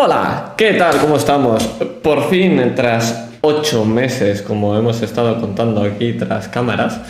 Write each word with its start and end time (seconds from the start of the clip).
Hola, 0.00 0.54
¿qué 0.56 0.74
tal? 0.74 0.96
¿Cómo 1.00 1.16
estamos? 1.16 1.64
Por 2.04 2.30
fin, 2.30 2.72
tras 2.76 3.30
ocho 3.40 3.84
meses, 3.84 4.42
como 4.42 4.76
hemos 4.76 5.02
estado 5.02 5.40
contando 5.40 5.82
aquí 5.82 6.12
tras 6.12 6.46
cámaras, 6.46 7.00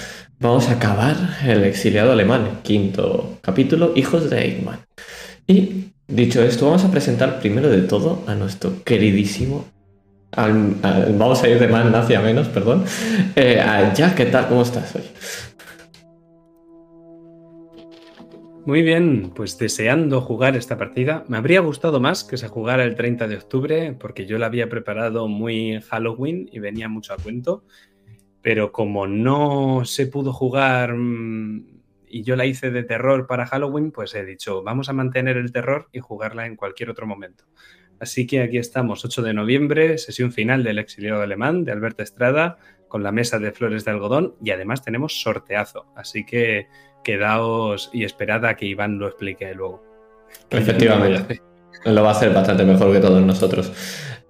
vamos 0.40 0.70
a 0.70 0.72
acabar 0.72 1.14
el 1.44 1.64
exiliado 1.64 2.12
alemán, 2.12 2.60
quinto 2.62 3.36
capítulo, 3.42 3.92
Hijos 3.94 4.30
de 4.30 4.40
Eichmann. 4.40 4.78
Y 5.46 5.90
dicho 6.06 6.42
esto, 6.42 6.64
vamos 6.64 6.82
a 6.82 6.90
presentar 6.90 7.40
primero 7.40 7.68
de 7.68 7.82
todo 7.82 8.24
a 8.26 8.34
nuestro 8.34 8.82
queridísimo, 8.84 9.66
vamos 10.34 11.42
a 11.42 11.48
ir 11.48 11.58
de 11.58 11.68
más 11.68 11.84
nazi 11.90 12.14
a 12.14 12.20
menos, 12.20 12.48
perdón, 12.48 12.86
eh, 13.36 13.62
Jack, 13.94 14.14
¿qué 14.14 14.24
tal? 14.24 14.48
¿Cómo 14.48 14.62
estás 14.62 14.94
hoy? 14.94 15.02
Muy 18.66 18.82
bien, 18.82 19.32
pues 19.34 19.56
deseando 19.56 20.20
jugar 20.20 20.54
esta 20.54 20.76
partida. 20.76 21.24
Me 21.28 21.38
habría 21.38 21.60
gustado 21.60 22.00
más 22.00 22.22
que 22.22 22.36
se 22.36 22.48
jugara 22.48 22.84
el 22.84 22.96
30 22.96 23.26
de 23.26 23.36
octubre, 23.36 23.96
porque 23.98 24.26
yo 24.26 24.36
la 24.36 24.46
había 24.46 24.68
preparado 24.68 25.26
muy 25.26 25.80
Halloween 25.80 26.48
y 26.52 26.58
venía 26.58 26.88
mucho 26.88 27.14
a 27.14 27.16
cuento. 27.16 27.64
Pero 28.42 28.70
como 28.70 29.06
no 29.06 29.84
se 29.84 30.06
pudo 30.06 30.32
jugar 30.32 30.94
mm, 30.94 31.66
y 32.08 32.22
yo 32.22 32.36
la 32.36 32.44
hice 32.46 32.70
de 32.70 32.84
terror 32.84 33.26
para 33.26 33.46
Halloween, 33.46 33.90
pues 33.90 34.14
he 34.14 34.24
dicho, 34.24 34.62
vamos 34.62 34.88
a 34.90 34.92
mantener 34.92 35.38
el 35.38 35.50
terror 35.50 35.88
y 35.92 36.00
jugarla 36.00 36.46
en 36.46 36.56
cualquier 36.56 36.90
otro 36.90 37.06
momento. 37.06 37.44
Así 38.00 38.26
que 38.26 38.42
aquí 38.42 38.58
estamos, 38.58 39.04
8 39.04 39.22
de 39.22 39.34
noviembre, 39.34 39.98
sesión 39.98 40.30
final 40.30 40.62
del 40.62 40.78
exiliado 40.78 41.22
alemán 41.22 41.64
de 41.64 41.72
Alberto 41.72 42.02
Estrada, 42.02 42.58
con 42.88 43.02
la 43.02 43.12
mesa 43.12 43.38
de 43.38 43.52
flores 43.52 43.84
de 43.84 43.90
algodón 43.90 44.34
y 44.42 44.50
además 44.50 44.82
tenemos 44.82 45.20
sorteazo. 45.20 45.86
Así 45.94 46.24
que 46.24 46.68
quedaos 47.02 47.90
y 47.92 48.04
esperad 48.04 48.44
a 48.44 48.54
que 48.54 48.66
Iván 48.66 48.98
lo 48.98 49.08
explique 49.08 49.54
luego. 49.54 49.82
Efectivamente. 50.50 51.40
Lo 51.84 52.02
va 52.02 52.08
a 52.08 52.12
hacer 52.12 52.32
bastante 52.32 52.64
mejor 52.64 52.92
que 52.92 53.00
todos 53.00 53.22
nosotros. 53.22 53.72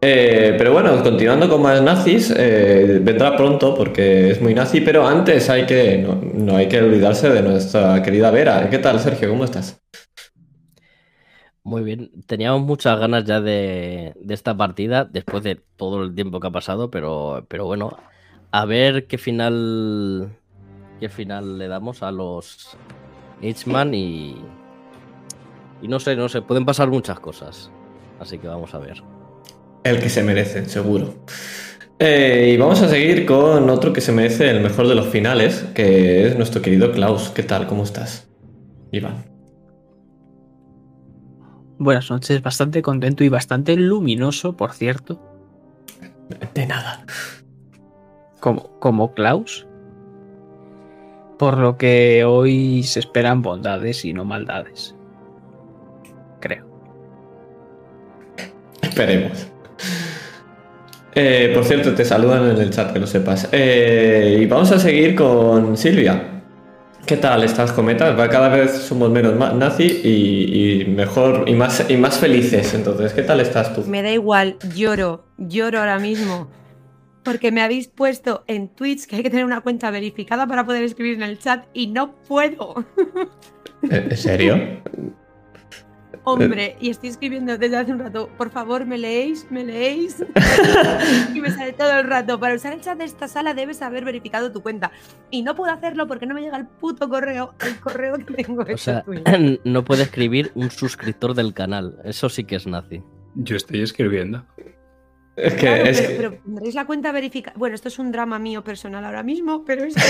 Eh, 0.00 0.54
pero 0.56 0.72
bueno, 0.72 1.02
continuando 1.02 1.48
con 1.48 1.60
más 1.60 1.82
nazis, 1.82 2.32
eh, 2.36 3.00
vendrá 3.02 3.36
pronto 3.36 3.74
porque 3.74 4.30
es 4.30 4.40
muy 4.40 4.54
nazi, 4.54 4.80
pero 4.80 5.06
antes 5.06 5.50
hay 5.50 5.66
que, 5.66 6.06
no, 6.34 6.56
hay 6.56 6.68
que 6.68 6.80
olvidarse 6.80 7.28
de 7.30 7.42
nuestra 7.42 8.00
querida 8.02 8.30
Vera. 8.30 8.70
¿Qué 8.70 8.78
tal, 8.78 9.00
Sergio? 9.00 9.30
¿Cómo 9.30 9.44
estás? 9.44 9.80
Muy 11.64 11.82
bien, 11.82 12.10
teníamos 12.26 12.62
muchas 12.62 12.98
ganas 12.98 13.24
ya 13.24 13.40
de, 13.40 14.14
esta 14.28 14.56
partida 14.56 15.04
después 15.04 15.42
de 15.42 15.56
todo 15.76 16.02
el 16.04 16.14
tiempo 16.14 16.38
que 16.40 16.46
ha 16.46 16.52
pasado, 16.52 16.90
pero, 16.90 17.44
pero 17.48 17.66
bueno, 17.66 17.98
a 18.52 18.64
ver 18.64 19.06
qué 19.06 19.18
final 19.18 20.37
qué 20.98 21.08
final 21.08 21.58
le 21.58 21.68
damos 21.68 22.02
a 22.02 22.10
los 22.10 22.76
Hitchman 23.40 23.94
y. 23.94 24.36
Y 25.80 25.88
no 25.88 26.00
sé, 26.00 26.16
no 26.16 26.28
sé, 26.28 26.42
pueden 26.42 26.64
pasar 26.64 26.88
muchas 26.88 27.20
cosas. 27.20 27.70
Así 28.18 28.38
que 28.38 28.48
vamos 28.48 28.74
a 28.74 28.78
ver. 28.78 29.02
El 29.84 30.00
que 30.00 30.08
se 30.08 30.24
merece, 30.24 30.68
seguro. 30.68 31.14
Eh, 32.00 32.52
y 32.52 32.56
vamos 32.56 32.82
a 32.82 32.88
seguir 32.88 33.24
con 33.26 33.70
otro 33.70 33.92
que 33.92 34.00
se 34.00 34.12
merece 34.12 34.50
el 34.50 34.60
mejor 34.60 34.88
de 34.88 34.96
los 34.96 35.06
finales, 35.06 35.64
que 35.74 36.26
es 36.26 36.36
nuestro 36.36 36.62
querido 36.62 36.90
Klaus. 36.90 37.30
¿Qué 37.30 37.44
tal? 37.44 37.68
¿Cómo 37.68 37.84
estás? 37.84 38.28
Iván. 38.90 39.24
Buenas 41.78 42.10
noches, 42.10 42.42
bastante 42.42 42.82
contento 42.82 43.22
y 43.22 43.28
bastante 43.28 43.76
luminoso, 43.76 44.56
por 44.56 44.72
cierto. 44.72 45.22
De 46.54 46.66
nada. 46.66 47.04
Como, 48.40 48.78
como 48.80 49.14
Klaus 49.14 49.67
por 51.38 51.56
lo 51.56 51.78
que 51.78 52.24
hoy 52.24 52.82
se 52.82 52.98
esperan 52.98 53.42
bondades 53.42 54.04
y 54.04 54.12
no 54.12 54.24
maldades. 54.24 54.94
Creo. 56.40 56.66
Esperemos. 58.82 59.46
Eh, 61.14 61.52
por 61.54 61.64
cierto, 61.64 61.94
te 61.94 62.04
saludan 62.04 62.50
en 62.50 62.60
el 62.60 62.70
chat, 62.70 62.92
que 62.92 62.98
lo 62.98 63.06
sepas. 63.06 63.48
Eh, 63.52 64.38
y 64.42 64.46
vamos 64.46 64.70
a 64.72 64.78
seguir 64.78 65.14
con 65.14 65.76
Silvia. 65.76 66.42
¿Qué 67.06 67.16
tal 67.16 67.42
estas 67.42 67.72
cometas? 67.72 68.14
Cada 68.28 68.50
vez 68.50 68.72
somos 68.72 69.10
menos 69.10 69.34
nazi 69.54 69.84
y, 70.04 70.82
y, 70.82 70.84
mejor 70.84 71.44
y 71.48 71.54
más, 71.54 71.86
y 71.88 71.96
más 71.96 72.18
felices. 72.18 72.74
Entonces, 72.74 73.14
¿qué 73.14 73.22
tal 73.22 73.40
estás 73.40 73.74
tú? 73.74 73.84
Me 73.86 74.02
da 74.02 74.10
igual, 74.10 74.56
lloro, 74.74 75.24
lloro 75.38 75.78
ahora 75.78 75.98
mismo 75.98 76.48
porque 77.22 77.52
me 77.52 77.62
habéis 77.62 77.88
puesto 77.88 78.44
en 78.46 78.68
Twitch 78.68 79.06
que 79.06 79.16
hay 79.16 79.22
que 79.22 79.30
tener 79.30 79.44
una 79.44 79.60
cuenta 79.60 79.90
verificada 79.90 80.46
para 80.46 80.64
poder 80.64 80.84
escribir 80.84 81.14
en 81.14 81.22
el 81.22 81.38
chat 81.38 81.66
y 81.72 81.88
no 81.88 82.14
puedo. 82.22 82.84
¿En 83.82 84.16
serio? 84.16 84.80
Hombre, 86.24 86.76
y 86.78 86.90
estoy 86.90 87.08
escribiendo 87.08 87.56
desde 87.56 87.76
hace 87.78 87.90
un 87.90 88.00
rato, 88.00 88.28
por 88.36 88.50
favor, 88.50 88.84
me 88.84 88.98
leéis, 88.98 89.46
me 89.50 89.64
leéis. 89.64 90.22
y 91.34 91.40
me 91.40 91.50
sale 91.50 91.72
todo 91.72 91.98
el 91.98 92.06
rato. 92.06 92.38
Para 92.38 92.54
usar 92.54 92.74
el 92.74 92.82
chat 92.82 92.98
de 92.98 93.04
esta 93.04 93.28
sala 93.28 93.54
debes 93.54 93.80
haber 93.80 94.04
verificado 94.04 94.52
tu 94.52 94.62
cuenta. 94.62 94.92
Y 95.30 95.42
no 95.42 95.54
puedo 95.54 95.72
hacerlo 95.72 96.06
porque 96.06 96.26
no 96.26 96.34
me 96.34 96.42
llega 96.42 96.58
el 96.58 96.66
puto 96.66 97.08
correo, 97.08 97.54
el 97.66 97.80
correo 97.80 98.18
que 98.18 98.42
tengo. 98.42 98.62
O 98.62 98.76
sea, 98.76 99.04
no 99.64 99.84
puede 99.84 100.02
escribir 100.02 100.52
un 100.54 100.70
suscriptor 100.70 101.32
del 101.32 101.54
canal. 101.54 101.98
Eso 102.04 102.28
sí 102.28 102.44
que 102.44 102.56
es 102.56 102.66
nazi. 102.66 103.02
Yo 103.34 103.56
estoy 103.56 103.80
escribiendo. 103.80 104.44
Es 105.40 105.54
que, 105.54 105.88
es 105.88 106.00
pero, 106.00 106.34
tendréis 106.44 106.74
la 106.74 106.86
cuenta 106.86 107.12
verificada. 107.12 107.56
Bueno, 107.58 107.74
esto 107.74 107.88
es 107.88 107.98
un 107.98 108.12
drama 108.12 108.38
mío 108.38 108.64
personal 108.64 109.04
ahora 109.04 109.22
mismo, 109.22 109.64
pero 109.64 109.84
es 109.84 109.94
que 109.94 110.02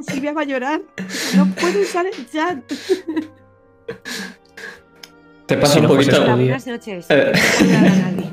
Silvia 0.12 0.32
va 0.32 0.42
a 0.42 0.44
llorar. 0.44 0.82
No 1.36 1.46
puedo 1.60 1.80
usar 1.80 2.06
el 2.06 2.30
chat. 2.30 2.58
Te 5.46 5.56
pasa 5.56 5.80
un 5.80 5.86
poquito. 5.86 6.24
buenas 6.24 6.66
noches. 6.66 7.06
Eh. 7.08 7.32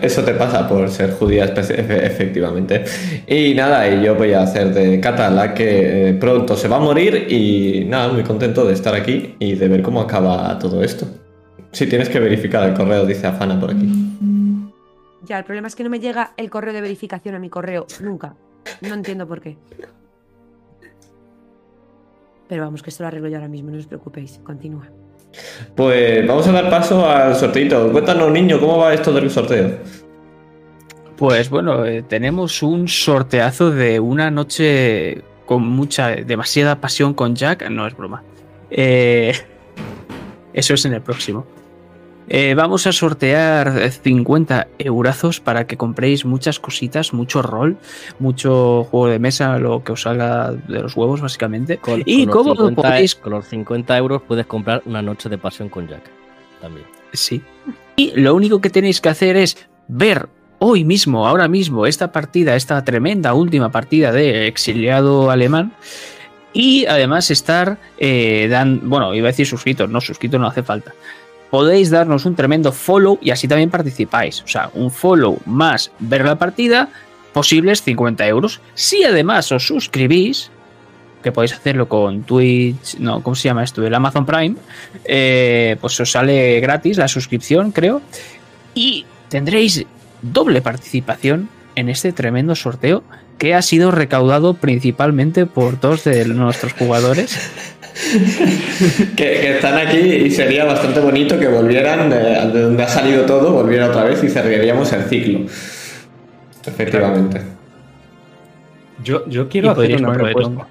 Eso 0.00 0.24
te 0.24 0.34
pasa 0.34 0.68
por 0.68 0.88
ser 0.90 1.12
judía 1.12 1.44
efectivamente. 1.44 2.84
Y 3.26 3.54
nada, 3.54 3.88
y 3.88 4.04
yo 4.04 4.14
voy 4.14 4.32
a 4.32 4.42
hacer 4.42 4.74
de 4.74 5.00
Cata 5.00 5.54
que 5.54 6.08
eh, 6.08 6.14
pronto 6.14 6.56
se 6.56 6.68
va 6.68 6.76
a 6.76 6.80
morir 6.80 7.26
y 7.30 7.84
nada, 7.84 8.12
muy 8.12 8.24
contento 8.24 8.64
de 8.64 8.74
estar 8.74 8.94
aquí 8.94 9.36
y 9.38 9.54
de 9.54 9.68
ver 9.68 9.82
cómo 9.82 10.00
acaba 10.00 10.58
todo 10.58 10.82
esto. 10.82 11.06
Sí, 11.72 11.86
tienes 11.86 12.08
que 12.08 12.20
verificar 12.20 12.68
el 12.68 12.74
correo, 12.74 13.06
dice 13.06 13.26
Afana 13.26 13.58
por 13.58 13.70
aquí. 13.70 13.88
Ya, 15.22 15.38
el 15.38 15.44
problema 15.44 15.68
es 15.68 15.74
que 15.74 15.84
no 15.84 15.90
me 15.90 16.00
llega 16.00 16.34
el 16.36 16.50
correo 16.50 16.72
de 16.72 16.80
verificación 16.80 17.34
a 17.34 17.38
mi 17.38 17.48
correo, 17.48 17.86
nunca. 18.00 18.34
No 18.82 18.94
entiendo 18.94 19.26
por 19.26 19.40
qué. 19.40 19.56
Pero 22.48 22.64
vamos, 22.64 22.82
que 22.82 22.90
esto 22.90 23.02
lo 23.02 23.08
arreglo 23.08 23.28
yo 23.28 23.36
ahora 23.36 23.48
mismo, 23.48 23.70
no 23.70 23.78
os 23.78 23.86
preocupéis, 23.86 24.40
continúa. 24.44 24.86
Pues 25.74 26.26
vamos 26.26 26.46
a 26.46 26.52
dar 26.52 26.68
paso 26.68 27.08
al 27.08 27.34
sorteito. 27.34 27.90
Cuéntanos, 27.90 28.30
niño, 28.30 28.60
¿cómo 28.60 28.78
va 28.78 28.92
esto 28.92 29.12
del 29.12 29.30
sorteo? 29.30 29.78
Pues 31.16 31.48
bueno, 31.48 31.86
eh, 31.86 32.02
tenemos 32.02 32.62
un 32.62 32.88
sorteazo 32.88 33.70
de 33.70 34.00
una 34.00 34.30
noche 34.30 35.22
con 35.46 35.62
mucha, 35.66 36.08
demasiada 36.10 36.80
pasión 36.80 37.14
con 37.14 37.34
Jack. 37.34 37.70
No 37.70 37.86
es 37.86 37.96
broma. 37.96 38.22
Eh, 38.70 39.32
eso 40.52 40.74
es 40.74 40.84
en 40.84 40.94
el 40.94 41.00
próximo. 41.00 41.46
Eh, 42.28 42.54
vamos 42.54 42.86
a 42.86 42.92
sortear 42.92 43.90
50 43.90 44.68
eurazos 44.78 45.40
para 45.40 45.66
que 45.66 45.76
compréis 45.76 46.24
muchas 46.24 46.60
cositas, 46.60 47.12
mucho 47.12 47.42
rol, 47.42 47.76
mucho 48.18 48.84
juego 48.84 49.08
de 49.08 49.18
mesa, 49.18 49.58
lo 49.58 49.82
que 49.82 49.92
os 49.92 50.02
salga 50.02 50.52
de 50.52 50.80
los 50.80 50.96
huevos, 50.96 51.20
básicamente. 51.20 51.80
y 52.04 52.26
como 52.26 52.54
podéis. 52.74 53.14
Con 53.16 53.32
los 53.32 53.46
50 53.46 53.96
euros 53.98 54.22
puedes 54.22 54.46
comprar 54.46 54.82
una 54.86 55.02
noche 55.02 55.28
de 55.28 55.38
pasión 55.38 55.68
con 55.68 55.88
Jack. 55.88 56.10
También. 56.60 56.86
Sí. 57.12 57.42
Y 57.96 58.12
lo 58.12 58.34
único 58.34 58.60
que 58.60 58.70
tenéis 58.70 59.00
que 59.00 59.08
hacer 59.08 59.36
es 59.36 59.68
ver 59.88 60.28
hoy 60.58 60.84
mismo, 60.84 61.26
ahora 61.26 61.48
mismo, 61.48 61.86
esta 61.86 62.12
partida, 62.12 62.54
esta 62.54 62.84
tremenda 62.84 63.34
última 63.34 63.70
partida 63.70 64.12
de 64.12 64.46
exiliado 64.46 65.30
alemán. 65.30 65.72
Y 66.54 66.84
además 66.86 67.30
estar, 67.30 67.78
eh, 67.98 68.46
dan, 68.50 68.88
bueno, 68.88 69.14
iba 69.14 69.28
a 69.28 69.32
decir 69.32 69.46
suscritos, 69.46 69.88
no, 69.88 70.00
suscritos 70.00 70.38
no 70.38 70.46
hace 70.46 70.62
falta 70.62 70.92
podéis 71.52 71.90
darnos 71.90 72.24
un 72.24 72.34
tremendo 72.34 72.72
follow 72.72 73.18
y 73.20 73.30
así 73.30 73.46
también 73.46 73.68
participáis. 73.68 74.40
O 74.40 74.48
sea, 74.48 74.70
un 74.72 74.90
follow 74.90 75.38
más 75.44 75.90
ver 75.98 76.24
la 76.24 76.38
partida, 76.38 76.88
posibles 77.34 77.82
50 77.82 78.26
euros. 78.26 78.62
Si 78.72 79.04
además 79.04 79.52
os 79.52 79.66
suscribís, 79.66 80.50
que 81.22 81.30
podéis 81.30 81.52
hacerlo 81.52 81.90
con 81.90 82.22
Twitch, 82.22 82.96
no, 82.98 83.22
¿cómo 83.22 83.36
se 83.36 83.48
llama 83.48 83.64
esto? 83.64 83.86
El 83.86 83.94
Amazon 83.94 84.24
Prime, 84.24 84.56
eh, 85.04 85.76
pues 85.78 86.00
os 86.00 86.10
sale 86.10 86.58
gratis 86.60 86.96
la 86.96 87.06
suscripción, 87.06 87.70
creo. 87.70 88.00
Y 88.74 89.04
tendréis 89.28 89.84
doble 90.22 90.62
participación 90.62 91.50
en 91.74 91.90
este 91.90 92.14
tremendo 92.14 92.54
sorteo 92.54 93.02
que 93.38 93.54
ha 93.54 93.62
sido 93.62 93.90
recaudado 93.90 94.54
principalmente 94.54 95.46
por 95.46 95.80
dos 95.80 96.04
de 96.04 96.24
nuestros 96.26 96.72
jugadores. 96.72 97.38
que, 99.16 99.56
están 99.56 99.86
aquí 99.86 99.98
y 99.98 100.30
sería 100.30 100.64
bastante 100.64 101.00
bonito 101.00 101.38
que 101.38 101.48
volvieran 101.48 102.08
de, 102.08 102.60
donde 102.60 102.82
ha 102.82 102.88
salido 102.88 103.24
todo, 103.24 103.52
volviera 103.52 103.88
otra 103.88 104.04
vez 104.04 104.22
y 104.22 104.28
cerraríamos 104.28 104.92
el 104.92 105.04
ciclo. 105.04 105.40
Efectivamente. 106.64 107.42
Yo, 109.02 109.28
yo 109.28 109.48
quiero 109.48 109.72
hacer 109.72 109.96
una 109.96 110.12
propuesta. 110.12 110.68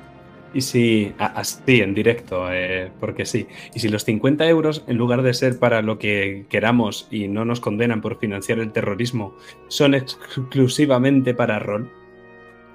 Y 0.54 0.62
si, 0.62 1.14
así, 1.18 1.80
en 1.82 1.94
directo, 1.94 2.52
eh, 2.52 2.92
porque 3.00 3.26
sí. 3.26 3.48
Y 3.74 3.80
si 3.80 3.88
los 3.88 4.04
50 4.04 4.46
euros, 4.50 4.84
en 4.88 4.98
lugar 4.98 5.22
de 5.22 5.34
ser 5.34 5.58
para 5.58 5.82
lo 5.82 5.98
que 5.98 6.46
queramos 6.50 7.08
y 7.10 7.30
no 7.30 7.46
nos 7.46 7.62
condenan 7.62 8.02
por 8.02 8.20
financiar 8.20 8.60
el 8.60 8.74
terrorismo, 8.74 9.34
son 9.70 9.94
exclusivamente 9.94 11.34
para 11.34 11.60
rol, 11.60 11.90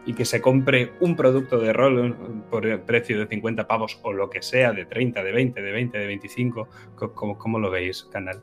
y 0.06 0.14
que 0.14 0.24
se 0.24 0.40
compre 0.40 0.92
un 1.00 1.16
producto 1.16 1.58
de 1.58 1.72
rol 1.72 2.16
por 2.50 2.64
el 2.64 2.80
precio 2.80 3.18
de 3.18 3.26
50 3.26 3.66
pavos 3.66 3.98
o 4.02 4.12
lo 4.12 4.30
que 4.30 4.40
sea, 4.40 4.72
de 4.72 4.86
30, 4.86 5.22
de 5.24 5.32
20, 5.32 5.60
de 5.60 5.72
20, 5.72 5.98
de 5.98 6.06
25, 6.06 6.68
co- 6.94 7.12
¿cómo, 7.12 7.36
cómo 7.36 7.58
lo 7.58 7.70
veis, 7.70 8.04
canal? 8.12 8.42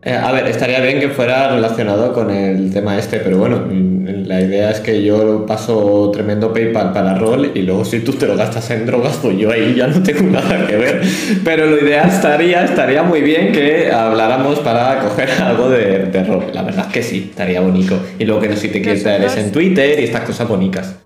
Eh, 0.00 0.14
a 0.14 0.30
ver, 0.30 0.46
estaría 0.46 0.80
bien 0.80 1.00
que 1.00 1.08
fuera 1.08 1.48
relacionado 1.48 2.12
con 2.12 2.30
el 2.30 2.72
tema 2.72 2.96
este, 2.96 3.18
pero 3.18 3.38
bueno, 3.38 3.66
mm, 3.68 4.26
la 4.26 4.40
idea 4.40 4.70
es 4.70 4.78
que 4.78 5.02
yo 5.02 5.44
paso 5.44 6.12
tremendo 6.12 6.52
PayPal 6.52 6.92
para 6.92 7.14
rol 7.14 7.50
y 7.52 7.62
luego 7.62 7.84
si 7.84 8.00
tú 8.00 8.12
te 8.12 8.28
lo 8.28 8.36
gastas 8.36 8.70
en 8.70 8.86
drogas, 8.86 9.18
pues 9.20 9.36
yo 9.36 9.50
ahí 9.50 9.74
ya 9.74 9.88
no 9.88 10.00
tengo 10.00 10.22
nada 10.30 10.68
que 10.68 10.76
ver. 10.76 11.02
Pero 11.44 11.66
lo 11.66 11.84
ideal 11.84 12.08
estaría, 12.08 12.64
estaría 12.64 13.02
muy 13.02 13.22
bien 13.22 13.50
que 13.50 13.90
habláramos 13.90 14.60
para 14.60 15.00
coger 15.00 15.30
algo 15.42 15.68
de, 15.68 16.06
de 16.06 16.24
rol. 16.24 16.44
La 16.52 16.62
verdad 16.62 16.86
es 16.86 16.92
que 16.92 17.02
sí, 17.02 17.26
estaría 17.30 17.60
bonito. 17.60 17.98
Y 18.20 18.24
luego 18.24 18.40
que 18.40 18.50
no 18.50 18.56
si 18.56 18.68
te 18.68 18.80
quieres 18.80 19.02
traer 19.02 19.24
es 19.24 19.36
en 19.36 19.50
Twitter 19.50 19.98
y 19.98 20.04
estas 20.04 20.22
cosas 20.22 20.46
bonitas. 20.46 20.96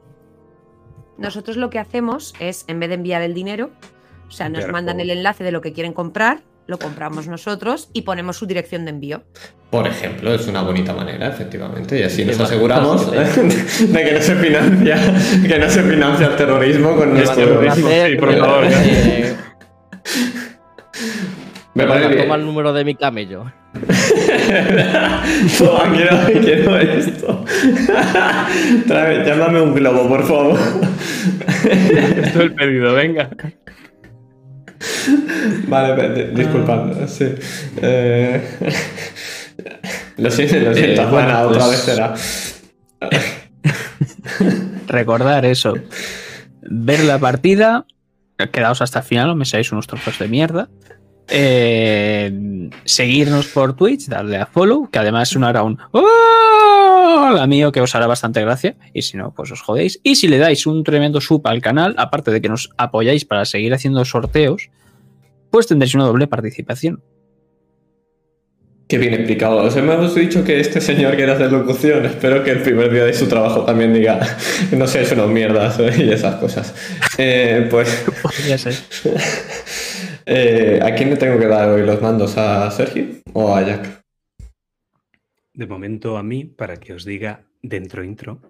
Nosotros 1.17 1.57
lo 1.57 1.71
que 1.71 1.79
hacemos 1.79 2.35
es, 2.41 2.65
en 2.69 2.79
vez 2.79 2.91
de 2.91 2.97
enviar 2.97 3.23
el 3.23 3.33
dinero, 3.33 3.71
o 4.29 4.31
sea, 4.31 4.51
nos 4.51 4.69
mandan 4.69 5.01
el 5.01 5.09
enlace 5.09 5.45
de 5.45 5.53
lo 5.53 5.63
que 5.63 5.73
quieren 5.73 5.93
comprar, 5.93 6.41
lo 6.67 6.79
compramos 6.79 7.27
nosotros 7.27 7.89
y 7.93 8.03
ponemos 8.03 8.37
su 8.37 8.47
dirección 8.47 8.85
de 8.85 8.91
envío. 8.91 9.25
Por 9.71 9.87
ejemplo, 9.87 10.35
es 10.35 10.47
una 10.47 10.63
bonita 10.63 10.93
manera, 10.93 11.29
efectivamente, 11.29 11.99
y 11.99 12.03
así 12.03 12.25
nos 12.25 12.39
aseguramos 12.41 13.11
de 13.13 14.05
que 14.05 14.13
no 14.13 14.21
se 14.21 14.37
financia, 14.37 14.97
que 15.47 15.59
no 15.59 15.69
se 15.71 15.83
financia 15.83 16.27
el 16.27 16.37
terrorismo 16.37 16.95
con 16.95 17.09
El 17.11 17.15
nuestro 17.15 17.45
terrorismo. 17.45 17.89
Sí, 17.89 18.17
por 18.17 18.39
favor, 18.39 18.65
Eh, 18.69 19.35
Me 21.75 21.87
parece 21.87 22.17
toma 22.17 22.35
el 22.35 22.45
número 22.45 22.73
de 22.75 22.85
mi 22.85 22.95
camello. 22.95 23.51
Toma, 25.59 25.91
quiero, 25.95 26.19
quiero 26.43 26.79
esto. 26.79 27.45
Trae, 28.87 29.25
llámame 29.25 29.63
un 29.63 29.75
globo, 29.75 30.07
por 30.07 30.23
favor. 30.27 30.59
Esto 31.65 32.21
es 32.21 32.37
el 32.37 32.55
pedido, 32.55 32.93
venga. 32.93 33.31
Vale, 35.69 36.31
disculpad, 36.33 37.07
sí. 37.09 37.27
Eh, 37.81 38.43
Lo 40.19 40.31
siento, 40.31 40.57
lo 40.61 40.75
siento, 40.75 41.03
Eh, 41.03 41.07
bueno, 41.11 41.41
otra 41.43 41.65
pues- 41.65 41.71
vez 41.71 41.81
será. 41.81 42.15
Recordar 44.89 45.45
eso. 45.45 45.75
Ver 46.63 47.01
la 47.05 47.19
partida. 47.19 47.87
Quedaos 48.53 48.83
hasta 48.83 49.01
el 49.01 49.05
final, 49.05 49.29
no 49.29 49.35
me 49.37 49.45
seáis 49.45 49.71
unos 49.73 49.87
trozos 49.87 50.19
de 50.19 50.29
mierda. 50.29 50.69
Eh, 51.29 52.69
seguirnos 52.85 53.47
por 53.49 53.75
Twitch, 53.77 54.07
darle 54.09 54.37
a 54.39 54.47
follow, 54.47 54.91
que 54.91 54.99
además 54.99 55.29
sonará 55.29 55.63
un 55.63 55.79
Hola 55.93 57.47
mío 57.47 57.71
que 57.73 57.81
os 57.81 57.95
hará 57.95 58.07
bastante 58.07 58.41
gracia. 58.41 58.75
Y 58.93 59.03
si 59.03 59.17
no, 59.17 59.33
pues 59.33 59.51
os 59.53 59.61
jodéis. 59.63 60.01
Y 60.03 60.17
si 60.17 60.29
le 60.29 60.39
dais 60.39 60.67
un 60.67 60.83
tremendo 60.83 61.21
sub 61.21 61.47
al 61.47 61.61
canal, 61.61 61.95
aparte 61.99 62.31
de 62.33 62.41
que 62.41 62.49
nos 62.49 62.71
apoyáis 62.77 63.25
para 63.25 63.45
seguir 63.45 63.73
haciendo 63.75 64.05
sorteos, 64.05 64.71
pues 65.53 65.67
tendréis 65.67 65.95
una 65.95 66.05
doble 66.05 66.27
participación. 66.27 67.03
Qué 68.89 68.99
bien 68.99 69.15
explicado. 69.15 69.59
Os 69.59 69.77
hemos 69.77 70.15
dicho 70.15 70.43
que 70.45 70.61
este 70.61 70.81
señor 70.81 71.15
quiere 71.15 71.33
hacer 71.33 71.53
locución. 71.53 72.05
Espero 72.07 72.43
que 72.43 72.51
el 72.53 72.63
primer 72.63 72.91
día 72.91 73.05
de 73.05 73.13
su 73.13 73.29
trabajo 73.29 73.65
también 73.65 73.93
diga 73.93 74.19
no 74.77 74.87
seáis 74.87 75.13
unos 75.13 75.31
mierdas 75.31 75.79
¿eh? 75.79 75.93
y 75.99 76.11
esas 76.11 76.37
cosas. 76.37 76.75
Eh, 77.19 77.69
pues, 77.71 78.05
Podría 78.23 78.57
ser. 78.57 78.75
eh, 80.27 80.81
¿a 80.83 80.95
quién 80.95 81.11
le 81.11 81.17
tengo 81.17 81.39
que 81.39 81.47
dar 81.47 81.69
hoy 81.69 81.83
los 81.83 82.01
mandos? 82.01 82.37
¿A 82.39 82.71
Sergio 82.71 83.07
o 83.35 83.55
a 83.55 83.63
Jack? 83.63 84.03
De 85.53 85.67
momento 85.67 86.17
a 86.17 86.23
mí, 86.23 86.45
para 86.45 86.79
que 86.79 86.95
os 86.95 87.05
diga 87.05 87.45
dentro 87.63 88.03
intro. 88.03 88.41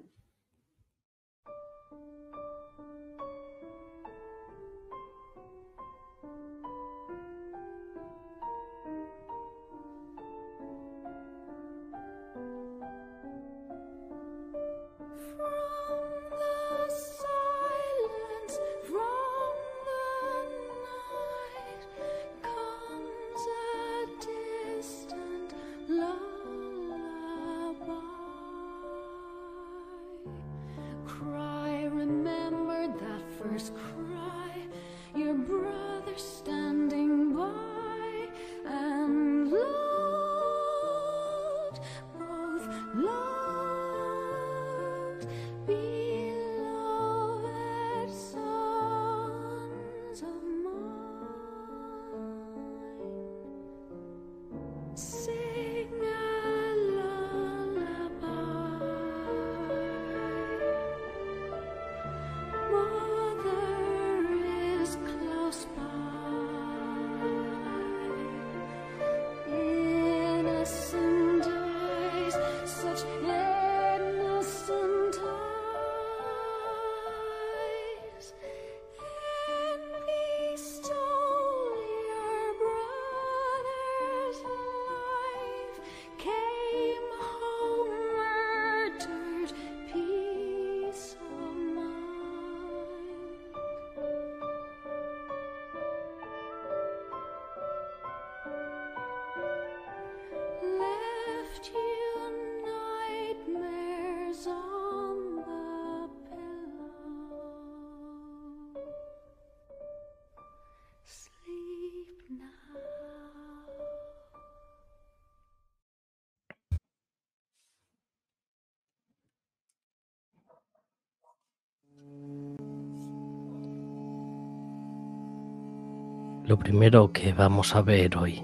Primero 126.72 127.12
que 127.12 127.34
vamos 127.34 127.76
a 127.76 127.82
ver 127.82 128.16
hoy 128.16 128.42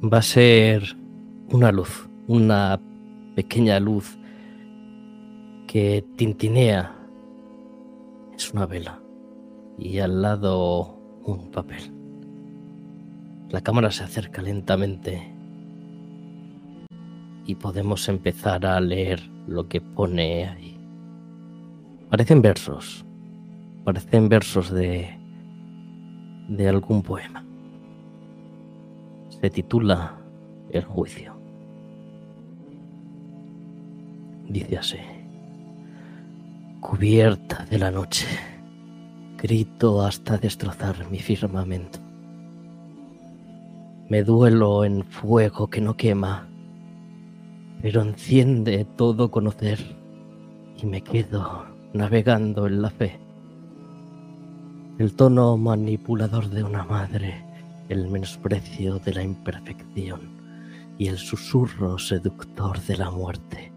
va 0.00 0.18
a 0.18 0.22
ser 0.22 0.96
una 1.50 1.72
luz, 1.72 2.08
una 2.28 2.80
pequeña 3.34 3.80
luz 3.80 4.16
que 5.66 6.04
tintinea. 6.14 6.94
Es 8.36 8.54
una 8.54 8.66
vela 8.66 9.00
y 9.76 9.98
al 9.98 10.22
lado 10.22 11.00
un 11.24 11.50
papel. 11.50 11.92
La 13.48 13.60
cámara 13.60 13.90
se 13.90 14.04
acerca 14.04 14.42
lentamente 14.42 15.34
y 17.44 17.56
podemos 17.56 18.08
empezar 18.08 18.64
a 18.66 18.80
leer 18.80 19.20
lo 19.48 19.66
que 19.66 19.80
pone 19.80 20.46
ahí. 20.46 20.78
Parecen 22.08 22.40
versos, 22.40 23.04
parecen 23.84 24.28
versos 24.28 24.70
de 24.70 25.25
de 26.48 26.68
algún 26.68 27.02
poema. 27.02 27.44
Se 29.40 29.50
titula 29.50 30.18
El 30.70 30.84
juicio. 30.84 31.34
Dice 34.48 34.78
así. 34.78 34.98
cubierta 36.80 37.64
de 37.66 37.78
la 37.78 37.90
noche. 37.90 38.26
Grito 39.38 40.02
hasta 40.02 40.38
destrozar 40.38 41.10
mi 41.10 41.18
firmamento. 41.18 41.98
Me 44.08 44.22
duelo 44.22 44.84
en 44.84 45.04
fuego 45.04 45.68
que 45.68 45.80
no 45.80 45.96
quema, 45.96 46.48
pero 47.82 48.02
enciende 48.02 48.84
todo 48.96 49.30
conocer 49.30 49.80
y 50.80 50.86
me 50.86 51.02
quedo 51.02 51.66
navegando 51.92 52.66
en 52.66 52.82
la 52.82 52.90
fe. 52.90 53.25
El 54.98 55.14
tono 55.14 55.58
manipulador 55.58 56.48
de 56.48 56.64
una 56.64 56.82
madre, 56.84 57.44
el 57.90 58.08
menosprecio 58.08 58.98
de 58.98 59.12
la 59.12 59.22
imperfección 59.22 60.20
y 60.96 61.08
el 61.08 61.18
susurro 61.18 61.98
seductor 61.98 62.80
de 62.80 62.96
la 62.96 63.10
muerte 63.10 63.72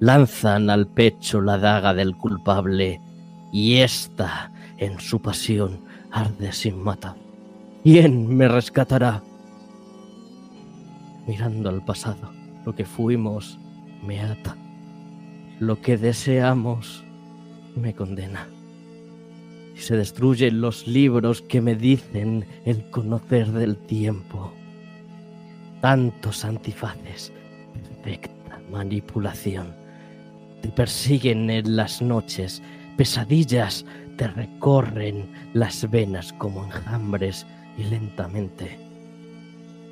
lanzan 0.00 0.68
al 0.68 0.88
pecho 0.88 1.40
la 1.40 1.56
daga 1.58 1.94
del 1.94 2.16
culpable 2.16 3.00
y 3.52 3.76
ésta, 3.76 4.50
en 4.76 4.98
su 4.98 5.22
pasión, 5.22 5.82
arde 6.10 6.50
sin 6.50 6.82
matar. 6.82 7.14
¿Quién 7.84 8.36
me 8.36 8.48
rescatará? 8.48 9.22
Mirando 11.28 11.68
al 11.68 11.84
pasado, 11.84 12.32
lo 12.64 12.74
que 12.74 12.84
fuimos 12.84 13.60
me 14.04 14.20
ata. 14.20 14.56
Lo 15.60 15.80
que 15.80 15.96
deseamos 15.96 17.04
me 17.76 17.94
condena. 17.94 18.48
Y 19.76 19.80
se 19.80 19.96
destruyen 19.96 20.60
los 20.62 20.86
libros 20.86 21.42
que 21.42 21.60
me 21.60 21.74
dicen 21.74 22.46
el 22.64 22.88
conocer 22.90 23.52
del 23.52 23.76
tiempo. 23.76 24.52
Tantos 25.82 26.44
antifaces, 26.44 27.30
perfecta 28.02 28.58
manipulación. 28.70 29.74
Te 30.62 30.70
persiguen 30.70 31.50
en 31.50 31.76
las 31.76 32.00
noches, 32.00 32.62
pesadillas 32.96 33.84
te 34.16 34.28
recorren 34.28 35.30
las 35.52 35.88
venas 35.90 36.32
como 36.34 36.64
enjambres 36.64 37.46
y 37.76 37.84
lentamente 37.84 38.78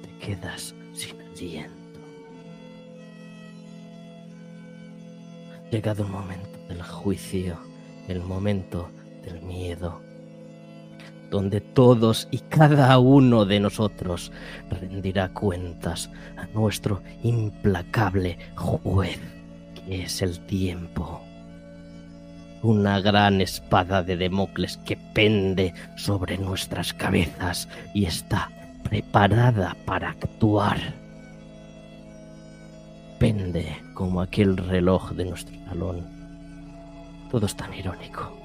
te 0.02 0.26
quedas 0.26 0.74
sin 0.94 1.20
aliento. 1.20 1.70
Llegado 5.70 6.04
el 6.04 6.10
momento 6.10 6.58
del 6.68 6.82
juicio, 6.82 7.58
el 8.08 8.20
momento 8.22 8.88
del 9.24 9.42
miedo, 9.42 10.00
donde 11.30 11.60
todos 11.60 12.28
y 12.30 12.38
cada 12.38 12.98
uno 12.98 13.44
de 13.44 13.60
nosotros 13.60 14.30
rendirá 14.70 15.30
cuentas 15.30 16.10
a 16.36 16.46
nuestro 16.48 17.02
implacable 17.22 18.38
juez, 18.56 19.18
que 19.74 20.02
es 20.02 20.22
el 20.22 20.38
tiempo. 20.46 21.22
Una 22.62 23.00
gran 23.00 23.40
espada 23.40 24.02
de 24.02 24.16
Democles 24.16 24.78
que 24.78 24.96
pende 24.96 25.74
sobre 25.96 26.38
nuestras 26.38 26.94
cabezas 26.94 27.68
y 27.92 28.06
está 28.06 28.50
preparada 28.84 29.76
para 29.84 30.10
actuar. 30.10 30.78
Pende 33.18 33.76
como 33.94 34.20
aquel 34.20 34.56
reloj 34.56 35.12
de 35.12 35.24
nuestro 35.24 35.56
salón. 35.66 36.06
Todo 37.30 37.46
es 37.46 37.56
tan 37.56 37.74
irónico. 37.74 38.43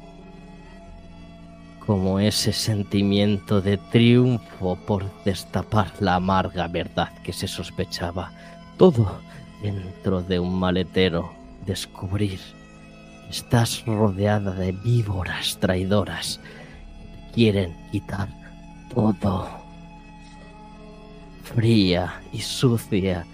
Como 1.90 2.20
ese 2.20 2.54
sentimiento 2.54 3.62
de 3.62 3.78
triunfo 3.78 4.76
por 4.86 5.10
destapar 5.24 5.92
la 6.00 6.18
amarga 6.18 6.68
verdad 6.68 7.10
que 7.24 7.34
se 7.34 7.48
sospechaba. 7.48 8.32
Todo 8.78 9.20
dentro 9.64 10.22
de 10.22 10.38
un 10.38 10.60
maletero. 10.60 11.34
Descubrir. 11.66 12.40
Estás 13.28 13.84
rodeada 13.88 14.52
de 14.52 14.72
víboras 14.72 15.58
traidoras. 15.60 16.40
Quieren 17.34 17.76
quitar 17.92 18.30
todo. 18.94 19.50
Fría 21.42 22.22
y 22.32 22.42
sucia 22.42 23.26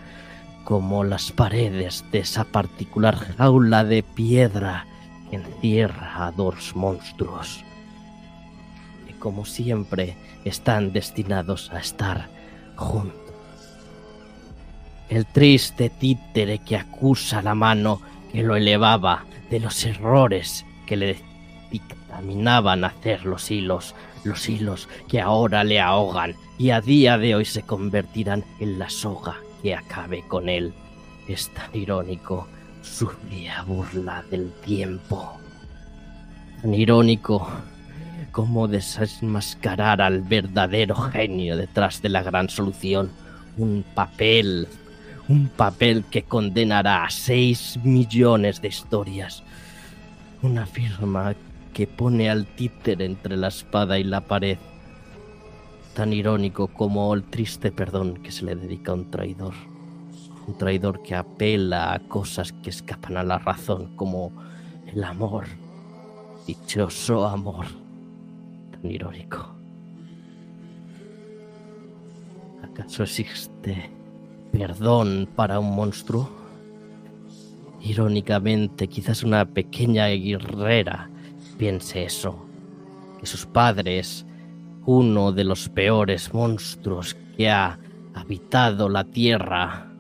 como 0.64 1.04
las 1.04 1.30
paredes 1.34 2.06
de 2.10 2.20
esa 2.20 2.46
particular 2.46 3.18
jaula 3.18 3.84
de 3.84 4.02
piedra 4.02 4.88
que 5.30 5.36
encierra 5.36 6.28
a 6.28 6.32
dos 6.32 6.74
monstruos, 6.74 7.66
como 9.26 9.44
siempre 9.44 10.16
están 10.44 10.94
destinados 10.94 11.72
a 11.72 11.80
estar 11.80 12.28
juntos. 12.76 13.34
El 15.10 15.26
triste 15.26 15.90
títere 15.90 16.60
que 16.60 16.78
acusa 16.78 17.42
la 17.42 17.56
mano 17.56 18.04
que 18.32 18.44
lo 18.44 18.56
elevaba 18.56 19.26
de 19.50 19.60
los 19.60 19.84
errores 19.84 20.64
que 20.86 20.96
le 20.96 21.18
dictaminaban 21.72 22.84
hacer 22.84 23.26
los 23.26 23.50
hilos, 23.50 23.96
los 24.24 24.48
hilos 24.48 24.88
que 25.08 25.22
ahora 25.22 25.64
le 25.64 25.80
ahogan 25.82 26.36
y 26.60 26.70
a 26.70 26.80
día 26.80 27.18
de 27.18 27.34
hoy 27.34 27.46
se 27.46 27.64
convertirán 27.64 28.46
en 28.60 28.78
la 28.78 28.92
soga 28.92 29.38
que 29.64 29.74
acabe 29.74 30.24
con 30.28 30.50
él. 30.50 30.72
Es 31.28 31.50
tan 31.50 31.76
irónico, 31.76 32.48
sucia 32.84 33.64
burla 33.64 34.24
del 34.30 34.52
tiempo. 34.64 35.40
Tan 36.62 36.76
irónico 36.76 37.50
como 38.36 38.68
desenmascarar 38.68 40.02
al 40.02 40.20
verdadero 40.20 40.94
genio 40.96 41.56
detrás 41.56 42.02
de 42.02 42.10
la 42.10 42.22
gran 42.22 42.50
solución. 42.50 43.10
Un 43.56 43.86
papel, 43.96 44.68
un 45.30 45.48
papel 45.48 46.04
que 46.12 46.24
condenará 46.24 47.06
a 47.06 47.10
seis 47.10 47.80
millones 47.82 48.62
de 48.62 48.68
historias. 48.68 49.42
Una 50.42 50.66
firma 50.66 51.34
que 51.74 51.88
pone 51.88 52.30
al 52.30 52.46
títere 52.46 53.06
entre 53.06 53.38
la 53.38 53.48
espada 53.48 53.98
y 54.00 54.04
la 54.04 54.20
pared. 54.20 54.58
Tan 55.94 56.12
irónico 56.12 56.68
como 56.68 57.14
el 57.14 57.24
triste 57.24 57.72
perdón 57.72 58.18
que 58.18 58.34
se 58.34 58.44
le 58.44 58.58
dedica 58.58 58.92
a 58.92 58.96
un 58.96 59.12
traidor. 59.12 59.54
Un 60.46 60.58
traidor 60.58 61.02
que 61.04 61.16
apela 61.16 61.94
a 61.94 62.00
cosas 62.00 62.52
que 62.52 62.70
escapan 62.70 63.16
a 63.16 63.24
la 63.24 63.38
razón, 63.38 63.96
como 63.96 64.34
el 64.94 65.06
amor. 65.06 65.46
Dichoso 66.46 67.26
amor. 67.26 67.85
Irónico. 68.92 69.56
¿Acaso 72.64 73.04
existe 73.04 73.90
perdón 74.52 75.28
para 75.36 75.60
un 75.60 75.76
monstruo? 75.76 76.30
Irónicamente, 77.82 78.88
quizás 78.88 79.24
una 79.24 79.46
pequeña 79.46 80.08
guerrera 80.08 81.10
piense 81.58 82.04
eso, 82.04 82.46
que 83.20 83.26
sus 83.26 83.46
padres, 83.46 84.26
uno 84.86 85.32
de 85.32 85.44
los 85.44 85.70
peores 85.70 86.34
monstruos 86.34 87.16
que 87.38 87.50
ha 87.50 87.80
habitado 88.14 88.90
la 88.90 89.04
tierra, 89.04 89.92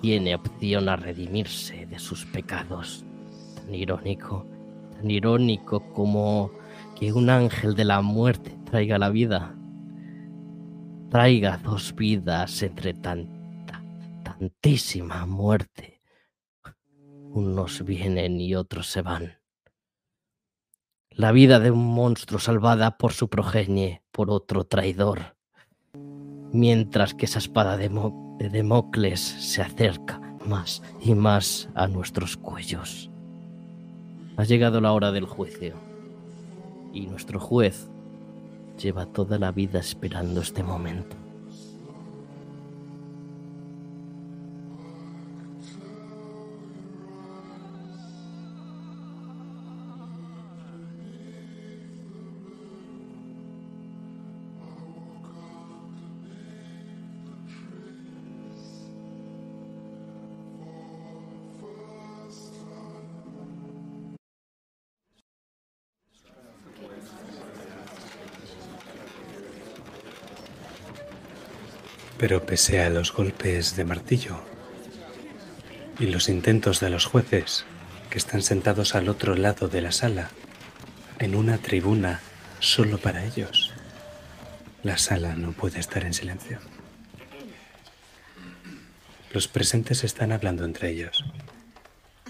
tiene 0.00 0.34
opción 0.34 0.88
a 0.88 0.96
redimirse 0.96 1.86
de 1.86 1.98
sus 1.98 2.24
pecados. 2.26 3.04
Tan 3.54 3.74
irónico, 3.74 4.44
tan 4.96 5.10
irónico 5.10 5.80
como 5.92 6.50
que 7.02 7.12
un 7.12 7.30
ángel 7.30 7.74
de 7.74 7.84
la 7.84 8.00
muerte 8.00 8.56
traiga 8.64 8.96
la 8.96 9.08
vida, 9.08 9.56
traiga 11.10 11.56
dos 11.56 11.92
vidas 11.96 12.62
entre 12.62 12.94
tanta, 12.94 13.82
tantísima 14.22 15.26
muerte. 15.26 16.00
Unos 17.32 17.84
vienen 17.84 18.40
y 18.40 18.54
otros 18.54 18.86
se 18.86 19.02
van. 19.02 19.32
La 21.10 21.32
vida 21.32 21.58
de 21.58 21.72
un 21.72 21.84
monstruo 21.92 22.38
salvada 22.38 22.96
por 22.98 23.12
su 23.12 23.28
progenie, 23.28 24.04
por 24.12 24.30
otro 24.30 24.62
traidor. 24.62 25.36
Mientras 26.52 27.14
que 27.14 27.24
esa 27.24 27.40
espada 27.40 27.76
de, 27.76 27.88
Mo- 27.90 28.36
de 28.38 28.48
Democles 28.48 29.18
se 29.18 29.60
acerca 29.60 30.20
más 30.46 30.84
y 31.00 31.16
más 31.16 31.68
a 31.74 31.88
nuestros 31.88 32.36
cuellos. 32.36 33.10
Ha 34.36 34.44
llegado 34.44 34.80
la 34.80 34.92
hora 34.92 35.10
del 35.10 35.26
juicio. 35.26 35.90
Y 36.92 37.06
nuestro 37.06 37.40
juez 37.40 37.88
lleva 38.78 39.06
toda 39.06 39.38
la 39.38 39.52
vida 39.52 39.78
esperando 39.78 40.40
este 40.40 40.62
momento. 40.62 41.16
Pero 72.22 72.46
pese 72.46 72.80
a 72.80 72.88
los 72.88 73.12
golpes 73.12 73.74
de 73.74 73.84
martillo 73.84 74.40
y 75.98 76.06
los 76.06 76.28
intentos 76.28 76.78
de 76.78 76.88
los 76.88 77.04
jueces, 77.04 77.64
que 78.10 78.18
están 78.18 78.42
sentados 78.42 78.94
al 78.94 79.08
otro 79.08 79.34
lado 79.34 79.66
de 79.66 79.80
la 79.80 79.90
sala, 79.90 80.30
en 81.18 81.34
una 81.34 81.58
tribuna 81.58 82.20
solo 82.60 82.98
para 82.98 83.24
ellos. 83.24 83.72
La 84.84 84.98
sala 84.98 85.34
no 85.34 85.50
puede 85.50 85.80
estar 85.80 86.04
en 86.04 86.14
silencio. 86.14 86.60
Los 89.32 89.48
presentes 89.48 90.04
están 90.04 90.30
hablando 90.30 90.64
entre 90.64 90.90
ellos, 90.90 91.24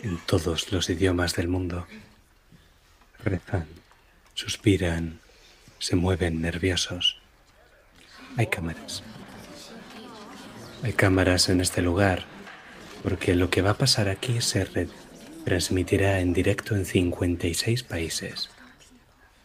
en 0.02 0.16
todos 0.24 0.72
los 0.72 0.88
idiomas 0.88 1.34
del 1.34 1.48
mundo. 1.48 1.86
Rezan, 3.22 3.66
suspiran, 4.32 5.20
se 5.78 5.96
mueven 5.96 6.40
nerviosos. 6.40 7.18
Hay 8.38 8.46
cámaras. 8.46 9.02
Hay 10.82 10.92
cámaras 10.94 11.48
en 11.48 11.60
este 11.60 11.80
lugar 11.80 12.24
porque 13.02 13.34
lo 13.34 13.50
que 13.50 13.62
va 13.62 13.70
a 13.70 13.78
pasar 13.78 14.08
aquí 14.08 14.40
se 14.40 14.64
red 14.64 14.88
transmitirá 15.44 16.20
en 16.20 16.32
directo 16.32 16.74
en 16.74 16.86
56 16.86 17.82
países 17.84 18.50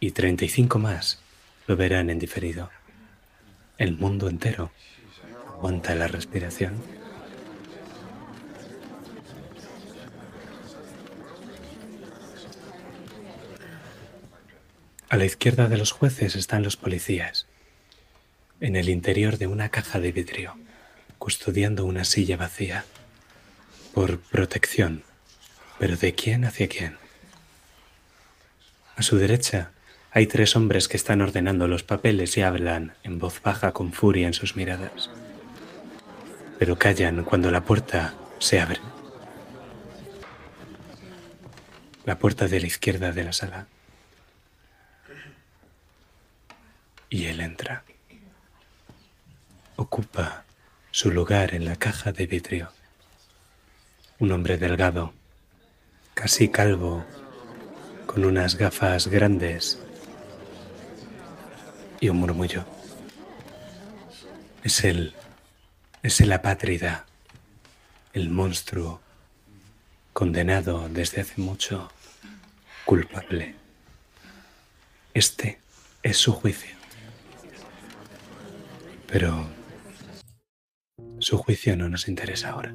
y 0.00 0.12
35 0.12 0.78
más 0.78 1.20
lo 1.66 1.76
verán 1.76 2.10
en 2.10 2.18
diferido. 2.18 2.70
El 3.76 3.96
mundo 3.96 4.28
entero 4.28 4.72
aguanta 5.46 5.94
la 5.94 6.08
respiración. 6.08 6.74
A 15.08 15.16
la 15.16 15.24
izquierda 15.24 15.68
de 15.68 15.78
los 15.78 15.92
jueces 15.92 16.36
están 16.36 16.62
los 16.62 16.76
policías, 16.76 17.46
en 18.60 18.76
el 18.76 18.88
interior 18.88 19.38
de 19.38 19.46
una 19.46 19.70
caja 19.70 20.00
de 20.00 20.12
vidrio, 20.12 20.54
custodiando 21.18 21.84
una 21.84 22.04
silla 22.04 22.36
vacía, 22.36 22.84
por 23.94 24.20
protección. 24.20 25.02
¿Pero 25.78 25.96
de 25.96 26.14
quién 26.14 26.44
hacia 26.44 26.68
quién? 26.68 26.96
A 28.96 29.02
su 29.02 29.16
derecha 29.16 29.70
hay 30.10 30.26
tres 30.26 30.56
hombres 30.56 30.88
que 30.88 30.96
están 30.96 31.20
ordenando 31.20 31.68
los 31.68 31.82
papeles 31.82 32.36
y 32.36 32.42
hablan 32.42 32.94
en 33.02 33.18
voz 33.18 33.40
baja 33.42 33.72
con 33.72 33.92
furia 33.92 34.26
en 34.26 34.34
sus 34.34 34.56
miradas. 34.56 35.10
Pero 36.58 36.78
callan 36.78 37.24
cuando 37.24 37.50
la 37.50 37.64
puerta 37.64 38.14
se 38.38 38.60
abre. 38.60 38.80
La 42.04 42.18
puerta 42.18 42.48
de 42.48 42.60
la 42.60 42.66
izquierda 42.66 43.12
de 43.12 43.24
la 43.24 43.32
sala. 43.32 43.66
Y 47.10 47.26
él 47.26 47.40
entra. 47.40 47.84
Ocupa 49.76 50.44
su 50.98 51.12
lugar 51.12 51.54
en 51.54 51.64
la 51.64 51.76
caja 51.76 52.10
de 52.10 52.26
vidrio. 52.26 52.72
Un 54.18 54.32
hombre 54.32 54.58
delgado, 54.58 55.12
casi 56.12 56.48
calvo, 56.48 57.04
con 58.04 58.24
unas 58.24 58.56
gafas 58.56 59.06
grandes 59.06 59.78
y 62.00 62.08
un 62.08 62.16
murmullo. 62.16 62.64
Es 64.64 64.82
él, 64.82 65.14
es 66.02 66.20
el 66.20 66.32
apátrida, 66.32 67.06
el 68.12 68.28
monstruo, 68.28 69.00
condenado 70.12 70.88
desde 70.88 71.20
hace 71.20 71.40
mucho, 71.40 71.92
culpable. 72.84 73.54
Este 75.14 75.60
es 76.02 76.16
su 76.16 76.32
juicio. 76.32 76.74
Pero 79.06 79.57
su 81.18 81.38
juicio 81.38 81.76
no 81.76 81.88
nos 81.88 82.08
interesa 82.08 82.50
ahora. 82.50 82.74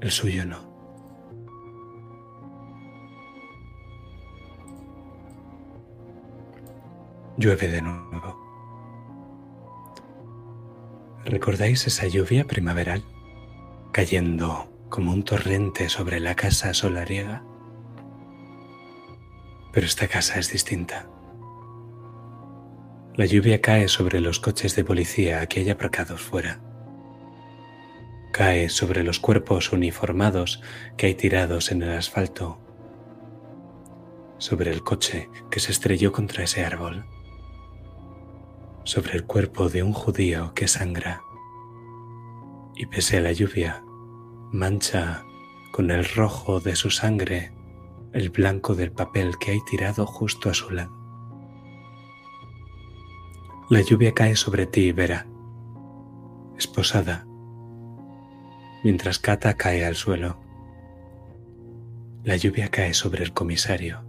El 0.00 0.10
suyo 0.10 0.44
no. 0.44 0.76
Llueve 7.38 7.68
de 7.68 7.82
nuevo. 7.82 8.46
¿Recordáis 11.24 11.86
esa 11.86 12.06
lluvia 12.06 12.44
primaveral 12.44 13.04
cayendo 13.92 14.70
como 14.88 15.12
un 15.12 15.22
torrente 15.22 15.88
sobre 15.88 16.20
la 16.20 16.34
casa 16.34 16.72
solariega? 16.72 17.42
Pero 19.72 19.86
esta 19.86 20.08
casa 20.08 20.38
es 20.38 20.50
distinta. 20.50 21.08
La 23.16 23.26
lluvia 23.26 23.60
cae 23.60 23.88
sobre 23.88 24.20
los 24.20 24.40
coches 24.40 24.76
de 24.76 24.84
policía 24.84 25.46
que 25.46 25.60
hay 25.60 25.70
aparcados 25.70 26.20
fuera. 26.20 26.60
Cae 28.32 28.68
sobre 28.68 29.02
los 29.02 29.20
cuerpos 29.20 29.72
uniformados 29.72 30.62
que 30.96 31.06
hay 31.06 31.14
tirados 31.14 31.72
en 31.72 31.82
el 31.82 31.96
asfalto. 31.96 32.60
Sobre 34.38 34.70
el 34.70 34.82
coche 34.82 35.30
que 35.50 35.60
se 35.60 35.72
estrelló 35.72 36.12
contra 36.12 36.44
ese 36.44 36.64
árbol 36.64 37.06
sobre 38.86 39.14
el 39.14 39.24
cuerpo 39.24 39.68
de 39.68 39.82
un 39.82 39.92
judío 39.92 40.54
que 40.54 40.68
sangra 40.68 41.20
y 42.76 42.86
pese 42.86 43.16
a 43.16 43.20
la 43.20 43.32
lluvia 43.32 43.82
mancha 44.52 45.24
con 45.72 45.90
el 45.90 46.04
rojo 46.04 46.60
de 46.60 46.76
su 46.76 46.90
sangre 46.90 47.52
el 48.12 48.30
blanco 48.30 48.76
del 48.76 48.92
papel 48.92 49.38
que 49.38 49.50
hay 49.50 49.58
tirado 49.68 50.06
justo 50.06 50.48
a 50.50 50.54
su 50.54 50.70
lado. 50.70 51.05
La 53.68 53.80
lluvia 53.80 54.14
cae 54.14 54.36
sobre 54.36 54.64
ti, 54.66 54.92
Vera, 54.92 55.26
esposada, 56.56 57.26
mientras 58.84 59.18
Kata 59.18 59.54
cae 59.54 59.84
al 59.84 59.96
suelo. 59.96 60.38
La 62.22 62.36
lluvia 62.36 62.70
cae 62.70 62.94
sobre 62.94 63.24
el 63.24 63.32
comisario, 63.32 64.04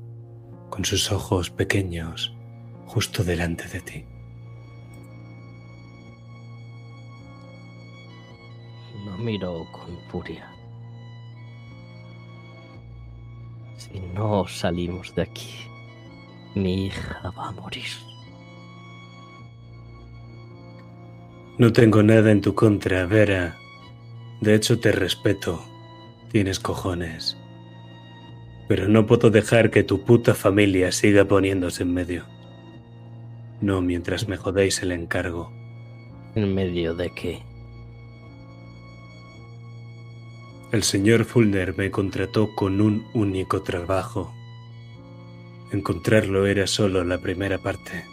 con 0.69 0.85
sus 0.85 1.11
ojos 1.11 1.49
pequeños, 1.49 2.35
justo 2.85 3.23
delante 3.23 3.67
de 3.67 3.81
ti. 3.81 4.05
Lo 9.05 9.17
miro 9.17 9.65
con 9.71 9.97
furia. 10.11 10.51
Si 13.75 13.99
no 14.13 14.47
salimos 14.47 15.15
de 15.15 15.23
aquí, 15.23 15.51
mi 16.53 16.85
hija 16.85 17.33
va 17.35 17.47
a 17.47 17.51
morir. 17.53 18.16
No 21.57 21.73
tengo 21.73 22.03
nada 22.03 22.31
en 22.31 22.41
tu 22.41 22.53
contra, 22.53 23.07
Vera. 23.07 23.57
De 24.41 24.53
hecho, 24.53 24.79
te 24.79 24.91
respeto. 24.91 25.59
Tienes 26.31 26.59
cojones. 26.59 27.35
Pero 28.67 28.87
no 28.87 29.07
puedo 29.07 29.31
dejar 29.31 29.71
que 29.71 29.81
tu 29.81 30.03
puta 30.05 30.35
familia 30.35 30.91
siga 30.91 31.25
poniéndose 31.25 31.81
en 31.81 31.95
medio. 31.95 32.25
No 33.59 33.81
mientras 33.81 34.27
me 34.27 34.37
jodéis 34.37 34.83
el 34.83 34.91
encargo. 34.91 35.51
¿En 36.35 36.53
medio 36.53 36.93
de 36.93 37.11
qué? 37.15 37.41
El 40.71 40.83
señor 40.83 41.25
Fulner 41.25 41.75
me 41.75 41.89
contrató 41.89 42.53
con 42.53 42.81
un 42.81 43.07
único 43.15 43.63
trabajo. 43.63 44.31
Encontrarlo 45.71 46.45
era 46.45 46.67
solo 46.67 47.03
la 47.03 47.17
primera 47.17 47.57
parte. 47.57 48.05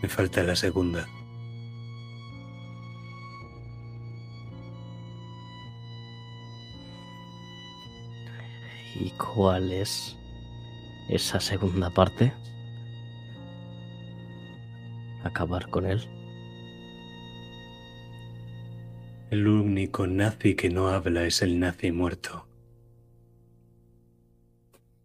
Me 0.00 0.08
falta 0.08 0.42
la 0.42 0.56
segunda. 0.56 1.06
¿Y 9.04 9.10
cuál 9.10 9.70
es 9.70 10.16
esa 11.10 11.38
segunda 11.38 11.90
parte? 11.90 12.32
Acabar 15.22 15.68
con 15.68 15.84
él. 15.84 16.00
El 19.30 19.46
único 19.46 20.06
nazi 20.06 20.54
que 20.54 20.70
no 20.70 20.88
habla 20.88 21.24
es 21.26 21.42
el 21.42 21.60
nazi 21.60 21.92
muerto. 21.92 22.48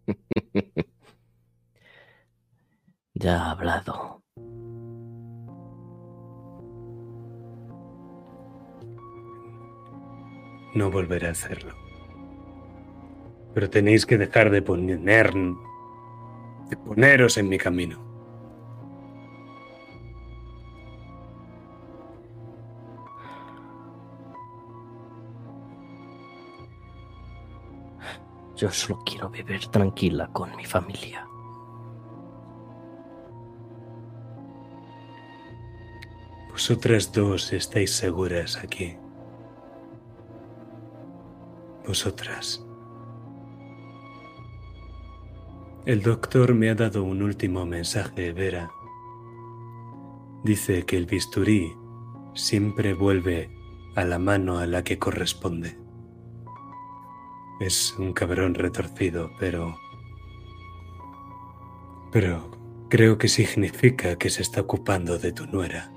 Ya 3.16 3.44
ha 3.44 3.52
hablado. 3.52 4.24
No 10.74 10.90
volveré 10.90 11.28
a 11.28 11.32
hacerlo. 11.32 11.79
Pero 13.54 13.70
tenéis 13.70 14.06
que 14.06 14.18
dejar 14.18 14.50
de 14.52 14.62
poner. 14.62 15.34
de 16.70 16.78
poneros 16.78 17.38
en 17.38 17.50
mi 17.50 17.58
camino. 17.58 18.08
Yo 28.56 28.70
solo 28.70 29.00
quiero 29.06 29.30
vivir 29.30 29.66
tranquila 29.68 30.30
con 30.34 30.54
mi 30.58 30.66
familia. 30.66 31.26
Vosotras 36.52 37.12
dos 37.14 37.54
estáis 37.54 37.92
seguras 37.96 38.58
aquí. 38.58 38.98
vosotras. 41.90 42.69
El 45.86 46.04
doctor 46.04 46.54
me 46.54 46.70
ha 46.70 46.76
dado 46.76 47.04
un 47.04 47.24
último 47.24 47.66
mensaje, 47.66 48.34
Vera. 48.34 48.70
Dice 50.44 50.86
que 50.86 50.98
el 50.98 51.06
bisturí 51.06 51.74
siempre 52.36 52.94
vuelve 52.94 53.50
a 53.96 54.04
la 54.04 54.20
mano 54.20 54.60
a 54.60 54.68
la 54.68 54.84
que 54.84 55.00
corresponde. 55.00 55.80
Es 57.62 57.96
un 57.98 58.12
cabrón 58.12 58.56
retorcido, 58.56 59.32
pero... 59.40 59.78
Pero 62.12 62.52
creo 62.90 63.18
que 63.18 63.30
significa 63.30 64.18
que 64.18 64.30
se 64.30 64.42
está 64.42 64.62
ocupando 64.62 65.18
de 65.18 65.32
tu 65.32 65.46
nuera. 65.48 65.92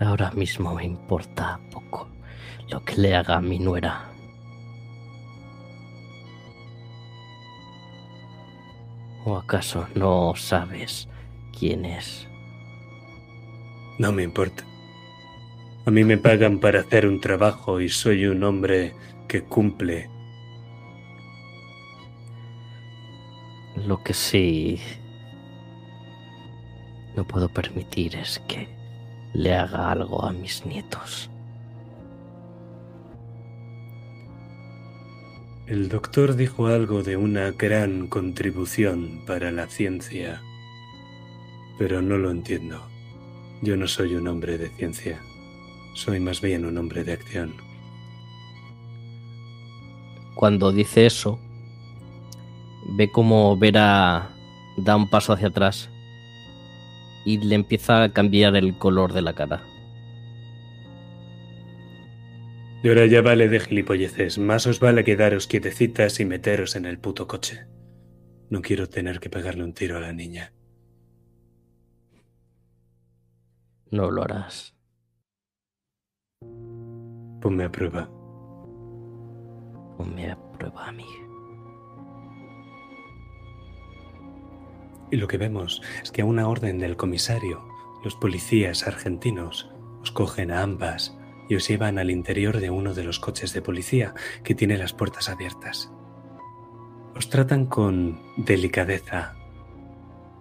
Ahora 0.00 0.30
mismo 0.32 0.74
me 0.74 0.84
importa 0.84 1.58
poco 1.72 2.15
lo 2.68 2.84
que 2.84 2.96
le 2.96 3.14
haga 3.14 3.36
a 3.36 3.40
mi 3.40 3.58
nuera. 3.58 4.12
¿O 9.24 9.36
acaso 9.36 9.86
no 9.94 10.34
sabes 10.36 11.08
quién 11.58 11.84
es? 11.84 12.28
No 13.98 14.12
me 14.12 14.22
importa. 14.22 14.64
A 15.84 15.90
mí 15.90 16.04
me 16.04 16.18
pagan 16.18 16.58
para 16.58 16.80
hacer 16.80 17.06
un 17.06 17.20
trabajo 17.20 17.80
y 17.80 17.88
soy 17.88 18.26
un 18.26 18.42
hombre 18.42 18.94
que 19.28 19.42
cumple. 19.42 20.10
Lo 23.86 24.02
que 24.02 24.14
sí 24.14 24.80
no 27.16 27.24
puedo 27.24 27.48
permitir 27.48 28.16
es 28.16 28.40
que 28.46 28.68
le 29.32 29.54
haga 29.54 29.90
algo 29.90 30.24
a 30.24 30.32
mis 30.32 30.64
nietos. 30.66 31.30
El 35.66 35.88
doctor 35.88 36.36
dijo 36.36 36.68
algo 36.68 37.02
de 37.02 37.16
una 37.16 37.50
gran 37.50 38.06
contribución 38.06 39.22
para 39.26 39.50
la 39.50 39.66
ciencia, 39.66 40.40
pero 41.76 42.00
no 42.00 42.18
lo 42.18 42.30
entiendo. 42.30 42.86
Yo 43.62 43.76
no 43.76 43.88
soy 43.88 44.14
un 44.14 44.28
hombre 44.28 44.58
de 44.58 44.68
ciencia, 44.68 45.20
soy 45.94 46.20
más 46.20 46.40
bien 46.40 46.64
un 46.66 46.78
hombre 46.78 47.02
de 47.02 47.14
acción. 47.14 47.52
Cuando 50.36 50.70
dice 50.70 51.04
eso, 51.04 51.40
ve 52.96 53.10
como 53.10 53.56
Vera 53.56 54.30
da 54.76 54.94
un 54.94 55.10
paso 55.10 55.32
hacia 55.32 55.48
atrás 55.48 55.90
y 57.24 57.38
le 57.38 57.56
empieza 57.56 58.04
a 58.04 58.12
cambiar 58.12 58.54
el 58.54 58.78
color 58.78 59.12
de 59.12 59.22
la 59.22 59.32
cara. 59.32 59.64
Y 62.86 62.88
ahora 62.88 63.06
ya 63.06 63.20
vale 63.20 63.48
de 63.48 63.58
gilipolleces, 63.58 64.38
más 64.38 64.64
os 64.68 64.78
vale 64.78 65.02
quedaros 65.02 65.48
quietecitas 65.48 66.20
y 66.20 66.24
meteros 66.24 66.76
en 66.76 66.84
el 66.84 67.00
puto 67.00 67.26
coche. 67.26 67.66
No 68.48 68.62
quiero 68.62 68.88
tener 68.88 69.18
que 69.18 69.28
pegarle 69.28 69.64
un 69.64 69.74
tiro 69.74 69.96
a 69.96 70.00
la 70.00 70.12
niña. 70.12 70.52
No 73.90 74.08
lo 74.12 74.22
harás. 74.22 74.76
Ponme 77.40 77.64
a 77.64 77.72
prueba. 77.72 78.08
Ponme 79.96 80.30
a 80.30 80.38
prueba 80.52 80.86
a 80.86 80.92
mí. 80.92 81.08
Y 85.10 85.16
lo 85.16 85.26
que 85.26 85.38
vemos 85.38 85.82
es 86.04 86.12
que 86.12 86.22
a 86.22 86.24
una 86.24 86.46
orden 86.46 86.78
del 86.78 86.96
comisario, 86.96 87.66
los 88.04 88.14
policías 88.14 88.86
argentinos 88.86 89.68
os 90.02 90.12
cogen 90.12 90.52
a 90.52 90.62
ambas 90.62 91.15
y 91.48 91.56
os 91.56 91.68
llevan 91.68 91.98
al 91.98 92.10
interior 92.10 92.58
de 92.58 92.70
uno 92.70 92.94
de 92.94 93.04
los 93.04 93.20
coches 93.20 93.52
de 93.52 93.62
policía 93.62 94.14
que 94.42 94.54
tiene 94.54 94.78
las 94.78 94.92
puertas 94.92 95.28
abiertas. 95.28 95.90
Os 97.16 97.28
tratan 97.30 97.66
con 97.66 98.20
delicadeza. 98.36 99.34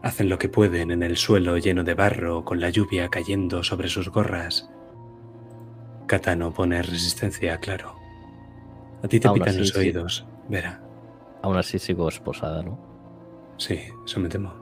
Hacen 0.01 0.29
lo 0.29 0.37
que 0.37 0.49
pueden 0.49 0.91
en 0.91 1.03
el 1.03 1.17
suelo 1.17 1.57
lleno 1.57 1.83
de 1.83 1.93
barro 1.93 2.45
con 2.45 2.59
la 2.59 2.69
lluvia 2.69 3.09
cayendo 3.09 3.63
sobre 3.63 3.89
sus 3.89 4.09
gorras. 4.09 4.69
Kata 6.07 6.35
no 6.35 6.53
pone 6.53 6.81
resistencia, 6.81 7.57
claro. 7.59 7.95
A 9.03 9.07
ti 9.07 9.19
te 9.19 9.27
Aún 9.27 9.41
así, 9.41 9.57
los 9.57 9.69
sí. 9.69 9.79
oídos, 9.79 10.25
Vera. 10.49 10.81
Aún 11.41 11.57
así 11.57 11.79
sigo 11.79 12.09
esposada, 12.09 12.61
¿no? 12.61 12.79
Sí, 13.57 13.79
eso 14.05 14.19
me 14.19 14.29
temo. 14.29 14.53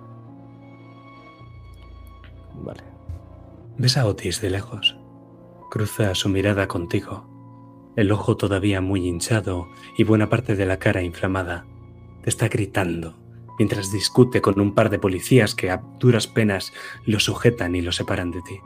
Vale. 2.56 2.84
Ves 3.78 3.98
a 3.98 4.06
Otis 4.06 4.40
de 4.42 4.50
lejos. 4.50 4.98
Cruza 5.74 6.14
su 6.14 6.30
mirada 6.30 6.68
contigo, 6.68 7.26
el 7.96 8.12
ojo 8.12 8.38
todavía 8.38 8.80
muy 8.80 9.08
hinchado 9.08 9.70
y 9.98 10.04
buena 10.04 10.30
parte 10.30 10.56
de 10.56 10.68
la 10.68 10.78
cara 10.78 11.02
inflamada. 11.02 11.66
Te 12.22 12.30
está 12.30 12.48
gritando 12.48 13.18
mientras 13.58 13.92
discute 13.92 14.40
con 14.40 14.60
un 14.60 14.76
par 14.76 14.92
de 14.92 15.00
policías 15.00 15.56
que 15.56 15.72
a 15.72 15.78
duras 16.00 16.28
penas 16.28 16.74
lo 17.08 17.20
sujetan 17.20 17.76
y 17.76 17.82
lo 17.82 17.92
separan 17.92 18.30
de 18.30 18.44
ti. 18.44 18.60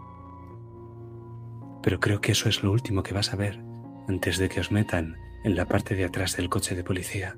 Pero 1.82 2.02
creo 2.02 2.20
que 2.20 2.34
eso 2.34 2.50
es 2.50 2.62
lo 2.62 2.74
último 2.74 3.04
que 3.04 3.14
vas 3.14 3.32
a 3.32 3.38
ver 3.38 3.64
antes 4.10 4.38
de 4.38 4.50
que 4.50 4.60
os 4.60 4.74
metan 4.74 5.16
en 5.46 5.56
la 5.56 5.66
parte 5.66 5.96
de 5.96 6.04
atrás 6.04 6.36
del 6.36 6.50
coche 6.50 6.76
de 6.76 6.84
policía. 6.84 7.38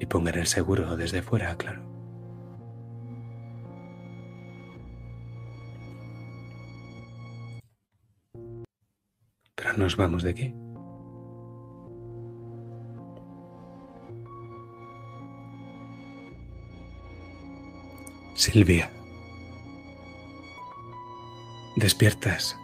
Y 0.00 0.06
pongan 0.06 0.38
el 0.38 0.48
seguro 0.48 0.96
desde 0.96 1.22
fuera, 1.22 1.56
claro. 1.56 1.91
Pero 9.54 9.74
nos 9.76 9.96
vamos 9.96 10.22
de 10.22 10.30
aquí. 10.30 10.54
Silvia. 18.34 18.90
Despiertas 21.76 22.56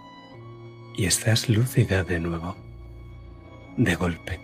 y 0.96 1.04
estás 1.04 1.48
lúcida 1.48 2.04
de 2.04 2.18
nuevo. 2.18 2.56
De 3.76 3.94
golpe. 3.94 4.40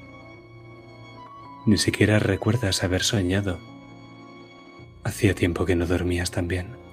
Ni 1.67 1.79
siquiera 1.79 2.19
recuerdas 2.19 2.85
haber 2.85 3.03
soñado. 3.03 3.59
Hacía 5.03 5.35
tiempo 5.35 5.65
que 5.65 5.75
no 5.75 5.87
dormías 5.87 6.31
tan 6.31 6.47
bien. 6.47 6.84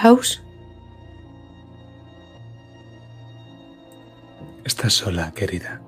Klaus, 0.00 0.42
Estás 4.64 4.94
sola, 4.94 5.32
querida. 5.34 5.82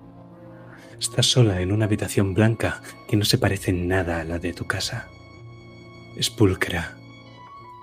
Estás 1.00 1.24
sola 1.24 1.62
en 1.62 1.72
una 1.72 1.86
habitación 1.86 2.34
blanca 2.34 2.82
que 3.08 3.16
no 3.16 3.24
se 3.24 3.38
parece 3.38 3.70
en 3.70 3.88
nada 3.88 4.20
a 4.20 4.24
la 4.24 4.38
de 4.38 4.52
tu 4.52 4.66
casa. 4.66 5.08
Es 6.14 6.28
pulcra, 6.28 6.94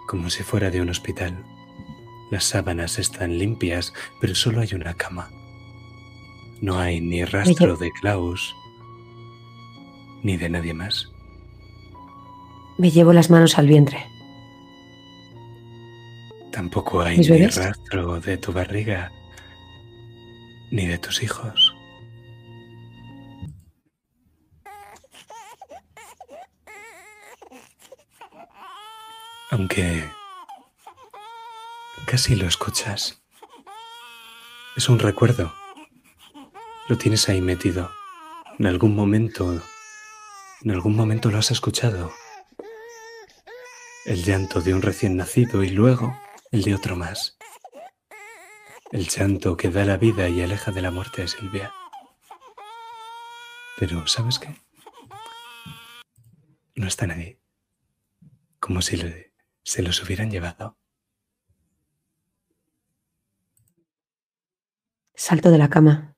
como 0.07 0.29
si 0.29 0.43
fuera 0.43 0.69
de 0.69 0.81
un 0.81 0.91
hospital. 0.91 1.43
Las 2.29 2.43
sábanas 2.43 2.99
están 2.99 3.39
limpias, 3.39 3.91
pero 4.21 4.35
solo 4.35 4.61
hay 4.61 4.75
una 4.75 4.93
cama. 4.93 5.31
No 6.61 6.77
hay 6.77 7.01
ni 7.01 7.25
rastro 7.25 7.75
de 7.75 7.91
Klaus, 8.01 8.53
ni 10.21 10.37
de 10.37 10.49
nadie 10.49 10.75
más. 10.75 11.09
me 12.77 12.91
llevo 12.91 13.13
las 13.13 13.31
manos 13.31 13.57
al 13.57 13.65
vientre. 13.65 14.08
Tampoco 16.59 17.01
hay 17.01 17.19
¿Mis 17.19 17.29
ni 17.29 17.37
bebés? 17.37 17.55
rastro 17.55 18.19
de 18.19 18.35
tu 18.35 18.51
barriga, 18.51 19.09
ni 20.71 20.87
de 20.87 20.97
tus 20.97 21.23
hijos. 21.23 21.73
Aunque 29.51 30.03
casi 32.05 32.35
lo 32.35 32.45
escuchas. 32.45 33.21
Es 34.75 34.89
un 34.89 34.99
recuerdo. 34.99 35.53
Lo 36.89 36.97
tienes 36.97 37.29
ahí 37.29 37.39
metido. 37.39 37.89
En 38.59 38.65
algún 38.65 38.97
momento, 38.97 39.63
en 40.63 40.71
algún 40.71 40.97
momento 40.97 41.31
lo 41.31 41.37
has 41.37 41.51
escuchado. 41.51 42.11
El 44.05 44.25
llanto 44.25 44.59
de 44.59 44.73
un 44.73 44.81
recién 44.81 45.15
nacido 45.15 45.63
y 45.63 45.69
luego 45.69 46.13
el 46.51 46.63
de 46.63 46.75
otro 46.75 46.95
más. 46.95 47.37
El 48.91 49.09
santo 49.09 49.55
que 49.55 49.69
da 49.69 49.85
la 49.85 49.97
vida 49.97 50.27
y 50.29 50.41
aleja 50.41 50.71
de 50.71 50.81
la 50.81 50.91
muerte 50.91 51.23
es 51.23 51.31
Silvia. 51.31 51.73
Pero, 53.77 54.07
¿sabes 54.07 54.39
qué? 54.39 54.55
No 56.75 56.87
están 56.87 57.11
ahí. 57.11 57.39
Como 58.59 58.81
si 58.81 58.99
se 59.63 59.83
los 59.83 60.01
hubieran 60.03 60.31
llevado. 60.31 60.77
Salto 65.13 65.51
de 65.51 65.57
la 65.57 65.69
cama. 65.69 66.15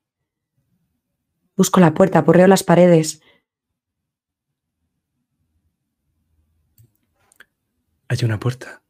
Busco 1.56 1.80
la 1.80 1.92
puerta, 1.92 2.24
porreo 2.24 2.46
las 2.46 2.62
paredes. 2.62 3.20
Hay 8.08 8.18
una 8.24 8.40
puerta 8.40 8.81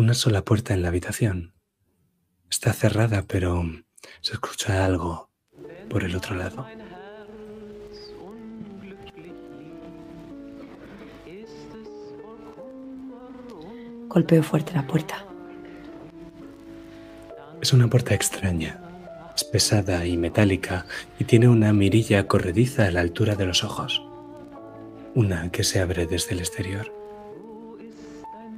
una 0.00 0.14
sola 0.14 0.42
puerta 0.46 0.72
en 0.72 0.80
la 0.80 0.88
habitación. 0.88 1.52
Está 2.48 2.72
cerrada, 2.72 3.26
pero 3.28 3.62
se 4.22 4.32
escucha 4.32 4.86
algo 4.86 5.30
por 5.90 6.04
el 6.04 6.16
otro 6.16 6.36
lado. 6.36 6.66
Golpeo 14.08 14.42
fuerte 14.42 14.72
la 14.72 14.86
puerta. 14.86 15.26
Es 17.60 17.74
una 17.74 17.88
puerta 17.88 18.14
extraña. 18.14 18.80
Es 19.36 19.44
pesada 19.44 20.06
y 20.06 20.16
metálica 20.16 20.86
y 21.18 21.24
tiene 21.24 21.46
una 21.46 21.74
mirilla 21.74 22.26
corrediza 22.26 22.86
a 22.86 22.90
la 22.90 23.02
altura 23.02 23.34
de 23.34 23.44
los 23.44 23.64
ojos. 23.64 24.02
Una 25.14 25.52
que 25.52 25.62
se 25.62 25.78
abre 25.78 26.06
desde 26.06 26.32
el 26.32 26.38
exterior. 26.38 26.99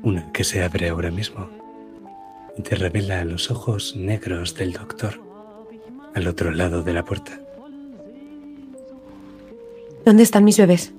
Una 0.02 0.32
que 0.32 0.44
se 0.44 0.62
abre 0.62 0.88
ahora 0.88 1.10
mismo 1.10 1.48
y 2.56 2.62
te 2.62 2.74
revela 2.74 3.24
los 3.24 3.50
ojos 3.50 3.96
negros 3.96 4.54
del 4.54 4.72
doctor 4.72 5.20
al 6.14 6.26
otro 6.26 6.50
lado 6.50 6.82
de 6.82 6.92
la 6.92 7.04
puerta. 7.04 7.40
¿Dónde 10.04 10.22
están 10.22 10.44
mis 10.44 10.58
bebés? 10.58 10.92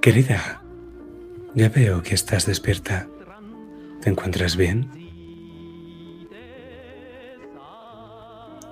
Querida, 0.00 0.62
ya 1.54 1.68
veo 1.68 2.02
que 2.02 2.14
estás 2.14 2.46
despierta. 2.46 3.08
¿Te 4.02 4.10
encuentras 4.10 4.56
bien? 4.56 4.88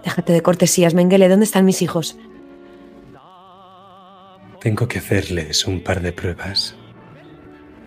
Déjate 0.04 0.32
de 0.32 0.42
cortesías, 0.42 0.94
Mengele. 0.94 1.28
¿Dónde 1.28 1.44
están 1.44 1.64
mis 1.64 1.82
hijos? 1.82 2.16
Tengo 4.60 4.88
que 4.88 4.98
hacerles 4.98 5.66
un 5.66 5.82
par 5.82 6.00
de 6.00 6.12
pruebas. 6.12 6.77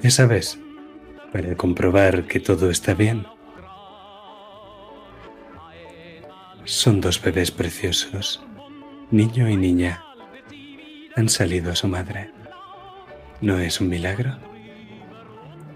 Ya 0.02 0.10
sabes, 0.10 0.60
para 1.32 1.56
comprobar 1.56 2.24
que 2.24 2.40
todo 2.40 2.72
está 2.72 2.96
bien. 2.96 3.26
Son 6.64 7.02
dos 7.02 7.22
bebés 7.22 7.52
preciosos, 7.52 8.44
niño 9.12 9.48
y 9.48 9.58
niña. 9.58 10.04
Han 11.16 11.30
salido 11.30 11.72
a 11.72 11.76
su 11.76 11.88
madre. 11.88 12.32
¿No 13.42 13.60
es 13.60 13.80
un 13.80 13.90
milagro? 13.90 14.38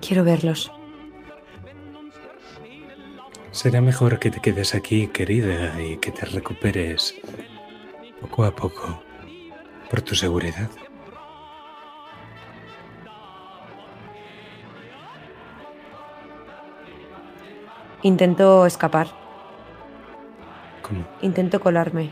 Quiero 0.02 0.24
verlos. 0.24 0.72
Será 3.52 3.80
mejor 3.80 4.20
que 4.20 4.32
te 4.32 4.42
quedes 4.42 4.76
aquí, 4.76 5.08
querida, 5.08 5.82
y 5.82 5.98
que 5.98 6.12
te 6.12 6.26
recuperes 6.26 7.16
poco 8.22 8.44
a 8.44 8.56
poco, 8.56 9.02
por 9.90 10.02
tu 10.02 10.16
seguridad. 10.16 10.70
Intento 18.06 18.68
escapar. 18.68 19.08
¿Cómo? 20.84 21.08
Intento 21.24 21.60
colarme. 21.60 22.12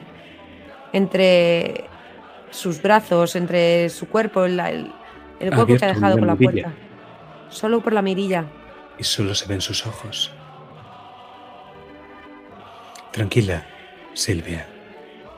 Entre 0.92 1.86
sus 2.50 2.82
brazos, 2.82 3.36
entre 3.36 3.90
su 3.90 4.08
cuerpo, 4.08 4.46
el, 4.46 4.60
el, 4.60 4.92
el 5.40 5.50
hueco 5.52 5.68
que 5.68 5.86
ha 5.86 5.94
dejado 5.94 6.18
con 6.18 6.26
la 6.26 6.34
mirilla. 6.34 6.64
puerta. 6.64 6.74
Solo 7.50 7.82
por 7.82 7.94
la 7.94 8.02
mirilla. 8.02 8.46
Y 8.98 9.04
solo 9.04 9.36
se 9.36 9.46
ven 9.46 9.62
sus 9.62 9.86
ojos. 9.86 10.32
Tranquila, 13.12 13.64
Silvia. 14.16 14.66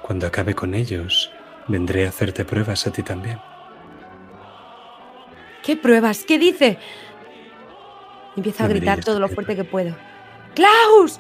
Cuando 0.04 0.26
acabe 0.26 0.54
con 0.54 0.74
ellos, 0.74 1.34
vendré 1.68 2.06
a 2.06 2.10
hacerte 2.10 2.46
pruebas 2.46 2.88
a 2.88 2.94
ti 2.94 3.04
también. 3.04 3.41
¿Qué 5.63 5.76
pruebas? 5.76 6.24
¿Qué 6.26 6.39
dice? 6.39 6.78
Empieza 8.38 8.63
a 8.63 8.68
gritar 8.70 9.04
todo 9.04 9.20
lo 9.20 9.28
fuerte 9.28 9.58
que 9.58 9.65
puedo. 9.65 9.94
¡Klaus! 10.56 11.20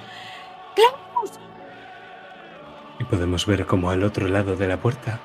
¡Klaus! 0.75 1.39
Y 2.99 3.03
podemos 3.03 3.45
ver 3.45 3.65
cómo 3.65 3.89
al 3.89 4.03
otro 4.03 4.27
lado 4.27 4.55
de 4.55 4.67
la 4.67 4.81
puerta, 4.81 5.19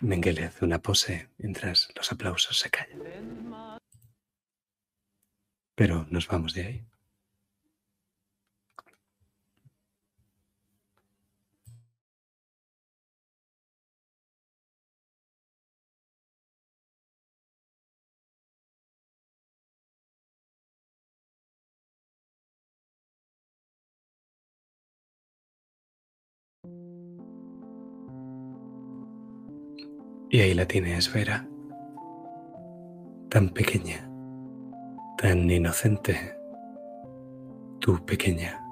Mengele 0.00 0.44
hace 0.44 0.64
una 0.64 0.78
pose 0.78 1.30
mientras 1.38 1.88
los 1.96 2.12
aplausos 2.12 2.58
se 2.58 2.70
callan. 2.70 3.78
Pero 5.74 6.06
nos 6.10 6.28
vamos 6.28 6.54
de 6.54 6.66
ahí. 6.66 6.97
Y 30.30 30.40
ahí 30.40 30.54
la 30.54 30.66
tienes, 30.66 31.12
Vera. 31.12 31.48
Tan 33.30 33.48
pequeña, 33.50 34.08
tan 35.16 35.50
inocente. 35.50 36.16
Tú 37.78 38.04
pequeña. 38.04 38.62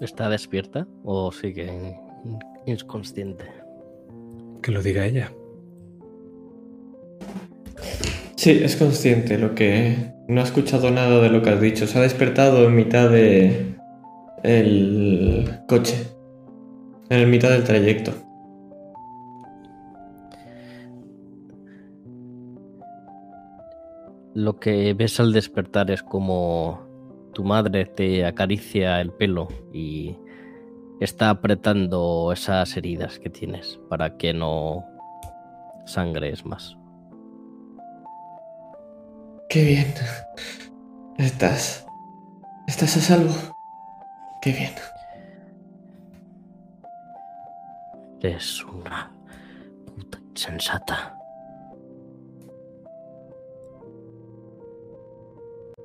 ¿Está 0.00 0.30
despierta 0.30 0.86
o 1.04 1.30
sigue 1.32 1.98
inconsciente? 2.66 3.44
Que 4.62 4.70
lo 4.70 4.82
diga 4.82 5.04
ella. 5.04 5.32
Sí, 8.36 8.50
es 8.62 8.76
consciente 8.76 9.36
lo 9.36 9.54
que 9.54 10.17
no 10.28 10.42
ha 10.42 10.44
escuchado 10.44 10.90
nada 10.90 11.20
de 11.20 11.30
lo 11.30 11.42
que 11.42 11.50
has 11.50 11.60
dicho. 11.60 11.86
Se 11.86 11.98
ha 11.98 12.02
despertado 12.02 12.64
en 12.66 12.76
mitad 12.76 13.08
de 13.08 13.74
el 14.42 15.48
coche, 15.66 15.96
en 17.08 17.20
el 17.20 17.26
mitad 17.26 17.50
del 17.50 17.64
trayecto. 17.64 18.12
Lo 24.34 24.60
que 24.60 24.94
ves 24.94 25.18
al 25.18 25.32
despertar 25.32 25.90
es 25.90 26.02
como 26.02 26.86
tu 27.32 27.42
madre 27.42 27.86
te 27.86 28.24
acaricia 28.24 29.00
el 29.00 29.10
pelo 29.10 29.48
y 29.72 30.14
está 31.00 31.30
apretando 31.30 32.30
esas 32.32 32.76
heridas 32.76 33.18
que 33.18 33.30
tienes 33.30 33.80
para 33.88 34.16
que 34.16 34.34
no 34.34 34.84
sangres 35.86 36.44
más. 36.44 36.76
Qué 39.48 39.64
bien. 39.64 39.94
Estás. 41.16 41.86
Estás 42.66 42.98
a 42.98 43.00
salvo. 43.00 43.34
Qué 44.42 44.52
bien. 44.52 44.74
Eres 48.20 48.62
una 48.64 49.10
puta 49.86 50.18
insensata. 50.30 51.18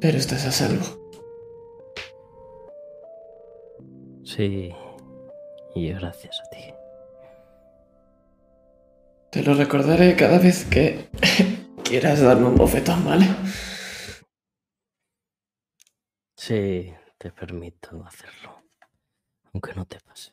Pero 0.02 0.18
estás 0.18 0.46
a 0.46 0.52
salvo. 0.52 0.86
Sí, 4.26 4.74
y 5.74 5.94
gracias 5.94 6.42
a 6.42 6.50
ti. 6.50 6.74
Te 9.30 9.42
lo 9.42 9.54
recordaré 9.54 10.18
cada 10.18 10.38
vez 10.38 10.66
que 10.66 11.08
quieras 11.94 12.22
darme 12.22 12.48
un 12.48 12.56
bofetón, 12.56 13.06
¿vale? 13.06 13.28
Sí, 16.36 16.92
te 17.20 17.32
permito 17.32 18.04
hacerlo. 18.04 18.64
Aunque 19.54 19.76
no 19.76 19.86
te 19.86 20.00
pase. 20.00 20.32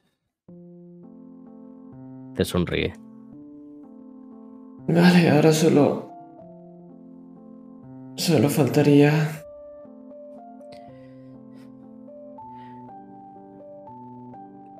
Te 2.34 2.46
sonríe. 2.46 2.94
Vale, 4.88 5.28
ahora 5.28 5.52
solo. 5.52 6.10
Solo 8.16 8.48
faltaría. 8.48 9.12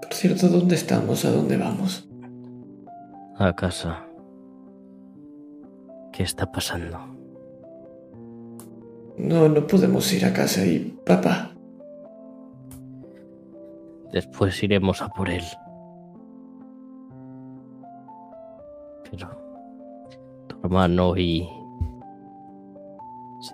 Por 0.01 0.15
cierto, 0.15 0.49
¿dónde 0.49 0.77
estamos? 0.77 1.27
¿A 1.27 1.31
dónde 1.31 1.59
vamos? 1.59 2.09
A 3.37 3.55
casa. 3.55 4.10
¿Qué 6.13 6.23
está 6.23 6.51
pasando? 6.51 6.99
No, 9.17 9.49
no 9.49 9.67
podemos 9.67 10.13
ir 10.13 10.25
a 10.25 10.33
casa 10.33 10.65
y. 10.65 10.97
Papá. 11.05 11.53
Después 14.13 14.63
iremos 14.63 15.03
a 15.03 15.09
por 15.09 15.29
él. 15.31 15.45
Pero 19.11 19.29
tu 20.49 20.57
hermano 20.65 21.17
y 21.17 21.49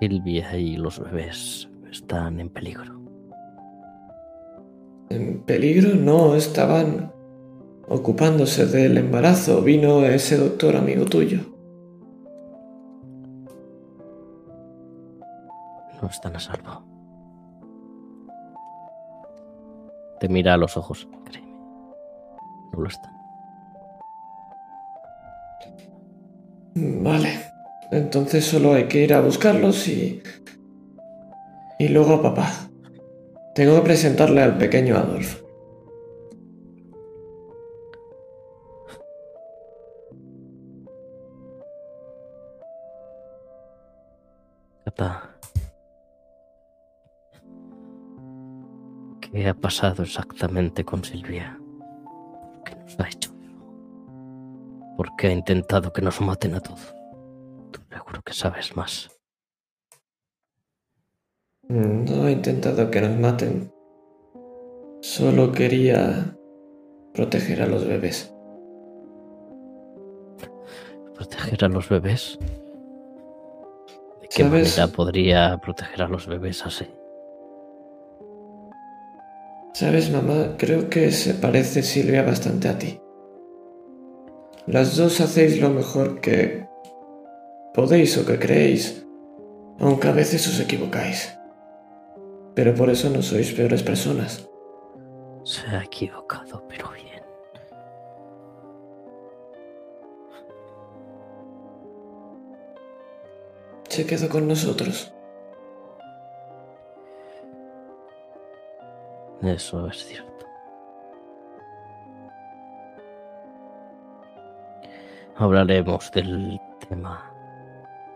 Silvia 0.01 0.57
y 0.57 0.77
los 0.77 0.99
bebés 0.99 1.69
están 1.91 2.41
en 2.41 2.49
peligro. 2.49 3.01
¿En 5.11 5.41
peligro? 5.43 5.95
No, 5.95 6.35
estaban. 6.35 7.13
ocupándose 7.89 8.67
del 8.67 8.99
embarazo, 8.99 9.63
vino 9.63 10.05
ese 10.05 10.37
doctor 10.37 10.75
amigo 10.77 11.05
tuyo. 11.05 11.56
No 16.03 16.09
están 16.09 16.37
a 16.37 16.41
salvo. 16.41 16.83
Te 20.21 20.29
mira 20.29 20.55
a 20.55 20.57
los 20.57 20.77
ojos, 20.77 21.09
créeme. 21.25 21.53
No 22.73 22.81
lo 22.81 22.89
están. 22.89 23.13
Vale, 26.75 27.41
entonces 27.91 28.45
solo 28.45 28.75
hay 28.75 28.85
que 28.85 29.03
ir 29.03 29.15
a 29.15 29.21
buscarlos 29.21 29.89
y... 29.89 30.23
Y 31.79 31.89
luego 31.89 32.23
papá. 32.23 32.51
Tengo 33.55 33.77
que 33.77 33.83
presentarle 33.83 34.43
al 34.43 34.57
pequeño 34.59 34.97
Adolf. 34.97 35.46
¿Qué 49.37 49.47
ha 49.49 49.53
pasado 49.53 50.03
exactamente 50.03 50.83
con 50.83 51.05
Silvia? 51.05 51.61
¿Qué 52.65 52.75
nos 52.75 52.99
ha 52.99 53.07
hecho? 53.07 53.31
¿Por 54.97 55.15
qué 55.15 55.27
ha 55.27 55.33
intentado 55.33 55.93
que 55.93 56.01
nos 56.01 56.23
maten 56.23 56.55
a 56.55 56.61
todos? 56.61 56.95
Tú 57.71 57.83
seguro 57.91 58.23
que 58.23 58.33
sabes 58.33 58.75
más. 58.75 59.11
No 61.69 62.27
he 62.27 62.33
intentado 62.33 62.91
que 62.91 63.03
nos 63.03 63.19
maten. 63.19 63.71
Solo 65.03 65.53
quería 65.53 66.35
proteger 67.13 67.61
a 67.61 67.67
los 67.67 67.87
bebés. 67.87 68.35
¿Proteger 71.15 71.63
a 71.63 71.69
los 71.69 71.91
bebés? 71.91 72.39
¿De 74.23 74.29
qué 74.29 74.45
¿Sabes? 74.45 74.79
manera 74.79 74.97
podría 74.97 75.59
proteger 75.59 76.01
a 76.01 76.09
los 76.09 76.27
bebés 76.27 76.65
así? 76.65 76.87
Sabes, 79.79 80.11
mamá, 80.11 80.57
creo 80.57 80.89
que 80.89 81.13
se 81.13 81.35
parece 81.35 81.83
Silvia 81.83 82.23
bastante 82.23 82.71
a 82.71 82.79
ti. 82.79 82.99
Las 84.67 84.97
dos 84.97 85.21
hacéis 85.21 85.61
lo 85.61 85.69
mejor 85.69 86.23
que 86.23 86.67
podéis 87.75 88.17
o 88.17 88.25
que 88.25 88.39
creéis, 88.39 89.07
aunque 89.79 90.09
a 90.09 90.13
veces 90.13 90.49
os 90.49 90.59
equivocáis. 90.61 91.39
Pero 92.55 92.75
por 92.75 92.89
eso 92.89 93.11
no 93.11 93.21
sois 93.21 93.53
peores 93.53 93.83
personas. 93.83 94.49
Se 95.45 95.61
ha 95.67 95.85
equivocado, 95.85 96.65
pero 96.71 96.89
bien. 96.93 97.23
Se 103.91 104.07
quedó 104.07 104.31
con 104.31 104.49
nosotros. 104.49 105.13
Eso 109.43 109.87
es 109.89 110.05
cierto. 110.05 110.47
Hablaremos 115.37 116.11
del 116.13 116.59
tema 116.89 117.33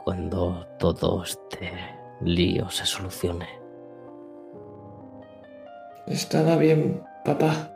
cuando 0.04 0.66
todo 0.78 1.22
este 1.22 1.72
lío 2.20 2.70
se 2.70 2.86
solucione. 2.86 3.48
Estaba 6.06 6.56
bien, 6.56 7.02
papá. 7.24 7.70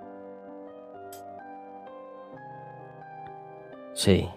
Sí, 3.92 4.28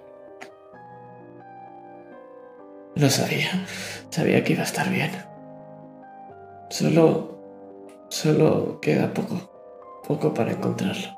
Lo 2.98 3.10
sabía. 3.10 3.52
Sabía 4.10 4.43
que 4.43 4.54
iba 4.54 4.62
a 4.62 4.65
estar 4.65 4.89
bien. 4.89 5.12
Solo... 6.70 7.37
Solo 8.10 8.80
queda 8.82 9.13
poco. 9.13 9.36
Poco 10.08 10.34
para 10.34 10.52
encontrarlo. 10.52 11.17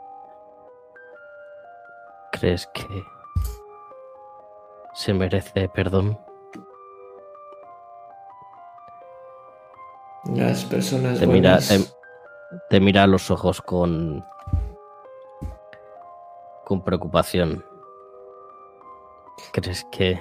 ¿crees 2.39 2.67
que 2.67 3.05
se 4.93 5.13
merece 5.13 5.67
perdón? 5.69 6.17
Las 10.35 10.63
personas 10.65 11.19
Te 11.19 11.27
mira, 11.27 11.59
buenas... 11.59 11.69
te, 11.69 11.79
te 12.69 12.79
mira 12.79 13.03
a 13.03 13.07
los 13.07 13.31
ojos 13.31 13.61
con. 13.61 14.25
con 16.65 16.83
preocupación. 16.83 17.65
¿Crees 19.53 19.85
que. 19.91 20.19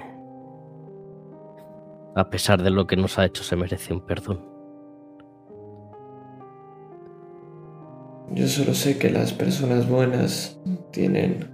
a 2.14 2.30
pesar 2.30 2.62
de 2.62 2.70
lo 2.70 2.86
que 2.86 2.96
nos 2.96 3.18
ha 3.18 3.24
hecho, 3.24 3.42
se 3.42 3.56
merece 3.56 3.92
un 3.92 4.00
perdón? 4.00 4.57
Yo 8.38 8.46
solo 8.46 8.72
sé 8.72 8.98
que 8.98 9.10
las 9.10 9.32
personas 9.32 9.88
buenas 9.88 10.60
tienen 10.92 11.50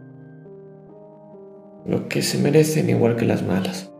lo 1.86 2.10
que 2.10 2.20
se 2.20 2.36
merecen 2.36 2.90
igual 2.90 3.16
que 3.16 3.24
las 3.24 3.42
malas. 3.42 3.90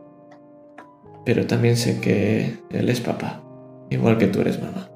Pero 1.24 1.46
también 1.46 1.78
sé 1.78 1.98
que 2.02 2.58
él 2.70 2.90
es 2.90 3.00
papá, 3.00 3.42
igual 3.88 4.18
que 4.18 4.26
tú 4.26 4.42
eres 4.42 4.60
mamá. 4.60 4.90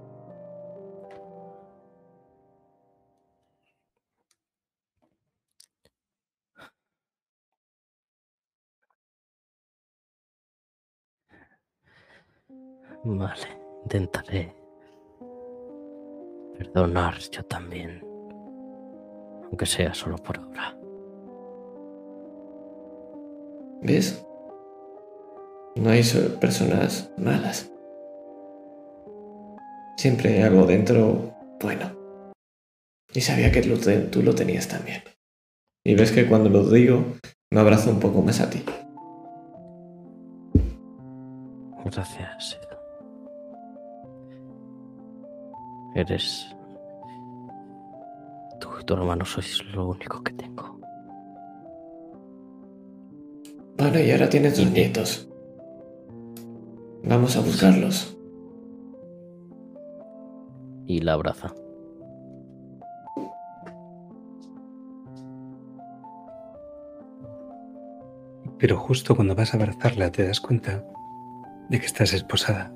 Vale, 13.02 13.48
intentaré 13.84 14.57
perdonar 16.58 17.18
yo 17.30 17.42
también. 17.44 18.02
Aunque 19.44 19.66
sea 19.66 19.94
solo 19.94 20.16
por 20.16 20.38
ahora. 20.38 20.76
¿Ves? 23.82 24.24
No 25.76 25.90
hay 25.90 26.02
so- 26.02 26.38
personas 26.40 27.10
malas. 27.16 27.70
Siempre 29.96 30.34
hay 30.34 30.42
algo 30.42 30.66
dentro 30.66 31.32
bueno. 31.62 31.92
Y 33.14 33.20
sabía 33.20 33.50
que 33.50 33.62
tú 33.62 34.22
lo 34.22 34.34
tenías 34.34 34.68
también. 34.68 35.02
Y 35.84 35.94
ves 35.94 36.12
que 36.12 36.28
cuando 36.28 36.50
lo 36.50 36.68
digo, 36.68 37.04
me 37.50 37.60
abrazo 37.60 37.90
un 37.90 38.00
poco 38.00 38.20
más 38.20 38.40
a 38.40 38.50
ti. 38.50 38.62
Gracias. 41.84 42.58
Eres. 45.94 46.54
Tú 48.60 48.68
y 48.80 48.84
tu 48.84 48.94
hermano 48.94 49.24
sois 49.24 49.62
lo 49.74 49.88
único 49.88 50.22
que 50.22 50.32
tengo. 50.32 50.78
Bueno, 53.78 54.00
y 54.00 54.10
ahora 54.10 54.28
tienes 54.28 54.56
dos 54.56 54.66
Y- 54.66 54.70
nietos. 54.70 55.28
Vamos 57.04 57.36
a 57.36 57.40
buscarlos. 57.40 58.16
Y 60.86 61.00
la 61.00 61.12
abraza. 61.14 61.54
Pero 68.58 68.76
justo 68.76 69.14
cuando 69.14 69.34
vas 69.34 69.54
a 69.54 69.56
abrazarla 69.56 70.10
te 70.10 70.26
das 70.26 70.40
cuenta 70.40 70.84
de 71.68 71.78
que 71.78 71.86
estás 71.86 72.12
esposada. 72.12 72.72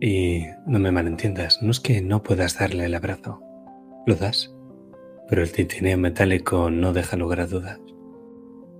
Y 0.00 0.44
no 0.66 0.78
me 0.78 0.92
malentiendas, 0.92 1.60
no 1.62 1.70
es 1.70 1.80
que 1.80 2.00
no 2.00 2.22
puedas 2.22 2.58
darle 2.58 2.84
el 2.84 2.94
abrazo, 2.94 3.42
lo 4.06 4.14
das, 4.14 4.54
pero 5.28 5.42
el 5.42 5.50
tintineo 5.50 5.98
metálico 5.98 6.70
no 6.70 6.92
deja 6.92 7.16
lugar 7.16 7.40
a 7.40 7.46
dudas, 7.46 7.80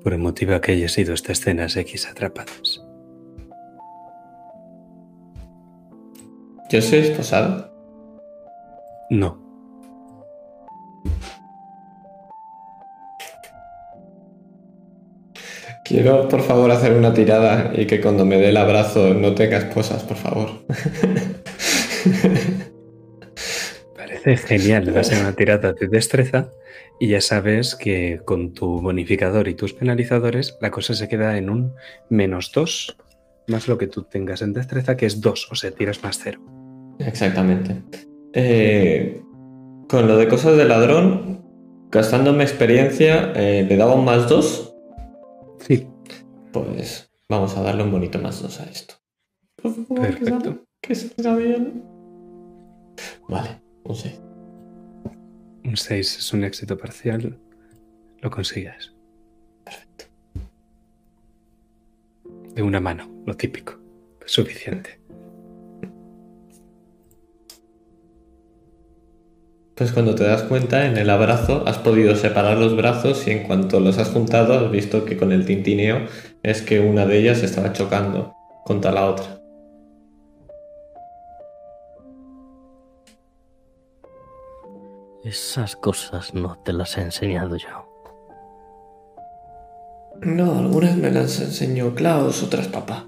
por 0.02 0.12
el 0.12 0.20
motivo 0.20 0.60
que 0.60 0.72
haya 0.72 0.88
sido 0.88 1.14
esta 1.14 1.32
escenas 1.32 1.76
X 1.76 2.08
atrapadas. 2.08 2.84
¿Yo 6.70 6.82
soy 6.82 6.98
esposado? 6.98 7.72
No, 9.10 9.47
Quiero, 15.88 16.28
por 16.28 16.42
favor, 16.42 16.70
hacer 16.70 16.92
una 16.92 17.14
tirada 17.14 17.72
y 17.74 17.86
que 17.86 18.00
cuando 18.00 18.26
me 18.26 18.36
dé 18.36 18.50
el 18.50 18.56
abrazo 18.56 19.14
no 19.14 19.34
tenga 19.34 19.56
esposas, 19.56 20.02
por 20.02 20.18
favor. 20.18 20.50
parece 23.96 24.36
genial, 24.36 24.94
va 24.94 25.00
a 25.00 25.04
ser 25.04 25.20
una 25.20 25.32
tirada 25.32 25.72
de 25.72 25.88
destreza 25.88 26.50
y 27.00 27.08
ya 27.08 27.20
sabes 27.20 27.74
que 27.74 28.20
con 28.24 28.52
tu 28.52 28.80
bonificador 28.80 29.48
y 29.48 29.54
tus 29.54 29.72
penalizadores 29.72 30.58
la 30.60 30.70
cosa 30.70 30.94
se 30.94 31.08
queda 31.08 31.38
en 31.38 31.48
un 31.48 31.72
menos 32.10 32.52
2 32.52 32.96
más 33.48 33.66
lo 33.66 33.78
que 33.78 33.86
tú 33.86 34.02
tengas 34.02 34.42
en 34.42 34.52
destreza 34.52 34.96
que 34.96 35.06
es 35.06 35.20
2, 35.20 35.48
o 35.50 35.54
sea, 35.54 35.70
tiras 35.70 36.02
más 36.02 36.20
0. 36.22 36.40
Exactamente. 37.00 37.82
Eh, 38.34 39.22
con 39.88 40.06
lo 40.06 40.16
de 40.16 40.28
cosas 40.28 40.56
de 40.56 40.66
ladrón, 40.66 41.42
gastándome 41.90 42.44
experiencia, 42.44 43.32
eh, 43.34 43.66
le 43.68 43.76
daba 43.76 43.94
un 43.94 44.04
más 44.04 44.28
2. 44.28 44.67
Pues 46.64 47.10
vamos 47.28 47.56
a 47.56 47.62
darle 47.62 47.82
un 47.82 47.92
bonito 47.92 48.18
más 48.18 48.42
2 48.42 48.60
a 48.60 48.64
esto. 48.64 48.94
Por 49.60 49.74
favor, 49.74 50.14
que 50.14 50.24
Perfecto. 50.24 50.64
Que 50.80 50.94
salga 50.94 51.36
bien. 51.36 51.84
Vale, 53.28 53.60
un 53.84 53.94
6. 53.94 54.20
un 55.64 55.76
6 55.76 56.18
es 56.18 56.32
un 56.32 56.44
éxito 56.44 56.78
parcial. 56.78 57.38
Lo 58.20 58.30
consigues. 58.30 58.94
Perfecto. 59.64 60.04
De 62.54 62.62
una 62.62 62.80
mano, 62.80 63.08
lo 63.26 63.36
típico. 63.36 63.78
Suficiente. 64.24 65.00
Pues 69.78 69.92
cuando 69.92 70.16
te 70.16 70.24
das 70.24 70.42
cuenta, 70.42 70.86
en 70.86 70.96
el 70.96 71.08
abrazo 71.08 71.62
has 71.68 71.78
podido 71.78 72.16
separar 72.16 72.58
los 72.58 72.76
brazos 72.76 73.28
y 73.28 73.30
en 73.30 73.44
cuanto 73.44 73.78
los 73.78 73.98
has 73.98 74.08
juntado 74.08 74.54
has 74.54 74.72
visto 74.72 75.04
que 75.04 75.16
con 75.16 75.30
el 75.30 75.46
tintineo 75.46 76.00
es 76.42 76.62
que 76.62 76.80
una 76.80 77.06
de 77.06 77.18
ellas 77.18 77.42
estaba 77.42 77.72
chocando 77.72 78.34
contra 78.64 78.92
la 78.92 79.06
otra. 79.06 79.38
Esas 85.24 85.76
cosas 85.76 86.32
no 86.32 86.58
te 86.64 86.72
las 86.72 86.96
he 86.96 87.02
enseñado 87.02 87.56
yo. 87.56 87.88
No, 90.20 90.58
algunas 90.58 90.96
me 90.96 91.10
las 91.10 91.40
enseñó 91.40 91.94
Klaus, 91.94 92.42
otras 92.42 92.68
papá. 92.68 93.06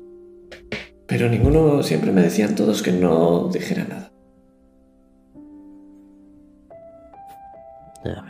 Pero 1.07 1.29
ninguno, 1.29 1.83
siempre 1.83 2.13
me 2.13 2.23
decían 2.23 2.55
todos 2.55 2.83
que 2.83 2.93
no 2.93 3.49
dijera 3.49 3.85
nada. 3.85 4.13
Ya 8.05 8.23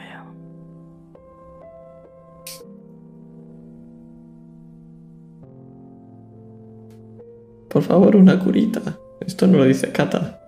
Por 7.71 7.83
favor, 7.83 8.17
una 8.17 8.39
curita. 8.39 8.99
Esto 9.21 9.47
no 9.47 9.59
lo 9.59 9.65
dice 9.65 9.93
Kata. 9.93 10.41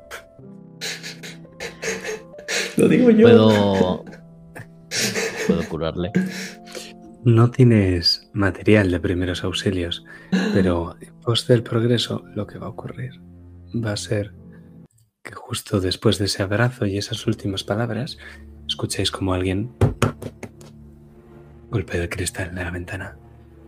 lo 2.77 2.89
digo 2.89 3.11
yo. 3.11 3.29
Puedo. 3.29 4.05
Puedo 5.47 5.68
curarle. 5.68 6.11
No 7.25 7.51
tienes 7.51 8.29
material 8.33 8.91
de 8.91 8.99
primeros 8.99 9.45
auxilios, 9.45 10.05
pero 10.53 10.97
en 11.01 11.14
pos 11.20 11.47
del 11.47 11.62
progreso 11.62 12.25
lo 12.35 12.49
que 12.49 12.59
va 12.59 12.66
a 12.66 12.70
ocurrir 12.70 13.20
va 13.73 13.93
a 13.93 13.97
ser 13.97 14.35
que 15.23 15.33
justo 15.33 15.81
después 15.81 16.18
de 16.18 16.25
ese 16.25 16.43
abrazo 16.43 16.85
y 16.87 16.99
esas 16.99 17.27
últimas 17.29 17.62
palabras, 17.62 18.18
escuchéis 18.66 19.12
como 19.12 19.35
alguien 19.35 19.70
golpea 21.70 22.03
el 22.03 22.09
cristal 22.09 22.55
de 22.55 22.64
la 22.64 22.70
ventana. 22.70 23.16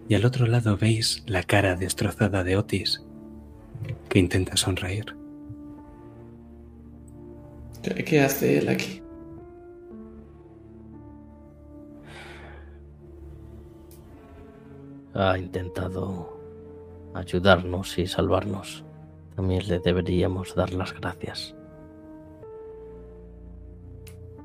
Y 0.09 0.15
al 0.15 0.25
otro 0.25 0.47
lado 0.47 0.77
veis 0.77 1.23
la 1.27 1.45
cara 1.45 1.77
destrozada 1.77 2.43
de 2.43 2.57
Otis, 2.57 3.04
que 4.09 4.19
intenta 4.19 4.57
sonreír. 4.57 5.17
¿Qué 7.83 8.21
hace 8.21 8.59
él 8.59 8.69
aquí? 8.69 9.03
Ha 15.15 15.39
intentado 15.39 16.41
ayudarnos 17.15 17.99
y 17.99 18.07
salvarnos. 18.07 18.85
También 19.37 19.69
le 19.69 19.79
deberíamos 19.81 20.55
dar 20.55 20.73
las 20.73 20.93
gracias. 20.93 21.55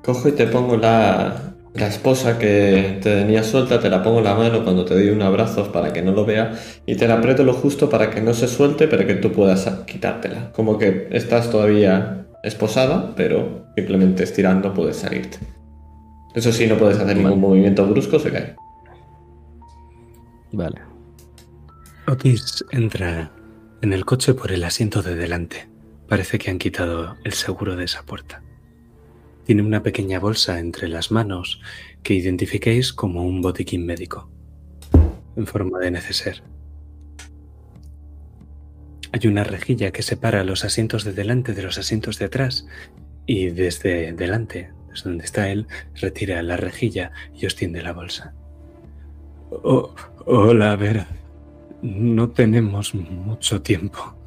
Cojo 0.03 0.29
y 0.29 0.31
te 0.33 0.47
pongo 0.47 0.77
la, 0.77 1.55
la 1.80 1.88
esposa 1.88 2.38
que 2.38 2.99
te 3.01 3.15
tenía 3.15 3.43
suelta, 3.43 3.80
te 3.80 3.89
la 3.89 4.03
pongo 4.03 4.19
en 4.19 4.25
la 4.25 4.36
mano 4.36 4.63
cuando 4.63 4.86
te 4.86 4.93
doy 4.93 5.09
un 5.09 5.21
abrazo 5.21 5.71
para 5.71 5.93
que 5.93 6.01
no 6.01 6.11
lo 6.11 6.25
vea 6.25 6.53
y 6.86 6.95
te 6.95 7.07
la 7.07 7.15
aprieto 7.15 7.43
lo 7.43 7.53
justo 7.53 7.89
para 7.89 8.09
que 8.09 8.21
no 8.21 8.34
se 8.34 8.47
suelte, 8.47 8.88
pero 8.88 9.07
que 9.07 9.15
tú 9.15 9.32
puedas 9.32 9.65
quitártela. 9.86 10.51
Como 10.51 10.77
que 10.77 11.07
estás 11.11 11.49
todavía 11.49 12.27
esposada, 12.43 13.13
pero 13.15 13.67
simplemente 13.75 14.23
estirando 14.23 14.73
puedes 14.73 14.97
salirte. 14.97 15.38
Eso 16.36 16.51
sí, 16.51 16.67
no 16.67 16.77
puedes 16.77 16.99
hacer 16.99 17.15
ningún 17.15 17.39
movimiento 17.39 17.88
brusco, 17.88 18.19
se 18.19 18.32
cae. 18.32 18.55
Vale. 20.51 20.82
Otis 22.07 22.65
entra 22.71 23.32
en 23.82 23.93
el 23.93 24.05
coche 24.05 24.34
por 24.34 24.51
el 24.51 24.63
asiento 24.63 25.01
de 25.01 25.15
delante. 25.15 25.69
Parece 26.07 26.39
que 26.39 26.49
han 26.49 26.57
quitado 26.57 27.15
el 27.23 27.34
seguro 27.34 27.75
de 27.75 27.86
esa 27.86 28.03
puerta. 28.03 28.41
Tiene 29.49 29.63
una 29.63 29.81
pequeña 29.81 30.19
bolsa 30.19 30.59
entre 30.59 30.87
las 30.87 31.09
manos 31.09 31.59
que 32.03 32.13
identifiquéis 32.13 32.93
como 32.93 33.23
un 33.23 33.41
botiquín 33.41 33.83
médico, 33.83 34.29
en 35.35 35.47
forma 35.47 35.79
de 35.79 35.89
neceser. 35.89 36.43
Hay 39.11 39.27
una 39.27 39.43
rejilla 39.43 39.89
que 39.89 40.03
separa 40.03 40.43
los 40.43 40.65
asientos 40.65 41.03
de 41.03 41.13
delante 41.13 41.55
de 41.55 41.63
los 41.63 41.79
asientos 41.79 42.19
de 42.19 42.25
atrás 42.25 42.67
y 43.25 43.49
desde 43.49 44.13
delante, 44.13 44.71
desde 44.87 45.09
donde 45.09 45.25
está 45.25 45.49
él, 45.49 45.65
retira 45.95 46.43
la 46.43 46.55
rejilla 46.55 47.11
y 47.33 47.47
os 47.47 47.55
tiende 47.55 47.81
la 47.81 47.93
bolsa. 47.93 48.35
Oh, 49.49 49.95
hola, 50.27 50.75
Vera. 50.75 51.07
No 51.81 52.29
tenemos 52.29 52.93
mucho 52.93 53.63
tiempo. 53.63 54.18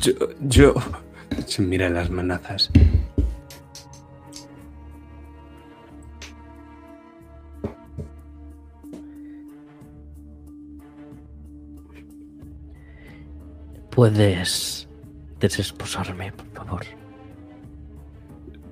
Yo, 0.00 0.12
yo... 0.40 0.74
Se 1.46 1.62
mira 1.62 1.88
las 1.88 2.10
manazas. 2.10 2.70
Puedes 13.90 14.88
desesposarme, 15.40 16.32
por 16.32 16.46
favor. 16.52 16.82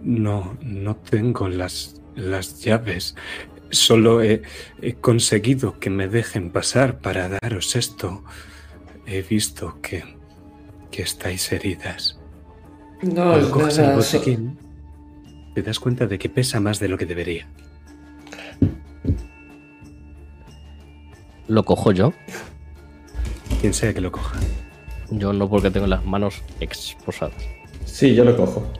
No, 0.02 0.56
no 0.62 0.96
tengo 0.96 1.48
las, 1.48 2.00
las 2.14 2.62
llaves. 2.62 3.14
Solo 3.70 4.22
he, 4.22 4.42
he 4.82 4.94
conseguido 4.94 5.78
que 5.78 5.90
me 5.90 6.08
dejen 6.08 6.50
pasar 6.50 6.98
para 6.98 7.28
daros 7.28 7.76
esto. 7.76 8.24
He 9.06 9.22
visto 9.22 9.80
que, 9.80 10.04
que 10.90 11.02
estáis 11.02 11.50
heridas. 11.52 12.18
No, 13.02 13.30
Cuando 13.30 13.38
es 13.38 13.46
coges 13.48 13.78
el 13.78 13.94
botiquín, 13.94 14.58
te 15.54 15.62
das 15.62 15.78
cuenta 15.80 16.06
de 16.06 16.18
que 16.18 16.28
pesa 16.28 16.60
más 16.60 16.78
de 16.80 16.88
lo 16.88 16.98
que 16.98 17.06
debería. 17.06 17.48
Lo 21.48 21.64
cojo 21.64 21.92
yo. 21.92 22.12
Quien 23.60 23.74
sea 23.74 23.92
que 23.92 24.00
lo 24.00 24.12
coja. 24.12 24.38
Yo 25.10 25.32
no 25.32 25.48
porque 25.48 25.70
tengo 25.70 25.86
las 25.86 26.04
manos 26.04 26.42
exposadas. 26.60 27.42
Sí, 27.84 28.14
yo 28.14 28.24
lo 28.24 28.36
cojo. 28.36 28.70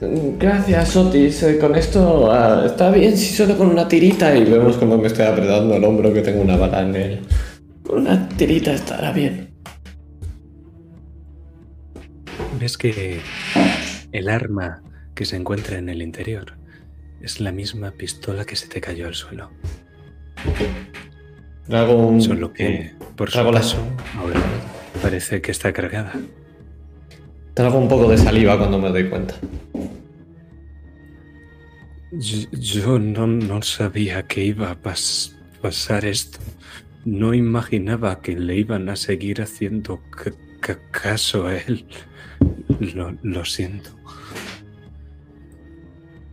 Gracias, 0.00 0.94
Otis. 0.96 1.44
Con 1.60 1.74
esto 1.74 2.30
ah, 2.30 2.62
está 2.66 2.90
bien 2.90 3.16
si 3.16 3.34
solo 3.34 3.56
con 3.58 3.68
una 3.68 3.88
tirita 3.88 4.36
y 4.36 4.44
vemos 4.44 4.76
como 4.76 4.96
me 4.96 5.08
estoy 5.08 5.26
apretando 5.26 5.74
el 5.74 5.84
hombro 5.84 6.12
que 6.14 6.22
tengo 6.22 6.40
una 6.42 6.56
bala 6.56 6.82
en 6.82 6.94
él. 6.94 7.20
Con 7.84 8.00
una 8.02 8.28
tirita 8.28 8.72
estará 8.72 9.12
bien. 9.12 9.48
Ves 12.60 12.76
que 12.78 13.20
el 14.12 14.28
arma 14.28 14.82
que 15.14 15.24
se 15.24 15.36
encuentra 15.36 15.78
en 15.78 15.88
el 15.88 16.00
interior 16.02 16.54
es 17.20 17.40
la 17.40 17.50
misma 17.50 17.90
pistola 17.90 18.44
que 18.44 18.54
se 18.56 18.68
te 18.68 18.80
cayó 18.80 19.08
al 19.08 19.14
suelo. 19.14 19.50
Le 21.66 21.76
hago 21.76 21.94
un... 22.06 22.22
Solo 22.22 22.52
que, 22.52 22.92
por 23.16 23.28
su 23.28 23.34
Trago 23.34 23.50
la- 23.52 23.58
paso, 23.60 23.78
ahora 24.16 24.40
parece 25.02 25.40
que 25.40 25.50
está 25.50 25.72
cargada. 25.72 26.12
Trago 27.54 27.78
un 27.78 27.88
poco 27.88 28.08
de 28.08 28.16
saliva 28.16 28.56
cuando 28.56 28.78
me 28.78 28.88
doy 28.90 29.08
cuenta. 29.08 29.34
Yo, 32.10 32.48
yo 32.52 32.98
no, 32.98 33.26
no 33.26 33.62
sabía 33.62 34.26
que 34.26 34.44
iba 34.44 34.70
a 34.70 34.80
pas- 34.82 35.36
pasar 35.60 36.04
esto. 36.04 36.38
No 37.04 37.34
imaginaba 37.34 38.20
que 38.20 38.36
le 38.36 38.56
iban 38.56 38.88
a 38.88 38.96
seguir 38.96 39.40
haciendo 39.42 40.00
ca- 40.10 40.32
ca- 40.60 40.80
caso 40.90 41.46
a 41.46 41.56
él. 41.56 41.86
Lo, 42.94 43.16
lo 43.22 43.44
siento. 43.44 43.90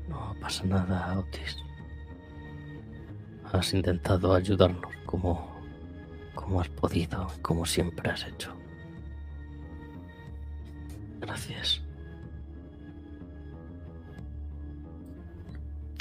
No 0.07 0.36
pasa 0.39 0.63
nada, 0.65 1.17
Otis. 1.19 1.57
Has 3.51 3.73
intentado 3.73 4.34
ayudarnos 4.34 4.93
como, 5.05 5.49
como 6.34 6.61
has 6.61 6.69
podido, 6.69 7.28
como 7.41 7.65
siempre 7.65 8.09
has 8.11 8.26
hecho. 8.28 8.53
Gracias. 11.21 11.82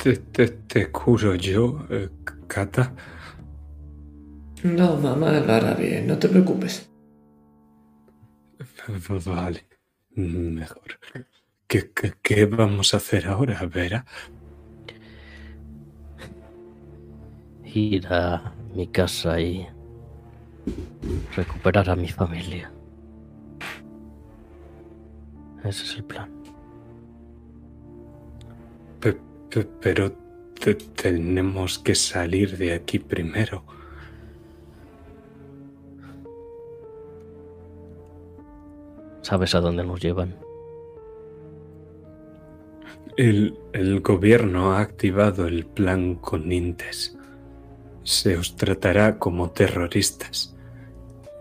Te, 0.04 0.18
te, 0.18 0.48
te 0.48 0.90
curo 0.90 1.34
yo, 1.34 1.86
eh, 1.88 2.10
Kata. 2.46 2.92
No, 4.62 4.96
mamá 4.96 5.32
lo 5.40 5.50
hará 5.50 5.72
bien, 5.72 6.06
no 6.06 6.18
te 6.18 6.28
preocupes. 6.28 6.90
Vale, 9.24 9.66
mejor. 10.14 11.00
¿Qué, 11.66 11.90
qué, 11.94 12.12
qué 12.20 12.44
vamos 12.44 12.92
a 12.92 12.98
hacer 12.98 13.26
ahora, 13.26 13.64
Vera? 13.64 14.04
Ir 17.64 18.06
a 18.08 18.52
mi 18.74 18.86
casa 18.88 19.40
y 19.40 19.66
recuperar 21.34 21.88
a 21.88 21.96
mi 21.96 22.08
familia. 22.08 22.70
Ese 25.64 25.84
es 25.84 25.96
el 25.96 26.04
plan. 26.04 26.33
Pero 29.62 30.12
te- 30.60 30.74
tenemos 30.74 31.78
que 31.78 31.94
salir 31.94 32.56
de 32.56 32.72
aquí 32.74 32.98
primero. 32.98 33.64
¿Sabes 39.22 39.54
a 39.54 39.60
dónde 39.60 39.84
nos 39.84 40.00
llevan? 40.00 40.36
El, 43.16 43.56
el 43.72 44.00
gobierno 44.00 44.72
ha 44.72 44.80
activado 44.80 45.46
el 45.46 45.64
plan 45.66 46.16
con 46.16 46.50
Intes. 46.52 47.16
Se 48.02 48.36
os 48.36 48.56
tratará 48.56 49.18
como 49.18 49.50
terroristas. 49.50 50.54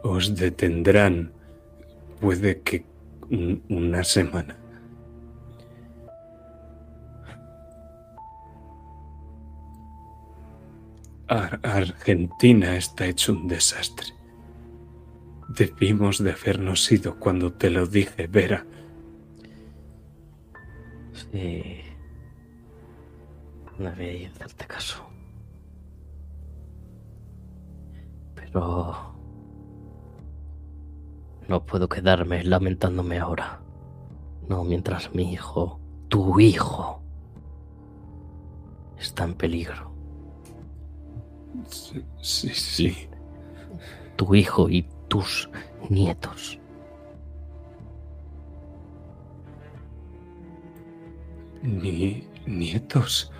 Os 0.03 0.35
detendrán. 0.35 1.31
Puede 2.21 2.61
que 2.61 2.85
un- 3.29 3.63
una 3.69 4.03
semana. 4.03 4.55
Ar- 11.33 11.59
Argentina 11.63 12.75
está 12.77 13.05
hecho 13.07 13.33
un 13.33 13.47
desastre. 13.47 14.07
Debimos 15.49 16.23
de 16.23 16.31
habernos 16.31 16.91
ido 16.91 17.19
cuando 17.19 17.51
te 17.53 17.69
lo 17.71 17.87
dije, 17.87 18.27
Vera. 18.27 18.65
Sí. 21.31 21.81
No 23.79 23.91
debía 23.91 24.29
hacerte 24.29 24.67
caso. 24.67 25.03
Pero... 28.35 29.11
No 31.47 31.65
puedo 31.65 31.89
quedarme 31.89 32.43
lamentándome 32.43 33.17
ahora. 33.19 33.59
No 34.47 34.63
mientras 34.63 35.13
mi 35.15 35.33
hijo, 35.33 35.79
tu 36.09 36.39
hijo, 36.39 37.01
está 38.97 39.23
en 39.23 39.33
peligro. 39.33 39.92
Sí, 41.69 42.03
sí, 42.21 42.49
sí. 42.49 43.09
Tu 44.15 44.35
hijo 44.35 44.69
y 44.69 44.87
tus 45.07 45.49
nietos. 45.89 46.59
Ni 51.61 52.27
nietos. 52.45 53.31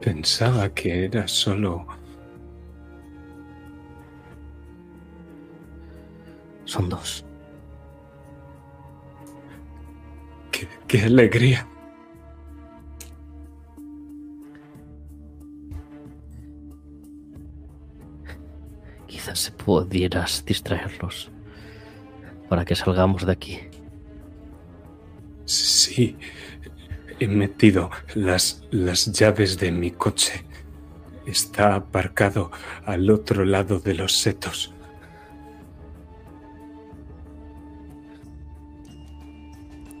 Pensaba 0.00 0.68
que 0.70 1.04
era 1.04 1.28
solo... 1.28 1.86
Son 6.64 6.88
dos. 6.88 7.24
¡Qué, 10.50 10.68
qué 10.88 11.02
alegría! 11.02 11.68
Quizás 19.26 19.50
pudieras 19.50 20.44
distraerlos 20.46 21.32
para 22.48 22.64
que 22.64 22.76
salgamos 22.76 23.26
de 23.26 23.32
aquí. 23.32 23.58
Sí. 25.46 26.16
He 27.18 27.26
metido 27.26 27.90
las, 28.14 28.62
las 28.70 29.10
llaves 29.10 29.58
de 29.58 29.72
mi 29.72 29.90
coche. 29.90 30.44
Está 31.26 31.74
aparcado 31.74 32.52
al 32.84 33.10
otro 33.10 33.44
lado 33.44 33.80
de 33.80 33.94
los 33.94 34.12
setos. 34.12 34.72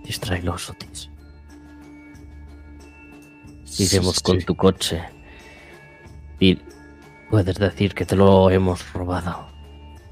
Distráelos, 0.04 0.70
Otis. 0.70 1.10
Iremos 3.76 4.20
con 4.20 4.38
Sí. 4.38 4.46
tu 4.46 4.54
coche. 4.54 5.02
Y 6.38 6.60
puedes 7.30 7.58
decir 7.58 7.94
que 7.94 8.04
te 8.04 8.16
lo 8.16 8.50
hemos 8.50 8.92
robado. 8.92 9.48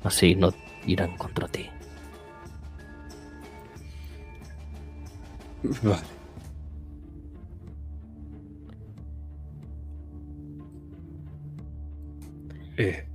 Así 0.02 0.34
no 0.34 0.52
irán 0.86 1.16
contra 1.16 1.48
ti. 1.48 1.68
Vale. 5.82 6.14
Eh, 12.76 13.06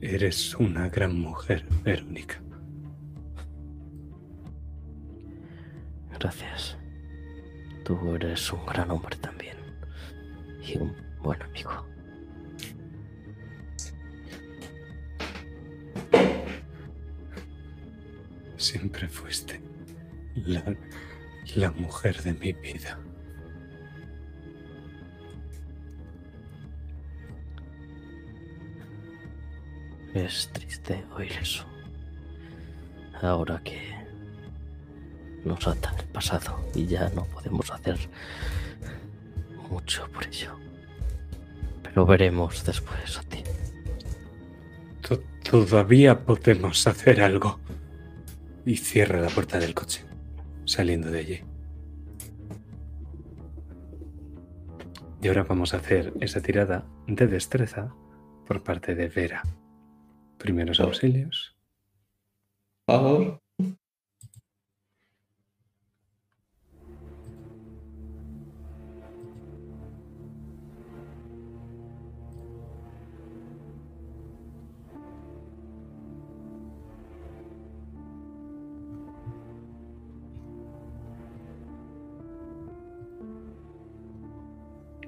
eres 0.00 0.54
una 0.54 0.88
gran 0.88 1.20
mujer, 1.20 1.66
Verónica. 1.84 2.42
Gracias. 6.18 6.78
Tú 7.84 8.14
eres 8.14 8.52
un 8.52 8.64
gran 8.64 8.90
hombre 8.90 9.16
también. 9.16 9.56
Y 10.62 10.78
un 10.78 10.94
buen 11.22 11.42
amigo. 11.42 11.91
Siempre 18.62 19.08
fuiste 19.08 19.60
la, 20.36 20.62
la 21.56 21.70
mujer 21.72 22.22
de 22.22 22.32
mi 22.32 22.52
vida. 22.52 22.96
Es 30.14 30.50
triste 30.52 31.04
oír 31.16 31.32
eso. 31.40 31.64
Ahora 33.20 33.60
que 33.64 33.80
nos 35.44 35.66
ata 35.66 35.94
el 35.98 36.04
pasado 36.06 36.58
y 36.74 36.86
ya 36.86 37.08
no 37.10 37.24
podemos 37.26 37.70
hacer 37.70 37.96
mucho 39.70 40.06
por 40.12 40.26
ello. 40.26 40.52
Pero 41.82 42.04
veremos 42.06 42.64
después 42.64 43.18
a 43.18 43.22
ti. 43.22 43.42
To- 45.02 45.22
Todavía 45.42 46.18
podemos 46.24 46.86
hacer 46.86 47.20
algo. 47.20 47.58
Y 48.64 48.76
cierra 48.76 49.20
la 49.20 49.28
puerta 49.28 49.58
del 49.58 49.74
coche, 49.74 50.04
saliendo 50.64 51.10
de 51.10 51.18
allí. 51.18 51.40
Y 55.20 55.28
ahora 55.28 55.44
vamos 55.44 55.74
a 55.74 55.76
hacer 55.76 56.12
esa 56.20 56.40
tirada 56.40 56.84
de 57.06 57.26
destreza 57.26 57.94
por 58.46 58.62
parte 58.62 58.94
de 58.94 59.08
Vera. 59.08 59.42
Primeros 60.38 60.80
auxilios. 60.80 61.56
Por 62.86 62.96
favor. 62.96 63.41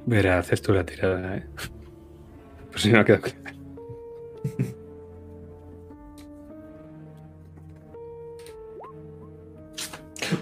Vera, 0.06 0.38
haces 0.38 0.60
tú 0.60 0.72
la 0.72 0.84
tirada, 0.84 1.36
¿eh? 1.36 1.46
Por 2.70 2.80
si 2.80 2.90
no 2.90 3.00
ha 3.00 3.04
quedado 3.04 3.22
claro. 3.22 3.40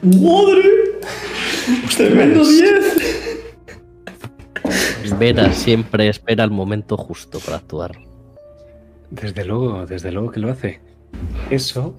¡Madre! 0.02 0.70
¡Tremendo 1.96 2.44
10! 2.44 3.12
Vera 5.18 5.52
siempre 5.52 6.08
espera 6.08 6.42
el 6.44 6.50
momento 6.50 6.96
justo 6.96 7.38
para 7.38 7.58
actuar. 7.58 7.92
Desde 9.10 9.44
luego, 9.44 9.86
desde 9.86 10.10
luego 10.10 10.32
que 10.32 10.40
lo 10.40 10.50
hace. 10.50 10.80
Eso 11.50 11.94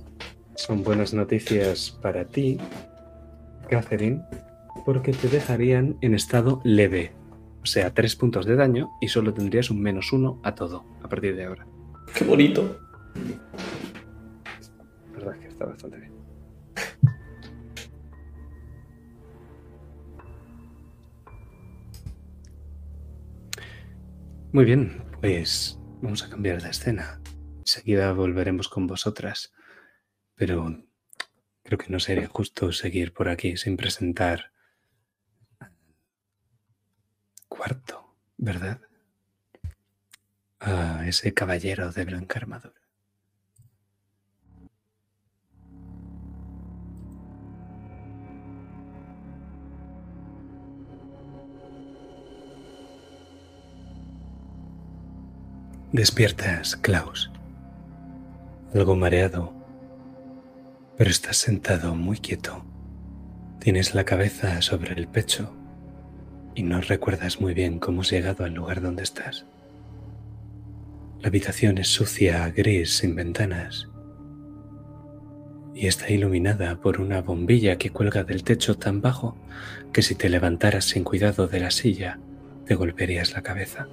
son 0.56 0.84
buenas 0.84 1.14
noticias 1.14 1.98
para 2.02 2.26
ti, 2.26 2.58
Catherine, 3.70 4.22
porque 4.86 5.14
te 5.14 5.30
dejarían 5.30 5.96
en 6.02 6.16
estado 6.16 6.60
leve. 6.64 7.14
O 7.64 7.66
sea, 7.66 7.94
tres 7.94 8.18
puntos 8.18 8.46
de 8.46 8.58
daño 8.58 8.92
y 9.00 9.08
solo 9.08 9.34
tendrías 9.34 9.70
un 9.70 9.82
menos 9.82 10.12
uno 10.12 10.42
a 10.44 10.54
todo 10.54 10.86
a 11.02 11.08
partir 11.08 11.34
de 11.36 11.46
ahora. 11.46 11.66
¡Qué 12.14 12.26
bonito! 12.26 12.78
La 15.14 15.18
verdad 15.18 15.36
es 15.36 15.40
que 15.40 15.48
está 15.48 15.66
bastante 15.66 15.98
bien. 15.98 16.14
Muy 24.52 24.66
bien, 24.66 25.04
pues 25.22 25.80
vamos 26.02 26.22
a 26.24 26.30
cambiar 26.30 26.62
de 26.62 26.70
escena. 26.70 27.22
Enseguida 27.60 28.12
volveremos 28.12 28.68
con 28.68 28.88
vosotras. 28.88 29.54
Pero 30.36 30.84
creo 31.64 31.80
que 31.80 31.90
no 31.90 32.00
sería 32.00 32.28
justo 32.28 32.74
seguir 32.74 33.14
por 33.14 33.30
aquí 33.30 33.56
sin 33.56 33.78
presentar 33.78 34.52
al 35.60 35.72
cuarto, 37.56 38.16
¿verdad? 38.38 38.80
A 40.60 41.06
ese 41.06 41.36
caballero 41.36 41.92
de 41.92 42.04
blanca 42.04 42.40
armadura. 42.40 42.74
Despiertas, 55.92 56.76
Klaus. 56.78 57.32
Algo 58.74 58.96
mareado, 58.96 59.54
pero 60.98 61.12
estás 61.12 61.38
sentado 61.38 61.94
muy 61.94 62.18
quieto. 62.18 62.66
Tienes 63.60 63.94
la 63.94 64.04
cabeza 64.04 64.60
sobre 64.64 64.96
el 64.96 65.08
pecho 65.08 65.63
y 66.56 66.64
no 66.64 66.82
recuerdas 66.82 67.42
muy 67.42 67.54
bien 67.54 67.80
cómo 67.80 68.02
has 68.02 68.12
llegado 68.12 68.46
al 68.46 68.54
lugar 68.54 68.82
donde 68.82 69.04
estás. 69.04 69.46
La 71.22 71.28
habitación 71.28 71.78
es 71.78 71.88
sucia, 71.88 72.50
gris, 72.50 72.98
sin 72.98 73.16
ventanas 73.16 73.88
y 75.76 75.88
está 75.88 76.10
iluminada 76.12 76.76
por 76.80 77.02
una 77.02 77.22
bombilla 77.22 77.78
que 77.78 77.90
cuelga 77.90 78.24
del 78.24 78.44
techo 78.44 78.76
tan 78.76 79.02
bajo 79.02 79.36
que 79.92 80.02
si 80.02 80.16
te 80.16 80.30
levantaras 80.30 80.86
sin 80.86 81.04
cuidado 81.04 81.48
de 81.48 81.60
la 81.60 81.72
silla 81.72 82.20
te 82.66 82.76
golpearías 82.76 83.34
la 83.34 83.42
cabeza. 83.42 83.88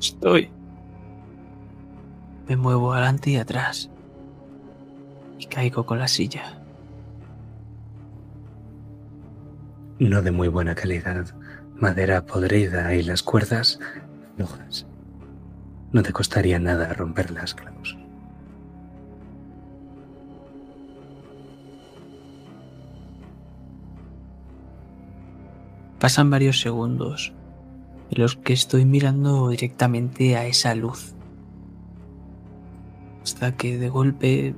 Estoy. 0.00 0.55
Me 2.48 2.56
muevo 2.56 2.92
adelante 2.92 3.30
y 3.30 3.36
atrás. 3.36 3.90
Y 5.38 5.46
caigo 5.46 5.84
con 5.84 5.98
la 5.98 6.08
silla. 6.08 6.60
no 9.98 10.22
de 10.22 10.30
muy 10.30 10.48
buena 10.48 10.74
calidad, 10.74 11.26
madera 11.74 12.24
podrida 12.24 12.94
y 12.94 13.02
las 13.02 13.22
cuerdas 13.22 13.78
flojas. 14.36 14.86
No 15.92 16.02
te 16.02 16.12
costaría 16.12 16.58
nada 16.58 16.92
romperlas, 16.92 17.54
Klaus. 17.54 17.96
Pasan 25.98 26.28
varios 26.28 26.60
segundos 26.60 27.32
en 28.10 28.22
los 28.22 28.36
que 28.36 28.52
estoy 28.52 28.84
mirando 28.84 29.48
directamente 29.48 30.36
a 30.36 30.46
esa 30.46 30.74
luz. 30.74 31.15
Hasta 33.26 33.56
que 33.56 33.76
de 33.76 33.88
golpe, 33.88 34.54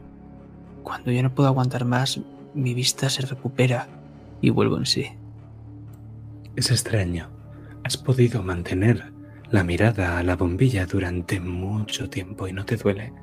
cuando 0.83 1.11
ya 1.11 1.23
no 1.23 1.35
puedo 1.35 1.49
aguantar 1.49 1.87
más, 1.87 2.21
mi 2.53 2.75
vista 2.75 3.09
se 3.09 3.23
recupera 3.23 3.89
y 4.43 4.51
vuelvo 4.51 4.77
en 4.77 4.85
sí. 4.85 5.07
Es 6.55 6.71
extraño. 6.71 7.31
Has 7.83 7.97
podido 7.97 8.43
mantener 8.43 9.11
la 9.51 9.65
mirada 9.65 10.19
a 10.19 10.23
la 10.23 10.37
bombilla 10.37 10.85
durante 10.85 11.41
mucho 11.41 12.11
tiempo 12.11 12.47
y 12.47 12.53
no 12.53 12.67
te 12.67 12.77
duele. 12.77 13.15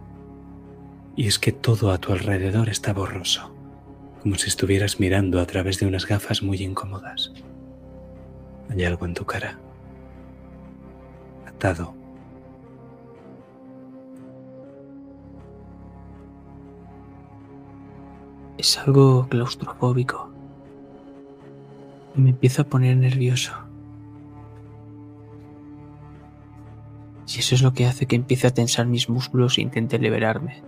Y 1.16 1.28
es 1.28 1.38
que 1.38 1.52
todo 1.52 1.92
a 1.92 2.00
tu 2.00 2.12
alrededor 2.12 2.68
está 2.68 2.92
borroso, 2.92 3.56
como 4.24 4.38
si 4.38 4.48
estuvieras 4.48 5.00
mirando 5.00 5.40
a 5.40 5.46
través 5.46 5.80
de 5.80 5.86
unas 5.86 6.08
gafas 6.08 6.42
muy 6.42 6.58
incómodas. 6.58 7.32
Hay 8.72 8.84
algo 8.84 9.06
en 9.06 9.14
tu 9.14 9.26
cara. 9.26 9.60
Atado. 11.46 12.05
Es 18.58 18.78
algo 18.78 19.28
claustrofóbico. 19.28 20.30
Y 22.16 22.22
me 22.22 22.30
empiezo 22.30 22.62
a 22.62 22.66
poner 22.66 22.96
nervioso. 22.98 23.54
Y 27.28 27.40
eso 27.40 27.56
es 27.56 27.62
lo 27.62 27.74
que 27.74 27.86
hace 27.86 28.06
que 28.06 28.16
empiece 28.16 28.48
a 28.48 28.54
tensar 28.54 28.86
mis 28.86 29.10
músculos 29.10 29.58
e 29.58 29.62
intente 29.62 30.00
liberarme. 30.00 30.64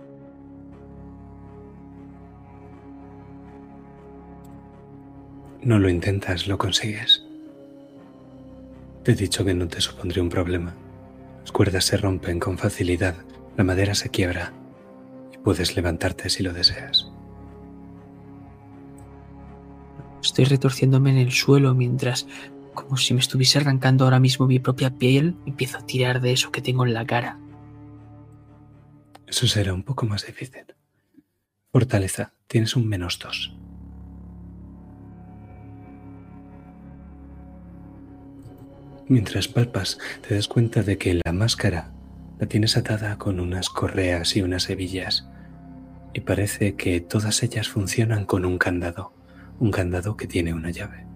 No 5.62 5.78
lo 5.78 5.88
intentas, 5.88 6.46
lo 6.46 6.58
consigues. 6.58 7.24
Te 9.02 9.12
he 9.12 9.14
dicho 9.14 9.44
que 9.44 9.54
no 9.54 9.66
te 9.68 9.80
supondría 9.80 10.22
un 10.22 10.28
problema. 10.28 10.74
Las 11.40 11.52
cuerdas 11.52 11.84
se 11.84 11.96
rompen 11.96 12.38
con 12.38 12.58
facilidad, 12.58 13.14
la 13.56 13.64
madera 13.64 13.94
se 13.94 14.10
quiebra 14.10 14.52
y 15.32 15.38
puedes 15.38 15.76
levantarte 15.76 16.28
si 16.28 16.42
lo 16.42 16.52
deseas. 16.52 17.07
Estoy 20.22 20.44
retorciéndome 20.44 21.10
en 21.10 21.18
el 21.18 21.32
suelo 21.32 21.74
mientras, 21.74 22.26
como 22.74 22.96
si 22.96 23.14
me 23.14 23.20
estuviese 23.20 23.58
arrancando 23.58 24.04
ahora 24.04 24.20
mismo 24.20 24.46
mi 24.46 24.58
propia 24.58 24.90
piel, 24.90 25.36
empiezo 25.46 25.78
a 25.78 25.86
tirar 25.86 26.20
de 26.20 26.32
eso 26.32 26.50
que 26.50 26.60
tengo 26.60 26.84
en 26.84 26.94
la 26.94 27.06
cara. 27.06 27.38
Eso 29.26 29.46
será 29.46 29.74
un 29.74 29.82
poco 29.82 30.06
más 30.06 30.26
difícil. 30.26 30.64
Fortaleza, 31.70 32.32
tienes 32.46 32.76
un 32.76 32.88
menos 32.88 33.18
dos. 33.18 33.54
Mientras 39.06 39.48
palpas, 39.48 39.98
te 40.26 40.34
das 40.34 40.48
cuenta 40.48 40.82
de 40.82 40.98
que 40.98 41.20
la 41.24 41.32
máscara 41.32 41.92
la 42.38 42.46
tienes 42.46 42.76
atada 42.76 43.16
con 43.16 43.40
unas 43.40 43.68
correas 43.68 44.36
y 44.36 44.42
unas 44.42 44.68
hebillas, 44.68 45.28
y 46.12 46.20
parece 46.20 46.74
que 46.74 47.00
todas 47.00 47.42
ellas 47.42 47.68
funcionan 47.68 48.24
con 48.24 48.44
un 48.44 48.58
candado, 48.58 49.12
un 49.58 49.70
candado 49.70 50.16
que 50.16 50.26
tiene 50.26 50.54
una 50.54 50.70
llave. 50.70 51.06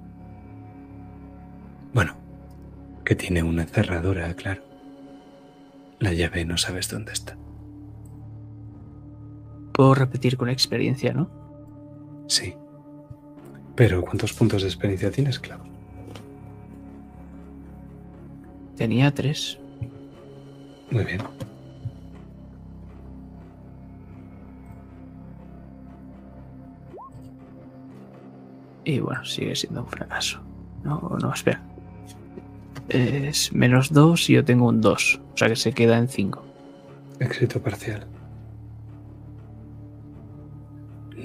Bueno, 1.95 2.17
que 3.05 3.15
tiene 3.15 3.43
una 3.43 3.65
cerradura, 3.65 4.33
claro. 4.35 4.63
La 5.99 6.13
llave 6.13 6.45
no 6.45 6.57
sabes 6.57 6.89
dónde 6.89 7.13
está. 7.13 7.37
Puedo 9.73 9.95
repetir 9.95 10.37
con 10.37 10.49
experiencia, 10.49 11.13
¿no? 11.13 11.31
Sí. 12.29 12.55
Pero 13.75 14.03
¿cuántos 14.03 14.33
puntos 14.33 14.63
de 14.63 14.69
experiencia 14.69 15.11
tienes, 15.11 15.39
Clau? 15.39 15.61
Tenía 18.77 19.13
tres. 19.13 19.59
Muy 20.91 21.05
bien. 21.05 21.21
Y 28.85 29.01
bueno, 29.01 29.25
sigue 29.25 29.55
siendo 29.55 29.83
un 29.83 29.89
fracaso. 29.89 30.41
No, 30.85 31.17
no, 31.21 31.33
espera. 31.33 31.63
Es 32.89 33.53
menos 33.53 33.93
dos 33.93 34.29
y 34.29 34.35
yo 34.35 34.45
tengo 34.45 34.69
un 34.69 34.81
dos. 34.81 35.21
O 35.35 35.37
sea 35.37 35.49
que 35.49 35.57
se 35.57 35.73
queda 35.73 35.99
en 35.99 36.09
cinco. 36.09 36.45
Éxito 37.21 37.63
parcial. 37.63 38.07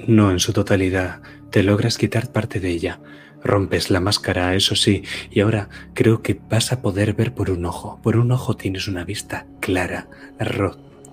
No 0.07 0.31
en 0.31 0.39
su 0.39 0.53
totalidad. 0.53 1.21
Te 1.49 1.63
logras 1.63 1.97
quitar 1.97 2.31
parte 2.31 2.59
de 2.59 2.69
ella. 2.69 2.99
Rompes 3.43 3.89
la 3.89 3.99
máscara, 3.99 4.55
eso 4.55 4.75
sí, 4.75 5.03
y 5.29 5.41
ahora 5.41 5.69
creo 5.93 6.21
que 6.21 6.39
vas 6.49 6.71
a 6.73 6.81
poder 6.81 7.13
ver 7.13 7.33
por 7.33 7.49
un 7.51 7.65
ojo. 7.65 7.99
Por 8.01 8.17
un 8.17 8.31
ojo 8.31 8.55
tienes 8.55 8.87
una 8.87 9.03
vista 9.03 9.45
clara. 9.59 10.07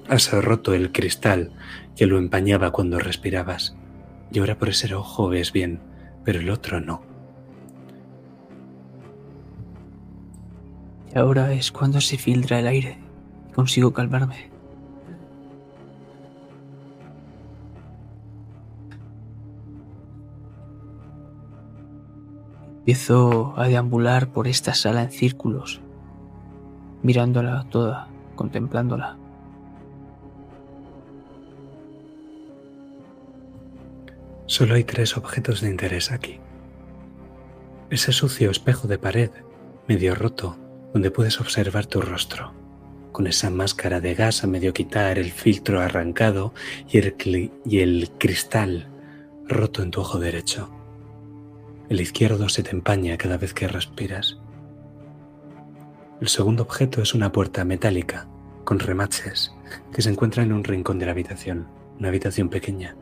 Has 0.08 0.32
roto 0.32 0.74
el 0.74 0.90
cristal 0.90 1.52
que 1.94 2.06
lo 2.06 2.18
empañaba 2.18 2.72
cuando 2.72 2.98
respirabas. 2.98 3.76
Y 4.32 4.38
ahora 4.38 4.58
por 4.58 4.70
ese 4.70 4.92
ojo 4.94 5.28
ves 5.28 5.52
bien, 5.52 5.80
pero 6.24 6.40
el 6.40 6.50
otro 6.50 6.80
no. 6.80 7.02
Y 11.14 11.18
ahora 11.18 11.52
es 11.52 11.70
cuando 11.70 12.00
se 12.00 12.18
filtra 12.18 12.58
el 12.58 12.66
aire. 12.66 12.98
y 13.50 13.52
Consigo 13.52 13.92
calmarme. 13.92 14.50
Empiezo 22.78 23.54
a 23.56 23.66
deambular 23.66 24.28
por 24.28 24.46
esta 24.46 24.74
sala 24.74 25.04
en 25.04 25.10
círculos, 25.10 25.80
mirándola 27.02 27.64
toda, 27.70 28.08
contemplándola. 28.34 29.16
Solo 34.46 34.74
hay 34.74 34.84
tres 34.84 35.16
objetos 35.16 35.62
de 35.62 35.70
interés 35.70 36.12
aquí. 36.12 36.38
Ese 37.88 38.12
sucio 38.12 38.50
espejo 38.50 38.86
de 38.86 38.98
pared, 38.98 39.30
medio 39.88 40.14
roto, 40.14 40.58
donde 40.92 41.10
puedes 41.10 41.40
observar 41.40 41.86
tu 41.86 42.02
rostro, 42.02 42.52
con 43.10 43.26
esa 43.26 43.48
máscara 43.48 44.00
de 44.00 44.14
gas 44.14 44.44
a 44.44 44.46
medio 44.46 44.74
quitar, 44.74 45.18
el 45.18 45.32
filtro 45.32 45.80
arrancado 45.80 46.52
y 46.88 46.98
el, 46.98 47.52
y 47.64 47.78
el 47.78 48.10
cristal 48.18 48.88
roto 49.46 49.82
en 49.82 49.90
tu 49.90 50.00
ojo 50.00 50.18
derecho. 50.18 50.70
El 51.88 52.00
izquierdo 52.00 52.48
se 52.48 52.62
te 52.62 52.70
empaña 52.70 53.16
cada 53.16 53.38
vez 53.38 53.54
que 53.54 53.68
respiras. 53.68 54.38
El 56.20 56.28
segundo 56.28 56.62
objeto 56.64 57.02
es 57.02 57.14
una 57.14 57.32
puerta 57.32 57.64
metálica 57.64 58.28
con 58.64 58.78
remaches 58.78 59.54
que 59.92 60.02
se 60.02 60.10
encuentra 60.10 60.42
en 60.42 60.52
un 60.52 60.64
rincón 60.64 60.98
de 60.98 61.06
la 61.06 61.12
habitación, 61.12 61.66
una 61.98 62.08
habitación 62.08 62.48
pequeña. 62.48 62.96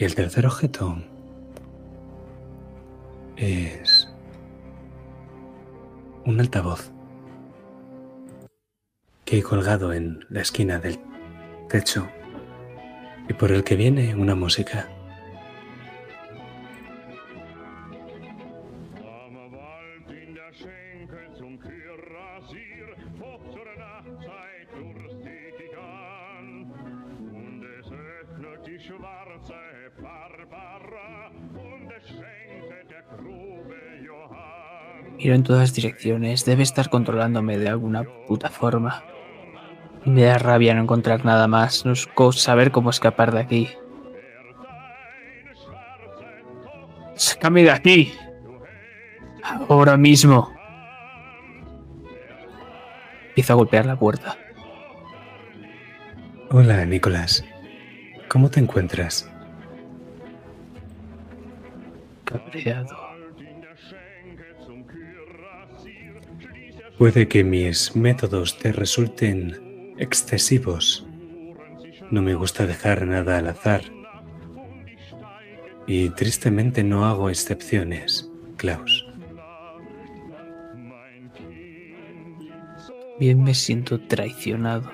Y 0.00 0.04
el 0.06 0.14
tercer 0.14 0.46
objeto 0.46 0.96
es 3.36 4.08
un 6.24 6.40
altavoz 6.40 6.90
que 9.26 9.36
hay 9.36 9.42
colgado 9.42 9.92
en 9.92 10.24
la 10.30 10.40
esquina 10.40 10.78
del 10.78 10.98
techo 11.68 12.08
y 13.28 13.34
por 13.34 13.52
el 13.52 13.62
que 13.62 13.76
viene 13.76 14.14
una 14.14 14.34
música. 14.34 14.88
Miro 35.20 35.34
en 35.34 35.42
todas 35.42 35.74
direcciones. 35.74 36.46
Debe 36.46 36.62
estar 36.62 36.88
controlándome 36.88 37.58
de 37.58 37.68
alguna 37.68 38.04
puta 38.26 38.48
forma. 38.48 39.04
Me 40.06 40.22
da 40.22 40.38
rabia 40.38 40.72
no 40.74 40.80
encontrar 40.80 41.26
nada 41.26 41.46
más. 41.46 41.84
No 41.84 41.94
saber 42.32 42.70
cómo 42.70 42.88
escapar 42.88 43.30
de 43.30 43.40
aquí. 43.40 43.68
¡Sácame 47.16 47.64
de 47.64 47.70
aquí! 47.70 48.14
Ahora 49.68 49.98
mismo. 49.98 50.50
Empiezo 53.28 53.52
a 53.52 53.56
golpear 53.56 53.84
la 53.84 53.96
puerta. 53.96 54.38
Hola, 56.50 56.86
Nicolás. 56.86 57.44
¿Cómo 58.28 58.48
te 58.48 58.60
encuentras? 58.60 59.30
Cabreado. 62.24 63.09
Puede 67.00 67.28
que 67.28 67.44
mis 67.44 67.96
métodos 67.96 68.58
te 68.58 68.72
resulten 68.72 69.94
excesivos. 69.96 71.06
No 72.10 72.20
me 72.20 72.34
gusta 72.34 72.66
dejar 72.66 73.06
nada 73.06 73.38
al 73.38 73.46
azar. 73.46 73.80
Y 75.86 76.10
tristemente 76.10 76.84
no 76.84 77.06
hago 77.06 77.30
excepciones, 77.30 78.30
Klaus. 78.58 79.06
Bien 83.18 83.42
me 83.44 83.54
siento 83.54 83.98
traicionado. 84.06 84.92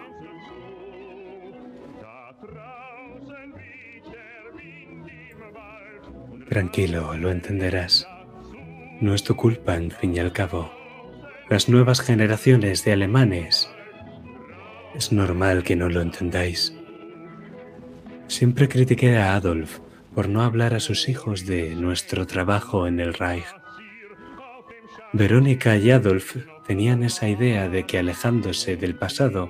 Tranquilo, 6.48 7.16
lo 7.16 7.32
entenderás. 7.32 8.06
No 9.00 9.12
es 9.12 9.24
tu 9.24 9.34
culpa, 9.34 9.74
en 9.74 9.90
fin 9.90 10.14
y 10.14 10.20
al 10.20 10.32
cabo. 10.32 10.75
Las 11.48 11.68
nuevas 11.68 12.00
generaciones 12.00 12.84
de 12.84 12.92
alemanes. 12.92 13.70
Es 14.96 15.12
normal 15.12 15.62
que 15.62 15.76
no 15.76 15.88
lo 15.88 16.00
entendáis. 16.00 16.74
Siempre 18.26 18.68
critiqué 18.68 19.16
a 19.16 19.36
Adolf 19.36 19.78
por 20.12 20.28
no 20.28 20.42
hablar 20.42 20.74
a 20.74 20.80
sus 20.80 21.08
hijos 21.08 21.46
de 21.46 21.76
nuestro 21.76 22.26
trabajo 22.26 22.88
en 22.88 22.98
el 22.98 23.14
Reich. 23.14 23.46
Verónica 25.12 25.76
y 25.76 25.92
Adolf 25.92 26.36
tenían 26.66 27.04
esa 27.04 27.28
idea 27.28 27.68
de 27.68 27.86
que 27.86 28.00
alejándose 28.00 28.76
del 28.76 28.96
pasado 28.96 29.48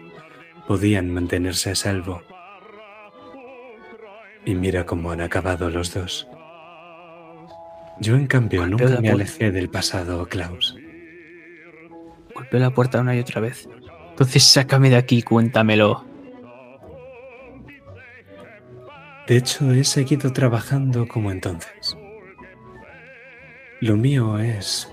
podían 0.69 1.11
mantenerse 1.11 1.71
a 1.71 1.75
salvo. 1.75 2.23
Y 4.45 4.55
mira 4.55 4.85
cómo 4.85 5.13
han 5.13 5.23
acabado 5.23 5.71
los 5.71 5.95
dos. 5.95 6.29
Yo, 8.01 8.17
en 8.17 8.27
cambio, 8.27 8.67
nunca 8.67 9.01
me 9.01 9.09
alejé 9.09 9.51
del 9.51 9.71
pasado, 9.71 10.27
Klaus. 10.27 10.77
Golpeo 12.37 12.61
la 12.61 12.71
puerta 12.71 13.01
una 13.01 13.17
y 13.17 13.21
otra 13.21 13.41
vez. 13.41 13.67
Entonces 14.11 14.45
sácame 14.45 14.91
de 14.91 14.97
aquí, 14.97 15.23
cuéntamelo. 15.23 16.05
De 19.27 19.39
hecho, 19.39 19.73
he 19.73 19.83
seguido 19.85 20.31
trabajando 20.35 21.09
como 21.09 21.31
entonces. 21.31 21.97
Lo 23.81 23.97
mío 23.97 24.39
es 24.39 24.87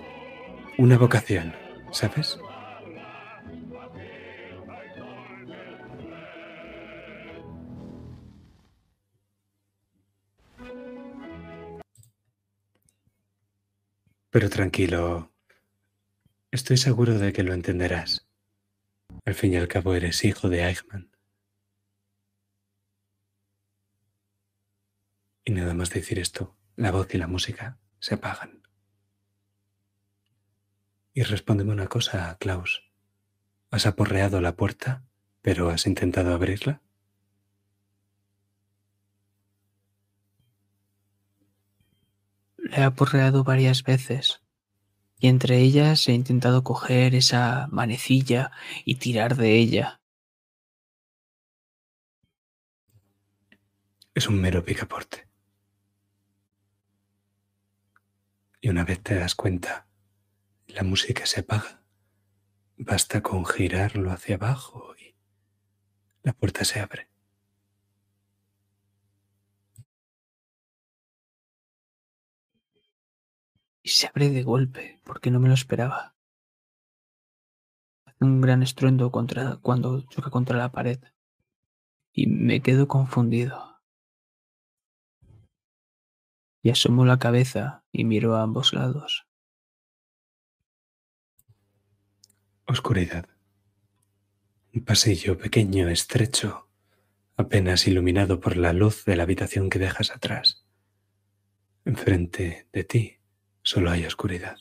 una 0.78 0.98
vocación, 0.98 1.54
¿sabes? 1.92 2.40
Pero 14.30 14.50
tranquilo, 14.50 15.33
estoy 16.54 16.78
seguro 16.78 17.18
de 17.18 17.34
que 17.34 17.42
lo 17.42 17.54
entenderás. 17.54 18.28
Al 19.26 19.34
fin 19.34 19.54
y 19.54 19.58
al 19.58 19.68
cabo 19.68 19.96
eres 19.96 20.24
hijo 20.24 20.50
de 20.50 20.64
Eichmann. 20.64 21.10
Y 25.44 25.52
nada 25.52 25.74
más 25.74 25.90
decir 25.90 26.20
esto, 26.20 26.56
la 26.76 26.92
voz 26.92 27.14
y 27.16 27.18
la 27.18 27.28
música 27.28 27.80
se 28.00 28.14
apagan. 28.14 28.62
Y 31.14 31.24
respóndeme 31.24 31.72
una 31.72 31.88
cosa, 31.88 32.38
Klaus. 32.40 32.84
¿Has 33.72 33.88
aporreado 33.88 34.40
la 34.40 34.56
puerta, 34.56 35.04
pero 35.42 35.70
has 35.70 35.88
intentado 35.88 36.34
abrirla? 36.34 36.82
Le 42.58 42.78
he 42.78 42.84
aporreado 42.84 43.44
varias 43.44 43.82
veces. 43.84 44.43
Y 45.24 45.30
entre 45.30 45.60
ellas 45.60 46.10
he 46.10 46.12
intentado 46.12 46.66
coger 46.66 47.16
esa 47.16 47.70
manecilla 47.72 48.52
y 48.84 48.96
tirar 48.96 49.38
de 49.38 49.56
ella. 49.56 50.02
Es 54.14 54.28
un 54.28 54.42
mero 54.42 54.66
picaporte. 54.66 55.30
Y 58.60 58.68
una 58.68 58.84
vez 58.84 59.02
te 59.02 59.16
das 59.16 59.34
cuenta, 59.34 59.88
la 60.68 60.84
música 60.84 61.26
se 61.26 61.40
apaga. 61.40 61.86
Basta 62.76 63.22
con 63.22 63.46
girarlo 63.46 64.12
hacia 64.12 64.36
abajo 64.36 64.94
y 65.00 65.16
la 66.24 66.34
puerta 66.34 66.66
se 66.66 66.82
abre. 66.82 67.13
Y 73.86 73.90
se 73.90 74.08
abre 74.08 74.30
de 74.30 74.44
golpe, 74.44 75.02
porque 75.04 75.30
no 75.30 75.42
me 75.42 75.50
lo 75.50 75.54
esperaba. 75.54 76.16
Hace 78.06 78.24
un 78.24 78.40
gran 78.40 78.64
estruendo 78.64 79.12
contra, 79.12 79.58
cuando 79.58 80.02
choca 80.04 80.30
contra 80.30 80.58
la 80.58 80.72
pared. 80.72 81.00
Y 82.14 82.28
me 82.28 82.62
quedo 82.62 82.88
confundido. 82.88 83.82
Y 86.62 86.70
asomo 86.70 87.04
la 87.04 87.20
cabeza 87.20 87.84
y 87.92 88.06
miro 88.06 88.38
a 88.38 88.44
ambos 88.44 88.72
lados. 88.72 89.28
Oscuridad. 92.66 93.28
Un 94.74 94.86
pasillo 94.86 95.38
pequeño, 95.38 95.90
estrecho, 95.90 96.70
apenas 97.36 97.86
iluminado 97.86 98.40
por 98.40 98.56
la 98.56 98.72
luz 98.72 99.04
de 99.04 99.18
la 99.18 99.24
habitación 99.24 99.70
que 99.70 99.80
dejas 99.80 100.12
atrás. 100.12 100.66
Enfrente 101.84 102.70
de 102.72 102.84
ti 102.86 103.23
solo 103.64 103.90
hay 103.90 104.06
oscuridad. 104.06 104.58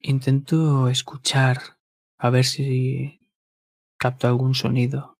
Intento 0.00 0.88
escuchar 0.88 1.58
a 2.18 2.30
ver 2.30 2.44
si 2.44 3.20
capto 3.96 4.28
algún 4.28 4.54
sonido. 4.54 5.18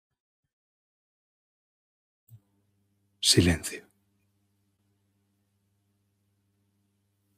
Silencio. 3.21 3.85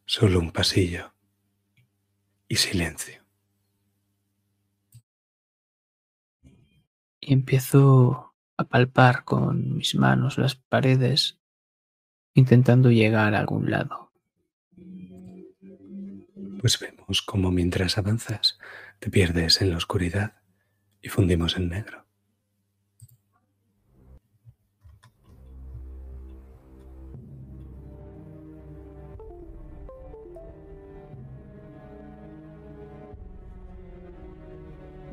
Solo 0.05 0.41
un 0.41 0.53
pasillo 0.53 1.15
y 2.49 2.57
silencio. 2.57 3.18
y 7.29 7.35
empiezo 7.35 8.35
a 8.57 8.65
palpar 8.65 9.25
con 9.25 9.77
mis 9.77 9.95
manos 9.95 10.39
las 10.39 10.55
paredes 10.55 11.39
intentando 12.33 12.91
llegar 12.91 13.35
a 13.35 13.41
algún 13.41 13.71
lado. 13.71 14.13
Pues 16.59 16.81
vemos 16.81 17.21
cómo 17.21 17.51
mientras 17.51 17.99
avanzas 17.99 18.59
te 18.99 19.11
pierdes 19.11 19.61
en 19.61 19.71
la 19.71 19.77
oscuridad 19.77 20.37
y 21.03 21.11
fundimos 21.11 21.59
en 21.59 21.69
negro. 21.69 22.07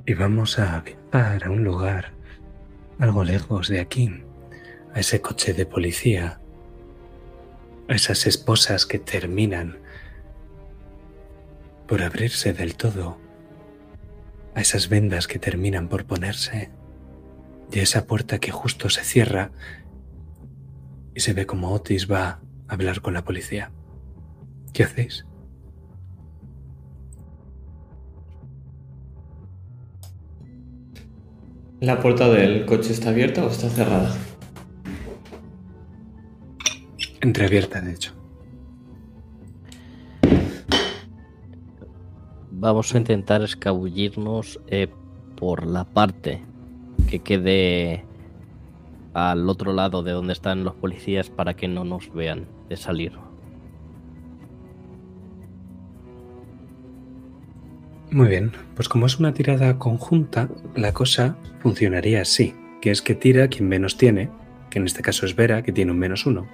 Y 0.06 0.14
vamos 0.14 0.60
a 0.60 0.78
a 1.16 1.50
un 1.50 1.64
lugar 1.64 2.12
algo 3.00 3.24
lejos 3.24 3.70
de 3.70 3.80
aquí, 3.80 4.24
a 4.94 5.00
ese 5.00 5.22
coche 5.22 5.54
de 5.54 5.66
policía, 5.66 6.42
a 7.88 7.94
esas 7.94 8.28
esposas 8.28 8.86
que 8.86 9.00
terminan 9.00 9.80
por 11.88 12.02
abrirse 12.02 12.52
del 12.52 12.76
todo, 12.76 13.18
a 14.56 14.62
esas 14.62 14.90
vendas 14.90 15.28
que 15.28 15.40
terminan 15.40 15.88
por 15.88 16.06
ponerse, 16.06 16.72
y 17.72 17.80
a 17.80 17.84
esa 17.84 18.08
puerta 18.08 18.40
que 18.40 18.52
justo 18.52 18.90
se 18.90 19.04
cierra 19.04 19.52
y 21.14 21.22
se 21.22 21.34
ve 21.34 21.46
como 21.46 21.72
Otis 21.72 22.12
va 22.12 22.42
a 22.68 22.74
hablar 22.74 23.02
con 23.02 23.14
la 23.14 23.24
policía. 23.24 23.72
¿Qué 24.74 24.84
hacéis? 24.84 25.26
¿La 31.86 32.00
puerta 32.00 32.28
del 32.30 32.66
coche 32.66 32.94
está 32.94 33.10
abierta 33.10 33.46
o 33.46 33.48
está 33.48 33.70
cerrada? 33.70 34.12
Entreabierta, 37.22 37.80
de 37.80 37.94
hecho. 37.94 38.12
Vamos 42.50 42.96
a 42.96 42.98
intentar 42.98 43.44
escabullirnos 43.44 44.60
eh, 44.66 44.88
por 45.36 45.68
la 45.68 45.86
parte 45.86 46.42
que 47.08 47.20
quede 47.20 48.04
al 49.14 49.48
otro 49.48 49.72
lado 49.72 50.02
de 50.02 50.14
donde 50.14 50.34
están 50.34 50.64
los 50.64 50.74
policías 50.74 51.30
para 51.30 51.56
que 51.56 51.68
no 51.68 51.84
nos 51.84 52.12
vean 52.12 52.48
de 52.68 52.78
salir. 52.78 53.12
Muy 58.16 58.30
bien, 58.30 58.54
pues 58.76 58.88
como 58.88 59.08
es 59.08 59.20
una 59.20 59.34
tirada 59.34 59.78
conjunta, 59.78 60.48
la 60.74 60.94
cosa 60.94 61.36
funcionaría 61.60 62.22
así, 62.22 62.56
que 62.80 62.90
es 62.90 63.02
que 63.02 63.14
tira 63.14 63.50
quien 63.50 63.68
menos 63.68 63.98
tiene, 63.98 64.30
que 64.70 64.80
en 64.80 64.86
este 64.86 65.02
caso 65.02 65.26
es 65.26 65.36
Vera, 65.36 65.64
que 65.64 65.74
tiene 65.74 65.92
un 65.92 66.00
menos 66.00 66.26
uno, 66.26 66.48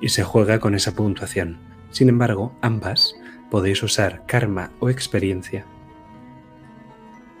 y 0.00 0.10
se 0.10 0.22
juega 0.22 0.60
con 0.60 0.76
esa 0.76 0.94
puntuación. 0.94 1.58
Sin 1.90 2.08
embargo, 2.08 2.56
ambas 2.62 3.16
podéis 3.50 3.82
usar 3.82 4.26
karma 4.28 4.70
o 4.78 4.88
experiencia. 4.88 5.66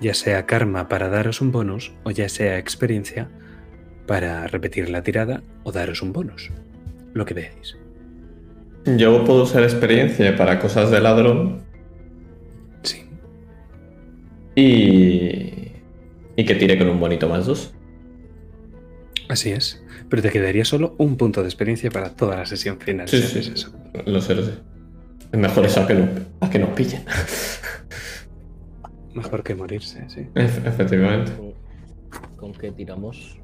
Ya 0.00 0.14
sea 0.14 0.44
karma 0.46 0.88
para 0.88 1.08
daros 1.08 1.40
un 1.40 1.52
bonus 1.52 1.92
o 2.02 2.10
ya 2.10 2.28
sea 2.28 2.58
experiencia 2.58 3.28
para 4.08 4.48
repetir 4.48 4.90
la 4.90 5.04
tirada 5.04 5.44
o 5.62 5.70
daros 5.70 6.02
un 6.02 6.12
bonus. 6.12 6.50
Lo 7.14 7.24
que 7.24 7.34
veáis. 7.34 7.76
Yo 8.86 9.22
puedo 9.22 9.44
usar 9.44 9.62
experiencia 9.62 10.36
para 10.36 10.58
cosas 10.58 10.90
de 10.90 11.00
ladrón. 11.00 11.65
Y. 14.56 15.72
y 16.36 16.44
que 16.44 16.54
tire 16.56 16.76
con 16.78 16.88
un 16.88 16.98
bonito 16.98 17.28
más 17.28 17.46
dos. 17.46 17.72
Así 19.28 19.50
es. 19.50 19.82
Pero 20.08 20.22
te 20.22 20.30
quedaría 20.30 20.64
solo 20.64 20.94
un 20.98 21.16
punto 21.16 21.42
de 21.42 21.48
experiencia 21.48 21.90
para 21.90 22.10
toda 22.14 22.36
la 22.36 22.46
sesión 22.46 22.78
final. 22.80 23.08
Sí, 23.08 23.20
sí, 23.22 23.42
sí. 23.42 23.52
eso. 23.54 23.72
Lo 24.06 24.20
sé, 24.20 24.34
lo 24.34 24.42
sé. 24.44 24.52
Es 25.32 25.38
mejor 25.38 25.66
eso 25.66 25.80
a 25.82 25.86
que, 25.86 25.94
no- 25.94 26.08
a 26.40 26.48
que 26.50 26.58
nos 26.58 26.70
pillen. 26.70 27.04
Mejor 29.14 29.42
que 29.42 29.54
morirse, 29.54 30.04
sí. 30.08 30.20
Efe- 30.34 30.66
Efectivamente. 30.68 31.32
¿Con, 31.36 31.52
con 32.36 32.52
qué 32.52 32.70
tiramos? 32.70 33.38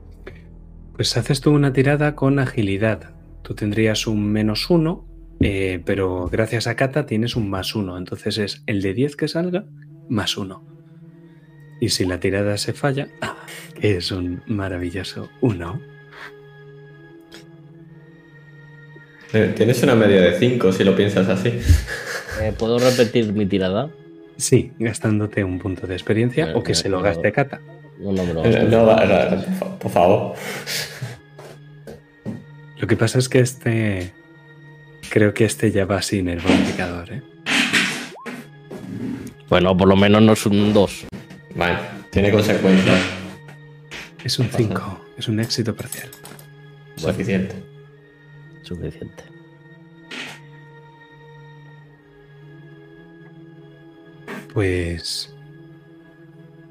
Pues 0.94 1.16
haces 1.16 1.40
tú 1.40 1.50
una 1.50 1.72
tirada 1.72 2.14
con 2.14 2.38
agilidad. 2.38 3.10
Tú 3.42 3.54
tendrías 3.54 4.06
un 4.06 4.30
menos 4.30 4.68
uno, 4.70 5.06
eh, 5.40 5.82
pero 5.84 6.28
gracias 6.30 6.66
a 6.66 6.76
Kata 6.76 7.06
tienes 7.06 7.34
un 7.34 7.48
más 7.50 7.74
uno. 7.74 7.96
Entonces 7.98 8.38
es 8.38 8.62
el 8.66 8.82
de 8.82 8.94
10 8.94 9.16
que 9.16 9.26
salga, 9.28 9.64
más 10.08 10.36
uno. 10.36 10.64
Y 11.82 11.88
si 11.88 12.04
la 12.04 12.20
tirada 12.20 12.56
se 12.58 12.72
falla, 12.72 13.08
que 13.80 13.96
es 13.96 14.12
un 14.12 14.40
maravilloso 14.46 15.28
uno. 15.40 15.80
Eh, 19.32 19.52
Tienes 19.56 19.82
una 19.82 19.96
media 19.96 20.20
de 20.20 20.38
5 20.38 20.70
si 20.72 20.84
lo 20.84 20.94
piensas 20.94 21.28
así. 21.28 21.48
Eh, 22.40 22.52
¿Puedo 22.56 22.78
repetir 22.78 23.32
mi 23.32 23.46
tirada? 23.46 23.90
Sí, 24.36 24.70
gastándote 24.78 25.42
un 25.42 25.58
punto 25.58 25.88
de 25.88 25.94
experiencia 25.94 26.52
o 26.54 26.62
que 26.62 26.70
no, 26.70 26.78
se 26.78 26.88
lo 26.88 27.02
gaste 27.02 27.32
Kata. 27.32 27.60
No, 27.98 28.12
no 28.12 28.44
Eh. 28.44 28.68
No, 28.70 28.86
por 28.86 29.54
fa- 29.58 29.78
por 29.80 29.90
favor. 29.90 30.34
Lo 32.78 32.86
que 32.86 32.96
pasa 32.96 33.18
es 33.18 33.28
que 33.28 33.40
este. 33.40 34.12
Creo 35.10 35.34
que 35.34 35.46
este 35.46 35.72
ya 35.72 35.84
va 35.84 36.00
sin 36.00 36.28
el 36.28 36.38
bonificador, 36.38 37.12
¿eh? 37.12 37.22
Bueno, 39.48 39.76
por 39.76 39.88
lo 39.88 39.96
menos 39.96 40.22
no 40.22 40.32
es 40.34 40.46
un 40.46 40.72
2. 40.72 41.06
Vale, 41.54 41.78
tiene 42.10 42.30
consecuencias. 42.30 43.00
Es 44.24 44.38
un 44.38 44.48
5, 44.48 45.00
es 45.16 45.28
un 45.28 45.40
éxito 45.40 45.74
parcial. 45.74 46.08
Suficiente. 46.96 47.56
Suficiente. 48.62 49.24
Pues. 54.52 55.34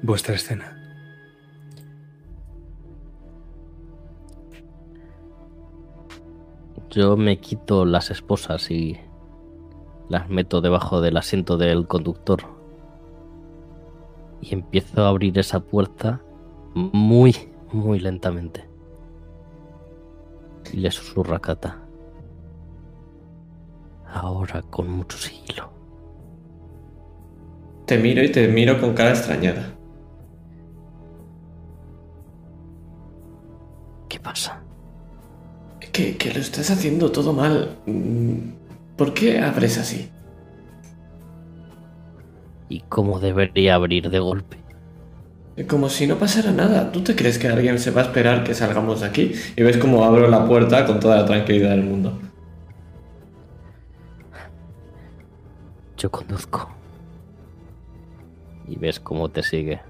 Vuestra 0.00 0.34
escena. 0.34 0.78
Yo 6.90 7.16
me 7.16 7.38
quito 7.38 7.84
las 7.84 8.10
esposas 8.10 8.70
y 8.70 8.98
las 10.08 10.28
meto 10.28 10.60
debajo 10.60 11.00
del 11.00 11.16
asiento 11.16 11.56
del 11.56 11.86
conductor. 11.86 12.51
Y 14.42 14.52
empiezo 14.52 15.02
a 15.02 15.08
abrir 15.08 15.38
esa 15.38 15.60
puerta 15.60 16.20
muy, 16.74 17.34
muy 17.72 18.00
lentamente. 18.00 18.68
Y 20.72 20.78
le 20.78 20.90
susurro 20.90 21.34
a 21.36 21.40
Kata. 21.40 21.78
Ahora 24.12 24.60
con 24.62 24.90
mucho 24.90 25.16
sigilo. 25.16 25.70
Te 27.86 27.98
miro 27.98 28.22
y 28.22 28.30
te 28.30 28.48
miro 28.48 28.80
con 28.80 28.94
cara 28.94 29.10
extrañada. 29.10 29.74
¿Qué 34.08 34.20
pasa? 34.20 34.62
Que, 35.92 36.16
que 36.16 36.32
lo 36.32 36.40
estás 36.40 36.70
haciendo 36.70 37.12
todo 37.12 37.32
mal. 37.32 37.78
Mm, 37.86 38.52
¿Por 38.96 39.14
qué 39.14 39.38
abres 39.40 39.78
así? 39.78 40.10
¿Y 42.72 42.80
cómo 42.88 43.20
debería 43.20 43.74
abrir 43.74 44.08
de 44.08 44.18
golpe? 44.18 44.56
Como 45.68 45.90
si 45.90 46.06
no 46.06 46.16
pasara 46.16 46.52
nada. 46.52 46.90
¿Tú 46.90 47.02
te 47.02 47.14
crees 47.14 47.36
que 47.36 47.48
alguien 47.48 47.78
se 47.78 47.90
va 47.90 48.00
a 48.00 48.04
esperar 48.04 48.44
que 48.44 48.54
salgamos 48.54 49.02
de 49.02 49.08
aquí? 49.08 49.32
Y 49.58 49.62
ves 49.62 49.76
cómo 49.76 50.06
abro 50.06 50.26
la 50.26 50.46
puerta 50.46 50.86
con 50.86 50.98
toda 50.98 51.16
la 51.16 51.26
tranquilidad 51.26 51.72
del 51.72 51.82
mundo. 51.82 52.18
Yo 55.98 56.10
conduzco. 56.10 56.70
Y 58.66 58.76
ves 58.76 58.98
cómo 58.98 59.28
te 59.28 59.42
sigue. 59.42 59.82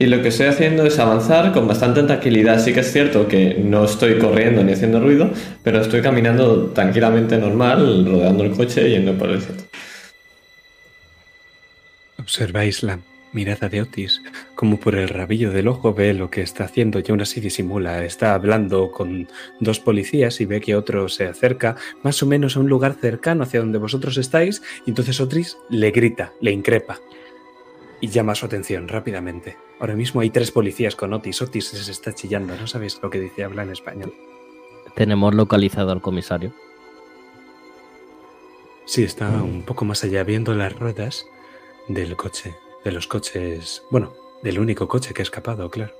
Y 0.00 0.06
lo 0.06 0.22
que 0.22 0.28
estoy 0.30 0.46
haciendo 0.46 0.84
es 0.84 0.98
avanzar 0.98 1.52
con 1.52 1.68
bastante 1.68 2.02
tranquilidad. 2.02 2.58
Sí 2.58 2.74
que 2.74 2.80
es 2.80 2.92
cierto 2.92 3.28
que 3.28 3.54
no 3.54 3.84
estoy 3.84 4.18
corriendo 4.18 4.64
ni 4.64 4.72
haciendo 4.72 4.98
ruido, 4.98 5.30
pero 5.62 5.80
estoy 5.80 6.02
caminando 6.02 6.70
tranquilamente 6.70 7.38
normal, 7.38 8.04
rodeando 8.04 8.42
el 8.42 8.50
coche 8.50 8.88
y 8.88 8.90
yendo 8.90 9.16
por 9.16 9.30
el 9.30 9.40
centro. 9.40 9.64
Observáis 12.26 12.82
la 12.82 12.98
mirada 13.30 13.68
de 13.68 13.82
Otis, 13.82 14.20
como 14.56 14.80
por 14.80 14.96
el 14.96 15.08
rabillo 15.08 15.52
del 15.52 15.68
ojo 15.68 15.94
ve 15.94 16.12
lo 16.12 16.28
que 16.28 16.42
está 16.42 16.64
haciendo 16.64 16.98
y 16.98 17.04
aún 17.08 17.20
así 17.20 17.40
disimula. 17.40 18.04
Está 18.04 18.34
hablando 18.34 18.90
con 18.90 19.28
dos 19.60 19.78
policías 19.78 20.40
y 20.40 20.44
ve 20.44 20.60
que 20.60 20.74
otro 20.74 21.08
se 21.08 21.28
acerca 21.28 21.76
más 22.02 22.20
o 22.24 22.26
menos 22.26 22.56
a 22.56 22.60
un 22.60 22.68
lugar 22.68 22.94
cercano 22.94 23.44
hacia 23.44 23.60
donde 23.60 23.78
vosotros 23.78 24.16
estáis 24.16 24.60
y 24.86 24.90
entonces 24.90 25.20
Otis 25.20 25.56
le 25.70 25.92
grita, 25.92 26.32
le 26.40 26.50
increpa 26.50 26.98
y 28.00 28.08
llama 28.08 28.34
su 28.34 28.46
atención 28.46 28.88
rápidamente. 28.88 29.56
Ahora 29.78 29.94
mismo 29.94 30.20
hay 30.20 30.30
tres 30.30 30.50
policías 30.50 30.96
con 30.96 31.12
Otis. 31.12 31.40
Otis 31.40 31.68
se 31.68 31.92
está 31.92 32.12
chillando, 32.12 32.56
no 32.56 32.66
sabéis 32.66 32.98
lo 33.00 33.08
que 33.08 33.20
dice, 33.20 33.44
habla 33.44 33.62
en 33.62 33.70
español. 33.70 34.12
Tenemos 34.96 35.32
localizado 35.32 35.92
al 35.92 36.00
comisario. 36.00 36.52
Sí, 38.84 39.04
está 39.04 39.28
un 39.30 39.62
poco 39.62 39.84
más 39.84 40.02
allá 40.02 40.24
viendo 40.24 40.54
las 40.54 40.76
ruedas 40.76 41.28
del 41.88 42.16
coche, 42.16 42.56
de 42.84 42.92
los 42.92 43.06
coches, 43.06 43.82
bueno, 43.90 44.12
del 44.42 44.58
único 44.58 44.88
coche 44.88 45.14
que 45.14 45.22
ha 45.22 45.24
escapado, 45.24 45.70
claro. 45.70 45.92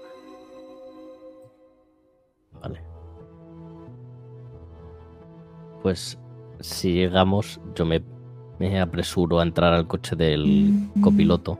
Vale. 2.61 2.83
Pues 5.83 6.19
si 6.61 6.95
llegamos, 6.95 7.61
yo 7.75 7.85
me, 7.85 8.81
apresuro 8.81 9.41
a 9.41 9.43
entrar 9.43 9.73
al 9.73 9.87
coche 9.87 10.17
del 10.17 10.89
copiloto. 11.03 11.59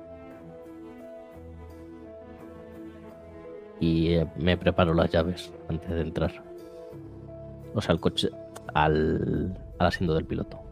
Y 3.79 4.15
eh, 4.15 4.27
me 4.37 4.57
preparo 4.57 4.95
las 4.95 5.11
llaves 5.11 5.53
antes 5.69 5.91
de 5.91 6.01
entrar. 6.01 6.43
O 7.75 7.81
sea, 7.81 7.93
al 7.93 8.01
coche. 8.01 8.31
Al, 8.73 9.57
al 9.79 9.87
asiento 9.87 10.15
del 10.15 10.25
piloto. 10.25 10.66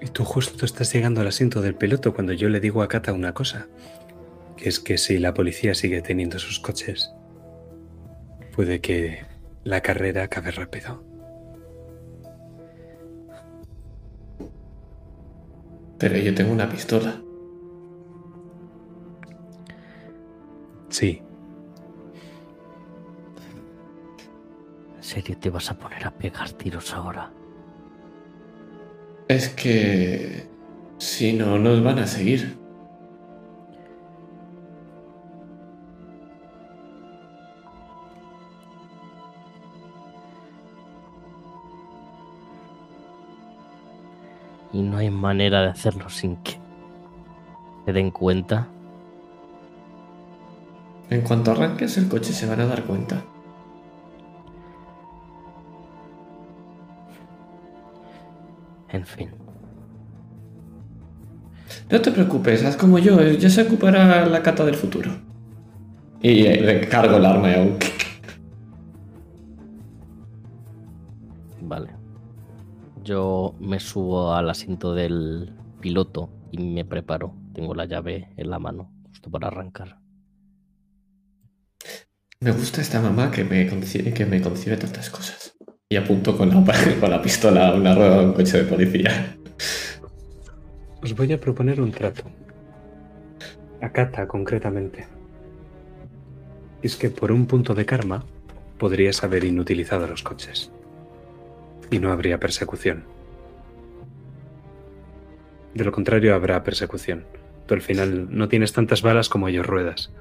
Y 0.00 0.06
tú 0.06 0.24
justo 0.24 0.64
estás 0.64 0.92
llegando 0.92 1.20
al 1.20 1.26
asiento 1.26 1.60
del 1.60 1.74
piloto 1.74 2.14
cuando 2.14 2.32
yo 2.32 2.48
le 2.48 2.60
digo 2.60 2.82
a 2.82 2.88
Kata 2.88 3.12
una 3.12 3.34
cosa, 3.34 3.66
que 4.56 4.68
es 4.68 4.80
que 4.80 4.98
si 4.98 5.18
la 5.18 5.34
policía 5.34 5.74
sigue 5.74 6.02
teniendo 6.02 6.38
sus 6.38 6.60
coches, 6.60 7.12
puede 8.54 8.80
que 8.80 9.24
la 9.64 9.80
carrera 9.80 10.24
acabe 10.24 10.50
rápido. 10.52 11.02
Pero 15.98 16.16
yo 16.16 16.34
tengo 16.34 16.52
una 16.52 16.68
pistola. 16.68 17.20
Sí, 20.90 21.22
¿En 24.98 25.04
serio 25.04 25.38
te 25.38 25.48
vas 25.48 25.70
a 25.70 25.78
poner 25.78 26.06
a 26.06 26.10
pegar 26.10 26.50
tiros 26.52 26.92
ahora? 26.92 27.32
Es 29.28 29.50
que... 29.50 30.48
Si 30.98 31.32
no, 31.32 31.58
nos 31.58 31.84
van 31.84 32.00
a 32.00 32.06
seguir. 32.08 32.58
Y 44.72 44.82
no 44.82 44.96
hay 44.96 45.10
manera 45.10 45.62
de 45.62 45.68
hacerlo 45.68 46.08
sin 46.08 46.36
que 46.38 46.58
se 47.84 47.92
den 47.92 48.10
cuenta. 48.10 48.66
En 51.10 51.20
cuanto 51.22 51.52
arranques 51.52 51.96
el 51.96 52.08
coche 52.08 52.32
se 52.32 52.46
van 52.46 52.60
a 52.60 52.66
dar 52.66 52.84
cuenta. 52.84 53.22
En 58.90 59.04
fin. 59.04 59.30
No 61.90 62.00
te 62.00 62.10
preocupes, 62.10 62.64
haz 62.64 62.76
como 62.76 62.98
yo, 62.98 63.20
ya 63.22 63.50
se 63.50 63.62
ocupará 63.62 64.26
la 64.26 64.42
cata 64.42 64.64
del 64.64 64.74
futuro. 64.74 65.10
Y 66.20 66.46
eh, 66.46 66.60
le 66.60 66.88
cargo 66.88 67.16
el 67.16 67.24
arma 67.24 67.50
y 67.50 67.60
un 67.60 67.78
Vale. 71.62 71.90
Yo 73.04 73.54
me 73.60 73.78
subo 73.78 74.34
al 74.34 74.50
asiento 74.50 74.94
del 74.94 75.54
piloto 75.80 76.30
y 76.50 76.58
me 76.58 76.84
preparo. 76.84 77.34
Tengo 77.54 77.74
la 77.74 77.84
llave 77.84 78.32
en 78.36 78.50
la 78.50 78.58
mano, 78.58 78.90
justo 79.08 79.30
para 79.30 79.48
arrancar. 79.48 79.98
Me 82.40 82.52
gusta 82.52 82.80
esta 82.80 83.00
mamá 83.00 83.30
que 83.30 83.44
me 83.44 83.68
concibe, 83.68 84.14
que 84.14 84.24
me 84.24 84.40
concibe 84.40 84.76
tantas 84.76 85.10
cosas. 85.10 85.47
Y 85.90 85.96
apunto 85.96 86.36
con 86.36 86.50
la, 86.50 86.62
con 87.00 87.10
la 87.10 87.22
pistola 87.22 87.68
a 87.68 87.74
una 87.74 87.94
rueda 87.94 88.18
de 88.18 88.26
un 88.26 88.32
coche 88.34 88.58
de 88.58 88.64
policía. 88.64 89.38
os 91.02 91.16
voy 91.16 91.32
a 91.32 91.40
proponer 91.40 91.80
un 91.80 91.90
trato. 91.90 92.24
A 93.80 93.90
Kata 93.90 94.28
concretamente. 94.28 95.06
Es 96.82 96.94
que 96.96 97.08
por 97.08 97.32
un 97.32 97.46
punto 97.46 97.74
de 97.74 97.86
karma 97.86 98.26
podrías 98.76 99.24
haber 99.24 99.44
inutilizado 99.44 100.06
los 100.06 100.22
coches. 100.22 100.70
Y 101.90 102.00
no 102.00 102.12
habría 102.12 102.38
persecución. 102.38 103.04
De 105.72 105.84
lo 105.84 105.92
contrario, 105.92 106.34
habrá 106.34 106.62
persecución. 106.64 107.24
Tú 107.66 107.72
al 107.72 107.80
final 107.80 108.28
no 108.30 108.48
tienes 108.48 108.74
tantas 108.74 109.00
balas 109.00 109.30
como 109.30 109.48
ellos 109.48 109.64
ruedas. 109.64 110.12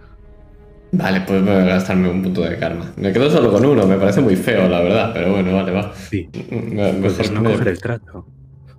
Vale, 0.91 1.21
pues 1.21 1.41
voy 1.43 1.51
a 1.53 1.63
gastarme 1.65 2.09
un 2.09 2.23
punto 2.23 2.41
de 2.41 2.57
karma. 2.57 2.91
Me 2.95 3.11
quedo 3.11 3.29
solo 3.29 3.51
con 3.51 3.65
uno, 3.65 3.85
me 3.85 3.97
parece 3.97 4.21
muy 4.21 4.35
feo, 4.35 4.67
la 4.69 4.79
verdad, 4.81 5.11
pero 5.13 5.31
bueno, 5.33 5.53
vale, 5.53 5.71
va. 5.71 5.93
Sí, 5.93 6.29
Me- 6.49 6.93
puedes 6.93 7.17
Mejor, 7.19 7.31
no 7.33 7.41
me- 7.41 7.51
coger 7.51 7.67
el 7.67 7.81
trato. 7.81 8.25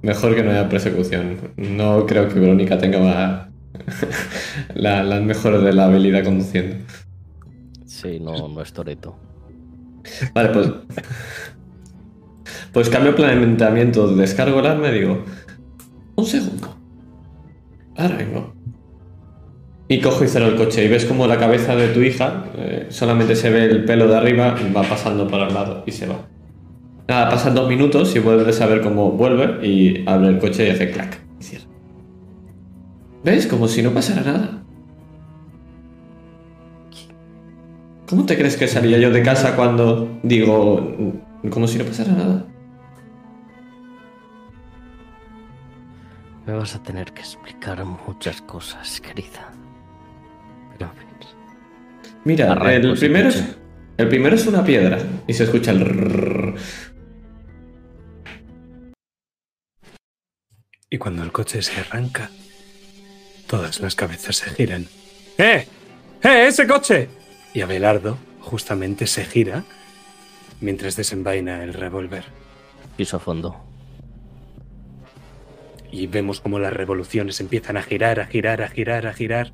mejor 0.03 0.35
que 0.35 0.43
no 0.43 0.51
haya 0.51 0.69
persecución. 0.69 1.37
No 1.57 2.07
creo 2.07 2.29
que 2.29 2.41
Verónica 2.41 2.79
tenga 2.79 2.99
la- 2.99 3.51
las 5.05 5.23
mejores 5.23 5.63
de 5.63 5.73
la 5.73 5.85
habilidad 5.85 6.25
conduciendo. 6.25 6.77
Sí, 7.85 8.19
no, 8.21 8.49
no 8.49 8.63
es 8.63 8.73
Toreto. 8.73 9.17
Vale, 10.35 10.49
pues. 10.51 10.71
Pues 12.73 12.89
cambio 12.89 13.13
de 13.13 13.17
planteamiento, 13.19 14.15
descargo 14.15 14.61
el 14.61 14.67
arma 14.67 14.89
y 14.89 15.01
digo. 15.01 15.25
Un 16.17 16.25
segundo. 16.25 16.77
Ahora 17.97 18.17
vengo. 18.17 18.55
Y 19.89 20.01
cojo 20.01 20.25
y 20.25 20.29
cierro 20.29 20.49
el 20.49 20.57
coche. 20.57 20.85
Y 20.85 20.89
ves 20.89 21.07
como 21.07 21.27
la 21.27 21.39
cabeza 21.39 21.75
de 21.75 21.89
tu 21.89 22.01
hija 22.01 22.45
eh, 22.57 22.87
solamente 22.91 23.35
se 23.35 23.49
ve 23.51 23.65
el 23.65 23.85
pelo 23.85 24.07
de 24.07 24.17
arriba 24.17 24.55
va 24.77 24.83
pasando 24.83 25.27
para 25.27 25.49
el 25.49 25.55
lado 25.55 25.83
y 25.87 25.93
se 25.93 26.07
va. 26.07 26.27
Nada, 27.09 27.31
pasan 27.31 27.55
dos 27.55 27.69
minutos 27.69 28.15
y 28.15 28.19
vuelves 28.19 28.61
a 28.61 28.67
ver 28.67 28.83
cómo 28.83 29.13
vuelve 29.13 29.67
y 29.67 30.05
abre 30.07 30.29
el 30.29 30.39
coche 30.39 30.69
y 30.69 30.71
hace 30.71 30.91
clac. 30.91 31.19
Y 31.41 31.43
cierra. 31.43 31.65
¿Ves? 33.25 33.47
Como 33.47 33.67
si 33.67 33.83
no 33.83 33.93
pasara 33.93 34.21
nada. 34.21 34.63
¿Cómo 38.07 38.27
te 38.27 38.37
crees 38.37 38.57
que 38.57 38.69
salía 38.69 38.99
yo 38.99 39.11
de 39.11 39.23
casa 39.23 39.57
cuando 39.57 40.21
digo 40.23 40.95
como 41.51 41.67
si 41.67 41.79
no 41.79 41.85
pasara 41.85 42.13
nada? 42.13 42.47
Me 46.47 46.55
vas 46.55 46.75
a 46.75 46.83
tener 46.83 47.13
que 47.13 47.21
explicar 47.21 47.85
muchas 47.85 48.41
cosas, 48.43 49.01
querida. 49.03 49.53
Mira, 52.25 52.53
Arranco 52.53 52.89
el 52.89 52.99
primero, 52.99 53.29
es, 53.29 53.37
coche. 53.37 53.55
el 53.97 54.09
primero 54.09 54.37
es 54.37 54.47
una 54.47 54.65
piedra 54.65 54.99
y 55.27 55.35
se 55.35 55.45
escucha 55.45 55.71
el 55.71 55.81
rrrr. 55.81 56.55
Y 60.91 60.99
cuando 60.99 61.23
el 61.23 61.33
coche 61.33 61.61
se 61.63 61.81
arranca, 61.81 62.31
todas 63.47 63.81
las 63.81 63.95
cabezas 63.95 64.37
se 64.37 64.51
giran. 64.51 64.87
¡Eh! 65.37 65.67
¡Eh, 66.23 66.47
ese 66.49 66.67
coche! 66.67 67.09
Y 67.53 67.61
Abelardo 67.61 68.19
justamente 68.41 69.07
se 69.07 69.25
gira 69.25 69.65
mientras 70.61 70.97
desenvaina 70.97 71.63
el 71.63 71.75
revólver. 71.75 72.25
Piso 72.97 73.19
a 73.19 73.21
fondo. 73.21 73.57
Y 75.91 76.07
vemos 76.07 76.41
como 76.41 76.59
las 76.59 76.73
revoluciones 76.73 77.41
empiezan 77.41 77.77
a 77.77 77.83
girar, 77.83 78.21
a 78.21 78.27
girar, 78.27 78.63
a 78.63 78.69
girar, 78.69 79.07
a 79.07 79.13
girar. 79.13 79.53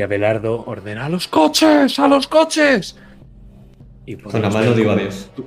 Y 0.00 0.02
Abelardo 0.02 0.64
ordena 0.64 1.04
¡A 1.04 1.08
los 1.10 1.28
coches! 1.28 1.98
¡A 1.98 2.08
los 2.08 2.26
coches! 2.26 2.96
Y 4.06 4.16
Con 4.16 4.40
la 4.40 4.48
mano 4.48 4.72
digo 4.72 4.92
adiós. 4.92 5.30
Tu, 5.36 5.44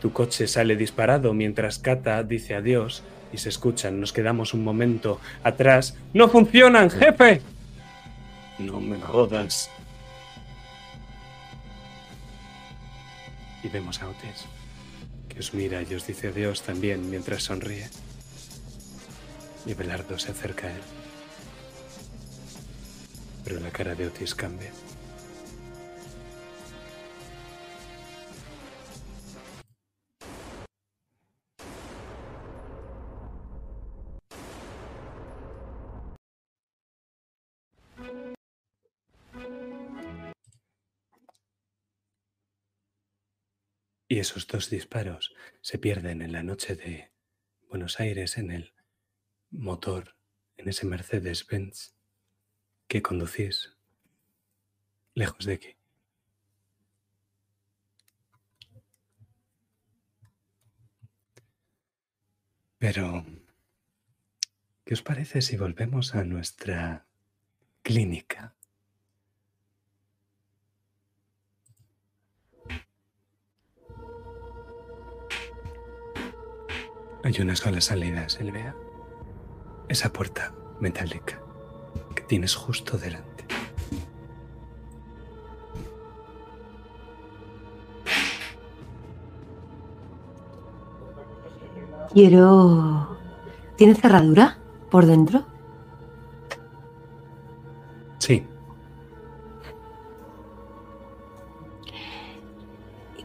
tu 0.00 0.12
coche 0.12 0.46
sale 0.46 0.76
disparado 0.76 1.34
mientras 1.34 1.80
Kata 1.80 2.22
dice 2.22 2.54
adiós 2.54 3.02
y 3.32 3.38
se 3.38 3.48
escuchan. 3.48 3.98
Nos 3.98 4.12
quedamos 4.12 4.54
un 4.54 4.62
momento 4.62 5.18
atrás. 5.42 5.96
¡No 6.12 6.28
funcionan, 6.28 6.88
jefe! 6.88 7.42
No 8.60 8.78
me 8.78 9.00
jodas. 9.00 9.68
Y 13.64 13.68
vemos 13.70 14.00
a 14.02 14.08
Otis, 14.08 14.44
que 15.28 15.40
os 15.40 15.52
mira 15.52 15.82
y 15.82 15.92
os 15.96 16.06
dice 16.06 16.28
adiós 16.28 16.62
también 16.62 17.10
mientras 17.10 17.42
sonríe. 17.42 17.88
Y 19.66 19.74
Belardo 19.74 20.16
se 20.16 20.30
acerca 20.30 20.68
a 20.68 20.70
él. 20.70 20.93
Pero 23.44 23.60
la 23.60 23.70
cara 23.70 23.94
de 23.94 24.06
Otis 24.06 24.34
cambia. 24.34 24.72
Y 44.08 44.20
esos 44.20 44.46
dos 44.46 44.70
disparos 44.70 45.34
se 45.60 45.76
pierden 45.76 46.22
en 46.22 46.32
la 46.32 46.44
noche 46.44 46.76
de 46.76 47.10
Buenos 47.68 47.98
Aires 47.98 48.38
en 48.38 48.52
el 48.52 48.72
motor, 49.50 50.16
en 50.56 50.68
ese 50.68 50.86
Mercedes-Benz 50.86 51.94
que 52.94 53.02
conducís 53.02 53.76
lejos 55.16 55.46
de 55.46 55.54
aquí. 55.54 55.76
Pero, 62.78 63.26
¿qué 64.84 64.94
os 64.94 65.02
parece 65.02 65.42
si 65.42 65.56
volvemos 65.56 66.14
a 66.14 66.22
nuestra 66.22 67.08
clínica? 67.82 68.54
Hay 77.24 77.40
una 77.40 77.56
sola 77.56 77.80
salida, 77.80 78.28
Silvia. 78.28 78.76
Esa 79.88 80.12
puerta 80.12 80.54
metálica 80.78 81.43
tienes 82.26 82.54
justo 82.54 82.98
delante. 82.98 83.44
Quiero. 92.12 93.16
¿Tiene 93.76 93.94
cerradura 93.94 94.58
por 94.90 95.06
dentro? 95.06 95.44
Sí, 98.18 98.46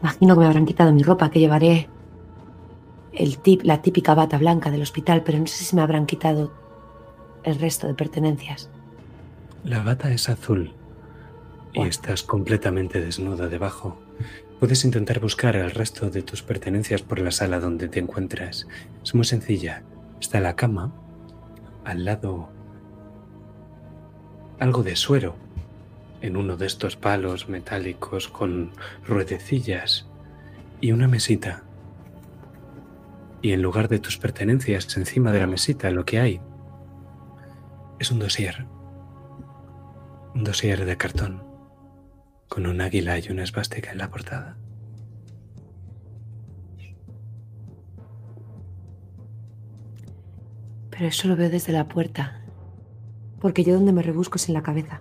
Imagino 0.00 0.34
que 0.34 0.40
me 0.40 0.46
habrán 0.46 0.66
quitado 0.66 0.92
mi 0.92 1.02
ropa, 1.02 1.30
que 1.30 1.40
llevaré 1.40 1.88
el 3.12 3.38
tip, 3.38 3.62
la 3.64 3.82
típica 3.82 4.14
bata 4.14 4.38
blanca 4.38 4.70
del 4.70 4.82
hospital, 4.82 5.22
pero 5.22 5.38
no 5.38 5.46
sé 5.46 5.64
si 5.64 5.76
me 5.76 5.82
habrán 5.82 6.06
quitado 6.06 6.52
el 7.42 7.58
resto 7.58 7.86
de 7.86 7.94
pertenencias. 7.94 8.70
La 9.64 9.82
bata 9.82 10.10
es 10.10 10.28
azul 10.28 10.72
y 11.72 11.82
estás 11.82 12.22
completamente 12.22 13.00
desnuda 13.00 13.48
debajo. 13.48 14.00
Puedes 14.58 14.84
intentar 14.84 15.20
buscar 15.20 15.56
el 15.56 15.70
resto 15.70 16.10
de 16.10 16.22
tus 16.22 16.42
pertenencias 16.42 17.02
por 17.02 17.18
la 17.18 17.30
sala 17.30 17.60
donde 17.60 17.88
te 17.88 18.00
encuentras. 18.00 18.66
Es 19.02 19.14
muy 19.14 19.24
sencilla. 19.24 19.82
Está 20.20 20.40
la 20.40 20.56
cama, 20.56 20.92
al 21.84 22.04
lado 22.04 22.50
algo 24.58 24.82
de 24.82 24.96
suero 24.96 25.36
en 26.20 26.36
uno 26.36 26.56
de 26.56 26.66
estos 26.66 26.96
palos 26.96 27.48
metálicos 27.48 28.28
con 28.28 28.72
ruedecillas 29.06 30.06
y 30.80 30.92
una 30.92 31.08
mesita. 31.08 31.62
Y 33.40 33.52
en 33.52 33.62
lugar 33.62 33.88
de 33.88 33.98
tus 33.98 34.18
pertenencias, 34.18 34.94
encima 34.98 35.32
de 35.32 35.40
la 35.40 35.46
mesita, 35.46 35.90
lo 35.90 36.04
que 36.04 36.20
hay 36.20 36.40
es 37.98 38.10
un 38.10 38.18
dossier. 38.18 38.66
Un 40.34 40.44
dossier 40.44 40.84
de 40.84 40.96
cartón 40.96 41.42
con 42.48 42.66
un 42.66 42.80
águila 42.80 43.18
y 43.18 43.30
una 43.30 43.44
esvástica 43.44 43.92
en 43.92 43.98
la 43.98 44.10
portada. 44.10 44.56
Pero 50.90 51.06
eso 51.06 51.28
lo 51.28 51.36
veo 51.36 51.48
desde 51.48 51.72
la 51.72 51.88
puerta. 51.88 52.42
Porque 53.40 53.64
yo 53.64 53.74
donde 53.74 53.92
me 53.92 54.02
rebusco 54.02 54.36
es 54.36 54.48
en 54.48 54.54
la 54.54 54.62
cabeza. 54.62 55.00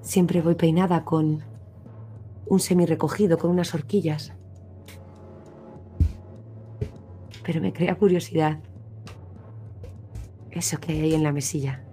Siempre 0.00 0.40
voy 0.40 0.54
peinada 0.54 1.04
con 1.04 1.42
un 2.46 2.60
semi 2.60 2.86
recogido, 2.86 3.38
con 3.38 3.50
unas 3.50 3.74
horquillas. 3.74 4.32
Pero 7.44 7.60
me 7.60 7.72
crea 7.72 7.96
curiosidad. 7.96 8.60
Eso 10.50 10.78
que 10.78 10.92
hay 10.92 11.00
ahí 11.00 11.14
en 11.14 11.24
la 11.24 11.32
mesilla. 11.32 11.84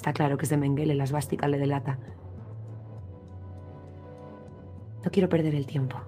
Está 0.00 0.14
claro 0.14 0.38
que 0.38 0.46
es 0.46 0.48
de 0.48 0.56
Mengele, 0.56 0.94
la 0.94 1.04
esvástica 1.04 1.46
le 1.46 1.58
delata. 1.58 1.98
No 5.04 5.10
quiero 5.10 5.28
perder 5.28 5.54
el 5.54 5.66
tiempo. 5.66 5.98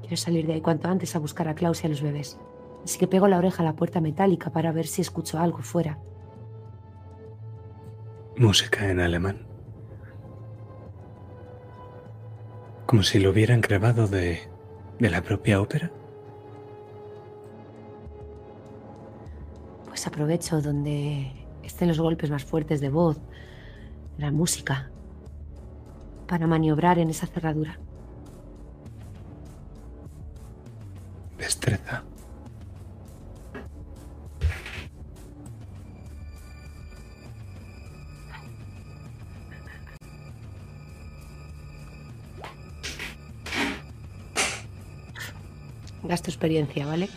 Quiero 0.00 0.16
salir 0.16 0.46
de 0.46 0.54
ahí 0.54 0.62
cuanto 0.62 0.88
antes 0.88 1.14
a 1.14 1.18
buscar 1.18 1.48
a 1.48 1.54
Klaus 1.54 1.82
y 1.82 1.86
a 1.86 1.90
los 1.90 2.00
bebés. 2.00 2.40
Así 2.82 2.98
que 2.98 3.06
pego 3.06 3.28
la 3.28 3.36
oreja 3.36 3.62
a 3.62 3.66
la 3.66 3.76
puerta 3.76 4.00
metálica 4.00 4.48
para 4.48 4.72
ver 4.72 4.86
si 4.86 5.02
escucho 5.02 5.38
algo 5.38 5.58
fuera. 5.58 5.98
Música 8.38 8.90
en 8.90 9.00
alemán. 9.00 9.46
Como 12.86 13.02
si 13.02 13.18
lo 13.18 13.28
hubieran 13.28 13.60
grabado 13.60 14.08
de, 14.08 14.48
de 14.98 15.10
la 15.10 15.20
propia 15.20 15.60
ópera. 15.60 15.90
Pues 19.88 20.06
aprovecho 20.06 20.62
donde 20.62 21.47
estén 21.78 21.86
los 21.86 22.00
golpes 22.00 22.28
más 22.28 22.44
fuertes 22.44 22.80
de 22.80 22.88
voz, 22.88 23.18
la 24.16 24.32
música, 24.32 24.90
para 26.26 26.48
maniobrar 26.48 26.98
en 26.98 27.08
esa 27.08 27.28
cerradura. 27.28 27.78
Destreza. 31.38 32.02
Gasto 46.02 46.28
experiencia, 46.28 46.86
¿vale? 46.86 47.08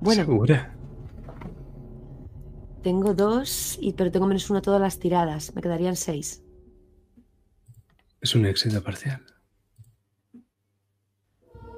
Bueno, 0.00 0.24
¿Segura? 0.24 0.73
Tengo 2.84 3.14
dos, 3.14 3.78
y, 3.80 3.94
pero 3.94 4.12
tengo 4.12 4.26
menos 4.26 4.48
uno 4.50 4.60
todas 4.60 4.80
las 4.80 4.98
tiradas. 4.98 5.54
Me 5.54 5.62
quedarían 5.62 5.96
seis. 5.96 6.44
Es 8.20 8.34
un 8.34 8.44
éxito 8.44 8.82
parcial. 8.82 9.24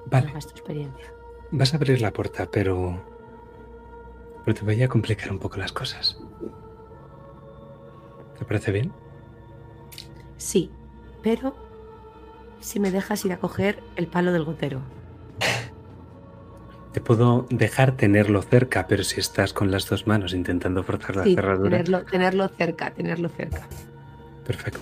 Vale, 0.06 0.30
experiencia. 0.30 1.12
vas 1.52 1.72
a 1.72 1.76
abrir 1.76 2.00
la 2.00 2.12
puerta, 2.12 2.50
pero... 2.50 3.02
Pero 4.44 4.54
te 4.58 4.64
voy 4.64 4.82
a 4.82 4.88
complicar 4.88 5.30
un 5.30 5.38
poco 5.38 5.56
las 5.56 5.72
cosas. 5.72 6.18
¿Te 8.38 8.44
parece 8.44 8.70
bien? 8.72 8.92
Sí, 10.36 10.70
pero 11.22 11.56
si 12.60 12.78
me 12.78 12.90
dejas 12.90 13.24
ir 13.24 13.32
a 13.32 13.38
coger 13.38 13.82
el 13.96 14.06
palo 14.06 14.32
del 14.32 14.44
gotero. 14.44 14.80
Te 16.96 17.02
puedo 17.02 17.46
dejar 17.50 17.92
tenerlo 17.94 18.40
cerca, 18.40 18.86
pero 18.86 19.04
si 19.04 19.20
estás 19.20 19.52
con 19.52 19.70
las 19.70 19.86
dos 19.86 20.06
manos 20.06 20.32
intentando 20.32 20.82
forzar 20.82 21.16
la 21.16 21.24
Sí, 21.24 21.34
cerradura... 21.34 21.68
tenerlo, 21.68 22.04
tenerlo 22.06 22.48
cerca, 22.48 22.90
tenerlo 22.90 23.28
cerca. 23.28 23.68
Perfecto. 24.46 24.80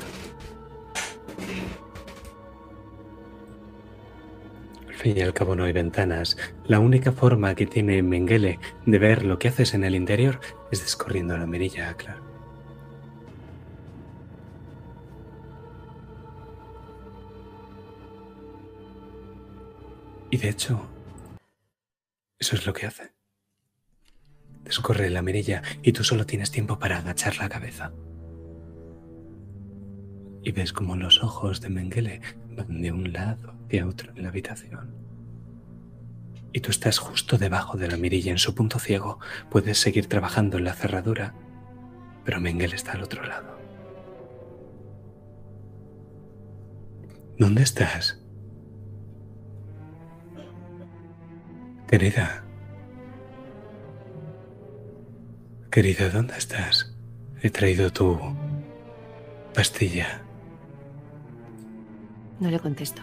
Al 4.87 4.95
fin 4.95 5.19
y 5.19 5.23
al 5.23 5.35
cabo 5.35 5.57
no 5.57 5.65
hay 5.65 5.73
ventanas. 5.73 6.37
La 6.69 6.79
única 6.79 7.11
forma 7.11 7.57
que 7.57 7.67
tiene 7.67 8.01
Mengele 8.05 8.61
de 8.87 8.99
ver 9.01 9.25
lo 9.25 9.41
que 9.41 9.49
haces 9.49 9.75
en 9.75 9.83
el 9.83 9.97
interior 9.97 10.39
es 10.71 10.83
descorriendo 10.83 11.37
la 11.37 11.47
mirilla, 11.47 11.95
claro. 11.95 12.23
Y 20.31 20.37
de 20.37 20.49
hecho, 20.49 20.81
eso 22.39 22.57
es 22.57 22.67
lo 22.67 22.73
que 22.73 22.87
hace. 22.87 23.13
Descorre 24.63 25.11
la 25.11 25.23
mirilla 25.23 25.63
y 25.83 25.93
tú 25.93 26.05
solo 26.05 26.27
tienes 26.27 26.51
tiempo 26.51 26.79
para 26.79 26.99
agachar 26.99 27.37
la 27.39 27.49
cabeza 27.49 27.93
y 30.45 30.53
ves 30.53 30.73
como 30.73 30.95
los 30.95 31.23
ojos 31.23 31.61
de 31.61 31.71
Mengele 31.71 32.21
van 32.51 32.83
de 32.83 32.93
un 32.93 33.13
lado 33.13 33.55
hacia 33.65 33.87
otro 33.87 34.13
en 34.15 34.23
la 34.23 34.29
habitación. 34.29 34.95
Y 36.53 36.61
tú 36.61 36.71
estás 36.71 36.99
justo 36.99 37.39
debajo 37.39 37.79
de 37.79 37.89
la 37.89 37.97
mirilla 37.97 38.31
en 38.31 38.39
su 38.39 38.55
punto 38.55 38.79
ciego. 38.79 39.19
Puedes 39.51 39.79
seguir 39.79 40.07
trabajando 40.07 40.59
en 40.59 40.65
la 40.65 40.75
cerradura, 40.75 41.35
pero 42.25 42.41
Mengele 42.41 42.77
está 42.77 42.93
al 42.93 43.03
otro 43.03 43.25
lado. 43.25 43.59
¿Dónde 47.39 47.63
estás? 47.63 48.24
Querida. 51.89 52.43
Querida, 55.71 56.09
¿dónde 56.09 56.37
estás? 56.37 56.95
He 57.43 57.51
traído 57.51 57.93
tu 57.93 58.19
pastilla. 59.53 60.23
No 62.41 62.51
le 62.51 62.59
contesto. 62.59 63.03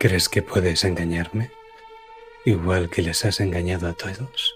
¿Crees 0.00 0.28
que 0.28 0.42
puedes 0.42 0.84
engañarme? 0.84 1.50
Igual 2.44 2.90
que 2.90 3.02
les 3.02 3.24
has 3.24 3.40
engañado 3.40 3.88
a 3.88 3.92
todos. 3.94 4.54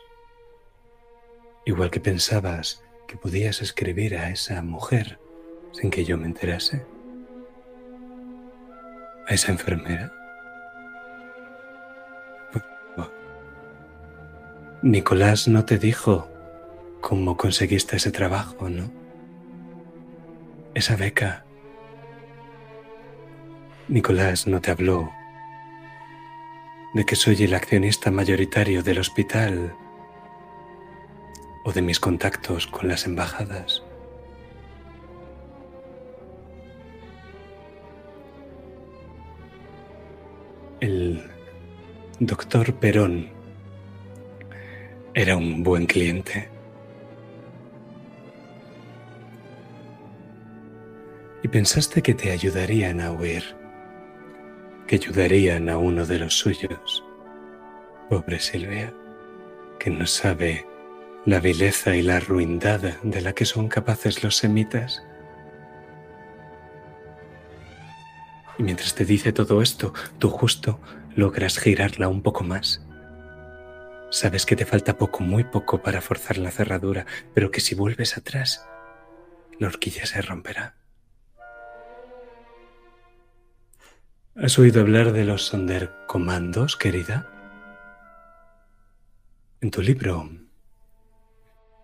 Igual 1.65 1.91
que 1.91 2.01
pensabas 2.01 2.83
que 3.07 3.17
podías 3.17 3.63
escribir 3.63 4.17
a 4.17 4.31
esa 4.31 4.63
mujer 4.63 5.19
sin 5.73 5.91
que 5.91 6.05
yo 6.05 6.19
me 6.19 6.27
enterase. 6.27 6.85
A 9.27 9.35
esa 9.35 9.53
enfermera. 9.53 10.13
Nicolás 14.83 15.47
no 15.47 15.65
te 15.65 15.79
dijo 15.79 16.29
cómo 17.01 17.37
conseguiste 17.37 17.97
ese 17.97 18.11
trabajo, 18.11 18.69
¿no? 18.69 18.91
Esa 20.75 20.97
beca. 20.97 21.45
Nicolás 23.87 24.49
no 24.49 24.61
te 24.61 24.73
habló 24.73 25.13
de 26.95 27.05
que 27.07 27.15
soy 27.15 27.45
el 27.45 27.55
accionista 27.55 28.11
mayoritario 28.11 28.83
del 28.83 28.99
hospital 28.99 29.73
o 31.65 31.73
de 31.73 31.83
mis 31.83 32.01
contactos 32.01 32.67
con 32.67 32.89
las 32.89 33.07
embajadas. 33.07 33.82
El 40.83 41.23
doctor 42.19 42.75
Perón 42.75 43.29
era 45.15 45.37
un 45.37 45.63
buen 45.63 45.87
cliente. 45.87 46.49
y 51.45 51.49
pensaste 51.49 52.03
que 52.03 52.15
te 52.15 52.33
ayudarían 52.33 53.01
a 53.01 53.13
huir, 53.13 53.45
que 54.89 54.97
ayudarían 54.97 55.69
a 55.69 55.79
uno 55.79 56.05
de 56.05 56.19
los 56.19 56.37
suyos. 56.37 57.05
Pobre 58.09 58.41
Silvia, 58.41 58.93
que 59.79 59.91
no 59.91 60.07
sabe 60.09 60.67
la 61.27 61.39
vileza 61.39 61.95
y 61.95 62.03
la 62.03 62.19
ruindad 62.19 62.81
de 63.03 63.21
la 63.21 63.33
que 63.35 63.45
son 63.45 63.69
capaces 63.69 64.25
los 64.25 64.37
semitas. 64.37 65.01
Mientras 68.63 68.95
te 68.95 69.05
dice 69.05 69.33
todo 69.33 69.61
esto, 69.61 69.93
tú 70.21 70.31
justo 70.31 70.81
logras 71.17 71.59
girarla 71.59 72.07
un 72.07 72.23
poco 72.23 72.45
más. 72.45 72.81
Sabes 74.13 74.47
que 74.47 74.55
te 74.55 74.65
falta 74.65 74.97
poco, 74.97 75.25
muy 75.25 75.43
poco 75.43 75.83
para 75.83 76.01
forzar 76.01 76.39
la 76.39 76.53
cerradura, 76.53 77.05
pero 77.35 77.51
que 77.51 77.61
si 77.61 77.75
vuelves 77.75 78.17
atrás, 78.17 78.65
la 79.59 79.67
horquilla 79.67 80.07
se 80.07 80.23
romperá. 80.23 80.77
¿Has 84.37 84.61
oído 84.61 84.81
hablar 84.81 85.13
de 85.13 85.25
los 85.25 85.43
Sonderkommandos, 85.47 86.77
querida? 86.77 87.29
En 89.61 89.73
tu 89.73 89.83
libro, 89.83 90.31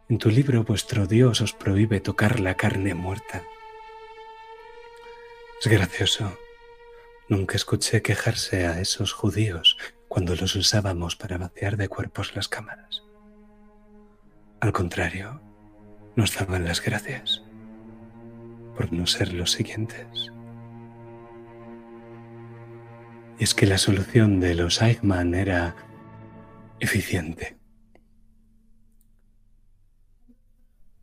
en 0.09 0.19
tu 0.19 0.31
libro 0.31 0.63
vuestro 0.63 1.09
Dios 1.09 1.41
os 1.41 1.55
prohíbe 1.55 1.99
tocar 1.99 2.39
la 2.39 2.55
carne 2.55 2.95
muerta. 2.95 3.43
Es 5.61 5.67
gracioso. 5.67 6.39
Nunca 7.29 7.57
escuché 7.57 8.01
quejarse 8.01 8.67
a 8.67 8.81
esos 8.81 9.13
judíos 9.13 9.77
cuando 10.09 10.35
los 10.35 10.57
usábamos 10.57 11.15
para 11.15 11.37
vaciar 11.37 11.77
de 11.77 11.89
cuerpos 11.89 12.35
las 12.35 12.49
cámaras. 12.49 13.03
Al 14.61 14.73
contrario, 14.73 15.41
nos 16.17 16.35
daban 16.37 16.65
las 16.65 16.83
gracias 16.83 17.43
por 18.77 18.93
no 18.93 19.07
ser 19.07 19.33
los 19.35 19.53
siguientes. 19.53 20.33
Y 23.39 23.45
es 23.45 23.55
que 23.55 23.67
la 23.67 23.79
solución 23.79 24.41
de 24.41 24.55
los 24.55 24.81
Eichmann 24.81 25.35
era 25.35 25.77
eficiente. 26.81 27.57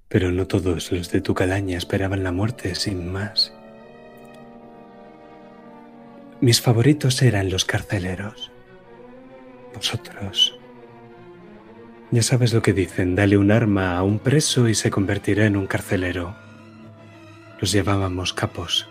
Pero 0.08 0.32
no 0.32 0.48
todos 0.48 0.92
los 0.92 1.12
de 1.12 1.22
tu 1.22 1.34
calaña 1.34 1.78
esperaban 1.78 2.24
la 2.24 2.32
muerte 2.32 2.76
sin 2.76 3.12
más. 3.12 3.55
Mis 6.46 6.62
favoritos 6.62 7.24
eran 7.24 7.50
los 7.50 7.66
carceleros. 7.66 8.52
Vosotros. 9.74 10.60
Ya 12.12 12.22
sabes 12.22 12.54
lo 12.54 12.62
que 12.62 12.72
dicen, 12.72 13.16
dale 13.16 13.36
un 13.36 13.52
arma 13.52 13.98
a 13.98 14.04
un 14.04 14.20
preso 14.20 14.70
y 14.70 14.76
se 14.76 14.92
convertirá 14.92 15.48
en 15.48 15.58
un 15.58 15.66
carcelero. 15.66 16.36
Los 17.60 17.72
llamábamos 17.72 18.32
capos. 18.34 18.88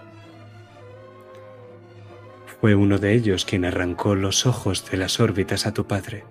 Fue 2.60 2.74
uno 2.74 2.98
de 2.98 3.12
ellos 3.12 3.44
quien 3.44 3.64
arrancó 3.64 4.16
los 4.16 4.47
ojos 4.47 4.90
de 4.90 4.97
las 4.97 5.20
órbitas 5.20 5.64
a 5.68 5.72
tu 5.72 5.86
padre. 5.86 6.24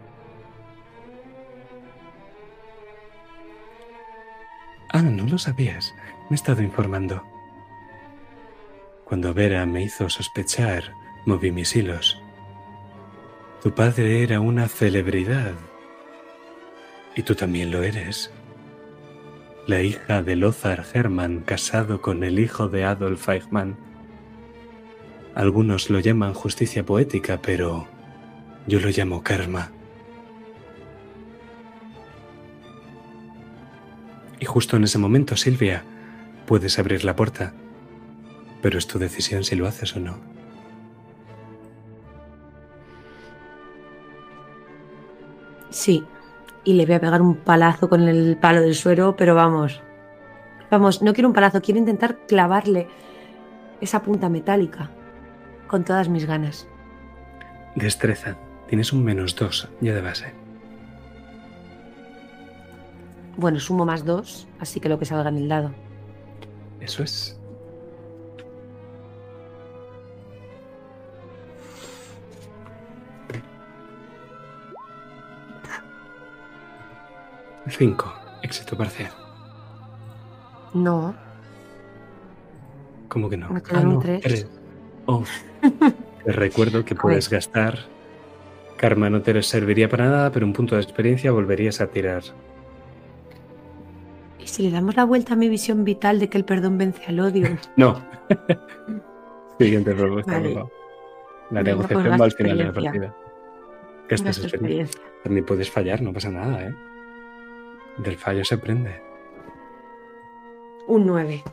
Ah, 4.89 5.01
no 5.01 5.25
lo 5.25 5.37
sabías. 5.37 5.93
Me 6.29 6.31
he 6.31 6.35
estado 6.35 6.61
informando. 6.61 7.23
Cuando 9.05 9.33
Vera 9.33 9.65
me 9.65 9.83
hizo 9.83 10.09
sospechar, 10.09 10.91
moví 11.25 11.51
mis 11.51 11.75
hilos. 11.75 12.21
Tu 13.61 13.73
padre 13.73 14.23
era 14.23 14.39
una 14.39 14.67
celebridad. 14.67 15.53
Y 17.15 17.23
tú 17.23 17.35
también 17.35 17.71
lo 17.71 17.83
eres. 17.83 18.31
La 19.67 19.81
hija 19.81 20.21
de 20.21 20.35
Lothar 20.35 20.85
Hermann 20.93 21.39
casado 21.39 22.01
con 22.01 22.23
el 22.23 22.39
hijo 22.39 22.67
de 22.67 22.83
Adolf 22.83 23.29
Eichmann. 23.29 23.77
Algunos 25.33 25.89
lo 25.89 25.99
llaman 25.99 26.33
justicia 26.33 26.85
poética, 26.85 27.39
pero 27.41 27.87
yo 28.67 28.79
lo 28.79 28.89
llamo 28.89 29.23
karma. 29.23 29.71
Y 34.39 34.45
justo 34.45 34.75
en 34.75 34.83
ese 34.83 34.97
momento, 34.97 35.37
Silvia, 35.37 35.85
puedes 36.45 36.77
abrir 36.77 37.05
la 37.05 37.15
puerta. 37.15 37.53
Pero 38.61 38.77
es 38.77 38.87
tu 38.87 38.99
decisión 38.99 39.45
si 39.45 39.55
lo 39.55 39.67
haces 39.67 39.95
o 39.95 40.01
no. 40.01 40.32
Sí. 45.73 46.05
Y 46.63 46.73
le 46.73 46.85
voy 46.85 46.95
a 46.95 47.01
pegar 47.01 47.21
un 47.21 47.35
palazo 47.35 47.89
con 47.89 48.07
el 48.07 48.37
palo 48.37 48.61
del 48.61 48.75
suero, 48.75 49.15
pero 49.17 49.35
vamos. 49.35 49.81
Vamos, 50.71 51.01
no 51.01 51.13
quiero 51.13 51.27
un 51.27 51.33
palazo, 51.33 51.61
quiero 51.61 51.79
intentar 51.79 52.19
clavarle 52.27 52.87
esa 53.81 54.01
punta 54.01 54.29
metálica 54.29 54.89
con 55.67 55.83
todas 55.83 56.07
mis 56.07 56.25
ganas. 56.25 56.67
Destreza. 57.75 58.37
Tienes 58.67 58.93
un 58.93 59.03
menos 59.03 59.35
dos 59.35 59.67
ya 59.81 59.93
de 59.93 60.01
base. 60.01 60.33
Bueno, 63.35 63.59
sumo 63.59 63.83
más 63.83 64.05
dos, 64.05 64.47
así 64.59 64.79
que 64.79 64.89
lo 64.89 64.99
que 64.99 65.05
salga 65.05 65.29
en 65.29 65.37
el 65.37 65.49
dado. 65.49 65.71
Eso 66.79 67.03
es. 67.03 67.39
Cinco. 77.67 78.13
Éxito 78.41 78.77
parcial. 78.77 79.11
No, 80.73 81.15
¿Cómo 83.13 83.29
que 83.29 83.37
no? 83.37 83.47
Me 83.51 83.61
quedan 83.61 83.87
un 83.89 83.99
tres. 83.99 84.47
Oh. 85.05 85.23
Te 86.25 86.31
recuerdo 86.31 86.83
que 86.83 86.95
puedes 86.95 87.29
gastar. 87.29 87.77
Karma 88.75 89.07
no 89.07 89.21
te 89.21 89.39
serviría 89.43 89.87
para 89.87 90.07
nada, 90.07 90.31
pero 90.31 90.47
un 90.47 90.53
punto 90.53 90.75
de 90.75 90.81
experiencia 90.81 91.31
volverías 91.31 91.79
a 91.79 91.87
tirar. 91.87 92.23
¿y 94.39 94.47
si 94.47 94.63
le 94.63 94.71
damos 94.71 94.95
la 94.95 95.05
vuelta 95.05 95.33
a 95.33 95.35
mi 95.37 95.47
visión 95.47 95.85
vital 95.85 96.19
de 96.19 96.27
que 96.27 96.39
el 96.39 96.43
perdón 96.43 96.79
vence 96.79 97.05
al 97.05 97.19
odio? 97.19 97.47
No. 97.77 98.03
Siguiente 99.59 99.93
propuesta. 99.93 100.31
Vale. 100.31 100.53
La 100.55 101.61
Venga, 101.61 101.63
negociación 101.63 102.03
pues 102.03 102.21
va 102.21 102.25
al 102.25 102.31
final 102.31 102.57
de 102.57 102.63
la 102.63 102.73
partida. 102.73 103.15
Gastas 104.09 104.39
experiencia. 104.39 105.01
También 105.23 105.45
puedes 105.45 105.69
fallar, 105.69 106.01
no 106.01 106.11
pasa 106.11 106.31
nada, 106.31 106.67
¿eh? 106.67 106.75
Del 107.97 108.17
fallo 108.17 108.43
se 108.43 108.55
aprende. 108.55 109.01
Un 110.87 111.05
9. 111.05 111.43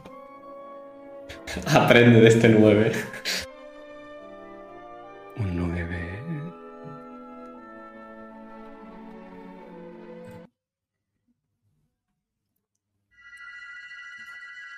Aprende 1.74 2.20
de 2.20 2.28
este 2.28 2.48
9. 2.48 2.92
Un 5.36 5.56
9. 5.56 6.10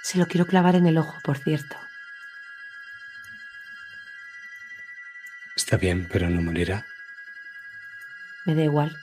Se 0.03 0.19
lo 0.19 0.27
quiero 0.27 0.47
clavar 0.47 0.75
en 0.75 0.87
el 0.87 0.99
ojo, 0.99 1.15
por 1.25 1.39
cierto. 1.39 1.77
Está 5.57 5.77
bien, 5.77 6.09
pero 6.13 6.29
no 6.29 6.43
morirá. 6.43 6.85
Me 8.45 8.55
da 8.55 8.65
igual. 8.65 8.97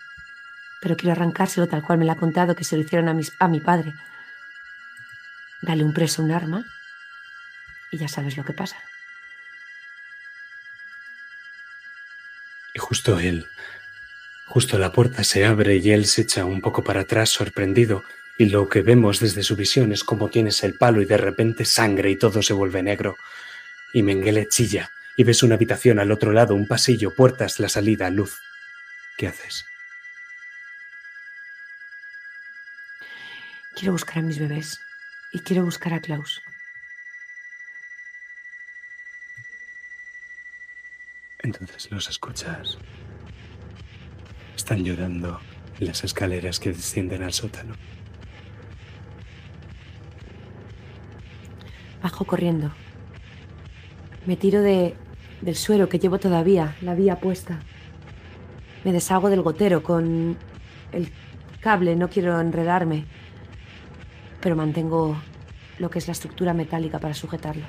Pero 0.79 0.95
quiero 0.95 1.11
arrancárselo 1.13 1.67
tal 1.67 1.83
cual 1.83 1.99
me 1.99 2.05
lo 2.05 2.11
ha 2.11 2.15
contado 2.15 2.55
que 2.55 2.63
se 2.63 2.75
lo 2.75 2.83
hicieron 2.83 3.09
a, 3.09 3.13
mis, 3.13 3.33
a 3.39 3.47
mi 3.47 3.59
padre. 3.59 3.93
Dale 5.61 5.83
un 5.83 5.93
preso 5.93 6.23
un 6.23 6.31
arma 6.31 6.65
y 7.91 7.97
ya 7.97 8.07
sabes 8.07 8.37
lo 8.37 8.45
que 8.45 8.53
pasa. 8.53 8.77
Y 12.73 12.79
justo 12.79 13.19
él, 13.19 13.47
justo 14.45 14.77
la 14.77 14.91
puerta 14.91 15.23
se 15.23 15.45
abre 15.45 15.77
y 15.77 15.91
él 15.91 16.05
se 16.05 16.21
echa 16.21 16.45
un 16.45 16.61
poco 16.61 16.83
para 16.83 17.01
atrás 17.01 17.29
sorprendido 17.29 18.03
y 18.37 18.45
lo 18.45 18.69
que 18.69 18.81
vemos 18.81 19.19
desde 19.19 19.43
su 19.43 19.57
visión 19.57 19.91
es 19.91 20.05
como 20.05 20.29
tienes 20.29 20.63
el 20.63 20.75
palo 20.75 21.01
y 21.01 21.05
de 21.05 21.17
repente 21.17 21.65
sangre 21.65 22.09
y 22.09 22.15
todo 22.15 22.41
se 22.41 22.53
vuelve 22.53 22.81
negro. 22.81 23.17
Y 23.91 24.01
Mengele 24.01 24.47
chilla 24.47 24.91
y 25.17 25.25
ves 25.25 25.43
una 25.43 25.55
habitación 25.55 25.99
al 25.99 26.11
otro 26.11 26.31
lado, 26.31 26.55
un 26.55 26.65
pasillo, 26.65 27.13
puertas, 27.13 27.59
la 27.59 27.67
salida, 27.67 28.09
luz. 28.09 28.39
¿Qué 29.17 29.27
haces? 29.27 29.65
Quiero 33.79 33.93
buscar 33.93 34.17
a 34.17 34.21
mis 34.23 34.37
bebés 34.37 34.77
y 35.31 35.39
quiero 35.39 35.63
buscar 35.63 35.93
a 35.93 36.01
Klaus. 36.01 36.41
Entonces 41.41 41.89
los 41.89 42.09
escuchas. 42.09 42.77
Están 44.53 44.83
llorando 44.83 45.39
en 45.79 45.87
las 45.87 46.03
escaleras 46.03 46.59
que 46.59 46.73
descienden 46.73 47.23
al 47.23 47.31
sótano. 47.31 47.73
Bajo 52.03 52.25
corriendo. 52.25 52.73
Me 54.25 54.35
tiro 54.35 54.61
de, 54.61 54.97
del 55.39 55.55
suero 55.55 55.87
que 55.87 55.99
llevo 55.99 56.19
todavía, 56.19 56.75
la 56.81 56.95
vía 56.95 57.21
puesta. 57.21 57.61
Me 58.83 58.91
deshago 58.91 59.29
del 59.29 59.41
gotero 59.41 59.83
con 59.83 60.37
el 60.91 61.13
cable, 61.61 61.95
no 61.95 62.09
quiero 62.09 62.41
enredarme. 62.41 63.05
Pero 64.41 64.55
mantengo 64.55 65.17
lo 65.79 65.89
que 65.89 65.99
es 65.99 66.07
la 66.07 66.13
estructura 66.13 66.53
metálica 66.53 66.99
para 66.99 67.13
sujetarlo. 67.13 67.65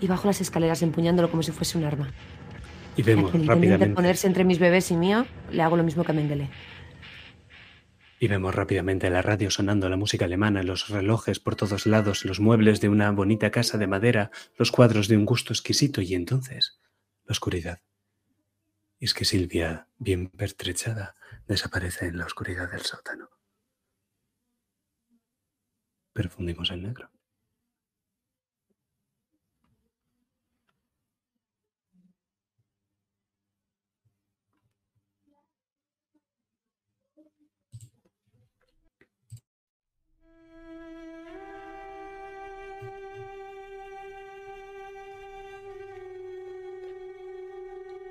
Y 0.00 0.06
bajo 0.06 0.26
las 0.26 0.40
escaleras 0.40 0.82
empuñándolo 0.82 1.30
como 1.30 1.42
si 1.42 1.52
fuese 1.52 1.78
un 1.78 1.84
arma. 1.84 2.12
Y 2.96 3.02
vemos 3.02 3.32
rápidamente, 3.32 3.74
interponerse 3.74 4.26
entre 4.26 4.44
mis 4.44 4.58
bebés 4.58 4.90
y 4.90 4.96
mío, 4.96 5.26
le 5.50 5.62
hago 5.62 5.76
lo 5.76 5.82
mismo 5.84 6.04
que 6.04 6.12
a 6.12 6.14
Mengele. 6.14 6.48
y 8.18 8.28
vemos 8.28 8.54
rápidamente 8.54 9.10
la 9.10 9.20
radio 9.20 9.50
sonando 9.50 9.88
la 9.90 9.98
música 9.98 10.24
alemana, 10.24 10.62
los 10.62 10.88
relojes 10.88 11.38
por 11.38 11.56
todos 11.56 11.84
lados, 11.86 12.24
los 12.24 12.40
muebles 12.40 12.80
de 12.80 12.88
una 12.88 13.10
bonita 13.10 13.50
casa 13.50 13.76
de 13.76 13.86
madera, 13.86 14.30
los 14.56 14.72
cuadros 14.72 15.08
de 15.08 15.18
un 15.18 15.26
gusto 15.26 15.52
exquisito 15.52 16.00
y 16.00 16.14
entonces 16.14 16.78
la 17.26 17.32
oscuridad. 17.32 17.80
Y 18.98 19.04
es 19.04 19.12
que 19.12 19.26
Silvia, 19.26 19.88
bien 19.98 20.28
pertrechada, 20.28 21.16
desaparece 21.46 22.06
en 22.06 22.16
la 22.16 22.24
oscuridad 22.24 22.70
del 22.70 22.80
sótano. 22.80 23.28
Pero 26.16 26.30
fundimos 26.30 26.70
en 26.70 26.82
negro. 26.82 27.10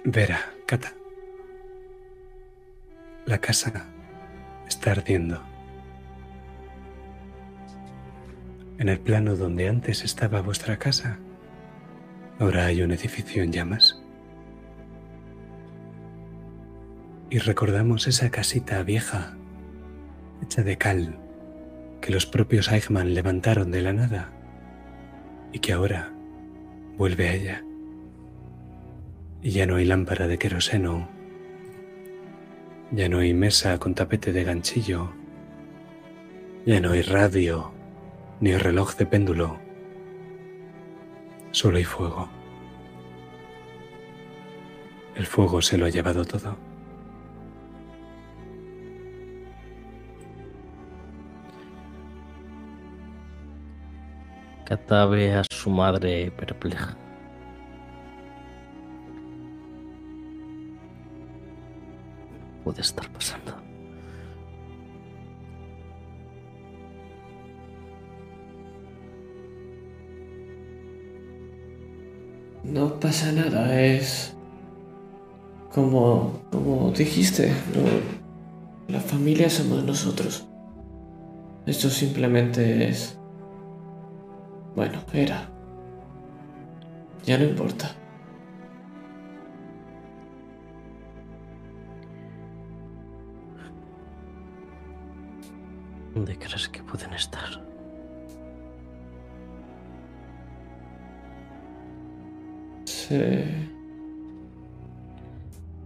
Vera, 0.04 0.54
Cata. 0.68 0.94
La 3.26 3.40
casa 3.40 3.88
está 4.68 4.92
ardiendo. 4.92 5.55
En 8.78 8.90
el 8.90 9.00
plano 9.00 9.38
donde 9.38 9.70
antes 9.70 10.04
estaba 10.04 10.42
vuestra 10.42 10.78
casa, 10.78 11.18
ahora 12.40 12.66
hay 12.66 12.82
un 12.82 12.92
edificio 12.92 13.42
en 13.42 13.54
llamas. 13.54 14.02
Y 17.30 17.38
recordamos 17.40 18.08
esa 18.08 18.30
casita 18.32 18.84
vieja, 18.84 19.38
hecha 20.44 20.62
de 20.62 20.78
cal, 20.78 21.18
que 22.02 22.12
los 22.12 22.26
propios 22.26 22.70
Eichmann 22.70 23.14
levantaron 23.14 23.72
de 23.72 23.82
la 23.82 23.94
nada 23.94 24.34
y 25.54 25.60
que 25.60 25.72
ahora 25.72 26.12
vuelve 26.98 27.30
a 27.30 27.34
ella. 27.34 27.64
Y 29.42 29.52
ya 29.52 29.66
no 29.68 29.78
hay 29.78 29.86
lámpara 29.86 30.28
de 30.28 30.38
queroseno. 30.38 31.08
Ya 32.92 33.08
no 33.08 33.20
hay 33.20 33.34
mesa 33.34 33.78
con 33.78 33.96
tapete 33.96 34.34
de 34.34 34.44
ganchillo. 34.44 35.14
Ya 36.66 36.82
no 36.82 36.92
hay 36.92 37.04
radio 37.04 37.75
ni 38.40 38.58
reloj 38.58 38.96
de 38.98 39.06
péndulo. 39.06 39.60
Solo 41.52 41.78
hay 41.78 41.84
fuego. 41.84 42.28
El 45.16 45.26
fuego 45.26 45.62
se 45.62 45.78
lo 45.78 45.86
ha 45.86 45.90
llevado 45.90 46.26
todo. 46.26 46.58
Cata 54.66 55.06
ve 55.06 55.34
a 55.36 55.44
su 55.50 55.70
madre 55.70 56.32
perpleja. 56.32 56.98
Puede 62.64 62.82
estar 62.82 63.08
pasando. 63.12 63.65
No 72.66 73.00
pasa 73.00 73.32
nada, 73.32 73.80
es 73.82 74.36
como, 75.74 76.40
como 76.52 76.92
dijiste, 76.92 77.54
lo- 77.74 78.94
la 78.94 79.00
familia 79.00 79.50
somos 79.50 79.84
nosotros. 79.84 80.46
Esto 81.66 81.90
simplemente 81.90 82.90
es... 82.90 83.18
Bueno, 84.76 85.00
era. 85.14 85.50
Ya 87.26 87.38
no 87.38 87.46
importa. 87.46 87.92
¿Dónde 96.14 96.38
crees 96.38 96.70
que 96.70 96.84
pueden 96.84 97.14
estar? 97.14 97.62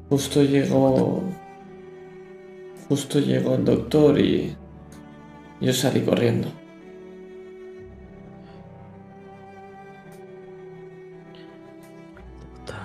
Justo 0.10 0.44
llegó... 0.44 1.24
Justo 2.88 3.20
llegó 3.20 3.56
el 3.56 3.66
doctor 3.66 4.20
y... 4.20 4.56
Yo 5.62 5.74
salí 5.74 6.02
corriendo. 6.02 6.48
Doctor. 12.56 12.76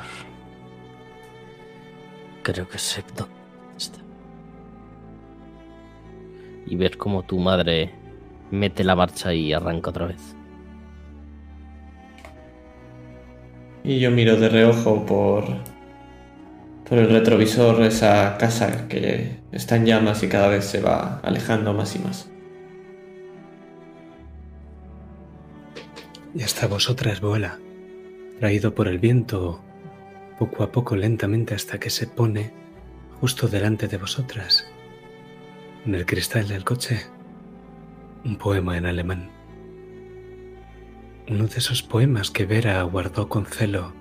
Creo 2.42 2.68
que 2.68 2.78
sé 2.78 3.00
está. 3.00 3.98
Y 6.66 6.76
ver 6.76 6.96
cómo 6.96 7.22
tu 7.22 7.38
madre 7.38 7.94
mete 8.50 8.84
la 8.84 8.96
marcha 8.96 9.32
y 9.32 9.52
arranca 9.52 9.90
otra 9.90 10.06
vez. 10.06 10.34
Y 13.84 14.00
yo 14.00 14.10
miro 14.10 14.36
de 14.36 14.48
reojo 14.48 15.04
por... 15.04 15.44
Por 16.88 16.98
el 16.98 17.10
retrovisor 17.10 17.82
esa 17.82 18.36
casa 18.38 18.88
que 18.88 19.38
está 19.52 19.76
en 19.76 19.86
llamas 19.86 20.22
y 20.22 20.28
cada 20.28 20.48
vez 20.48 20.64
se 20.64 20.80
va 20.80 21.20
alejando 21.22 21.72
más 21.72 21.94
y 21.96 21.98
más. 21.98 22.30
Y 26.34 26.42
hasta 26.42 26.66
vosotras 26.66 27.20
vuela, 27.20 27.58
traído 28.38 28.74
por 28.74 28.88
el 28.88 28.98
viento, 28.98 29.62
poco 30.38 30.62
a 30.62 30.72
poco, 30.72 30.94
lentamente, 30.96 31.54
hasta 31.54 31.78
que 31.78 31.88
se 31.88 32.06
pone 32.06 32.52
justo 33.20 33.48
delante 33.48 33.88
de 33.88 33.96
vosotras, 33.96 34.66
en 35.86 35.94
el 35.94 36.04
cristal 36.04 36.48
del 36.48 36.64
coche, 36.64 37.00
un 38.24 38.36
poema 38.36 38.76
en 38.76 38.86
alemán. 38.86 39.33
Uno 41.26 41.46
de 41.46 41.56
esos 41.56 41.82
poemas 41.82 42.30
que 42.30 42.44
Vera 42.44 42.82
guardó 42.82 43.30
con 43.30 43.46
celo. 43.46 43.94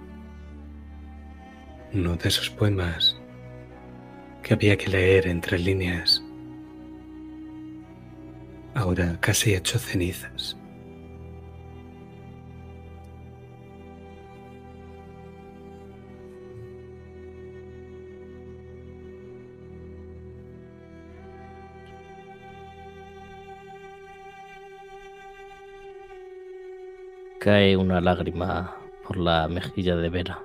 Uno 1.93 2.17
de 2.17 2.27
esos 2.27 2.49
poemas 2.49 3.17
que 4.41 4.53
había 4.53 4.77
que 4.77 4.89
leer 4.89 5.27
entre 5.27 5.57
líneas. 5.57 6.21
Ahora 8.75 9.17
casi 9.21 9.55
hecho 9.55 9.79
cenizas. 9.79 10.57
Cae 27.43 27.75
una 27.75 27.99
lágrima 27.99 28.73
por 29.05 29.17
la 29.17 29.49
mejilla 29.49 29.97
de 29.97 30.07
Vera. 30.07 30.41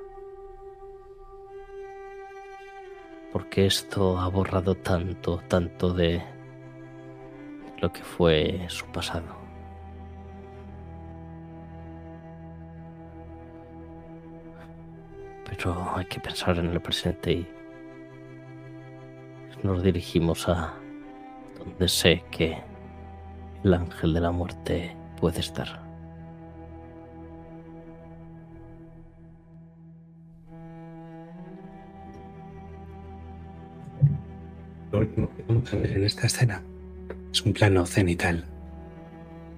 Porque 3.32 3.66
esto 3.66 4.18
ha 4.18 4.26
borrado 4.26 4.74
tanto, 4.74 5.40
tanto 5.46 5.94
de 5.94 6.20
lo 7.80 7.92
que 7.92 8.02
fue 8.02 8.66
su 8.66 8.84
pasado. 8.86 9.28
Pero 15.48 15.92
hay 15.94 16.06
que 16.06 16.18
pensar 16.18 16.58
en 16.58 16.66
el 16.66 16.80
presente 16.80 17.30
y 17.32 17.48
nos 19.62 19.84
dirigimos 19.84 20.48
a 20.48 20.74
donde 21.60 21.86
sé 21.86 22.24
que 22.32 22.60
el 23.62 23.72
ángel 23.72 24.14
de 24.14 24.20
la 24.20 24.32
muerte 24.32 24.96
puede 25.20 25.38
estar. 25.38 25.87
Lo 34.92 35.00
último 35.00 35.28
que 35.36 35.42
vamos 35.46 35.72
a 35.72 35.76
ver 35.76 35.92
en 35.92 36.04
esta 36.04 36.26
escena 36.26 36.62
es 37.32 37.42
un 37.42 37.52
plano 37.52 37.84
cenital 37.86 38.44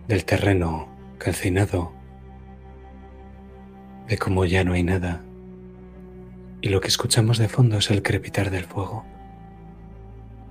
del 0.08 0.24
terreno 0.24 0.88
calcinado, 1.18 1.92
de 4.08 4.18
cómo 4.18 4.44
ya 4.44 4.64
no 4.64 4.72
hay 4.72 4.82
nada, 4.82 5.20
y 6.60 6.68
lo 6.68 6.80
que 6.80 6.88
escuchamos 6.88 7.38
de 7.38 7.48
fondo 7.48 7.78
es 7.78 7.90
el 7.90 8.02
crepitar 8.02 8.50
del 8.50 8.64
fuego. 8.64 9.04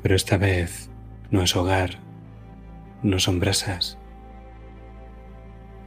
Pero 0.01 0.15
esta 0.15 0.37
vez 0.37 0.89
no 1.29 1.41
es 1.43 1.55
hogar, 1.55 1.99
no 3.03 3.19
son 3.19 3.39
brasas, 3.39 3.97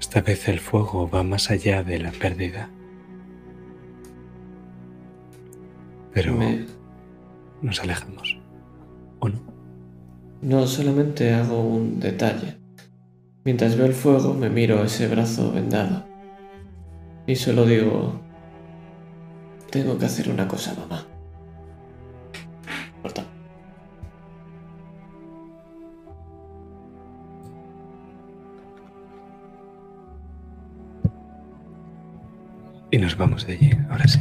Esta 0.00 0.20
vez 0.20 0.46
el 0.48 0.58
fuego 0.60 1.08
va 1.08 1.22
más 1.22 1.50
allá 1.50 1.82
de 1.84 1.98
la 1.98 2.10
pérdida. 2.10 2.68
Pero 6.12 6.34
Me- 6.34 6.66
nos 7.62 7.80
alejamos. 7.80 8.31
¿O 9.22 9.28
no? 9.28 9.38
No, 10.42 10.66
solamente 10.66 11.32
hago 11.32 11.62
un 11.62 12.00
detalle. 12.00 12.58
Mientras 13.44 13.76
veo 13.76 13.86
el 13.86 13.92
fuego, 13.92 14.34
me 14.34 14.50
miro 14.50 14.82
ese 14.82 15.06
brazo 15.06 15.52
vendado. 15.52 16.04
Y 17.28 17.36
solo 17.36 17.64
digo... 17.64 18.20
Tengo 19.70 19.96
que 19.96 20.06
hacer 20.06 20.28
una 20.28 20.48
cosa, 20.48 20.74
mamá. 20.74 21.06
Corta. 23.00 23.24
Y 32.90 32.98
nos 32.98 33.16
vamos 33.16 33.46
de 33.46 33.52
allí, 33.52 33.70
ahora 33.88 34.06
sí. 34.08 34.20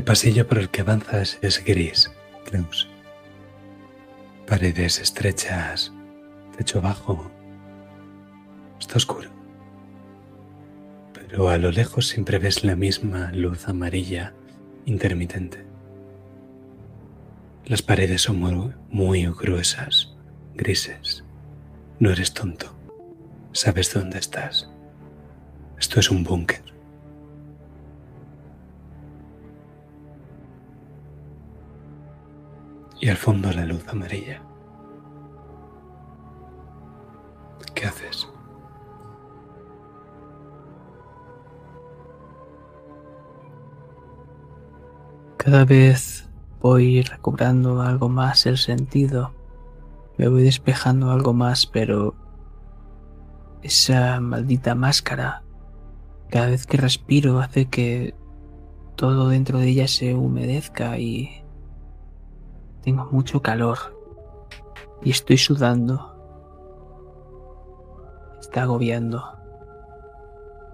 El 0.00 0.04
pasillo 0.04 0.48
por 0.48 0.56
el 0.56 0.70
que 0.70 0.80
avanzas 0.80 1.38
es 1.42 1.62
gris, 1.62 2.10
Klaus. 2.46 2.88
Paredes 4.46 4.98
estrechas, 4.98 5.92
techo 6.56 6.80
bajo. 6.80 7.30
Está 8.80 8.96
oscuro. 8.96 9.28
Pero 11.12 11.50
a 11.50 11.58
lo 11.58 11.70
lejos 11.70 12.08
siempre 12.08 12.38
ves 12.38 12.64
la 12.64 12.76
misma 12.76 13.30
luz 13.32 13.68
amarilla 13.68 14.32
intermitente. 14.86 15.66
Las 17.66 17.82
paredes 17.82 18.22
son 18.22 18.40
muy, 18.40 18.72
muy 18.88 19.26
gruesas, 19.26 20.14
grises. 20.54 21.24
No 21.98 22.10
eres 22.10 22.32
tonto. 22.32 22.74
Sabes 23.52 23.92
dónde 23.92 24.18
estás. 24.18 24.70
Esto 25.78 26.00
es 26.00 26.10
un 26.10 26.24
búnker. 26.24 26.69
Y 33.00 33.08
al 33.08 33.16
fondo 33.16 33.50
la 33.52 33.64
luz 33.64 33.86
amarilla. 33.88 34.42
¿Qué 37.74 37.86
haces? 37.86 38.28
Cada 45.38 45.64
vez 45.64 46.28
voy 46.60 47.00
recobrando 47.00 47.80
algo 47.80 48.10
más 48.10 48.44
el 48.44 48.58
sentido. 48.58 49.32
Me 50.18 50.28
voy 50.28 50.42
despejando 50.42 51.10
algo 51.10 51.32
más, 51.32 51.66
pero 51.66 52.14
esa 53.62 54.20
maldita 54.20 54.74
máscara, 54.74 55.42
cada 56.28 56.48
vez 56.48 56.66
que 56.66 56.76
respiro 56.76 57.40
hace 57.40 57.66
que 57.66 58.14
todo 58.96 59.30
dentro 59.30 59.58
de 59.58 59.68
ella 59.68 59.88
se 59.88 60.14
humedezca 60.14 60.98
y 60.98 61.39
tengo 62.82 63.08
mucho 63.10 63.42
calor 63.42 63.78
y 65.02 65.10
estoy 65.10 65.38
sudando. 65.38 66.16
Está 68.40 68.62
agobiando. 68.62 69.22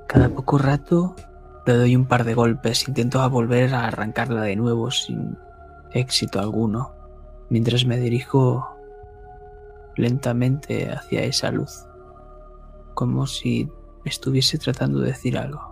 Cada 0.07 0.29
poco 0.29 0.59
rato 0.59 1.15
le 1.67 1.75
doy 1.75 1.97
un 1.97 2.07
par 2.07 2.25
de 2.25 2.35
golpes, 2.35 2.87
intento 2.87 3.29
volver 3.29 3.75
a 3.75 3.89
arrancarla 3.89 4.43
de 4.43 4.57
nuevo 4.57 4.91
sin 4.91 5.37
éxito 5.93 6.39
alguno, 6.39 6.95
mientras 7.51 7.85
me 7.85 7.97
dirijo 7.97 8.65
lentamente 9.97 10.93
hacia 10.93 11.25
esa 11.25 11.51
luz, 11.51 11.87
como 12.95 13.27
si 13.27 13.69
estuviese 14.05 14.59
tratando 14.59 15.01
de 15.01 15.09
decir 15.09 15.37
algo. 15.39 15.66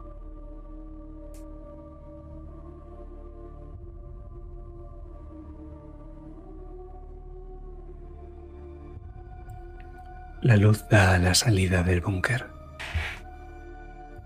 La 10.45 10.59
luz 10.59 10.87
da 10.91 11.15
a 11.15 11.19
la 11.19 11.35
salida 11.35 11.83
del 11.83 12.03
búnker 12.03 12.45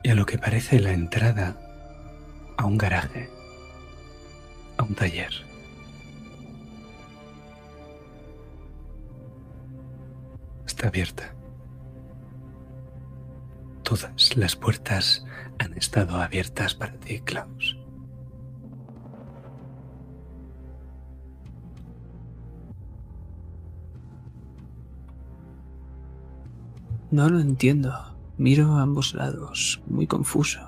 y 0.02 0.10
a 0.10 0.16
lo 0.16 0.26
que 0.26 0.36
parece 0.36 0.80
la 0.80 0.90
entrada 0.90 1.56
a 2.56 2.66
un 2.66 2.76
garaje, 2.76 3.30
a 4.78 4.82
un 4.82 4.96
taller. 4.96 5.30
Está 10.66 10.88
abierta. 10.88 11.32
Todas 13.84 14.36
las 14.36 14.56
puertas 14.56 15.24
han 15.60 15.72
estado 15.74 16.20
abiertas 16.20 16.74
para 16.74 16.94
ti, 16.94 17.20
Klaus. 17.20 17.77
No 27.10 27.30
lo 27.30 27.40
entiendo. 27.40 27.94
Miro 28.36 28.76
a 28.76 28.82
ambos 28.82 29.14
lados, 29.14 29.80
muy 29.86 30.06
confuso. 30.06 30.60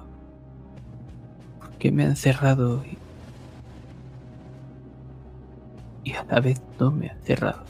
¿Por 1.59 1.71
qué 1.73 1.93
me 1.93 2.05
han 2.05 2.17
cerrado 2.17 2.83
y... 2.85 2.99
y 6.09 6.15
a 6.15 6.25
la 6.25 6.41
vez 6.41 6.61
no 6.79 6.91
me 6.91 7.11
han 7.11 7.21
cerrado? 7.23 7.62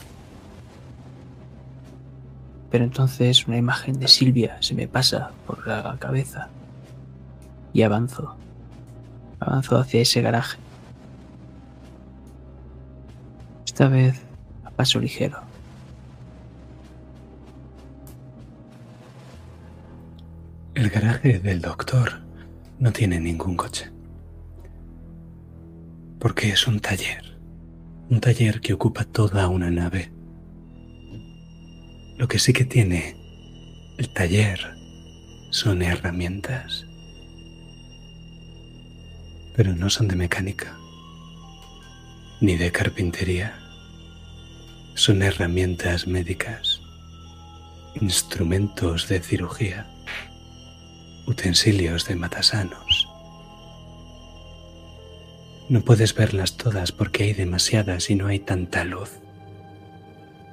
Pero 2.71 2.85
entonces 2.85 3.45
una 3.47 3.57
imagen 3.57 3.99
de 3.99 4.07
Silvia 4.07 4.57
se 4.61 4.73
me 4.73 4.87
pasa 4.87 5.31
por 5.45 5.67
la 5.67 5.97
cabeza 5.99 6.47
y 7.73 7.81
avanzo. 7.81 8.35
Avanzo 9.41 9.77
hacia 9.77 10.01
ese 10.01 10.21
garaje. 10.21 10.57
Esta 13.65 13.89
vez 13.89 14.21
a 14.63 14.71
paso 14.71 14.99
ligero. 14.99 15.50
El 20.81 20.89
garaje 20.89 21.37
del 21.37 21.61
doctor 21.61 22.23
no 22.79 22.91
tiene 22.91 23.19
ningún 23.19 23.55
coche. 23.55 23.91
Porque 26.19 26.49
es 26.49 26.65
un 26.65 26.79
taller. 26.79 27.37
Un 28.09 28.19
taller 28.19 28.61
que 28.61 28.73
ocupa 28.73 29.03
toda 29.03 29.47
una 29.47 29.69
nave. 29.69 30.11
Lo 32.17 32.27
que 32.27 32.39
sí 32.39 32.51
que 32.51 32.65
tiene 32.65 33.15
el 33.99 34.11
taller 34.11 34.73
son 35.51 35.83
herramientas. 35.83 36.83
Pero 39.55 39.75
no 39.75 39.87
son 39.91 40.07
de 40.07 40.15
mecánica. 40.15 40.75
Ni 42.41 42.57
de 42.57 42.71
carpintería. 42.71 43.53
Son 44.95 45.21
herramientas 45.21 46.07
médicas. 46.07 46.81
Instrumentos 48.01 49.07
de 49.07 49.19
cirugía 49.19 49.85
utensilios 51.25 52.07
de 52.07 52.15
matasanos. 52.15 53.07
No 55.69 55.81
puedes 55.81 56.13
verlas 56.13 56.57
todas 56.57 56.91
porque 56.91 57.23
hay 57.23 57.33
demasiadas 57.33 58.09
y 58.09 58.15
no 58.15 58.27
hay 58.27 58.39
tanta 58.39 58.83
luz, 58.83 59.19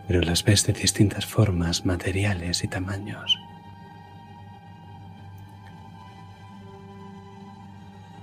pero 0.07 0.21
las 0.21 0.45
ves 0.45 0.67
de 0.67 0.73
distintas 0.73 1.27
formas, 1.27 1.85
materiales 1.85 2.63
y 2.63 2.69
tamaños. 2.69 3.37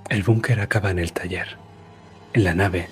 El 0.08 0.22
búnker 0.22 0.60
acaba 0.60 0.90
en 0.90 0.98
el 0.98 1.12
taller, 1.12 1.58
en 2.32 2.44
la 2.44 2.54
nave 2.54 2.88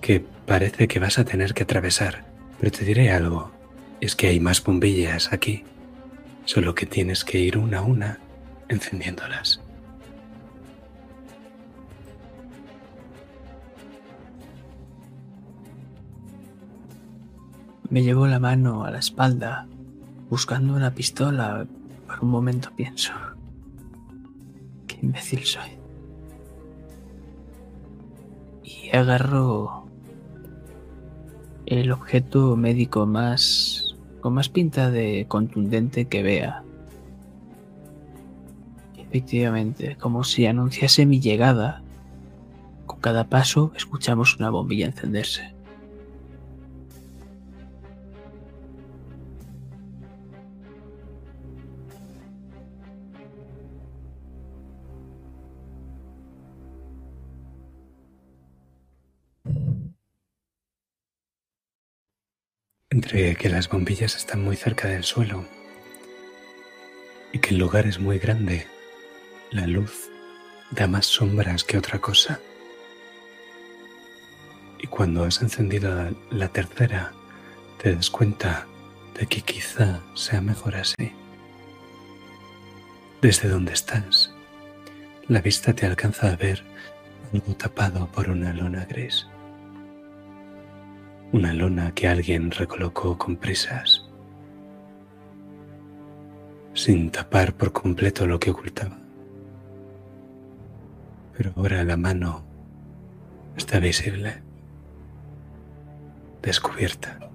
que 0.00 0.20
parece 0.20 0.88
que 0.88 1.00
vas 1.00 1.18
a 1.18 1.24
tener 1.24 1.52
que 1.52 1.64
atravesar, 1.64 2.24
pero 2.58 2.72
te 2.72 2.84
diré 2.84 3.10
algo, 3.10 3.50
es 4.00 4.16
que 4.16 4.28
hay 4.28 4.40
más 4.40 4.62
bombillas 4.62 5.32
aquí, 5.32 5.64
solo 6.44 6.74
que 6.74 6.86
tienes 6.86 7.24
que 7.24 7.38
ir 7.40 7.58
una 7.58 7.78
a 7.78 7.82
una 7.82 8.20
encendiéndolas. 8.68 9.60
Me 17.90 18.02
llevo 18.02 18.26
la 18.26 18.38
mano 18.38 18.84
a 18.84 18.90
la 18.90 18.98
espalda, 18.98 19.66
buscando 20.28 20.74
una 20.74 20.94
pistola. 20.94 21.66
Por 22.06 22.20
un 22.22 22.30
momento 22.30 22.70
pienso, 22.76 23.12
qué 24.86 24.98
imbécil 25.02 25.44
soy. 25.44 25.70
Y 28.62 28.94
agarro 28.94 29.86
el 31.64 31.92
objeto 31.92 32.56
médico 32.56 33.06
más 33.06 33.96
con 34.20 34.34
más 34.34 34.48
pinta 34.48 34.90
de 34.90 35.26
contundente 35.28 36.08
que 36.08 36.22
vea. 36.22 36.64
Efectivamente, 39.10 39.96
como 39.96 40.22
si 40.22 40.46
anunciase 40.46 41.06
mi 41.06 41.18
llegada. 41.20 41.82
Con 42.86 43.00
cada 43.00 43.28
paso 43.28 43.72
escuchamos 43.74 44.36
una 44.36 44.50
bombilla 44.50 44.86
encenderse. 44.86 45.54
Entre 62.90 63.36
que 63.36 63.48
las 63.48 63.68
bombillas 63.70 64.16
están 64.16 64.42
muy 64.44 64.56
cerca 64.56 64.88
del 64.88 65.04
suelo 65.04 65.44
y 67.32 67.38
que 67.38 67.50
el 67.50 67.58
lugar 67.58 67.86
es 67.86 68.00
muy 68.00 68.18
grande, 68.18 68.66
la 69.50 69.66
luz 69.66 70.10
da 70.70 70.86
más 70.86 71.06
sombras 71.06 71.64
que 71.64 71.78
otra 71.78 71.98
cosa. 71.98 72.40
Y 74.78 74.86
cuando 74.86 75.24
has 75.24 75.42
encendido 75.42 76.14
la, 76.30 76.48
tercera, 76.48 77.12
te 77.82 77.94
das 77.94 78.10
cuenta 78.10 78.66
de 79.18 79.26
que 79.26 79.40
quizá 79.40 80.00
sea 80.14 80.40
mejor 80.40 80.76
así. 80.76 81.12
Desde 83.20 83.48
donde 83.48 83.72
estás, 83.72 84.32
la 85.26 85.40
vista 85.40 85.72
te 85.72 85.86
alcanza 85.86 86.30
a 86.30 86.36
ver 86.36 86.62
algo 87.32 87.54
tapado 87.54 88.06
por 88.12 88.30
una 88.30 88.52
lona 88.52 88.84
gris. 88.84 89.26
Una 91.32 91.52
lona 91.52 91.92
que 91.94 92.08
alguien 92.08 92.50
recolocó 92.50 93.18
con 93.18 93.36
prisas, 93.36 94.04
sin 96.72 97.10
tapar 97.10 97.54
por 97.54 97.72
completo 97.72 98.26
lo 98.26 98.38
que 98.38 98.50
ocultaba. 98.50 99.07
Pero 101.38 101.52
ahora 101.54 101.84
la 101.84 101.96
mano 101.96 102.42
está 103.56 103.78
visible, 103.78 104.42
descubierta, 106.42 107.30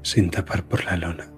sin 0.00 0.30
tapar 0.30 0.64
por 0.64 0.82
la 0.86 0.96
lona. 0.96 1.30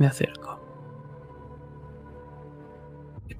Me 0.00 0.08
acerco. 0.08 0.59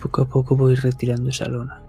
Poco 0.01 0.23
a 0.23 0.25
poco 0.25 0.57
voy 0.57 0.75
retirando 0.77 1.29
esa 1.29 1.47
lona. 1.47 1.83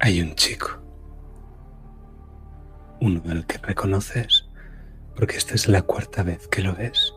Hay 0.00 0.20
un 0.20 0.34
chico, 0.34 0.68
uno 3.00 3.22
al 3.30 3.46
que 3.46 3.58
reconoces, 3.58 4.48
porque 5.14 5.36
esta 5.36 5.54
es 5.54 5.68
la 5.68 5.82
cuarta 5.82 6.22
vez 6.22 6.48
que 6.48 6.62
lo 6.62 6.74
ves. 6.74 7.14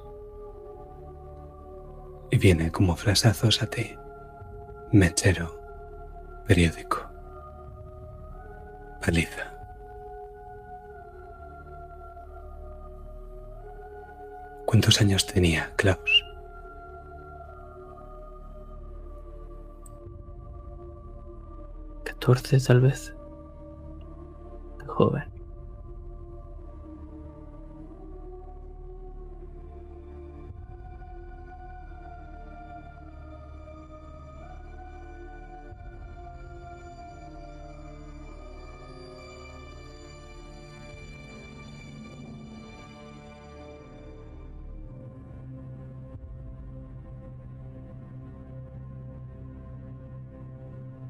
Y 2.30 2.38
viene 2.38 2.72
como 2.72 2.96
flasazos 2.96 3.64
a 3.64 3.68
ti, 3.68 3.96
mechero, 4.92 5.60
periódico, 6.46 7.10
paliza. 9.02 9.55
¿Cuántos 14.76 15.00
años 15.00 15.26
tenía 15.26 15.74
Klaus? 15.78 16.26
Catorce 22.04 22.60
tal 22.60 22.82
vez. 22.82 23.16
Joven. 24.86 25.35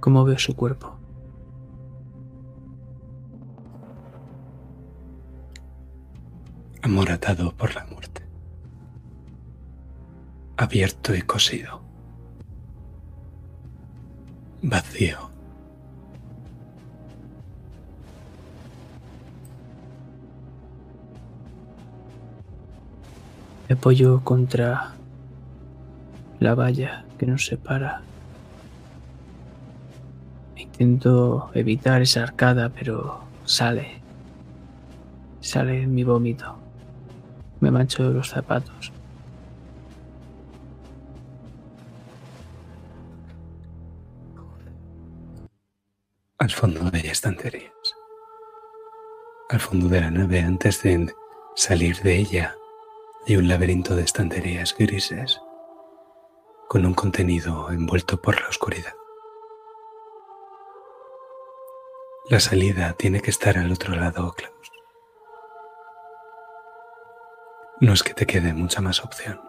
¿Cómo 0.06 0.24
veo 0.24 0.38
su 0.38 0.56
cuerpo? 0.56 1.00
amoratado 6.84 7.52
por 7.58 7.74
la 7.74 7.84
muerte, 7.88 8.22
abierto 10.58 11.16
y 11.16 11.24
cosido, 11.24 11.82
vacío. 14.62 15.32
Me 23.68 23.74
apoyo 23.74 24.24
contra 24.24 24.94
la 26.40 26.54
valla 26.54 27.06
que 27.18 27.26
nos 27.26 27.48
separa. 27.48 28.04
Intento 30.78 31.52
evitar 31.54 32.02
esa 32.02 32.24
arcada, 32.24 32.70
pero 32.70 33.24
sale. 33.46 34.02
Sale 35.40 35.88
mi 35.88 36.04
vómito. 36.04 36.58
Me 37.62 37.72
mancho 37.72 38.04
los 38.10 38.28
zapatos. 38.28 38.92
Al 46.38 46.52
fondo 46.52 46.82
hay 46.92 47.08
estanterías. 47.08 47.72
Al 49.50 49.62
fondo 49.62 49.88
de 49.88 50.02
la 50.02 50.12
nave, 50.12 50.42
antes 50.42 50.84
de 50.84 51.14
salir 51.56 52.02
de 52.02 52.18
ella, 52.18 52.54
hay 53.26 53.38
un 53.38 53.48
laberinto 53.48 53.96
de 53.96 54.04
estanterías 54.04 54.76
grises 54.78 55.40
con 56.68 56.86
un 56.86 56.94
contenido 56.94 57.72
envuelto 57.72 58.22
por 58.22 58.42
la 58.42 58.50
oscuridad. 58.50 58.94
La 62.28 62.40
salida 62.40 62.94
tiene 62.94 63.22
que 63.22 63.30
estar 63.30 63.56
al 63.56 63.72
otro 63.72 63.96
lado, 63.96 64.34
Klaus. 64.34 64.72
No 67.82 67.94
es 67.94 68.02
que 68.02 68.16
te 68.16 68.26
quede 68.26 68.52
mucha 68.52 68.82
más 68.82 69.04
opción. 69.04 69.40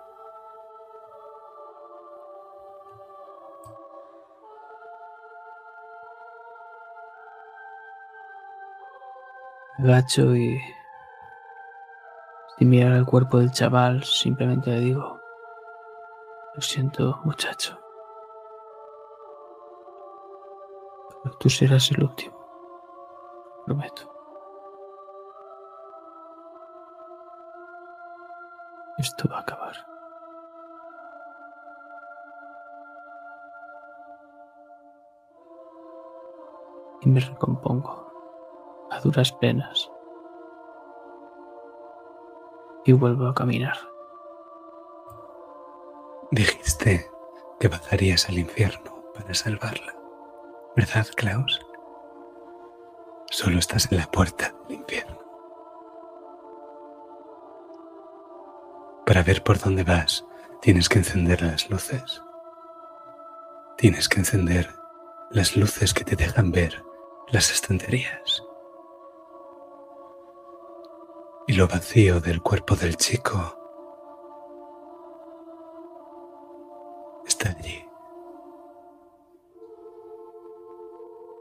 Agacho 9.78 10.36
y 10.36 10.60
sin 12.58 12.68
mirar 12.70 12.92
el 12.92 13.06
cuerpo 13.06 13.38
del 13.38 13.52
chaval, 13.52 14.04
simplemente 14.04 14.70
le 14.70 14.80
digo, 14.80 15.20
lo 16.54 16.62
siento 16.62 17.20
muchacho, 17.24 17.78
tú 21.38 21.50
serás 21.50 21.90
el 21.90 22.04
último, 22.04 22.35
prometo. 23.66 24.12
Esto 28.98 29.28
va 29.28 29.38
a 29.38 29.40
acabar. 29.40 29.74
Y 37.02 37.08
me 37.08 37.20
recompongo 37.20 38.10
a 38.90 39.00
duras 39.00 39.32
penas. 39.32 39.90
Y 42.84 42.92
vuelvo 42.92 43.26
a 43.26 43.34
caminar. 43.34 43.76
Dijiste 46.30 47.10
que 47.60 47.68
bajarías 47.68 48.28
al 48.28 48.38
infierno 48.38 49.02
para 49.14 49.34
salvarla, 49.34 49.94
¿verdad, 50.76 51.06
Klaus? 51.16 51.60
Solo 53.46 53.60
estás 53.60 53.92
en 53.92 53.98
la 53.98 54.10
puerta 54.10 54.52
del 54.66 54.78
infierno. 54.78 55.20
Para 59.06 59.22
ver 59.22 59.44
por 59.44 59.60
dónde 59.60 59.84
vas, 59.84 60.26
tienes 60.60 60.88
que 60.88 60.98
encender 60.98 61.42
las 61.42 61.70
luces. 61.70 62.20
Tienes 63.76 64.08
que 64.08 64.18
encender 64.18 64.74
las 65.30 65.56
luces 65.56 65.94
que 65.94 66.02
te 66.02 66.16
dejan 66.16 66.50
ver 66.50 66.82
las 67.28 67.52
estanterías. 67.52 68.42
Y 71.46 71.52
lo 71.52 71.68
vacío 71.68 72.18
del 72.20 72.42
cuerpo 72.42 72.74
del 72.74 72.96
chico 72.96 73.56
está 77.24 77.50
allí. 77.50 77.86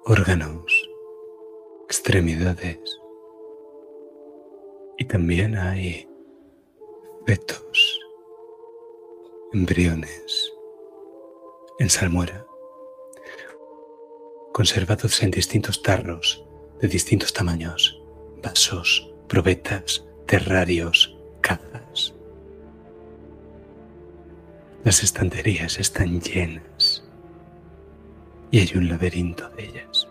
Órganos, 0.06 0.75
extremidades. 2.06 3.02
Y 5.00 5.06
también 5.06 5.58
hay 5.58 6.08
fetos, 7.26 8.00
embriones, 9.52 10.54
en 11.80 11.90
salmuera, 11.90 12.46
conservados 14.54 15.24
en 15.24 15.32
distintos 15.32 15.82
tarros 15.82 16.46
de 16.80 16.90
distintos 16.90 17.34
tamaños, 17.34 18.00
vasos, 18.44 19.12
probetas, 19.28 20.06
terrarios, 20.28 21.18
cajas. 21.42 22.14
Las 24.84 25.02
estanterías 25.02 25.80
están 25.80 26.22
llenas 26.22 27.04
y 28.52 28.60
hay 28.60 28.72
un 28.76 28.90
laberinto 28.90 29.50
de 29.50 29.66
ellas. 29.66 30.08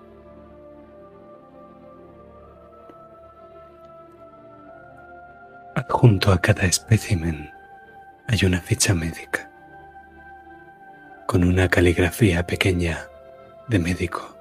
Adjunto 5.76 6.30
a 6.30 6.40
cada 6.40 6.66
espécimen 6.66 7.50
hay 8.28 8.44
una 8.46 8.60
ficha 8.60 8.94
médica 8.94 9.50
con 11.26 11.42
una 11.42 11.68
caligrafía 11.68 12.46
pequeña 12.46 13.08
de 13.66 13.80
médico. 13.80 14.36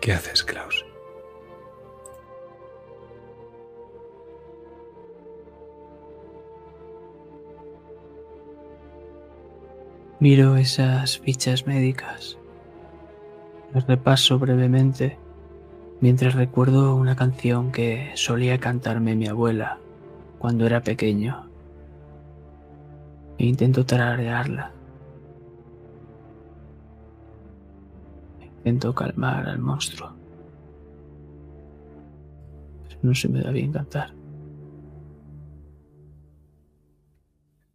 ¿Qué 0.00 0.12
haces, 0.12 0.44
Klaus? 0.44 0.84
Miro 10.20 10.56
esas 10.56 11.18
fichas 11.18 11.66
médicas. 11.66 12.38
Repaso 13.84 14.38
brevemente 14.38 15.18
mientras 16.00 16.34
recuerdo 16.34 16.96
una 16.96 17.14
canción 17.14 17.72
que 17.72 18.10
solía 18.14 18.58
cantarme 18.58 19.14
mi 19.14 19.26
abuela 19.26 19.78
cuando 20.38 20.64
era 20.64 20.80
pequeño. 20.80 21.50
E 23.36 23.44
intento 23.44 23.84
tararearla. 23.84 24.72
Intento 28.40 28.94
calmar 28.94 29.46
al 29.46 29.58
monstruo. 29.58 30.16
Pero 32.88 32.98
no 33.02 33.14
se 33.14 33.28
me 33.28 33.42
da 33.42 33.50
bien 33.50 33.72
cantar. 33.72 34.14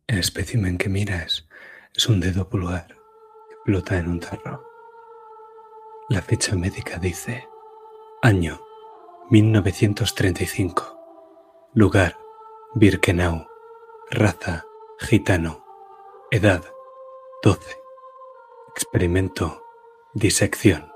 El 0.07 0.17
espécimen 0.17 0.79
que 0.79 0.89
miras 0.89 1.47
es 1.95 2.09
un 2.09 2.19
dedo 2.19 2.49
pulgar 2.49 2.87
que 2.87 3.55
flota 3.65 3.99
en 3.99 4.07
un 4.07 4.19
tarro. 4.19 4.70
La 6.11 6.21
ficha 6.21 6.57
médica 6.57 6.97
dice 6.97 7.47
año 8.21 8.59
1935, 9.29 10.99
lugar 11.73 12.17
Birkenau, 12.75 13.47
raza 14.09 14.65
gitano, 14.99 15.63
edad 16.29 16.65
12, 17.43 17.77
experimento 18.75 19.63
disección. 20.13 20.91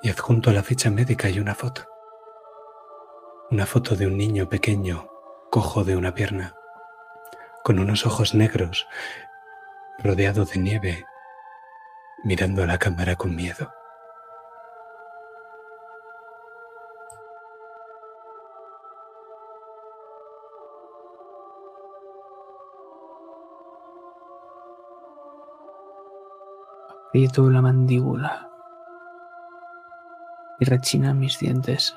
Y 0.00 0.08
adjunto 0.08 0.48
a 0.48 0.54
la 0.54 0.62
ficha 0.62 0.88
médica 0.90 1.28
hay 1.28 1.38
una 1.38 1.54
foto. 1.54 1.82
Una 3.50 3.66
foto 3.66 3.96
de 3.96 4.06
un 4.06 4.16
niño 4.16 4.48
pequeño, 4.48 5.10
cojo 5.50 5.84
de 5.84 5.94
una 5.94 6.14
pierna, 6.14 6.54
con 7.62 7.78
unos 7.78 8.06
ojos 8.06 8.34
negros, 8.34 8.88
rodeado 9.98 10.46
de 10.46 10.58
nieve, 10.58 11.04
mirando 12.24 12.62
a 12.62 12.66
la 12.66 12.78
cámara 12.78 13.16
con 13.16 13.34
miedo. 13.34 13.72
Aprieto 27.08 27.48
la 27.50 27.62
mandíbula 27.62 28.50
y 30.58 30.64
rechinan 30.64 31.18
mis 31.18 31.38
dientes. 31.38 31.96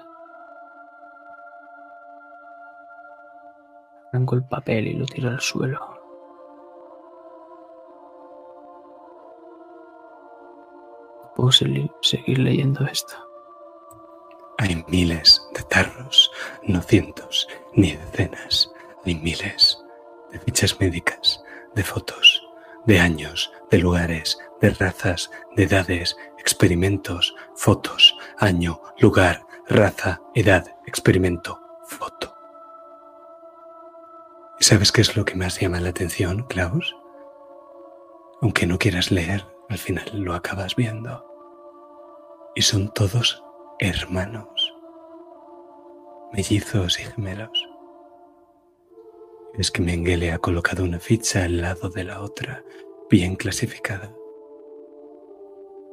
Arranco 4.12 4.36
el 4.36 4.44
papel 4.44 4.88
y 4.88 4.94
lo 4.94 5.06
tiro 5.06 5.30
al 5.30 5.40
suelo. 5.40 5.99
Puedo 11.40 11.54
seguir 11.54 12.38
leyendo 12.38 12.86
esto. 12.86 13.16
Hay 14.58 14.84
miles 14.90 15.42
de 15.56 15.64
tarros, 15.64 16.30
no 16.64 16.82
cientos 16.82 17.48
ni 17.74 17.96
decenas. 17.96 18.70
Hay 19.06 19.16
miles 19.16 19.82
de 20.34 20.40
fichas 20.40 20.78
médicas, 20.82 21.42
de 21.76 21.84
fotos, 21.86 22.46
de 22.86 23.00
años, 23.00 23.54
de 23.72 23.78
lugares, 23.78 24.38
de 24.60 24.72
razas, 24.72 25.32
de 25.56 25.64
edades, 25.64 26.18
experimentos, 26.40 27.34
fotos, 27.56 28.18
año, 28.38 28.82
lugar, 29.00 29.46
raza, 29.70 30.20
edad, 30.36 30.76
experimento, 30.88 31.58
foto. 31.88 32.36
¿Y 34.60 34.66
sabes 34.66 34.92
qué 34.92 35.00
es 35.00 35.16
lo 35.16 35.24
que 35.24 35.36
más 35.36 35.58
llama 35.58 35.80
la 35.80 35.92
atención, 35.92 36.44
Klaus? 36.50 36.98
Aunque 38.42 38.68
no 38.68 38.78
quieras 38.78 39.10
leer, 39.10 39.46
al 39.70 39.78
final 39.78 40.10
lo 40.16 40.34
acabas 40.34 40.76
viendo. 40.76 41.29
Y 42.56 42.62
son 42.62 42.92
todos 42.94 43.44
hermanos, 43.80 44.76
mellizos 46.34 47.00
y 47.00 47.04
gemelos. 47.04 47.70
Es 49.58 49.72
que 49.72 49.82
Mengele 49.82 50.32
ha 50.32 50.40
colocado 50.40 50.84
una 50.84 51.00
ficha 51.00 51.46
al 51.46 51.62
lado 51.62 51.90
de 51.90 52.04
la 52.04 52.22
otra, 52.22 52.64
bien 53.10 53.36
clasificada. 53.36 54.14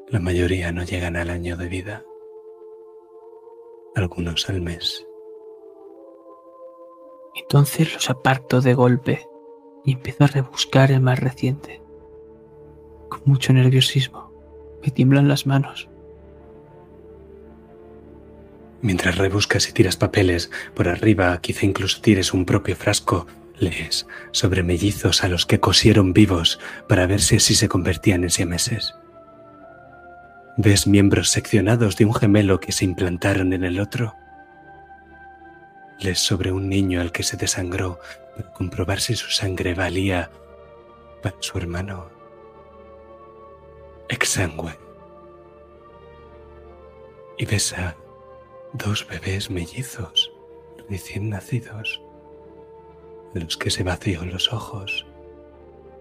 La 0.08 0.20
mayoría 0.20 0.72
no 0.72 0.84
llegan 0.84 1.16
al 1.16 1.30
año 1.30 1.56
de 1.56 1.68
vida, 1.68 2.04
algunos 3.94 4.48
al 4.48 4.60
mes. 4.60 5.06
Entonces 7.34 7.92
los 7.94 8.10
aparto 8.10 8.60
de 8.60 8.74
golpe 8.74 9.26
y 9.84 9.92
empiezo 9.92 10.24
a 10.24 10.28
rebuscar 10.28 10.90
el 10.90 11.00
más 11.00 11.20
reciente. 11.20 11.82
Con 13.08 13.22
mucho 13.24 13.52
nerviosismo. 13.52 14.32
Me 14.82 14.90
tiemblan 14.90 15.28
las 15.28 15.46
manos. 15.46 15.88
Mientras 18.82 19.16
rebuscas 19.18 19.68
y 19.68 19.72
tiras 19.72 19.96
papeles 19.96 20.50
por 20.74 20.88
arriba, 20.88 21.40
quizá 21.40 21.66
incluso 21.66 22.00
tires 22.00 22.32
un 22.32 22.44
propio 22.44 22.76
frasco, 22.76 23.26
lees 23.58 24.06
sobre 24.32 24.62
mellizos 24.62 25.24
a 25.24 25.28
los 25.28 25.46
que 25.46 25.60
cosieron 25.60 26.12
vivos 26.12 26.60
para 26.88 27.06
ver 27.06 27.20
si 27.20 27.36
así 27.36 27.54
se 27.54 27.68
convertían 27.68 28.24
en 28.24 28.30
siameses. 28.30 28.94
Ves 30.58 30.86
miembros 30.86 31.30
seccionados 31.30 31.96
de 31.96 32.04
un 32.04 32.14
gemelo 32.14 32.60
que 32.60 32.72
se 32.72 32.84
implantaron 32.84 33.52
en 33.52 33.64
el 33.64 33.80
otro. 33.80 34.14
Lees 35.98 36.18
sobre 36.18 36.52
un 36.52 36.68
niño 36.68 37.00
al 37.00 37.12
que 37.12 37.22
se 37.22 37.36
desangró 37.36 37.98
para 38.36 38.52
comprobar 38.52 39.00
si 39.00 39.16
su 39.16 39.30
sangre 39.30 39.74
valía 39.74 40.30
para 41.22 41.36
su 41.40 41.58
hermano. 41.58 42.10
Exsangue. 44.08 44.78
y 47.38 47.44
ves 47.44 47.74
a 47.74 47.94
dos 48.76 49.06
bebés 49.06 49.50
mellizos 49.50 50.32
recién 50.88 51.30
nacidos, 51.30 52.00
a 53.34 53.38
los 53.38 53.56
que 53.56 53.70
se 53.70 53.82
vació 53.82 54.24
los 54.24 54.52
ojos 54.52 55.06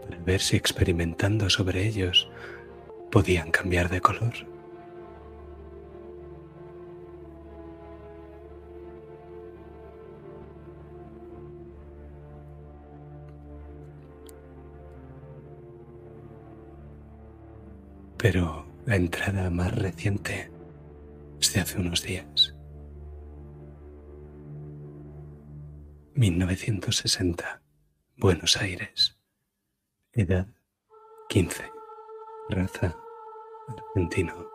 para 0.01 0.17
ver 0.19 0.41
si 0.41 0.55
experimentando 0.55 1.49
sobre 1.49 1.85
ellos 1.85 2.29
podían 3.11 3.49
cambiar 3.51 3.89
de 3.89 4.01
color. 4.01 4.33
Pero 18.17 18.65
la 18.85 18.95
entrada 18.95 19.49
más 19.49 19.73
reciente 19.75 20.51
es 21.39 21.53
de 21.53 21.61
hace 21.61 21.79
unos 21.79 22.01
días. 22.01 22.54
1960, 26.15 27.61
Buenos 28.15 28.55
Aires. 28.55 29.19
Edad 30.13 30.47
15. 31.27 31.69
Raza 32.47 32.95
argentino. 33.67 34.47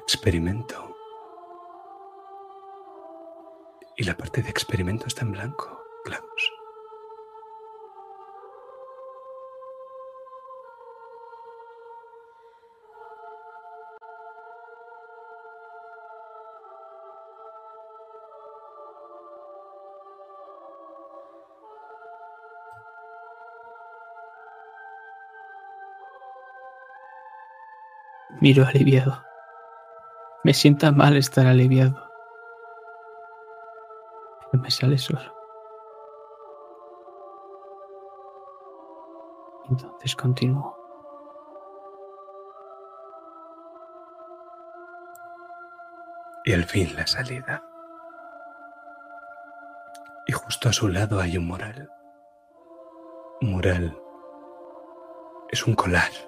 Experimento. 0.00 0.96
Y 3.98 4.04
la 4.04 4.16
parte 4.16 4.40
de 4.40 4.48
experimento 4.48 5.06
está 5.06 5.26
en 5.26 5.32
blanco, 5.32 5.82
Klaus. 6.04 6.57
Miro 28.40 28.64
aliviado. 28.64 29.24
Me 30.44 30.54
sienta 30.54 30.92
mal 30.92 31.16
estar 31.16 31.46
aliviado. 31.46 32.08
Pero 34.50 34.62
me 34.62 34.70
sale 34.70 34.96
solo. 34.96 35.34
Entonces 39.68 40.14
continúo. 40.14 40.76
Y 46.44 46.52
al 46.52 46.64
fin 46.64 46.94
la 46.94 47.06
salida. 47.06 47.62
Y 50.26 50.32
justo 50.32 50.68
a 50.68 50.72
su 50.72 50.88
lado 50.88 51.20
hay 51.20 51.36
un 51.36 51.46
mural. 51.48 51.90
Un 53.40 53.50
mural 53.50 54.00
es 55.50 55.66
un 55.66 55.74
colar 55.74 56.27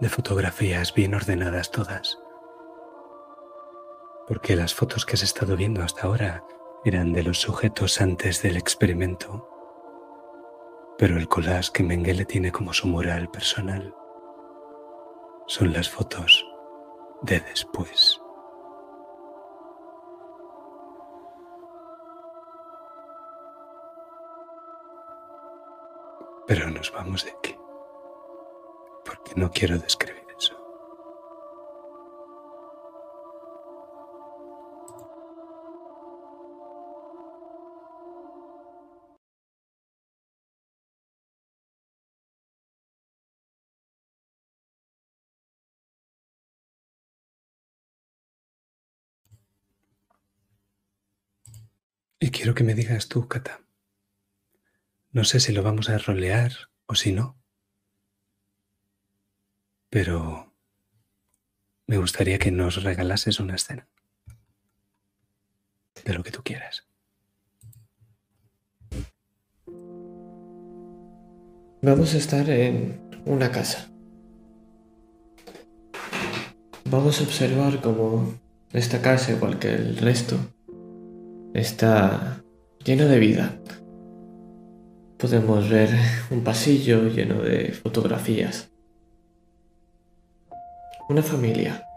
de 0.00 0.08
fotografías 0.08 0.94
bien 0.94 1.14
ordenadas 1.14 1.70
todas. 1.70 2.18
Porque 4.26 4.56
las 4.56 4.74
fotos 4.74 5.04
que 5.06 5.14
has 5.14 5.22
estado 5.22 5.56
viendo 5.56 5.82
hasta 5.82 6.06
ahora 6.06 6.44
eran 6.84 7.12
de 7.12 7.22
los 7.22 7.40
sujetos 7.40 8.00
antes 8.00 8.42
del 8.42 8.56
experimento. 8.56 9.48
Pero 10.98 11.16
el 11.16 11.28
collage 11.28 11.72
que 11.72 11.82
Mengele 11.82 12.24
tiene 12.24 12.52
como 12.52 12.72
su 12.72 12.88
mural 12.88 13.30
personal 13.30 13.94
son 15.46 15.72
las 15.72 15.88
fotos 15.88 16.46
de 17.22 17.40
después. 17.40 18.20
Pero 26.46 26.70
nos 26.70 26.92
vamos 26.92 27.24
de 27.24 27.30
aquí, 27.30 27.47
no 29.38 29.50
quiero 29.52 29.78
describir 29.78 30.24
eso. 30.36 30.54
Y 52.20 52.30
quiero 52.30 52.54
que 52.54 52.64
me 52.64 52.74
digas 52.74 53.08
tú, 53.08 53.28
Kata. 53.28 53.60
No 55.12 55.24
sé 55.24 55.40
si 55.40 55.52
lo 55.52 55.62
vamos 55.62 55.88
a 55.88 55.98
rolear 55.98 56.52
o 56.86 56.94
si 56.94 57.12
no. 57.12 57.38
Pero 59.90 60.52
me 61.86 61.96
gustaría 61.96 62.38
que 62.38 62.50
nos 62.50 62.82
regalases 62.82 63.40
una 63.40 63.54
escena. 63.54 63.88
De 66.04 66.12
lo 66.14 66.22
que 66.22 66.30
tú 66.30 66.42
quieras. 66.42 66.86
Vamos 71.80 72.14
a 72.14 72.18
estar 72.18 72.50
en 72.50 73.00
una 73.24 73.50
casa. 73.50 73.88
Vamos 76.84 77.20
a 77.20 77.24
observar 77.24 77.80
cómo 77.80 78.34
esta 78.72 79.00
casa, 79.00 79.32
igual 79.32 79.58
que 79.58 79.74
el 79.74 79.96
resto, 79.96 80.36
está 81.54 82.42
llena 82.84 83.06
de 83.06 83.18
vida. 83.18 83.58
Podemos 85.18 85.68
ver 85.68 85.90
un 86.30 86.44
pasillo 86.44 87.08
lleno 87.08 87.42
de 87.42 87.72
fotografías. 87.72 88.70
Una 91.08 91.22
familia. 91.22 91.88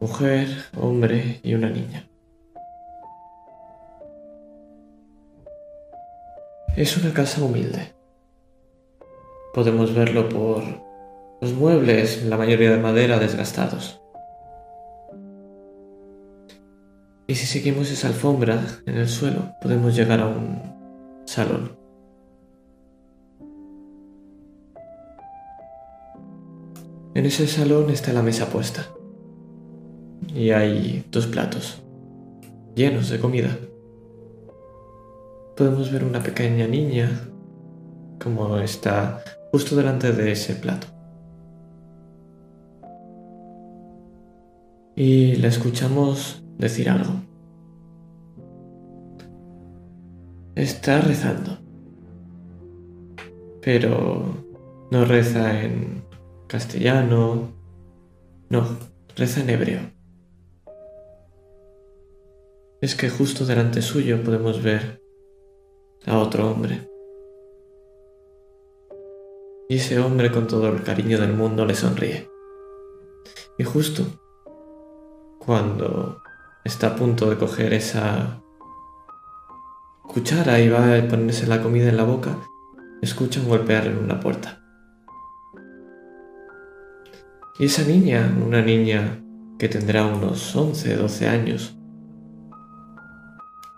Mujer, 0.00 0.48
hombre 0.76 1.38
y 1.44 1.54
una 1.54 1.70
niña. 1.70 2.04
Es 6.76 6.96
una 6.96 7.14
casa 7.14 7.44
humilde. 7.44 7.94
Podemos 9.54 9.94
verlo 9.94 10.28
por 10.28 10.64
los 11.40 11.52
muebles, 11.52 12.24
la 12.24 12.36
mayoría 12.36 12.72
de 12.72 12.78
madera 12.78 13.20
desgastados. 13.20 14.00
Y 17.28 17.36
si 17.36 17.46
seguimos 17.46 17.92
esa 17.92 18.08
alfombra 18.08 18.60
en 18.86 18.96
el 18.96 19.08
suelo, 19.08 19.54
podemos 19.62 19.94
llegar 19.94 20.18
a 20.18 20.26
un 20.26 21.22
salón. 21.26 21.81
En 27.14 27.26
ese 27.26 27.46
salón 27.46 27.90
está 27.90 28.12
la 28.12 28.22
mesa 28.22 28.46
puesta. 28.46 28.86
Y 30.34 30.50
hay 30.50 31.04
dos 31.10 31.26
platos 31.26 31.82
llenos 32.74 33.10
de 33.10 33.20
comida. 33.20 33.58
Podemos 35.56 35.92
ver 35.92 36.04
una 36.04 36.22
pequeña 36.22 36.66
niña 36.66 37.28
como 38.22 38.56
está 38.58 39.22
justo 39.50 39.76
delante 39.76 40.12
de 40.12 40.32
ese 40.32 40.54
plato. 40.54 40.86
Y 44.96 45.36
la 45.36 45.48
escuchamos 45.48 46.42
decir 46.58 46.88
algo. 46.88 47.14
Está 50.54 51.00
rezando. 51.00 51.58
Pero 53.60 54.46
no 54.90 55.04
reza 55.04 55.62
en 55.62 56.01
castellano. 56.52 57.50
No, 58.50 58.66
reza 59.16 59.40
en 59.40 59.48
hebreo. 59.48 59.80
Es 62.82 62.94
que 62.94 63.08
justo 63.08 63.46
delante 63.46 63.80
suyo 63.80 64.22
podemos 64.22 64.62
ver 64.62 65.02
a 66.04 66.18
otro 66.18 66.50
hombre. 66.50 66.86
Y 69.70 69.76
ese 69.76 69.98
hombre 69.98 70.30
con 70.30 70.46
todo 70.46 70.68
el 70.68 70.82
cariño 70.82 71.18
del 71.18 71.32
mundo 71.32 71.64
le 71.64 71.74
sonríe. 71.74 72.28
Y 73.56 73.64
justo 73.64 74.04
cuando 75.38 76.22
está 76.64 76.88
a 76.88 76.96
punto 76.96 77.30
de 77.30 77.38
coger 77.38 77.72
esa 77.72 78.42
cuchara 80.02 80.60
y 80.60 80.68
va 80.68 80.98
a 80.98 81.08
ponerse 81.08 81.46
la 81.46 81.62
comida 81.62 81.88
en 81.88 81.96
la 81.96 82.04
boca, 82.04 82.36
escucha 83.00 83.40
un 83.40 83.48
golpear 83.48 83.86
en 83.86 83.96
una 83.96 84.20
puerta. 84.20 84.61
Y 87.58 87.66
esa 87.66 87.82
niña, 87.82 88.34
una 88.44 88.62
niña 88.62 89.22
que 89.58 89.68
tendrá 89.68 90.06
unos 90.06 90.54
11, 90.54 90.96
12 90.96 91.28
años, 91.28 91.76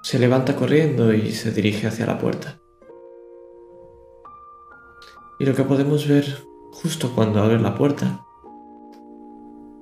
se 0.02 0.18
levanta 0.18 0.56
corriendo 0.56 1.12
y 1.12 1.32
se 1.32 1.50
dirige 1.50 1.86
hacia 1.86 2.06
la 2.06 2.18
puerta. 2.18 2.58
Y 5.38 5.44
lo 5.44 5.54
que 5.54 5.64
podemos 5.64 6.06
ver 6.06 6.24
justo 6.72 7.12
cuando 7.14 7.42
abre 7.42 7.58
la 7.58 7.74
puerta 7.74 8.24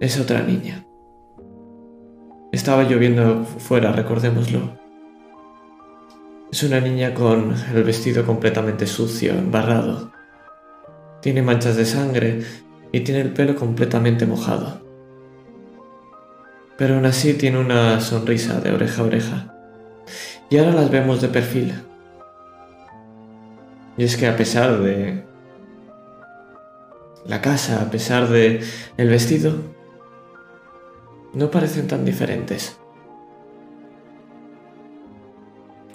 es 0.00 0.18
otra 0.18 0.42
niña, 0.42 0.86
Estaba 2.52 2.82
lloviendo 2.82 3.44
fuera, 3.44 3.92
recordémoslo. 3.92 4.78
Es 6.52 6.62
una 6.64 6.80
niña 6.80 7.14
con 7.14 7.54
el 7.74 7.82
vestido 7.82 8.26
completamente 8.26 8.86
sucio, 8.86 9.32
embarrado. 9.32 10.12
Tiene 11.22 11.40
manchas 11.40 11.76
de 11.76 11.86
sangre 11.86 12.42
y 12.92 13.00
tiene 13.00 13.22
el 13.22 13.32
pelo 13.32 13.56
completamente 13.56 14.26
mojado. 14.26 14.82
Pero 16.76 16.94
aún 16.94 17.06
así 17.06 17.34
tiene 17.34 17.58
una 17.58 18.00
sonrisa 18.00 18.60
de 18.60 18.72
oreja 18.72 19.02
a 19.02 19.06
oreja. 19.06 19.54
Y 20.50 20.58
ahora 20.58 20.72
las 20.72 20.90
vemos 20.90 21.22
de 21.22 21.28
perfil. 21.28 21.74
Y 23.96 24.04
es 24.04 24.16
que 24.16 24.26
a 24.26 24.36
pesar 24.36 24.80
de 24.80 25.24
la 27.26 27.40
casa, 27.40 27.82
a 27.82 27.90
pesar 27.90 28.28
de 28.28 28.60
el 28.96 29.08
vestido, 29.08 29.54
no 31.32 31.50
parecen 31.50 31.88
tan 31.88 32.04
diferentes. 32.04 32.78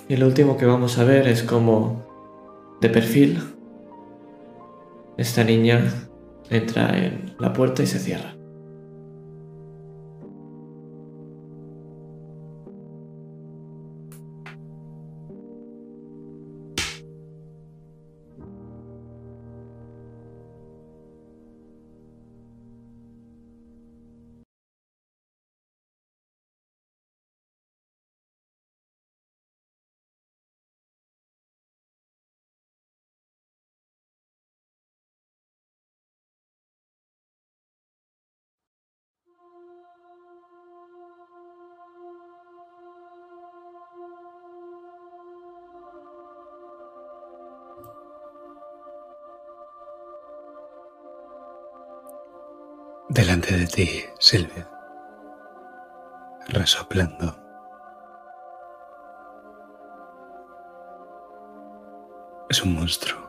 Y 0.09 0.15
lo 0.15 0.25
último 0.25 0.57
que 0.57 0.65
vamos 0.65 0.97
a 0.97 1.03
ver 1.03 1.27
es 1.27 1.43
como, 1.43 2.05
de 2.81 2.89
perfil, 2.89 3.43
esta 5.17 5.43
niña 5.43 6.07
entra 6.49 6.97
en 6.97 7.35
la 7.39 7.53
puerta 7.53 7.83
y 7.83 7.87
se 7.87 7.99
cierra. 7.99 8.36
Ti, 53.77 54.03
Silvia, 54.17 54.67
resoplando. 56.47 57.27
Es 62.49 62.63
un 62.63 62.73
monstruo. 62.73 63.21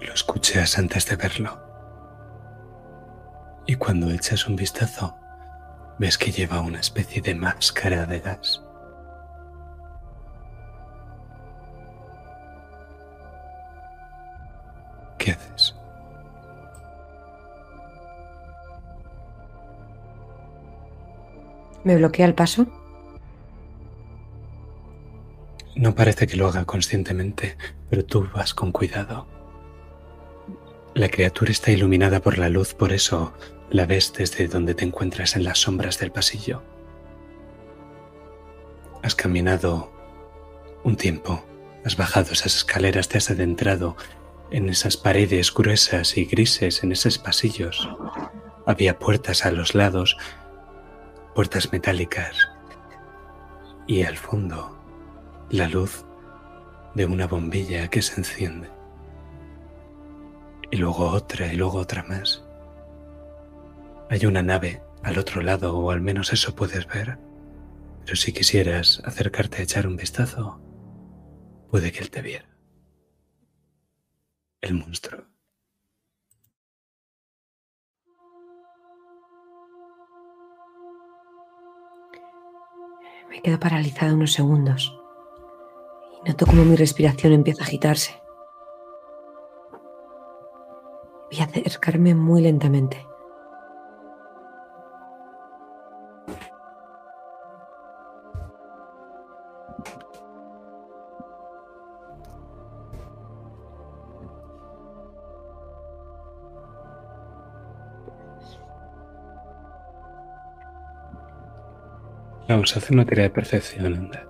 Lo 0.00 0.12
escuchas 0.12 0.76
antes 0.76 1.06
de 1.06 1.14
verlo. 1.14 1.56
Y 3.66 3.76
cuando 3.76 4.10
echas 4.10 4.48
un 4.48 4.56
vistazo, 4.56 5.14
ves 6.00 6.18
que 6.18 6.32
lleva 6.32 6.60
una 6.60 6.80
especie 6.80 7.22
de 7.22 7.36
máscara 7.36 8.04
de 8.04 8.18
gas. 8.18 8.60
¿Qué 15.18 15.30
haces? 15.30 15.61
¿Me 21.84 21.96
bloquea 21.96 22.26
el 22.26 22.34
paso? 22.34 22.66
No 25.74 25.94
parece 25.94 26.26
que 26.26 26.36
lo 26.36 26.46
haga 26.46 26.64
conscientemente, 26.64 27.56
pero 27.90 28.04
tú 28.04 28.28
vas 28.34 28.54
con 28.54 28.72
cuidado. 28.72 29.26
La 30.94 31.08
criatura 31.08 31.50
está 31.50 31.70
iluminada 31.70 32.20
por 32.20 32.38
la 32.38 32.50
luz, 32.50 32.74
por 32.74 32.92
eso 32.92 33.32
la 33.70 33.86
ves 33.86 34.12
desde 34.12 34.46
donde 34.46 34.74
te 34.74 34.84
encuentras 34.84 35.34
en 35.34 35.44
las 35.44 35.58
sombras 35.58 35.98
del 35.98 36.12
pasillo. 36.12 36.62
Has 39.02 39.14
caminado 39.14 39.90
un 40.84 40.96
tiempo, 40.96 41.42
has 41.84 41.96
bajado 41.96 42.32
esas 42.32 42.54
escaleras, 42.56 43.08
te 43.08 43.18
has 43.18 43.30
adentrado 43.30 43.96
en 44.50 44.68
esas 44.68 44.98
paredes 44.98 45.52
gruesas 45.52 46.18
y 46.18 46.26
grises, 46.26 46.84
en 46.84 46.92
esos 46.92 47.18
pasillos. 47.18 47.88
Había 48.66 48.98
puertas 48.98 49.46
a 49.46 49.50
los 49.50 49.74
lados, 49.74 50.18
puertas 51.34 51.72
metálicas 51.72 52.36
y 53.86 54.02
al 54.02 54.16
fondo 54.16 54.78
la 55.50 55.68
luz 55.68 56.04
de 56.94 57.06
una 57.06 57.26
bombilla 57.26 57.88
que 57.88 58.02
se 58.02 58.16
enciende. 58.16 58.68
Y 60.70 60.76
luego 60.76 61.10
otra 61.10 61.52
y 61.52 61.56
luego 61.56 61.78
otra 61.78 62.02
más. 62.02 62.44
Hay 64.10 64.26
una 64.26 64.42
nave 64.42 64.82
al 65.02 65.18
otro 65.18 65.42
lado, 65.42 65.76
o 65.76 65.90
al 65.90 66.00
menos 66.00 66.32
eso 66.32 66.54
puedes 66.54 66.86
ver. 66.86 67.18
Pero 68.04 68.16
si 68.16 68.32
quisieras 68.32 69.02
acercarte 69.04 69.58
a 69.58 69.64
echar 69.64 69.86
un 69.86 69.96
vistazo, 69.96 70.60
puede 71.70 71.92
que 71.92 72.00
él 72.00 72.10
te 72.10 72.22
viera. 72.22 72.48
El 74.60 74.74
monstruo. 74.74 75.31
Me 83.32 83.40
quedo 83.40 83.58
paralizada 83.58 84.12
unos 84.12 84.34
segundos 84.34 85.00
y 86.22 86.28
noto 86.28 86.44
como 86.44 86.66
mi 86.66 86.76
respiración 86.76 87.32
empieza 87.32 87.62
a 87.62 87.66
agitarse. 87.66 88.22
Voy 91.30 91.40
a 91.40 91.44
acercarme 91.44 92.14
muy 92.14 92.42
lentamente. 92.42 93.06
Vamos 112.52 112.76
a 112.76 112.80
hacer 112.80 112.92
una 112.92 113.06
tarea 113.06 113.24
de 113.24 113.30
percepción, 113.30 113.94
anda. 113.94 114.26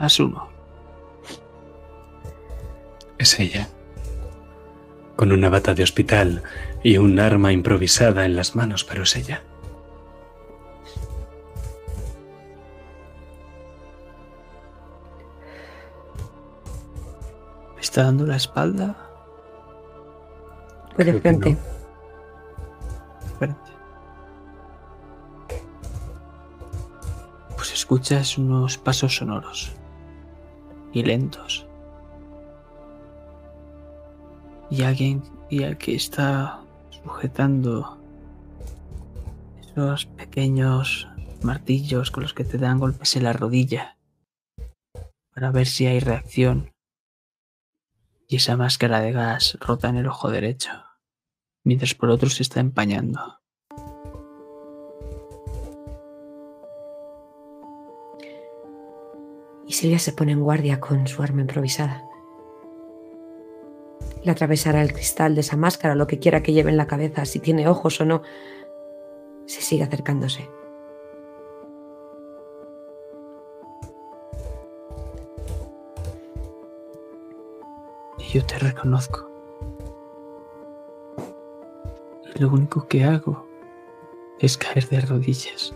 Más 0.00 0.18
uno. 0.18 0.48
Es 3.18 3.38
ella. 3.38 3.68
Con 5.24 5.32
una 5.32 5.48
bata 5.48 5.72
de 5.72 5.82
hospital 5.82 6.42
y 6.82 6.98
un 6.98 7.18
arma 7.18 7.50
improvisada 7.50 8.26
en 8.26 8.36
las 8.36 8.54
manos, 8.56 8.84
pero 8.84 9.04
es 9.04 9.16
ella. 9.16 9.42
¿Me 17.74 17.80
está 17.80 18.02
dando 18.02 18.26
la 18.26 18.36
espalda? 18.36 18.94
Voy 20.94 21.06
de 21.06 21.12
Creo 21.12 21.14
que 21.14 21.20
frente. 21.22 21.56
no. 23.40 23.56
Pues 27.56 27.72
escuchas 27.72 28.36
unos 28.36 28.76
pasos 28.76 29.16
sonoros 29.16 29.72
y 30.92 31.02
lentos. 31.02 31.63
Y 34.74 34.82
alguien 34.82 35.22
y 35.50 35.62
el 35.62 35.78
que 35.78 35.94
está 35.94 36.60
sujetando 36.90 37.96
esos 39.60 40.06
pequeños 40.06 41.06
martillos 41.44 42.10
con 42.10 42.24
los 42.24 42.34
que 42.34 42.42
te 42.42 42.58
dan 42.58 42.80
golpes 42.80 43.14
en 43.14 43.22
la 43.22 43.32
rodilla 43.32 43.96
para 45.32 45.52
ver 45.52 45.68
si 45.68 45.86
hay 45.86 46.00
reacción. 46.00 46.72
Y 48.26 48.36
esa 48.36 48.56
máscara 48.56 49.00
de 49.00 49.12
gas 49.12 49.56
rota 49.60 49.90
en 49.90 49.96
el 49.96 50.08
ojo 50.08 50.28
derecho 50.28 50.72
mientras 51.62 51.94
por 51.94 52.10
otro 52.10 52.28
se 52.28 52.42
está 52.42 52.58
empañando. 52.58 53.20
Y 59.68 59.72
Silvia 59.72 60.00
se 60.00 60.12
pone 60.12 60.32
en 60.32 60.40
guardia 60.40 60.80
con 60.80 61.06
su 61.06 61.22
arma 61.22 61.42
improvisada. 61.42 62.02
Le 64.24 64.32
atravesará 64.32 64.82
el 64.82 64.92
cristal 64.92 65.34
de 65.34 65.42
esa 65.42 65.56
máscara, 65.56 65.94
lo 65.94 66.06
que 66.06 66.18
quiera 66.18 66.42
que 66.42 66.52
lleve 66.52 66.70
en 66.70 66.78
la 66.78 66.86
cabeza, 66.86 67.26
si 67.26 67.40
tiene 67.40 67.68
ojos 67.68 68.00
o 68.00 68.06
no. 68.06 68.22
Se 69.46 69.60
sigue 69.60 69.84
acercándose. 69.84 70.48
Yo 78.32 78.44
te 78.46 78.58
reconozco. 78.58 79.30
Y 82.34 82.38
lo 82.40 82.48
único 82.48 82.88
que 82.88 83.04
hago 83.04 83.46
es 84.40 84.56
caer 84.56 84.88
de 84.88 85.00
rodillas. 85.02 85.74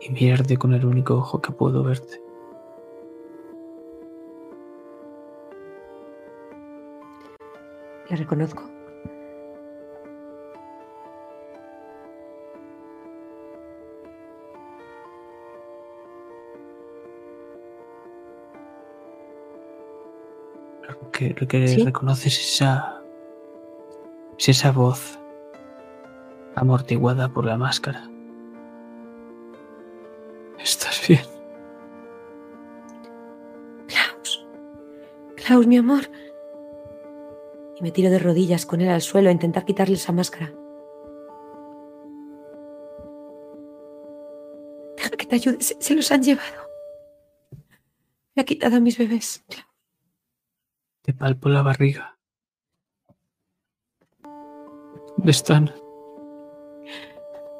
Y 0.00 0.10
mirarte 0.10 0.56
con 0.58 0.74
el 0.74 0.84
único 0.84 1.14
ojo 1.14 1.40
que 1.40 1.52
puedo 1.52 1.82
verte. 1.84 2.24
Reconozco. 8.16 8.62
Lo 20.88 21.10
que, 21.10 21.34
lo 21.38 21.48
que 21.48 21.68
¿Sí? 21.68 21.84
reconoces 21.84 22.38
es 22.38 22.54
esa. 22.54 23.02
es 24.38 24.48
esa 24.48 24.72
voz 24.72 25.18
amortiguada 26.56 27.28
por 27.28 27.44
la 27.44 27.56
máscara. 27.56 28.08
¿Estás 30.58 31.06
bien? 31.08 31.20
Klaus. 33.86 34.46
Klaus, 35.36 35.66
mi 35.66 35.78
amor. 35.78 36.08
Me 37.84 37.92
tiro 37.92 38.08
de 38.08 38.18
rodillas 38.18 38.64
con 38.64 38.80
él 38.80 38.88
al 38.88 39.02
suelo 39.02 39.28
a 39.28 39.32
intentar 39.32 39.66
quitarle 39.66 39.96
esa 39.96 40.10
máscara. 40.10 40.50
Deja 44.96 45.10
que 45.10 45.26
te 45.26 45.34
ayude. 45.34 45.60
Se, 45.60 45.76
se 45.78 45.94
los 45.94 46.10
han 46.10 46.22
llevado. 46.22 46.62
Me 48.34 48.40
ha 48.40 48.44
quitado 48.46 48.76
a 48.76 48.80
mis 48.80 48.96
bebés. 48.96 49.44
Te 51.02 51.12
palpo 51.12 51.50
la 51.50 51.60
barriga. 51.60 52.16
¿Dónde 54.22 55.30
están? 55.30 55.70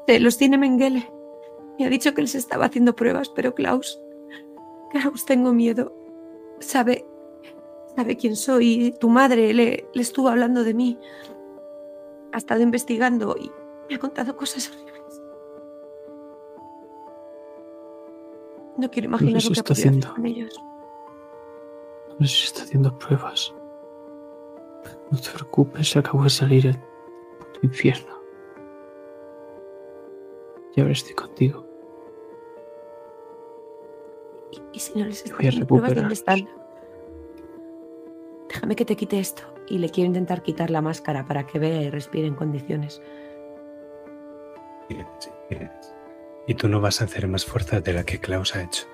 Te 0.07 0.19
los 0.19 0.39
tiene 0.39 0.57
Mengele. 0.57 1.07
Me 1.77 1.85
ha 1.85 1.89
dicho 1.89 2.15
que 2.15 2.23
les 2.23 2.33
estaba 2.33 2.65
haciendo 2.65 2.95
pruebas, 2.95 3.29
pero 3.29 3.53
Klaus. 3.53 4.01
Klaus, 4.89 5.23
tengo 5.23 5.53
miedo. 5.53 5.95
Sabe. 6.61 7.05
Sabe 7.95 8.17
quién 8.17 8.35
soy. 8.35 8.95
Tu 8.99 9.09
madre 9.09 9.53
le, 9.53 9.87
le 9.93 10.01
estuvo 10.01 10.29
hablando 10.29 10.63
de 10.63 10.73
mí. 10.73 10.99
Ha 12.33 12.37
estado 12.37 12.61
investigando 12.61 13.35
y 13.39 13.49
me 13.89 13.95
ha 13.95 13.99
contado 13.99 14.35
cosas 14.35 14.69
horribles. 14.69 15.21
No 18.77 18.91
quiero 18.91 19.07
imaginar 19.07 19.41
lo 19.43 19.49
que 19.49 19.59
ha 19.59 19.61
hacer 19.61 19.71
haciendo. 19.71 20.13
con 20.13 20.25
ellos. 20.25 20.61
No 22.19 22.27
sé 22.27 22.35
si 22.35 22.45
está 22.45 22.63
haciendo 22.63 22.97
pruebas. 22.97 23.53
No 25.11 25.17
te 25.19 25.29
preocupes, 25.31 25.95
acabo 25.95 26.23
de 26.23 26.29
salir 26.29 26.67
el 26.67 26.77
puto 26.77 27.59
infierno. 27.61 28.15
Y 30.75 30.81
ahora 30.81 30.93
estoy 30.93 31.13
contigo. 31.13 31.65
Y, 34.51 34.61
y 34.73 34.79
si 34.79 34.99
no 34.99 35.05
les 35.05 35.23
está 35.23 35.37
Voy 35.37 35.47
a 35.47 35.65
pruebas, 35.65 35.95
¿dónde 35.95 36.13
están? 36.13 36.49
Déjame 38.65 38.77
que 38.77 38.85
te 38.85 38.95
quite 38.95 39.19
esto. 39.19 39.43
Y 39.67 39.77
le 39.77 39.91
quiero 39.91 40.07
intentar 40.07 40.41
quitar 40.41 40.71
la 40.71 40.81
máscara 40.81 41.27
para 41.27 41.45
que 41.45 41.59
vea 41.59 41.83
y 41.83 41.91
respire 41.91 42.25
en 42.25 42.33
condiciones. 42.33 42.99
Y 46.47 46.55
tú 46.55 46.67
no 46.67 46.81
vas 46.81 46.99
a 46.99 47.03
hacer 47.05 47.27
más 47.27 47.45
fuerza 47.45 47.79
de 47.79 47.93
la 47.93 48.03
que 48.03 48.17
Klaus 48.17 48.55
ha 48.55 48.63
hecho. 48.63 48.87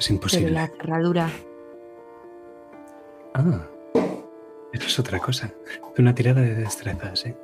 Es 0.00 0.06
Pero 0.06 0.14
imposible. 0.16 0.50
la 0.50 0.66
cerradura. 0.66 1.30
Ah, 3.34 3.68
eso 4.72 4.86
es 4.88 4.98
otra 4.98 5.20
cosa. 5.20 5.54
Una 5.96 6.12
tirada 6.12 6.40
de 6.40 6.56
destrezas, 6.56 7.26
¿eh? 7.26 7.36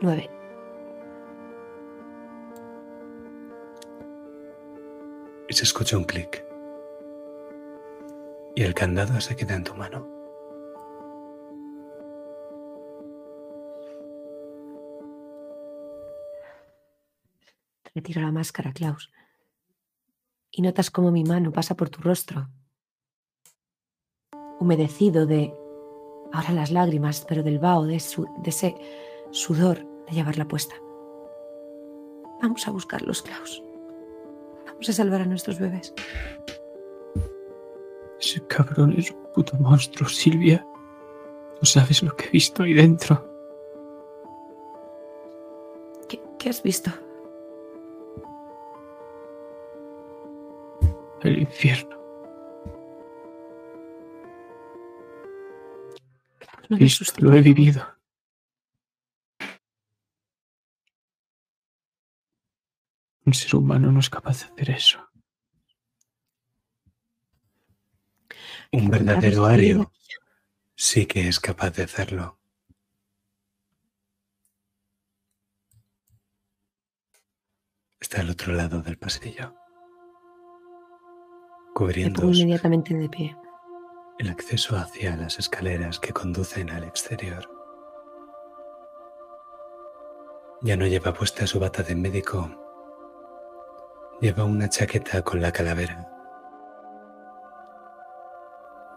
Nueve. 0.00 0.39
Y 5.50 5.52
se 5.52 5.64
escucha 5.64 5.98
un 5.98 6.04
clic. 6.04 6.44
Y 8.54 8.62
el 8.62 8.72
candado 8.72 9.20
se 9.20 9.34
queda 9.34 9.56
en 9.56 9.64
tu 9.64 9.74
mano. 9.74 10.06
Retiro 17.94 18.20
la 18.20 18.32
máscara, 18.32 18.72
Klaus. 18.72 19.10
Y 20.52 20.62
notas 20.62 20.90
cómo 20.90 21.10
mi 21.10 21.24
mano 21.24 21.52
pasa 21.52 21.74
por 21.74 21.90
tu 21.90 22.00
rostro. 22.00 22.48
Humedecido 24.58 25.26
de. 25.26 25.52
Ahora 26.32 26.52
las 26.52 26.70
lágrimas, 26.70 27.24
pero 27.28 27.42
del 27.42 27.58
vaho, 27.58 27.86
de, 27.86 27.98
su- 27.98 28.28
de 28.42 28.50
ese 28.50 28.74
sudor 29.32 29.78
de 30.06 30.12
llevarla 30.12 30.46
puesta. 30.46 30.76
Vamos 32.40 32.66
a 32.68 32.70
buscarlos, 32.70 33.22
Klaus. 33.22 33.62
Vamos 34.80 34.88
a 34.88 34.92
salvar 34.94 35.20
a 35.20 35.26
nuestros 35.26 35.58
bebés. 35.58 35.92
Ese 38.18 38.40
cabrón 38.46 38.94
es 38.96 39.10
un 39.10 39.26
puto 39.34 39.58
monstruo, 39.58 40.08
Silvia. 40.08 40.66
No 41.60 41.66
sabes 41.66 42.02
lo 42.02 42.16
que 42.16 42.24
he 42.24 42.30
visto 42.30 42.62
ahí 42.62 42.72
dentro. 42.72 43.22
¿Qué, 46.08 46.18
qué 46.38 46.48
has 46.48 46.62
visto? 46.62 46.90
El 51.24 51.40
infierno. 51.40 51.98
No 56.70 56.78
lo 57.18 57.34
he 57.34 57.42
vivido. 57.42 57.82
Un 63.30 63.34
ser 63.34 63.54
humano 63.54 63.92
no 63.92 64.00
es 64.00 64.10
capaz 64.10 64.40
de 64.40 64.46
hacer 64.46 64.70
eso. 64.70 65.08
Un 68.72 68.90
verdadero 68.90 69.46
ario 69.46 69.92
sí 70.74 71.06
que 71.06 71.28
es 71.28 71.38
capaz 71.38 71.70
de 71.70 71.84
hacerlo. 71.84 72.40
Está 78.00 78.22
al 78.22 78.30
otro 78.30 78.52
lado 78.52 78.82
del 78.82 78.98
pasillo, 78.98 79.54
cubriendo 81.72 82.24
inmediatamente 82.32 82.94
de 82.94 83.08
pie. 83.08 83.36
el 84.18 84.28
acceso 84.28 84.76
hacia 84.76 85.16
las 85.16 85.38
escaleras 85.38 86.00
que 86.00 86.12
conducen 86.12 86.68
al 86.70 86.82
exterior. 86.82 87.48
Ya 90.62 90.76
no 90.76 90.88
lleva 90.88 91.14
puesta 91.14 91.46
su 91.46 91.60
bata 91.60 91.84
de 91.84 91.94
médico. 91.94 92.66
Lleva 94.20 94.44
una 94.44 94.68
chaqueta 94.68 95.22
con 95.22 95.40
la 95.40 95.50
calavera. 95.50 96.06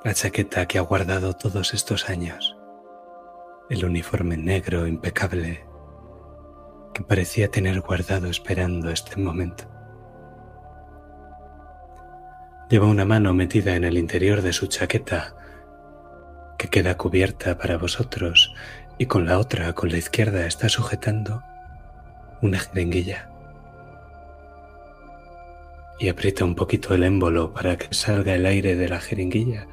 La 0.04 0.14
chaqueta 0.14 0.66
que 0.66 0.78
ha 0.78 0.82
guardado 0.82 1.32
todos 1.32 1.74
estos 1.74 2.10
años. 2.10 2.58
El 3.70 3.86
uniforme 3.86 4.36
negro 4.36 4.86
impecable 4.86 5.66
que 6.94 7.04
parecía 7.04 7.50
tener 7.50 7.80
guardado 7.80 8.28
esperando 8.28 8.90
este 8.90 9.16
momento. 9.16 9.64
Lleva 12.70 12.88
una 12.88 13.06
mano 13.06 13.34
metida 13.34 13.78
en 13.78 13.86
el 13.86 13.98
interior 13.98 14.42
de 14.42 14.52
su 14.52 14.68
chaqueta 14.68 15.38
que 16.58 16.68
queda 16.68 16.98
cubierta 16.98 17.58
para 17.58 17.78
vosotros 17.78 18.54
y 18.98 19.06
con 19.06 19.26
la 19.26 19.40
otra, 19.40 19.72
con 19.72 19.90
la 19.90 19.98
izquierda, 19.98 20.46
está 20.46 20.68
sujetando 20.68 21.42
una 22.42 22.60
jeringuilla. 22.60 23.33
Y 26.00 26.10
aprieta 26.10 26.44
un 26.44 26.56
poquito 26.56 26.94
el 26.94 27.04
émbolo 27.04 27.54
para 27.54 27.78
que 27.78 27.94
salga 27.94 28.36
el 28.36 28.46
aire 28.46 28.76
de 28.76 28.90
la 28.90 29.00
jeringuilla 29.00 29.68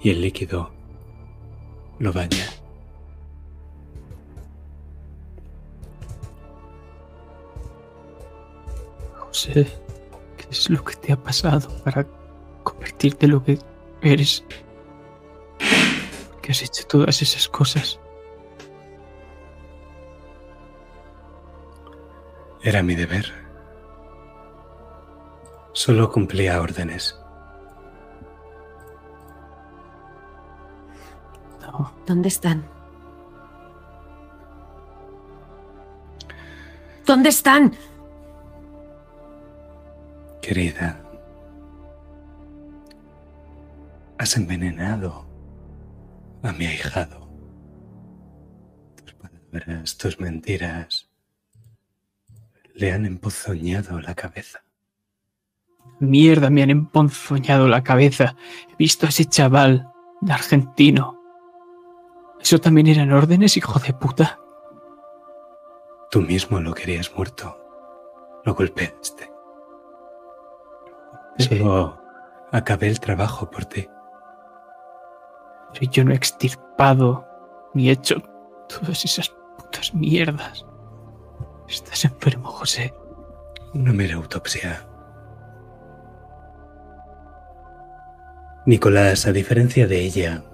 y 0.00 0.10
el 0.10 0.20
líquido 0.20 0.70
lo 1.98 2.12
baña. 2.12 2.46
José, 9.18 9.66
¿qué 10.36 10.46
es 10.50 10.68
lo 10.68 10.84
que 10.84 10.94
te 10.96 11.12
ha 11.12 11.16
pasado 11.16 11.68
para 11.84 12.06
convertirte 12.62 13.26
en 13.26 13.32
lo 13.32 13.42
que 13.42 13.58
eres? 14.02 14.44
¿Por 16.30 16.40
qué 16.42 16.52
has 16.52 16.62
hecho 16.62 16.86
todas 16.86 17.22
esas 17.22 17.48
cosas? 17.48 17.98
Era 22.62 22.82
mi 22.82 22.94
deber. 22.94 23.41
Solo 25.72 26.10
cumplía 26.12 26.60
órdenes. 26.60 27.18
No. 31.60 31.92
¿Dónde 32.06 32.28
están? 32.28 32.64
¿Dónde 37.06 37.30
están? 37.30 37.74
Querida, 40.40 41.00
has 44.18 44.36
envenenado 44.36 45.26
a 46.42 46.52
mi 46.52 46.66
ahijado. 46.66 47.28
Tus 48.96 49.14
palabras, 49.14 49.96
tus 49.96 50.20
mentiras 50.20 51.08
le 52.74 52.92
han 52.92 53.06
empozoñado 53.06 54.00
la 54.00 54.14
cabeza. 54.14 54.61
Mierda, 56.00 56.50
me 56.50 56.62
han 56.62 56.70
emponzoñado 56.70 57.68
la 57.68 57.84
cabeza. 57.84 58.34
He 58.70 58.76
visto 58.76 59.06
a 59.06 59.10
ese 59.10 59.24
chaval 59.24 59.88
de 60.20 60.32
argentino. 60.32 61.18
¿Eso 62.40 62.58
también 62.58 62.88
eran 62.88 63.12
órdenes, 63.12 63.56
hijo 63.56 63.78
de 63.78 63.92
puta? 63.92 64.38
Tú 66.10 66.20
mismo 66.20 66.60
lo 66.60 66.74
querías 66.74 67.14
muerto. 67.14 67.56
Lo 68.44 68.54
golpeaste. 68.54 69.32
Solo 71.38 71.98
acabé 72.50 72.88
el 72.88 73.00
trabajo 73.00 73.48
por 73.50 73.64
ti. 73.64 73.88
Pero 75.72 75.90
yo 75.90 76.04
no 76.04 76.12
he 76.12 76.16
extirpado 76.16 77.26
ni 77.74 77.88
he 77.88 77.92
hecho 77.92 78.20
todas 78.68 79.04
esas 79.04 79.28
putas 79.56 79.94
mierdas. 79.94 80.66
Estás 81.68 82.04
enfermo, 82.04 82.50
José. 82.50 82.92
Una 83.72 83.92
mera 83.92 84.16
autopsia. 84.16 84.86
Nicolás, 88.64 89.26
a 89.26 89.32
diferencia 89.32 89.88
de 89.88 89.98
ella, 89.98 90.44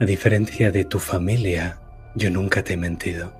a 0.00 0.04
diferencia 0.06 0.72
de 0.72 0.86
tu 0.86 0.98
familia, 0.98 1.78
yo 2.14 2.30
nunca 2.30 2.64
te 2.64 2.72
he 2.72 2.76
mentido. 2.78 3.30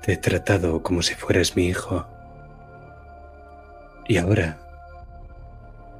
Te 0.00 0.12
he 0.12 0.16
tratado 0.16 0.84
como 0.84 1.02
si 1.02 1.16
fueras 1.16 1.56
mi 1.56 1.66
hijo. 1.66 2.06
Y 4.06 4.18
ahora, 4.18 4.60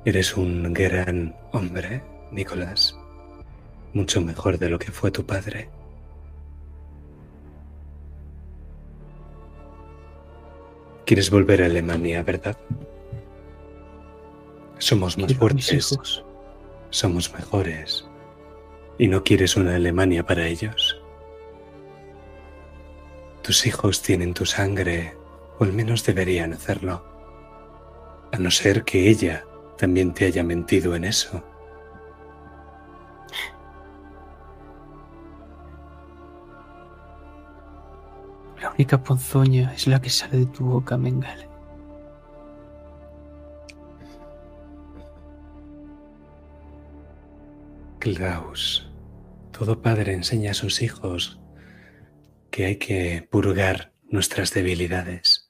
eres 0.05 0.37
un 0.37 0.73
gran 0.73 1.35
hombre, 1.51 2.05
Nicolás. 2.31 2.97
Mucho 3.93 4.21
mejor 4.21 4.59
de 4.59 4.69
lo 4.69 4.79
que 4.79 4.93
fue 4.93 5.11
tu 5.11 5.27
padre. 5.27 5.71
Quieres 11.05 11.31
volver 11.31 11.65
a 11.65 11.67
Alemania, 11.67 12.23
¿verdad? 12.23 12.57
Somos 14.81 15.19
más 15.19 15.27
Quiero 15.27 15.41
fuertes, 15.41 16.25
somos 16.89 17.33
mejores. 17.35 18.07
¿Y 18.99 19.09
no 19.09 19.23
quieres 19.23 19.57
una 19.57 19.77
Alemania 19.77 20.25
para 20.25 20.47
ellos? 20.47 20.99
Tus 23.43 23.67
hijos 23.67 24.01
tienen 24.01 24.33
tu 24.33 24.47
sangre, 24.47 25.15
o 25.59 25.65
al 25.65 25.75
menos 25.75 26.05
deberían 26.07 26.55
hacerlo. 26.55 27.05
A 28.33 28.39
no 28.39 28.51
ser 28.51 28.83
que 28.83 29.11
ella 29.11 29.45
también 29.77 30.15
te 30.15 30.25
haya 30.25 30.43
mentido 30.43 30.97
en 30.97 31.05
eso. 31.05 31.45
La 38.63 38.71
única 38.71 39.03
ponzoña 39.03 39.75
es 39.75 39.87
la 39.87 40.01
que 40.01 40.09
sale 40.09 40.39
de 40.39 40.47
tu 40.47 40.65
boca, 40.65 40.97
Mengele. 40.97 41.50
Klaus, 48.01 48.91
todo 49.53 49.83
padre 49.83 50.15
enseña 50.15 50.53
a 50.53 50.55
sus 50.55 50.81
hijos 50.81 51.39
que 52.51 52.65
hay 52.65 52.77
que 52.77 53.29
purgar 53.31 53.93
nuestras 54.05 54.55
debilidades, 54.55 55.47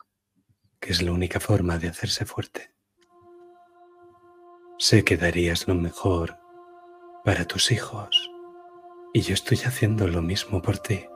que 0.81 0.91
es 0.91 1.01
la 1.01 1.13
única 1.13 1.39
forma 1.39 1.79
de 1.79 1.87
hacerse 1.87 2.25
fuerte. 2.27 2.75
Sé 4.81 5.05
que 5.05 5.17
darías 5.17 5.69
lo 5.69 5.77
mejor 5.77 6.39
para 7.25 7.45
tus 7.45 7.71
hijos 7.71 8.29
y 9.15 9.21
yo 9.21 9.35
estoy 9.35 9.59
haciendo 9.59 10.09
lo 10.09 10.21
mismo 10.21 10.61
por 10.61 10.79
ti. 10.79 11.07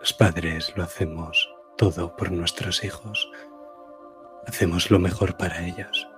Los 0.00 0.14
padres 0.14 0.72
lo 0.76 0.82
hacemos 0.82 1.54
todo 1.76 2.16
por 2.16 2.32
nuestros 2.32 2.84
hijos. 2.84 3.30
Hacemos 4.46 4.90
lo 4.90 4.98
mejor 4.98 5.36
para 5.36 5.66
ellos. 5.66 6.08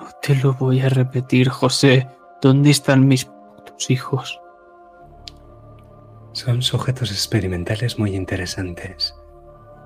No 0.00 0.08
te 0.22 0.34
lo 0.34 0.54
voy 0.54 0.80
a 0.80 0.88
repetir, 0.88 1.50
José. 1.50 2.08
¿Dónde 2.40 2.70
están 2.70 3.06
mis 3.06 3.26
putos 3.26 3.90
hijos? 3.90 4.40
Son 6.32 6.62
sujetos 6.62 7.10
experimentales 7.10 7.98
muy 7.98 8.16
interesantes. 8.16 9.14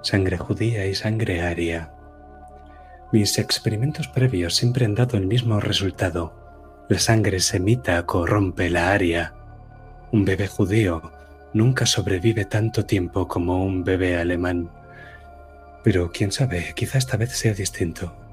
Sangre 0.03 0.39
judía 0.39 0.87
y 0.87 0.95
sangre 0.95 1.43
aria. 1.43 1.93
Mis 3.11 3.39
experimentos 3.39 4.07
previos 4.07 4.55
siempre 4.55 4.85
han 4.85 4.95
dado 4.95 5.19
el 5.19 5.27
mismo 5.27 5.59
resultado. 5.59 6.33
La 6.89 7.01
sangre 7.01 7.41
semita 7.41 8.07
corrompe 8.07 8.71
la 8.71 8.93
aria. 8.93 9.35
Un 10.13 10.25
bebé 10.25 10.47
judío 10.47 11.11
nunca 11.55 11.87
sobrevive 11.87 12.45
tanto 12.45 12.87
tiempo 12.87 13.27
como 13.27 13.65
un 13.65 13.83
bebé 13.83 14.17
alemán. 14.17 14.71
Pero 15.83 16.13
quién 16.13 16.31
sabe, 16.31 16.73
quizá 16.77 16.99
esta 16.99 17.17
vez 17.17 17.33
sea 17.33 17.53
distinto. 17.53 18.24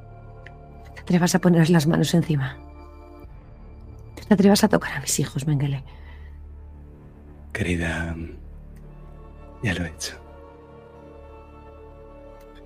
Te 1.11 1.17
atrevas 1.17 1.35
a 1.35 1.39
poner 1.39 1.69
las 1.69 1.87
manos 1.87 2.13
encima. 2.13 2.57
Te 4.15 4.33
atrevas 4.33 4.63
a 4.63 4.69
tocar 4.69 4.93
a 4.93 5.01
mis 5.01 5.19
hijos, 5.19 5.45
Mengele. 5.45 5.83
Querida, 7.51 8.15
ya 9.61 9.73
lo 9.73 9.83
he 9.83 9.89
hecho. 9.89 10.15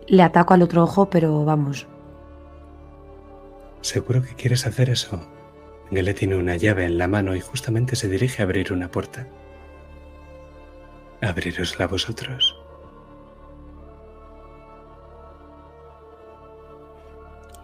Le 0.07 0.21
ataco 0.21 0.53
al 0.53 0.61
otro 0.61 0.83
ojo, 0.83 1.09
pero 1.09 1.43
vamos. 1.43 1.87
¿Seguro 3.81 4.21
que 4.21 4.35
quieres 4.35 4.67
hacer 4.67 4.91
eso? 4.91 5.27
Gele 5.89 6.13
tiene 6.13 6.35
una 6.35 6.55
llave 6.55 6.85
en 6.85 6.99
la 6.99 7.07
mano 7.07 7.35
y 7.35 7.41
justamente 7.41 7.95
se 7.95 8.09
dirige 8.09 8.43
a 8.43 8.45
abrir 8.45 8.71
una 8.71 8.91
puerta. 8.91 9.25
Abrirosla 11.19 11.87
vosotros. 11.87 12.55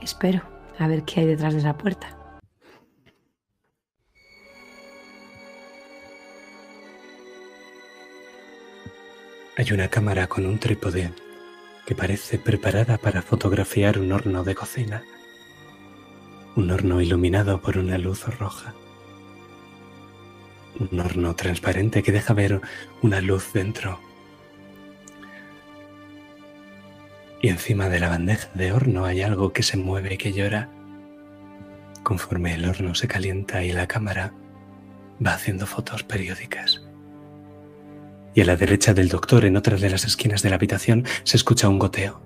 Espero 0.02 0.42
a 0.78 0.88
ver 0.88 1.04
qué 1.04 1.22
hay 1.22 1.28
detrás 1.28 1.54
de 1.54 1.60
esa 1.60 1.78
puerta. 1.78 2.18
Hay 9.58 9.72
una 9.74 9.90
cámara 9.90 10.28
con 10.28 10.46
un 10.46 10.58
trípode 10.58 11.14
que 11.86 11.94
parece 11.94 12.40
preparada 12.40 12.98
para 12.98 13.22
fotografiar 13.22 14.00
un 14.00 14.12
horno 14.12 14.44
de 14.44 14.56
cocina. 14.56 15.04
Un 16.56 16.72
horno 16.72 17.02
iluminado 17.02 17.62
por 17.62 17.78
una 17.78 17.98
luz 17.98 18.26
roja. 18.40 18.74
Un 20.80 21.00
horno 21.00 21.36
transparente 21.36 22.02
que 22.02 22.12
deja 22.12 22.34
ver 22.34 22.62
una 23.02 23.22
luz 23.22 23.54
dentro. 23.54 24.00
Y 27.42 27.50
encima 27.50 27.90
de 27.90 28.00
la 28.00 28.10
bandeja 28.10 28.50
de 28.54 28.72
horno 28.72 29.06
hay 29.06 29.24
algo 29.24 29.52
que 29.52 29.64
se 29.64 29.76
mueve 29.76 30.14
y 30.14 30.18
que 30.18 30.32
llora. 30.32 30.70
Conforme 32.04 32.54
el 32.54 32.66
horno 32.66 32.94
se 32.94 33.08
calienta 33.08 33.64
y 33.64 33.72
la 33.72 33.88
cámara 33.88 34.34
va 35.26 35.34
haciendo 35.34 35.66
fotos 35.66 36.04
periódicas. 36.04 36.84
Y 38.36 38.42
a 38.42 38.46
la 38.46 38.56
derecha 38.56 38.94
del 38.94 39.10
doctor, 39.10 39.44
en 39.46 39.58
otra 39.58 39.76
de 39.76 39.90
las 39.90 40.06
esquinas 40.06 40.44
de 40.44 40.50
la 40.50 40.56
habitación, 40.56 41.06
se 41.24 41.36
escucha 41.36 41.68
un 41.68 41.80
goteo. 41.80 42.22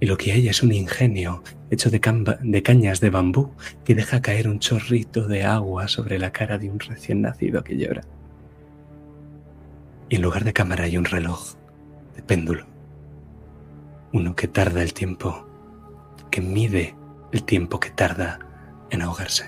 Y 0.00 0.06
lo 0.06 0.16
que 0.16 0.32
hay 0.32 0.48
es 0.48 0.62
un 0.62 0.72
ingenio 0.72 1.44
hecho 1.70 1.90
de, 1.90 2.00
de 2.40 2.62
cañas 2.62 3.00
de 3.00 3.10
bambú 3.10 3.52
que 3.84 3.94
deja 3.94 4.20
caer 4.20 4.48
un 4.48 4.58
chorrito 4.58 5.28
de 5.28 5.44
agua 5.44 5.88
sobre 5.88 6.18
la 6.18 6.32
cara 6.32 6.58
de 6.58 6.70
un 6.70 6.80
recién 6.80 7.20
nacido 7.20 7.62
que 7.62 7.76
llora. 7.76 8.02
Y 10.08 10.16
en 10.16 10.22
lugar 10.22 10.42
de 10.44 10.52
cámara 10.52 10.84
hay 10.84 10.96
un 10.96 11.04
reloj 11.04 11.54
de 12.16 12.22
péndulo. 12.22 12.71
Uno 14.12 14.36
que 14.36 14.48
tarda 14.48 14.82
el 14.82 14.92
tiempo, 14.92 15.46
que 16.30 16.40
mide 16.40 16.94
el 17.32 17.44
tiempo 17.44 17.80
que 17.80 17.90
tarda 17.90 18.38
en 18.90 19.02
ahogarse. 19.02 19.46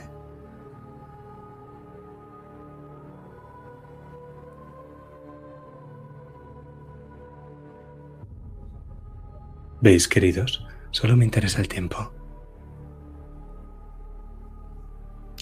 ¿Veis, 9.84 10.08
queridos? 10.08 10.66
Solo 10.92 11.14
me 11.14 11.26
interesa 11.26 11.60
el 11.60 11.68
tiempo. 11.68 12.10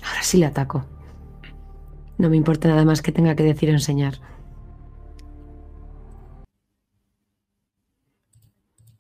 Ahora 0.03 0.23
sí 0.23 0.39
le 0.39 0.47
ataco. 0.47 0.85
No 2.19 2.29
me 2.29 2.37
importa 2.37 2.67
nada 2.67 2.85
más 2.85 3.03
que 3.03 3.13
tenga 3.13 3.37
que 3.37 3.45
decir 3.45 3.69
o 3.69 3.73
enseñar. 3.73 4.15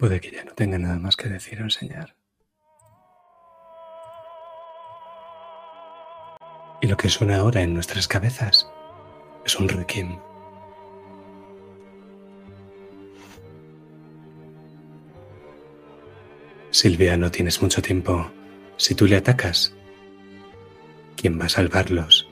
Puede 0.03 0.21
que 0.21 0.33
ya 0.33 0.43
no 0.43 0.53
tenga 0.53 0.79
nada 0.79 0.99
más 0.99 1.17
que 1.17 1.29
decir 1.29 1.61
o 1.61 1.63
enseñar. 1.63 2.17
Y 6.81 6.89
lo 6.89 6.97
que 6.97 7.09
suena 7.09 7.37
ahora 7.37 7.63
en 7.63 7.73
nuestras 7.73 8.09
cabezas 8.09 8.69
es 9.47 9.55
un 9.61 9.69
requiem. 9.69 10.19
Silvia, 16.73 17.17
no 17.17 17.31
tienes 17.31 17.63
mucho 17.63 17.81
tiempo. 17.81 18.29
Si 18.79 18.97
tú 18.97 19.07
le 19.07 19.19
atacas, 19.19 19.73
¿quién 21.15 21.41
va 21.41 21.45
a 21.45 21.49
salvarlos? 21.49 22.29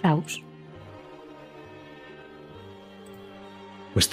Klaus. 0.00 0.47
Pues. 3.98 4.10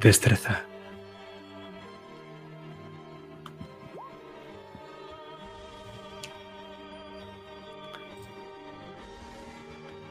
Destreza. 0.00 0.62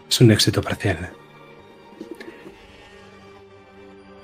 Es 0.10 0.20
un 0.20 0.32
éxito 0.32 0.62
parcial. 0.62 1.14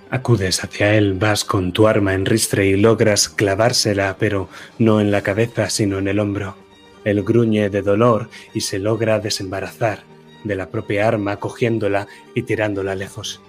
Acudes 0.09 0.61
hacia 0.61 0.95
él, 0.95 1.13
vas 1.13 1.45
con 1.45 1.71
tu 1.71 1.87
arma 1.87 2.13
en 2.13 2.25
ristre 2.25 2.65
y 2.65 2.75
logras 2.75 3.29
clavársela, 3.29 4.17
pero 4.19 4.49
no 4.77 4.99
en 4.99 5.09
la 5.09 5.21
cabeza, 5.21 5.69
sino 5.69 5.99
en 5.99 6.09
el 6.09 6.19
hombro. 6.19 6.68
Él 7.10 7.23
gruñe 7.23 7.69
de 7.69 7.81
dolor 7.81 8.30
y 8.53 8.61
se 8.61 8.77
logra 8.80 9.19
desembarazar 9.19 10.03
de 10.44 10.56
la 10.56 10.69
propia 10.69 11.07
arma, 11.07 11.38
cogiéndola 11.38 12.07
y 12.36 12.44
tirándola 12.44 12.95
lejos. 12.95 13.41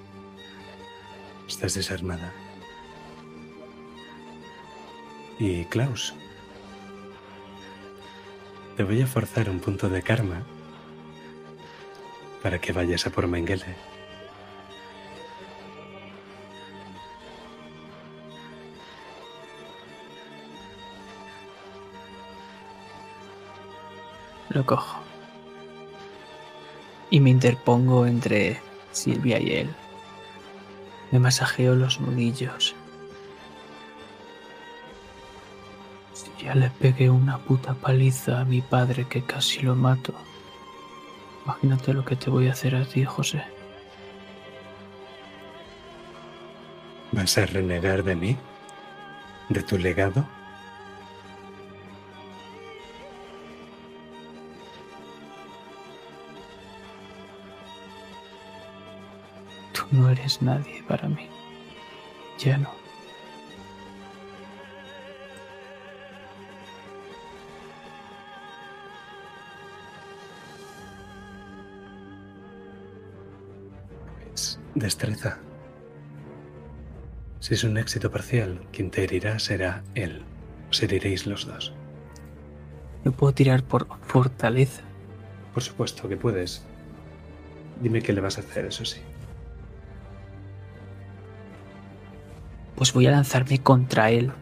Estás 1.46 1.74
desarmada. 1.74 2.32
Y 5.38 5.64
Klaus, 5.64 6.14
te 8.76 8.82
voy 8.82 9.02
a 9.02 9.06
forzar 9.06 9.50
un 9.50 9.60
punto 9.60 9.88
de 9.88 10.02
karma 10.02 10.42
para 12.42 12.60
que 12.60 12.72
vayas 12.72 13.06
a 13.06 13.10
por 13.10 13.26
Mengele. 13.26 13.89
Lo 24.50 24.66
cojo. 24.66 24.98
Y 27.08 27.20
me 27.20 27.30
interpongo 27.30 28.06
entre 28.06 28.60
Silvia 28.92 29.38
y 29.38 29.52
él. 29.52 29.70
Me 31.12 31.18
masajeo 31.18 31.74
los 31.74 32.00
nudillos. 32.00 32.74
Si 36.12 36.44
ya 36.44 36.54
le 36.54 36.70
pegué 36.70 37.10
una 37.10 37.38
puta 37.38 37.74
paliza 37.74 38.40
a 38.40 38.44
mi 38.44 38.60
padre 38.60 39.06
que 39.08 39.22
casi 39.22 39.62
lo 39.62 39.76
mato. 39.76 40.14
Imagínate 41.44 41.94
lo 41.94 42.04
que 42.04 42.16
te 42.16 42.28
voy 42.28 42.48
a 42.48 42.52
hacer 42.52 42.74
a 42.74 42.84
ti, 42.84 43.04
José. 43.04 43.42
¿Vas 47.12 47.38
a 47.38 47.46
renegar 47.46 48.02
de 48.02 48.14
mí? 48.14 48.36
¿De 49.48 49.62
tu 49.62 49.78
legado? 49.78 50.24
No 59.90 60.08
eres 60.10 60.40
nadie 60.42 60.82
para 60.86 61.08
mí. 61.08 61.28
Ya 62.38 62.58
no. 62.58 62.70
Pues 74.24 74.58
destreza. 74.74 75.38
Si 77.40 77.54
es 77.54 77.64
un 77.64 77.78
éxito 77.78 78.10
parcial, 78.10 78.60
quien 78.72 78.90
te 78.90 79.04
herirá 79.04 79.38
será 79.38 79.82
él. 79.94 80.22
Os 80.70 80.82
heriréis 80.82 81.26
los 81.26 81.46
dos. 81.46 81.72
Me 83.04 83.10
puedo 83.10 83.32
tirar 83.32 83.64
por 83.64 83.88
fortaleza. 84.02 84.82
Por 85.54 85.62
supuesto 85.62 86.08
que 86.08 86.16
puedes. 86.16 86.64
Dime 87.80 88.02
qué 88.02 88.12
le 88.12 88.20
vas 88.20 88.36
a 88.36 88.42
hacer, 88.42 88.66
eso 88.66 88.84
sí. 88.84 89.00
Pues 92.80 92.94
voy 92.94 93.06
a 93.06 93.10
lanzarme 93.10 93.58
contra 93.58 94.10
él. 94.10 94.32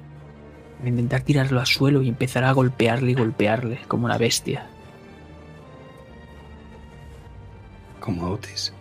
Voy 0.78 0.86
a 0.86 0.90
intentar 0.90 1.22
tirarlo 1.22 1.58
al 1.58 1.66
suelo 1.66 2.02
y 2.02 2.08
empezar 2.08 2.44
a 2.44 2.52
golpearle 2.52 3.10
y 3.10 3.14
golpearle 3.14 3.80
como 3.88 4.04
una 4.04 4.16
bestia. 4.16 4.64
Como 7.98 8.30
Otis. 8.30 8.72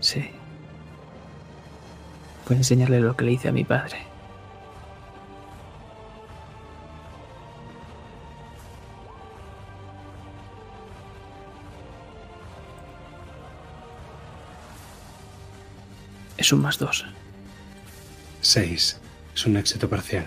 Sí. 0.00 0.28
Voy 2.46 2.56
a 2.56 2.58
enseñarle 2.58 3.00
lo 3.00 3.16
que 3.16 3.24
le 3.24 3.32
hice 3.32 3.48
a 3.48 3.52
mi 3.52 3.64
padre. 3.64 4.00
Es 16.36 16.52
un 16.52 16.60
más 16.60 16.78
dos. 16.78 17.06
Seis. 18.46 18.96
Es 19.34 19.44
un 19.44 19.56
éxito 19.56 19.90
parcial. 19.90 20.24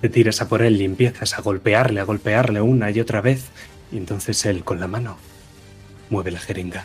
Te 0.00 0.08
tiras 0.08 0.42
a 0.42 0.48
por 0.48 0.62
él 0.62 0.82
y 0.82 0.84
empiezas 0.84 1.38
a 1.38 1.40
golpearle, 1.40 2.00
a 2.00 2.04
golpearle 2.04 2.60
una 2.60 2.90
y 2.90 2.98
otra 2.98 3.20
vez. 3.20 3.44
Y 3.92 3.96
entonces 3.96 4.44
él, 4.44 4.64
con 4.64 4.80
la 4.80 4.88
mano, 4.88 5.18
mueve 6.10 6.32
la 6.32 6.40
jeringa. 6.40 6.84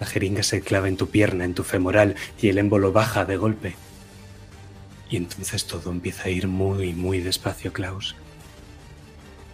La 0.00 0.06
jeringa 0.06 0.42
se 0.42 0.60
clava 0.60 0.88
en 0.88 0.96
tu 0.96 1.08
pierna, 1.08 1.44
en 1.44 1.54
tu 1.54 1.62
femoral, 1.62 2.16
y 2.42 2.48
el 2.48 2.58
émbolo 2.58 2.90
baja 2.90 3.24
de 3.24 3.36
golpe. 3.36 3.76
Y 5.08 5.18
entonces 5.18 5.66
todo 5.66 5.92
empieza 5.92 6.24
a 6.24 6.30
ir 6.30 6.48
muy, 6.48 6.94
muy 6.94 7.20
despacio, 7.20 7.72
Klaus. 7.72 8.16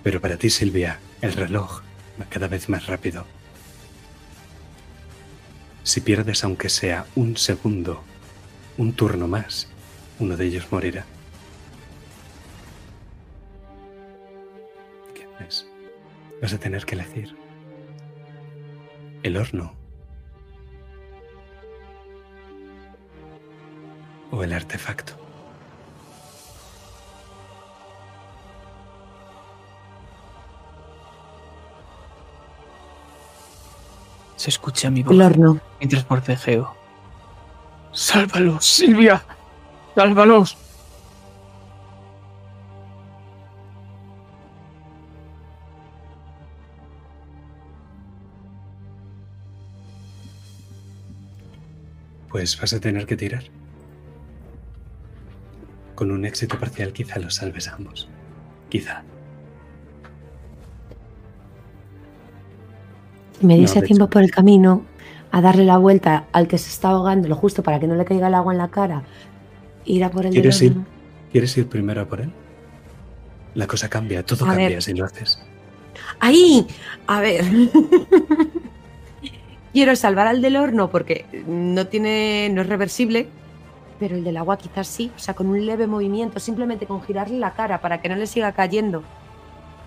Pero 0.02 0.22
para 0.22 0.38
ti, 0.38 0.48
Silvia, 0.48 0.98
el 1.20 1.34
reloj 1.34 1.82
va 2.18 2.24
cada 2.24 2.48
vez 2.48 2.70
más 2.70 2.86
rápido. 2.86 3.26
Si 5.82 6.00
pierdes 6.00 6.42
aunque 6.42 6.70
sea 6.70 7.04
un 7.16 7.36
segundo, 7.36 8.02
un 8.80 8.94
turno 8.94 9.28
más, 9.28 9.68
uno 10.18 10.38
de 10.38 10.46
ellos 10.46 10.66
morirá. 10.72 11.04
¿Qué 15.14 15.28
haces? 15.36 15.66
Vas 16.40 16.54
a 16.54 16.58
tener 16.58 16.86
que 16.86 16.94
elegir. 16.94 17.36
El 19.22 19.36
horno. 19.36 19.74
O 24.30 24.42
el 24.42 24.54
artefacto. 24.54 25.12
Se 34.36 34.48
escucha 34.48 34.88
mi 34.88 35.02
voz 35.02 35.12
El 35.12 35.20
horno. 35.20 35.60
mientras 35.80 36.02
forcejeo. 36.06 36.79
¡Sálvalos, 37.92 38.64
Silvia! 38.64 39.22
¡Sálvalos! 39.94 40.56
Pues 52.30 52.58
vas 52.60 52.72
a 52.72 52.80
tener 52.80 53.06
que 53.06 53.16
tirar. 53.16 53.42
Con 55.94 56.10
un 56.12 56.24
éxito 56.24 56.58
parcial 56.58 56.92
quizá 56.92 57.18
los 57.18 57.34
salves 57.34 57.68
a 57.68 57.74
ambos. 57.74 58.08
Quizá. 58.68 59.02
Me 63.42 63.54
No, 63.54 63.60
diese 63.60 63.80
de 63.80 63.86
tiempo 63.86 64.04
hecho. 64.04 64.10
por 64.10 64.22
el 64.22 64.30
camino 64.30 64.84
a 65.32 65.40
darle 65.40 65.64
la 65.64 65.78
vuelta 65.78 66.24
al 66.32 66.48
que 66.48 66.58
se 66.58 66.70
está 66.70 66.90
ahogando, 66.90 67.28
lo 67.28 67.36
justo 67.36 67.62
para 67.62 67.78
que 67.78 67.86
no 67.86 67.94
le 67.94 68.04
caiga 68.04 68.28
el 68.28 68.34
agua 68.34 68.52
en 68.52 68.58
la 68.58 68.68
cara. 68.68 69.02
Ir 69.84 70.04
a 70.04 70.10
por 70.10 70.26
el 70.26 70.32
del 70.32 70.42
¿Quieres 70.42 70.62
ir? 70.62 70.72
horno. 70.72 70.84
¿Quieres 71.32 71.56
ir 71.56 71.68
primero 71.68 72.02
a 72.02 72.06
por 72.06 72.20
él? 72.20 72.30
La 73.54 73.66
cosa 73.66 73.88
cambia, 73.88 74.24
todo 74.24 74.44
A 74.44 74.48
cambia 74.48 74.68
ver. 74.68 74.82
si 74.82 74.94
lo 74.94 75.04
haces. 75.04 75.40
¡Ahí! 76.18 76.66
A 77.06 77.20
ver. 77.20 77.44
Quiero 79.72 79.94
salvar 79.94 80.26
al 80.26 80.42
del 80.42 80.56
horno 80.56 80.90
porque 80.90 81.24
no 81.46 81.86
tiene. 81.86 82.48
no 82.52 82.62
es 82.62 82.68
reversible. 82.68 83.28
Pero 84.00 84.16
el 84.16 84.24
del 84.24 84.38
agua 84.38 84.56
quizás 84.56 84.88
sí, 84.88 85.12
o 85.14 85.18
sea, 85.18 85.34
con 85.34 85.46
un 85.48 85.66
leve 85.66 85.86
movimiento, 85.86 86.40
simplemente 86.40 86.86
con 86.86 87.02
girarle 87.02 87.38
la 87.38 87.52
cara 87.52 87.82
para 87.82 88.00
que 88.00 88.08
no 88.08 88.16
le 88.16 88.26
siga 88.26 88.50
cayendo 88.52 89.02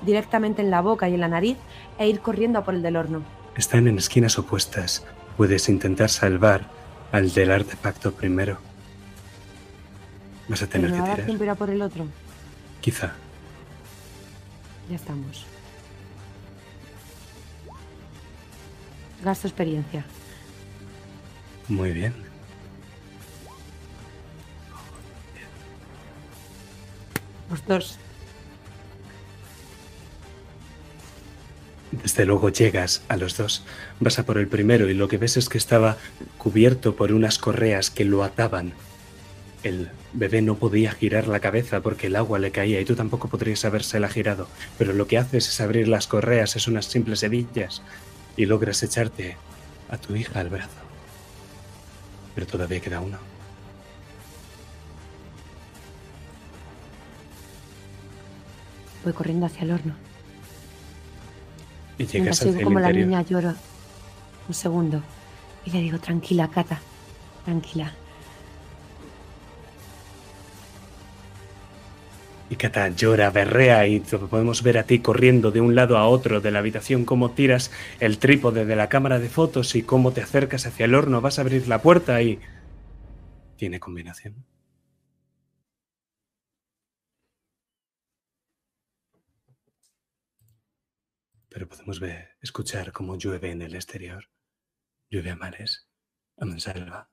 directamente 0.06 0.62
en 0.62 0.70
la 0.70 0.82
boca 0.82 1.10
y 1.10 1.16
en 1.16 1.20
la 1.22 1.28
nariz 1.28 1.58
e 1.98 2.08
ir 2.08 2.20
corriendo 2.20 2.60
a 2.60 2.64
por 2.64 2.76
el 2.76 2.84
del 2.84 2.96
horno. 2.96 3.24
Están 3.58 3.88
en 3.88 3.98
esquinas 3.98 4.38
opuestas. 4.38 5.04
Puedes 5.38 5.70
intentar 5.70 6.10
salvar 6.10 6.70
al 7.12 7.34
del 7.34 7.52
artefacto 7.52 8.14
primero. 8.14 8.58
Vas 10.48 10.62
a 10.62 10.68
tener 10.68 10.92
que 10.92 10.98
tirar. 10.98 11.26
tiempo 11.26 11.56
por 11.56 11.70
el 11.70 11.82
otro. 11.82 12.06
Quizá. 12.82 13.14
Ya 14.90 14.96
estamos. 14.96 15.46
Gasto 19.24 19.48
experiencia. 19.48 20.06
Muy 21.70 21.92
bien. 21.92 22.14
Los 27.50 27.66
dos. 27.66 28.00
Desde 32.02 32.26
luego 32.26 32.50
llegas 32.50 33.04
a 33.08 33.18
los 33.18 33.38
dos. 33.38 33.64
Vas 34.00 34.18
a 34.18 34.26
por 34.26 34.40
el 34.40 34.48
primero 34.48 34.90
y 34.90 34.96
lo 34.96 35.08
que 35.08 35.20
ves 35.20 35.38
es 35.38 35.48
que 35.48 35.60
estaba 35.60 35.98
cubierto 36.40 36.96
por 36.96 37.12
unas 37.12 37.38
correas 37.38 37.92
que 37.92 38.04
lo 38.04 38.24
ataban. 38.24 38.74
El 39.62 39.92
bebé 40.12 40.42
no 40.42 40.56
podía 40.56 40.92
girar 40.92 41.28
la 41.28 41.40
cabeza 41.40 41.82
porque 41.82 42.08
el 42.08 42.16
agua 42.16 42.40
le 42.40 42.50
caía 42.50 42.82
y 42.82 42.86
tú 42.86 42.96
tampoco 42.96 43.28
podrías 43.28 43.64
habérsela 43.64 44.10
girado. 44.10 44.48
Pero 44.80 44.94
lo 44.94 45.06
que 45.06 45.20
haces 45.20 45.48
es 45.48 45.62
abrir 45.62 45.88
las 45.88 46.08
correas, 46.08 46.56
es 46.56 46.68
unas 46.68 46.88
simples 46.88 47.22
hebillas 47.22 47.84
y 48.36 48.48
logras 48.48 48.82
echarte 48.82 49.38
a 49.90 49.98
tu 49.98 50.16
hija 50.16 50.40
al 50.40 50.50
brazo. 50.50 50.82
Pero 52.34 52.48
todavía 52.48 52.80
queda 52.80 53.02
uno. 53.02 53.20
Voy 59.04 59.14
corriendo 59.14 59.46
hacia 59.46 59.62
el 59.62 59.72
horno. 59.72 60.13
Y 61.98 62.06
llegas 62.06 62.42
el 62.42 62.62
como 62.64 62.80
la 62.80 62.92
niña 62.92 63.22
llora 63.22 63.56
un 64.48 64.54
segundo. 64.54 65.02
Y 65.66 65.72
le 65.72 65.82
digo, 65.82 66.00
tranquila, 66.00 66.50
Cata. 66.50 66.82
Tranquila. 67.46 67.94
Y 72.50 72.56
Kata 72.56 72.90
llora, 72.90 73.30
berrea 73.30 73.88
y 73.88 74.00
podemos 74.00 74.62
ver 74.64 74.78
a 74.78 74.84
ti 74.84 75.00
corriendo 75.00 75.52
de 75.52 75.62
un 75.62 75.76
lado 75.76 75.98
a 75.98 76.08
otro 76.08 76.42
de 76.42 76.52
la 76.52 76.60
habitación, 76.60 77.06
cómo 77.06 77.32
tiras 77.32 77.72
el 78.00 78.18
trípode 78.20 78.66
de 78.66 78.76
la 78.76 78.90
cámara 78.90 79.20
de 79.20 79.30
fotos 79.30 79.76
y 79.76 79.82
cómo 79.82 80.12
te 80.12 80.22
acercas 80.22 80.66
hacia 80.66 80.86
el 80.86 80.94
horno, 80.94 81.22
vas 81.22 81.40
a 81.40 81.42
abrir 81.42 81.68
la 81.68 81.82
puerta 81.82 82.22
y... 82.22 82.40
¿Tiene 83.56 83.80
combinación? 83.80 84.36
Pero 91.54 91.70
podemos 91.70 92.00
ver, 92.00 92.36
escuchar 92.42 92.92
cómo 92.92 93.16
llueve 93.16 93.52
en 93.52 93.62
el 93.62 93.76
exterior. 93.76 94.28
Llueve 95.08 95.30
a 95.30 95.36
mares, 95.36 95.88
a 96.38 96.46
mansalva. 96.46 97.12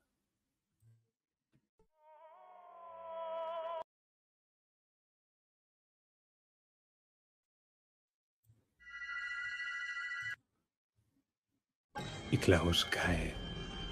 Y 12.30 12.38
Klaus 12.38 12.86
cae 12.86 13.34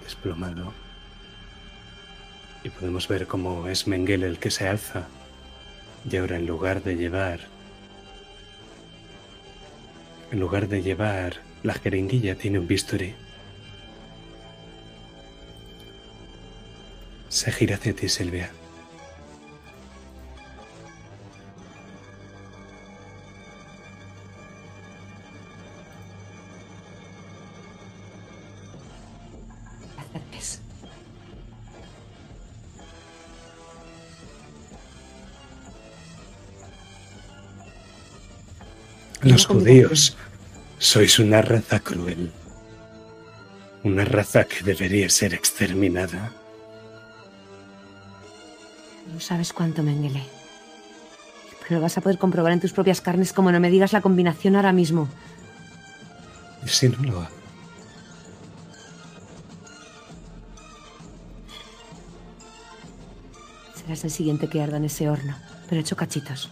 desplomado. 0.01 0.73
Y 2.65 2.71
podemos 2.71 3.07
ver 3.07 3.27
cómo 3.27 3.69
es 3.69 3.87
Mengele 3.87 4.27
el 4.27 4.39
que 4.39 4.51
se 4.51 4.67
alza. 4.67 5.09
Y 6.11 6.17
ahora 6.17 6.37
en 6.37 6.47
lugar 6.47 6.83
de 6.83 6.97
llevar... 6.97 7.58
En 10.31 10.41
lugar 10.41 10.69
de 10.69 10.83
llevar 10.83 11.37
la 11.63 11.75
jeringuilla 11.75 12.35
tiene 12.35 12.59
un 12.59 12.67
bisturí. 12.67 13.15
Se 17.29 17.51
gira 17.51 17.77
hacia 17.77 17.95
ti, 17.95 18.09
Silvia. 18.09 18.51
Los 39.29 39.47
judíos 39.47 40.17
sois 40.79 41.19
una 41.19 41.43
raza 41.43 41.81
cruel. 41.81 42.33
Una 43.85 44.05
raza 44.05 44.45
que 44.45 44.65
debería 44.65 45.11
ser 45.11 45.35
exterminada. 45.35 46.33
No 49.13 49.21
sabes 49.21 49.53
cuánto 49.53 49.83
me 49.83 49.93
enguelé. 49.93 50.23
Pero 51.61 51.77
lo 51.77 51.83
vas 51.83 51.99
a 51.99 52.01
poder 52.01 52.19
comprobar 52.19 52.53
en 52.53 52.61
tus 52.61 52.73
propias 52.73 53.03
carnes 53.03 53.35
como 53.35 53.53
no 53.53 53.61
me 53.61 53.71
digas 53.71 53.93
la 53.93 54.01
combinación 54.01 54.57
ahora 54.57 54.73
mismo. 54.73 55.09
Y 56.65 56.69
si 56.69 56.89
no 56.89 56.99
lo 57.03 57.21
hago, 57.21 57.39
Serás 63.75 64.05
el 64.05 64.11
siguiente 64.11 64.49
que 64.49 64.63
arda 64.63 64.77
en 64.77 64.85
ese 64.85 65.09
horno, 65.09 65.35
pero 65.69 65.81
hecho 65.81 65.97
cachitos. 65.97 66.51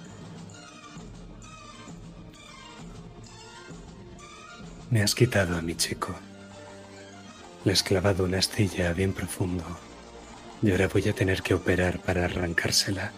Me 4.97 5.03
has 5.03 5.15
quitado 5.15 5.59
a 5.59 5.61
mi 5.61 5.75
chico. 5.75 6.19
Le 7.67 7.73
has 7.73 7.83
clavado 7.83 8.25
una 8.25 8.39
astilla 8.39 8.95
bien 8.95 9.13
profundo. 9.13 9.63
Y 10.63 10.71
ahora 10.71 10.89
voy 10.89 11.07
a 11.07 11.13
tener 11.13 11.43
que 11.43 11.53
operar 11.53 11.99
para 12.01 12.25
arrancársela. 12.25 13.13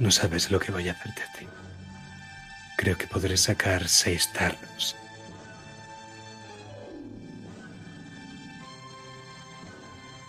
No 0.00 0.10
sabes 0.10 0.50
lo 0.50 0.58
que 0.58 0.72
voy 0.72 0.88
a 0.88 0.92
hacerte 0.92 1.22
a 1.22 1.32
ti. 1.38 1.46
Creo 2.76 2.98
que 2.98 3.06
podré 3.06 3.36
sacar 3.36 3.86
seis 3.86 4.32
tarros. 4.32 4.96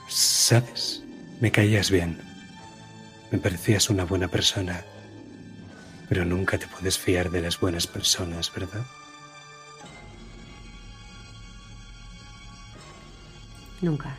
¿Sabes? 0.07 1.01
Me 1.41 1.51
caías 1.51 1.89
bien. 1.89 2.21
Me 3.31 3.39
parecías 3.39 3.89
una 3.89 4.05
buena 4.05 4.27
persona. 4.27 4.85
Pero 6.09 6.25
nunca 6.25 6.57
te 6.57 6.67
puedes 6.67 6.97
fiar 6.97 7.29
de 7.29 7.41
las 7.41 7.59
buenas 7.59 7.87
personas, 7.87 8.51
¿verdad? 8.53 8.83
Nunca. 13.81 14.17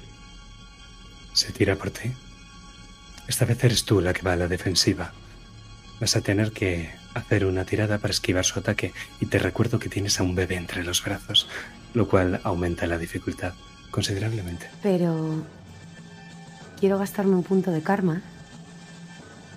Se 1.32 1.52
tira 1.52 1.76
por 1.76 1.90
ti. 1.90 2.12
Esta 3.28 3.44
vez 3.44 3.62
eres 3.62 3.84
tú 3.84 4.00
la 4.00 4.12
que 4.12 4.22
va 4.22 4.32
a 4.32 4.36
la 4.36 4.48
defensiva. 4.48 5.12
Vas 6.00 6.16
a 6.16 6.20
tener 6.20 6.52
que 6.52 6.90
hacer 7.14 7.44
una 7.44 7.64
tirada 7.64 7.98
para 7.98 8.12
esquivar 8.12 8.44
su 8.44 8.58
ataque 8.58 8.92
y 9.20 9.26
te 9.26 9.38
recuerdo 9.38 9.78
que 9.78 9.88
tienes 9.88 10.18
a 10.18 10.22
un 10.22 10.34
bebé 10.34 10.56
entre 10.56 10.82
los 10.84 11.04
brazos, 11.04 11.48
lo 11.92 12.08
cual 12.08 12.40
aumenta 12.44 12.86
la 12.86 12.98
dificultad 12.98 13.52
considerablemente. 13.90 14.70
Pero 14.82 15.44
quiero 16.78 16.98
gastarme 16.98 17.34
un 17.34 17.42
punto 17.42 17.70
de 17.70 17.82
karma 17.82 18.22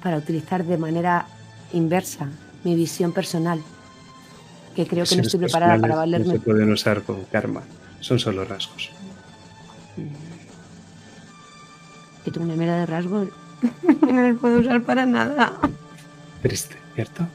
para 0.01 0.17
utilizar 0.17 0.65
de 0.65 0.77
manera 0.77 1.27
inversa 1.73 2.29
mi 2.63 2.75
visión 2.75 3.11
personal, 3.11 3.61
que 4.75 4.87
creo 4.87 5.05
que 5.05 5.15
no 5.15 5.21
estoy 5.23 5.41
preparada 5.41 5.77
para 5.79 5.95
valerme. 5.95 6.27
No 6.27 6.33
se 6.33 6.39
pueden 6.39 6.71
usar 6.71 7.03
con 7.03 7.25
karma, 7.25 7.63
son 7.99 8.19
solo 8.19 8.45
rasgos. 8.45 8.91
Que 12.23 12.31
tengo 12.31 12.45
una 12.45 12.55
mera 12.55 12.77
de 12.77 12.85
rasgos. 12.85 13.29
no 14.01 14.29
los 14.29 14.39
puedo 14.39 14.59
usar 14.59 14.81
para 14.83 15.05
nada. 15.05 15.59
Triste, 16.41 16.75
¿cierto? 16.95 17.27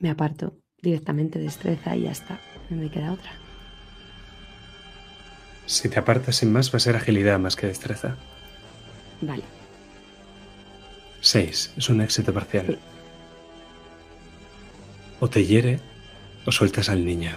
Me 0.00 0.10
aparto 0.10 0.54
directamente 0.82 1.38
destreza 1.38 1.94
y 1.94 2.02
ya 2.02 2.12
está. 2.12 2.40
No 2.70 2.76
me 2.76 2.90
queda 2.90 3.12
otra. 3.12 3.39
Si 5.70 5.88
te 5.88 6.00
apartas 6.00 6.34
sin 6.34 6.52
más, 6.52 6.74
va 6.74 6.78
a 6.78 6.80
ser 6.80 6.96
agilidad 6.96 7.38
más 7.38 7.54
que 7.54 7.68
destreza. 7.68 8.16
Vale. 9.20 9.44
6. 11.20 11.74
Es 11.76 11.88
un 11.88 12.00
éxito 12.00 12.34
parcial. 12.34 12.76
O 15.20 15.30
te 15.30 15.46
hiere 15.46 15.78
o 16.44 16.50
sueltas 16.50 16.88
al 16.88 17.04
niño. 17.04 17.30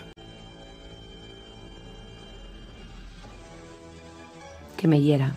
Que 4.78 4.88
me 4.88 5.00
hiera. 5.00 5.36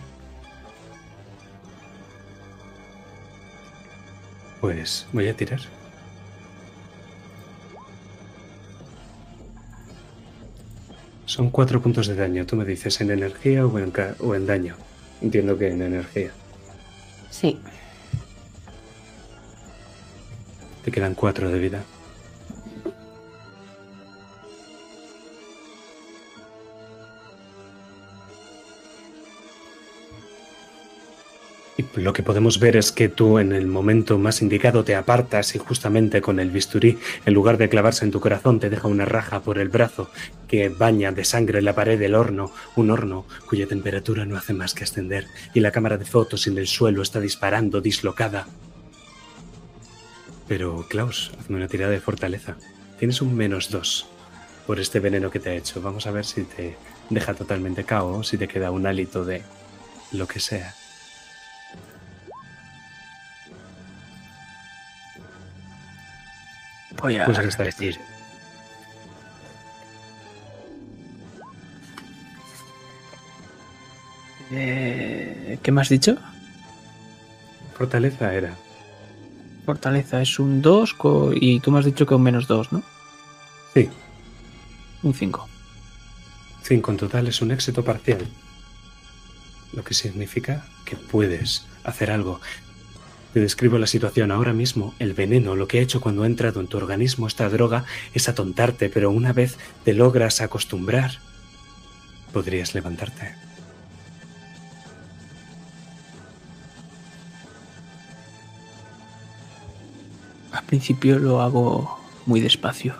Pues 4.59 5.05
voy 5.13 5.27
a 5.27 5.37
tirar. 5.37 5.59
Son 11.27 11.49
cuatro 11.49 11.81
puntos 11.81 12.07
de 12.07 12.15
daño. 12.15 12.45
Tú 12.45 12.55
me 12.55 12.63
dices 12.63 13.01
en 13.01 13.11
energía 13.11 13.65
o 13.65 13.79
en, 13.79 13.91
o 14.19 14.33
en 14.33 14.45
daño. 14.47 14.75
Entiendo 15.21 15.57
que 15.57 15.67
en 15.67 15.81
energía. 15.81 16.31
Sí. 17.29 17.59
Te 20.85 20.89
quedan 20.89 21.15
cuatro 21.15 21.51
de 21.51 21.59
vida. 21.59 21.83
Y 31.77 31.85
lo 31.99 32.11
que 32.11 32.23
podemos 32.23 32.59
ver 32.59 32.75
es 32.75 32.91
que 32.91 33.07
tú 33.07 33.37
en 33.37 33.51
el 33.51 33.67
momento 33.67 34.17
más 34.17 34.41
indicado 34.41 34.83
te 34.83 34.95
apartas 34.95 35.53
y 35.55 35.59
justamente 35.59 36.21
con 36.21 36.39
el 36.39 36.49
bisturí, 36.49 36.97
en 37.23 37.33
lugar 37.35 37.57
de 37.57 37.69
clavarse 37.69 38.03
en 38.03 38.11
tu 38.11 38.19
corazón, 38.19 38.59
te 38.59 38.71
deja 38.71 38.87
una 38.87 39.05
raja 39.05 39.41
por 39.41 39.59
el 39.59 39.69
brazo 39.69 40.09
que 40.47 40.69
baña 40.69 41.11
de 41.11 41.23
sangre 41.23 41.61
la 41.61 41.75
pared 41.75 41.99
del 41.99 42.15
horno, 42.15 42.51
un 42.75 42.89
horno 42.89 43.27
cuya 43.47 43.67
temperatura 43.67 44.25
no 44.25 44.37
hace 44.37 44.53
más 44.53 44.73
que 44.73 44.85
ascender 44.85 45.27
y 45.53 45.59
la 45.59 45.71
cámara 45.71 45.97
de 45.97 46.05
fotos 46.05 46.47
en 46.47 46.57
el 46.57 46.65
suelo 46.65 47.03
está 47.03 47.19
disparando 47.19 47.79
dislocada. 47.79 48.47
Pero, 50.47 50.83
Klaus, 50.89 51.31
hazme 51.39 51.57
una 51.57 51.67
tirada 51.67 51.91
de 51.91 51.99
fortaleza. 51.99 52.55
Tienes 52.97 53.21
un 53.21 53.35
menos 53.35 53.69
dos 53.69 54.07
por 54.65 54.79
este 54.79 54.99
veneno 54.99 55.29
que 55.29 55.39
te 55.39 55.49
ha 55.51 55.55
hecho. 55.55 55.79
Vamos 55.81 56.07
a 56.07 56.11
ver 56.11 56.25
si 56.25 56.43
te 56.43 56.75
deja 57.11 57.35
totalmente 57.35 57.83
cao 57.83 58.23
si 58.23 58.37
te 58.37 58.47
queda 58.47 58.71
un 58.71 58.87
hálito 58.87 59.23
de 59.23 59.43
lo 60.11 60.27
que 60.27 60.39
sea. 60.39 60.73
Voy 67.01 67.17
a 67.17 67.25
Pues 67.25 67.39
está. 67.39 67.63
decir. 67.63 67.97
Eh, 74.51 75.59
¿Qué 75.61 75.71
me 75.71 75.81
has 75.81 75.89
dicho? 75.89 76.17
Fortaleza 77.77 78.33
era. 78.33 78.55
Fortaleza 79.65 80.21
es 80.21 80.39
un 80.39 80.61
2 80.61 80.93
co- 80.93 81.31
y 81.33 81.59
tú 81.59 81.71
me 81.71 81.79
has 81.79 81.85
dicho 81.85 82.05
que 82.05 82.15
un 82.15 82.23
menos 82.23 82.47
2, 82.47 82.71
¿no? 82.71 82.83
Sí, 83.73 83.89
Un 85.03 85.13
5. 85.13 85.47
5 86.63 86.91
en 86.91 86.97
total 86.97 87.27
es 87.27 87.41
un 87.41 87.51
éxito 87.51 87.83
parcial. 87.83 88.25
Lo 89.73 89.83
que 89.83 89.93
significa 89.93 90.65
que 90.85 90.95
puedes 90.95 91.65
hacer 91.83 92.09
algo. 92.09 92.39
Te 93.33 93.39
describo 93.39 93.77
la 93.77 93.87
situación 93.87 94.31
ahora 94.31 94.53
mismo. 94.53 94.93
El 94.99 95.13
veneno, 95.13 95.55
lo 95.55 95.67
que 95.67 95.79
ha 95.79 95.81
hecho 95.81 96.01
cuando 96.01 96.23
ha 96.23 96.27
entrado 96.27 96.59
en 96.59 96.67
tu 96.67 96.77
organismo 96.77 97.27
esta 97.27 97.49
droga, 97.49 97.85
es 98.13 98.29
atontarte, 98.29 98.89
pero 98.89 99.11
una 99.11 99.33
vez 99.33 99.57
te 99.83 99.93
logras 99.93 100.41
acostumbrar, 100.41 101.19
podrías 102.33 102.73
levantarte. 102.73 103.35
Al 110.51 110.63
principio 110.63 111.19
lo 111.19 111.41
hago 111.41 111.99
muy 112.25 112.41
despacio. 112.41 112.95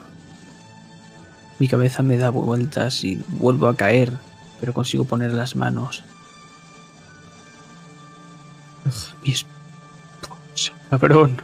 Mi 1.59 1.67
cabeza 1.67 2.03
me 2.03 2.17
da 2.17 2.29
vueltas 2.29 3.03
y 3.03 3.21
vuelvo 3.29 3.67
a 3.67 3.75
caer, 3.75 4.13
pero 4.59 4.73
consigo 4.73 5.05
poner 5.05 5.33
las 5.33 5.55
manos. 5.55 6.03
Ugh, 8.85 9.23
Mis... 9.23 9.45
Cabrón. 10.89 11.35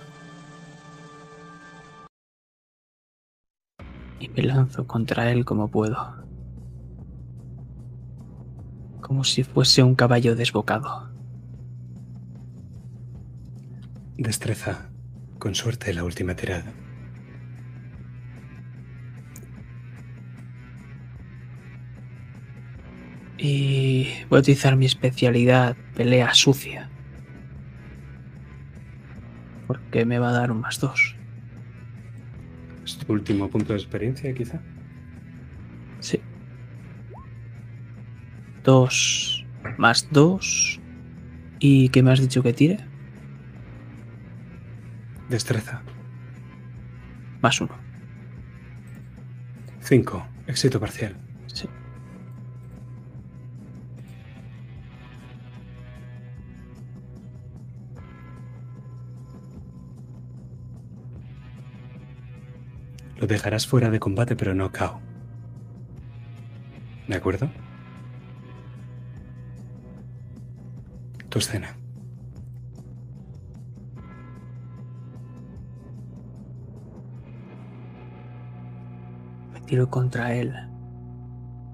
Y 4.19 4.29
me 4.29 4.43
lanzo 4.43 4.87
contra 4.87 5.31
él 5.31 5.43
como 5.43 5.69
puedo. 5.69 5.97
Como 9.01 9.25
si 9.25 9.43
fuese 9.43 9.83
un 9.83 9.95
caballo 9.95 10.35
desbocado. 10.35 11.09
Destreza. 14.17 14.89
Con 15.39 15.55
suerte 15.55 15.93
la 15.93 16.05
última 16.05 16.35
tirada. 16.35 16.71
Y 23.37 24.07
voy 24.29 24.37
a 24.37 24.39
utilizar 24.39 24.77
mi 24.77 24.85
especialidad, 24.85 25.75
pelea 25.95 26.33
sucia. 26.33 26.92
Porque 29.67 30.05
me 30.05 30.19
va 30.19 30.29
a 30.29 30.33
dar 30.33 30.51
un 30.51 30.59
más 30.59 30.79
dos. 30.79 31.15
¿Es 32.83 32.97
tu 32.97 33.13
último 33.13 33.49
punto 33.49 33.73
de 33.73 33.79
experiencia, 33.79 34.33
quizá? 34.33 34.61
Sí. 35.99 36.19
Dos 38.63 39.45
más 39.77 40.07
dos. 40.11 40.79
¿Y 41.59 41.89
qué 41.89 42.03
me 42.03 42.11
has 42.11 42.19
dicho 42.19 42.43
que 42.43 42.53
tire? 42.53 42.77
Destreza. 45.29 45.81
Más 47.41 47.59
uno. 47.61 47.73
5. 49.81 50.27
Éxito 50.47 50.79
parcial. 50.79 51.15
Lo 63.23 63.27
dejarás 63.27 63.65
fuera 63.65 63.89
de 63.89 64.01
combate, 64.01 64.35
pero 64.35 64.53
no 64.53 64.69
KO. 64.69 64.99
¿De 67.07 67.15
acuerdo? 67.15 67.49
Tu 71.29 71.39
escena. 71.39 71.73
Me 79.53 79.61
tiro 79.61 79.89
contra 79.89 80.33
él. 80.35 80.53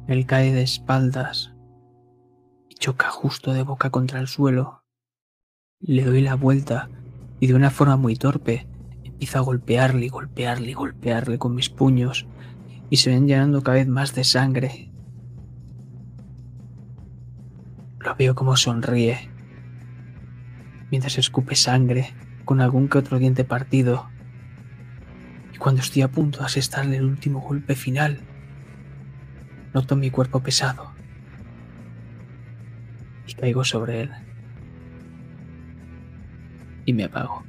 Él 0.08 0.28
cae 0.28 0.54
de 0.54 0.62
espaldas 0.62 1.56
y 2.70 2.76
choca 2.76 3.10
justo 3.10 3.54
de 3.54 3.64
boca 3.64 3.90
contra 3.90 4.20
el 4.20 4.28
suelo. 4.28 4.84
Le 5.80 6.04
doy 6.06 6.22
la 6.22 6.36
vuelta 6.36 6.90
y 7.40 7.48
de 7.48 7.56
una 7.56 7.72
forma 7.72 7.98
muy 7.98 8.16
torpe 8.16 8.69
empiezo 9.20 9.40
a 9.40 9.41
golpearle 9.41 10.06
y 10.06 10.10
golpearle 10.10 10.72
y 10.72 10.74
golpearle 10.74 11.38
con 11.38 11.54
mis 11.54 11.70
puños 11.70 12.26
y 12.90 12.96
se 12.96 13.10
ven 13.10 13.28
llenando 13.28 13.62
cada 13.62 13.80
vez 13.80 13.88
más 13.90 14.16
de 14.16 14.24
sangre. 14.24 14.94
Lo 18.00 18.16
veo 18.16 18.34
como 18.34 18.56
sonríe 18.56 19.30
mientras 20.90 21.18
escupe 21.18 21.56
sangre 21.56 22.14
con 22.46 22.62
algún 22.62 22.88
que 22.88 22.98
otro 22.98 23.20
diente 23.20 23.44
partido. 23.44 24.10
Y 25.54 25.58
cuando 25.58 25.82
estoy 25.82 26.04
a 26.04 26.08
punto 26.08 26.40
de 26.40 26.46
asestarle 26.46 26.96
el 26.96 27.04
último 27.04 27.41
golpe 27.41 27.76
final, 27.76 28.22
noto 29.74 29.98
mi 29.98 30.12
cuerpo 30.12 30.40
pesado 30.40 30.94
y 33.28 33.34
caigo 33.34 33.66
sobre 33.66 34.04
él. 34.04 34.12
Y 36.86 36.94
me 36.94 37.04
apago. 37.04 37.49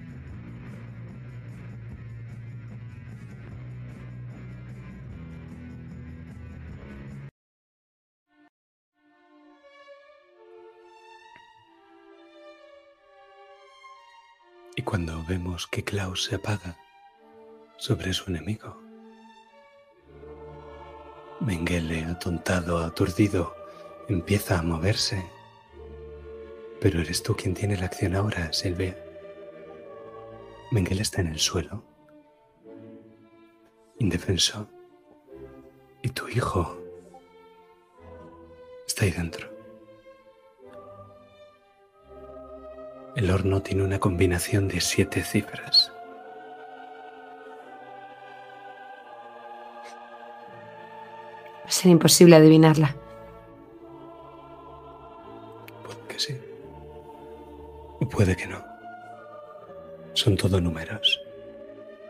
Y 14.80 14.82
cuando 14.82 15.22
vemos 15.28 15.66
que 15.66 15.84
Klaus 15.84 16.24
se 16.24 16.36
apaga 16.36 16.74
sobre 17.76 18.14
su 18.14 18.30
enemigo, 18.30 18.80
Mengele, 21.40 22.06
atontado, 22.06 22.78
aturdido, 22.78 23.54
empieza 24.08 24.58
a 24.58 24.62
moverse. 24.62 25.22
Pero 26.80 27.02
eres 27.02 27.22
tú 27.22 27.36
quien 27.36 27.52
tiene 27.52 27.76
la 27.76 27.84
acción 27.84 28.16
ahora, 28.16 28.54
Silvia. 28.54 28.96
Mengele 30.70 31.02
está 31.02 31.20
en 31.20 31.26
el 31.26 31.38
suelo, 31.38 31.84
indefenso. 33.98 34.66
Y 36.02 36.08
tu 36.08 36.26
hijo 36.26 36.82
está 38.86 39.04
ahí 39.04 39.10
dentro. 39.10 39.59
El 43.16 43.30
horno 43.30 43.60
tiene 43.60 43.82
una 43.82 43.98
combinación 43.98 44.68
de 44.68 44.80
siete 44.80 45.22
cifras. 45.22 45.92
Va 51.64 51.66
a 51.66 51.70
ser 51.70 51.90
imposible 51.90 52.36
adivinarla. 52.36 52.94
Puede 55.84 56.00
que 56.08 56.18
sí. 56.18 56.40
O 58.00 58.08
puede 58.08 58.36
que 58.36 58.46
no. 58.46 58.64
Son 60.14 60.36
todo 60.36 60.60
números. 60.60 61.20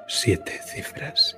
Siete 0.07 0.61
cifras. 0.63 1.37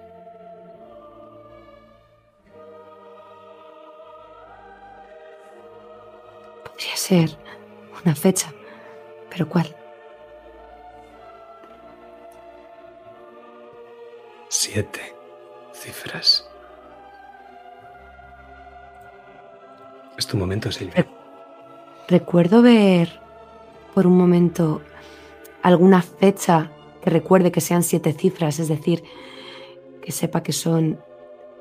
Podría 6.65 6.97
ser 6.97 7.31
una 8.05 8.15
fecha. 8.15 8.53
¿Pero 9.33 9.49
cuál? 9.49 9.75
Siete 14.49 15.01
cifras. 15.73 16.47
Es 20.19 20.27
tu 20.27 20.37
momento, 20.37 20.71
Silvia. 20.71 21.07
Recuerdo 22.09 22.61
ver 22.61 23.21
por 23.95 24.07
un 24.07 24.19
momento 24.19 24.83
alguna 25.63 26.03
fecha 26.03 26.71
que 27.01 27.09
recuerde 27.09 27.51
que 27.51 27.63
sean 27.63 27.83
siete 27.83 28.13
cifras, 28.13 28.59
es 28.59 28.69
decir, 28.69 29.03
que 30.03 30.13
sepa 30.13 30.43
que 30.43 30.53
son 30.53 31.01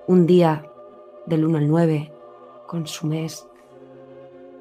un 0.07 0.27
día 0.27 0.65
del 1.25 1.45
1 1.45 1.57
al 1.57 1.67
9 1.69 2.11
con 2.67 2.85
su 2.85 3.07
mes 3.07 3.47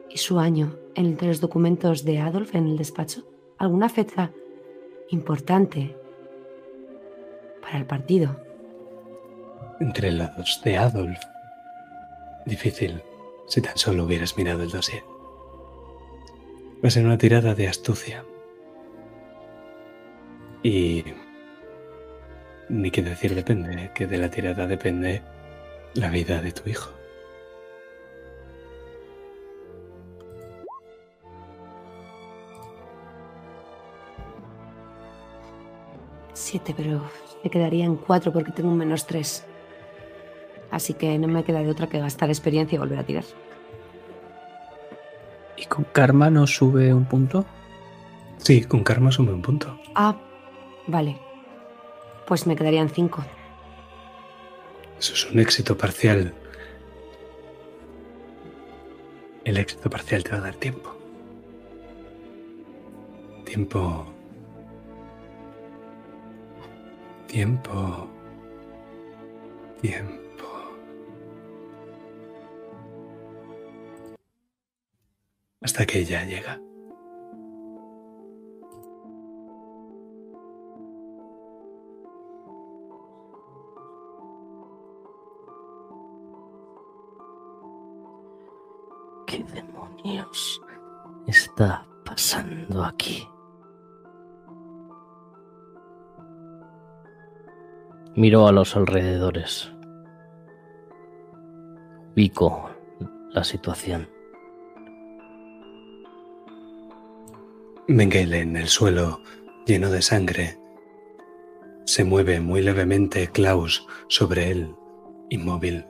y 0.09 0.19
su 0.19 0.39
año 0.39 0.77
entre 1.01 1.29
los 1.29 1.41
documentos 1.41 2.05
de 2.05 2.19
Adolf 2.19 2.55
en 2.55 2.67
el 2.67 2.77
despacho. 2.77 3.23
¿Alguna 3.59 3.89
fecha 3.89 4.31
importante 5.09 5.97
para 7.63 7.79
el 7.79 7.87
partido? 7.87 8.37
Entre 9.81 10.13
los 10.13 10.63
de 10.63 10.77
Adolf. 10.77 11.19
Difícil 12.45 13.03
si 13.47 13.61
tan 13.61 13.77
solo 13.77 14.05
hubieras 14.05 14.37
mirado 14.37 14.63
el 14.63 14.71
dossier. 14.71 15.03
Va 16.83 16.89
a 16.89 16.91
ser 16.91 17.05
una 17.05 17.19
tirada 17.19 17.55
de 17.55 17.69
astucia. 17.69 18.25
Y... 20.63 21.05
Ni 22.69 22.91
que 22.91 23.03
decir 23.03 23.35
depende, 23.35 23.91
que 23.95 24.07
de 24.07 24.19
la 24.19 24.31
tirada 24.31 24.67
depende 24.67 25.23
la 25.95 26.09
vida 26.11 26.41
de 26.41 26.53
tu 26.53 26.69
hijo. 26.69 27.00
Siete, 36.51 36.75
pero 36.77 37.09
me 37.45 37.49
quedaría 37.49 37.85
en 37.85 37.95
cuatro 37.95 38.33
porque 38.33 38.51
tengo 38.51 38.71
un 38.71 38.77
menos 38.77 39.07
tres. 39.07 39.45
Así 40.73 40.95
que 40.95 41.17
no 41.17 41.29
me 41.29 41.45
queda 41.45 41.61
de 41.61 41.71
otra 41.71 41.87
que 41.87 42.01
gastar 42.01 42.29
experiencia 42.29 42.75
y 42.75 42.81
volver 42.81 42.99
a 42.99 43.05
tirar. 43.05 43.23
¿Y 45.57 45.67
con 45.67 45.85
karma 45.85 46.29
no 46.29 46.49
sube 46.49 46.93
un 46.93 47.05
punto? 47.05 47.47
Sí, 48.39 48.65
con 48.65 48.83
karma 48.83 49.13
sube 49.13 49.33
un 49.33 49.43
punto. 49.43 49.79
Ah, 49.95 50.17
vale. 50.89 51.21
Pues 52.27 52.49
me 52.49 52.57
quedarían 52.57 52.89
cinco. 52.91 53.25
Eso 54.99 55.15
es 55.15 55.31
un 55.31 55.39
éxito 55.39 55.79
parcial. 55.79 56.35
El 59.45 59.57
éxito 59.57 59.89
parcial 59.89 60.25
te 60.25 60.33
va 60.33 60.39
a 60.39 60.41
dar 60.41 60.57
tiempo. 60.57 60.97
Tiempo. 63.45 64.20
Tiempo. 67.31 68.09
Tiempo. 69.81 70.47
Hasta 75.63 75.87
que 75.87 76.01
ella 76.01 76.25
llega. 76.25 76.61
¿Qué 89.29 89.45
demonios 89.45 90.61
está 91.29 91.87
pasando 92.05 92.83
aquí? 92.83 93.25
Miro 98.17 98.49
a 98.49 98.53
los 98.53 98.75
alrededores. 98.75 99.71
Ubico 102.17 102.69
la 103.31 103.45
situación. 103.45 104.09
Mengele 107.87 108.41
en 108.41 108.57
el 108.57 108.67
suelo, 108.67 109.23
lleno 109.65 109.91
de 109.91 110.03
sangre. 110.03 110.59
Se 111.85 112.03
mueve 112.03 112.41
muy 112.41 112.63
levemente 112.63 113.29
Klaus 113.29 113.87
sobre 114.09 114.51
él, 114.51 114.75
inmóvil. 115.29 115.87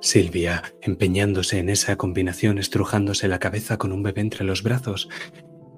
Silvia, 0.00 0.64
empeñándose 0.80 1.60
en 1.60 1.68
esa 1.68 1.94
combinación, 1.94 2.58
estrujándose 2.58 3.28
la 3.28 3.38
cabeza 3.38 3.78
con 3.78 3.92
un 3.92 4.02
bebé 4.02 4.22
entre 4.22 4.44
los 4.44 4.64
brazos, 4.64 5.08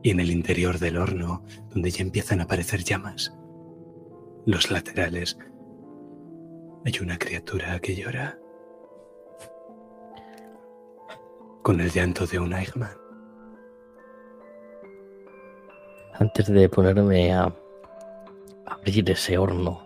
y 0.02 0.08
en 0.08 0.20
el 0.20 0.30
interior 0.30 0.78
del 0.78 0.96
horno, 0.96 1.44
donde 1.68 1.90
ya 1.90 2.02
empiezan 2.02 2.40
a 2.40 2.44
aparecer 2.44 2.82
llamas. 2.82 3.34
Los 4.46 4.70
laterales. 4.70 5.36
Hay 6.86 6.92
una 7.02 7.18
criatura 7.18 7.78
que 7.78 7.94
llora. 7.94 8.38
Con 11.62 11.78
el 11.78 11.90
llanto 11.90 12.26
de 12.26 12.38
un 12.38 12.54
Eichmann. 12.54 12.96
Antes 16.14 16.46
de 16.46 16.68
ponerme 16.70 17.34
a 17.34 17.54
abrir 18.64 19.10
ese 19.10 19.36
horno 19.36 19.82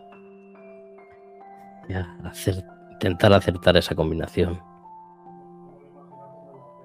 y 1.88 1.94
a 1.94 2.16
hacer, 2.24 2.64
intentar 2.92 3.32
acertar 3.32 3.76
esa 3.76 3.96
combinación, 3.96 4.62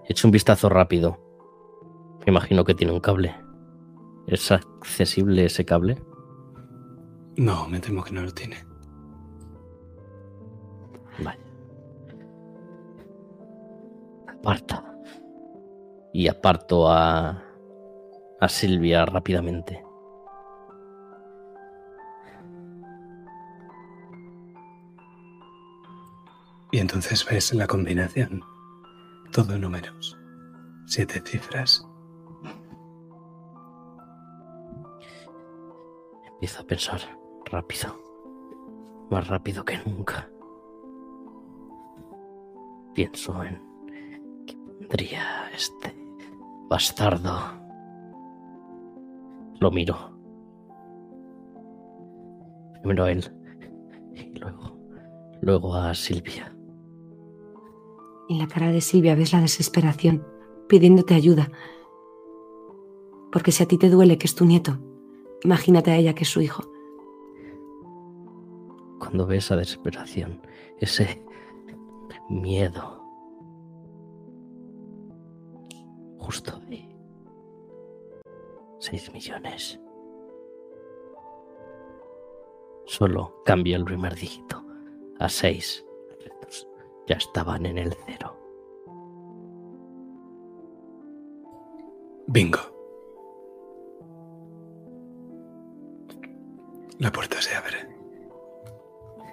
he 0.05 0.11
hecho 0.11 0.27
un 0.27 0.31
vistazo 0.31 0.69
rápido. 0.69 1.19
Me 2.25 2.31
imagino 2.31 2.63
que 2.63 2.73
tiene 2.73 2.93
un 2.93 2.99
cable. 2.99 3.35
¿Es 4.25 4.51
accesible 4.51 5.45
ese 5.45 5.65
cable? 5.65 6.01
No, 7.39 7.69
me 7.69 7.79
temo 7.79 8.03
que 8.03 8.11
no 8.11 8.21
lo 8.21 8.33
tiene. 8.33 8.57
Vale. 11.23 11.39
Aparta. 14.27 14.83
Y 16.11 16.27
aparto 16.27 16.91
a, 16.91 17.41
a 18.41 18.49
Silvia 18.49 19.05
rápidamente. 19.05 19.81
Y 26.73 26.79
entonces 26.79 27.25
ves 27.25 27.53
la 27.53 27.67
combinación. 27.67 28.43
Todo 29.31 29.57
números. 29.57 30.19
Siete 30.87 31.21
cifras. 31.25 31.87
Empiezo 36.33 36.63
a 36.63 36.67
pensar 36.67 37.18
rápido. 37.51 37.95
Más 39.09 39.27
rápido 39.27 39.63
que 39.65 39.77
nunca. 39.85 40.29
Pienso 42.93 43.43
en 43.43 43.61
qué 44.45 44.55
pondría 44.55 45.49
este 45.53 45.95
bastardo. 46.69 47.37
Lo 49.59 49.71
miro. 49.71 49.95
Primero 52.81 53.03
a 53.05 53.11
él 53.11 53.25
y 54.13 54.39
luego, 54.39 54.77
luego 55.41 55.75
a 55.75 55.93
Silvia. 55.93 56.55
En 58.29 58.37
la 58.37 58.47
cara 58.47 58.71
de 58.71 58.79
Silvia 58.79 59.15
ves 59.15 59.33
la 59.33 59.41
desesperación, 59.41 60.25
pidiéndote 60.67 61.15
ayuda. 61.15 61.51
Porque 63.31 63.51
si 63.51 63.63
a 63.63 63.67
ti 63.67 63.77
te 63.77 63.89
duele 63.89 64.17
que 64.17 64.27
es 64.27 64.35
tu 64.35 64.45
nieto, 64.45 64.77
imagínate 65.43 65.91
a 65.91 65.97
ella 65.97 66.13
que 66.13 66.23
es 66.23 66.29
su 66.29 66.41
hijo. 66.41 66.63
Cuando 68.99 69.25
ve 69.25 69.37
esa 69.37 69.55
desesperación, 69.55 70.41
ese 70.77 71.23
miedo. 72.29 73.01
Justo 76.19 76.61
ahí. 76.69 76.95
Seis 78.79 79.11
millones. 79.11 79.79
Solo 82.85 83.41
cambió 83.45 83.77
el 83.77 83.85
primer 83.85 84.15
dígito 84.15 84.63
a 85.19 85.29
seis. 85.29 85.85
Estos 86.19 86.67
ya 87.07 87.15
estaban 87.15 87.65
en 87.65 87.77
el 87.77 87.93
cero. 88.05 88.35
Bingo. 92.27 92.59
La 96.99 97.11
puerta 97.11 97.41
se 97.41 97.55
abre 97.55 97.98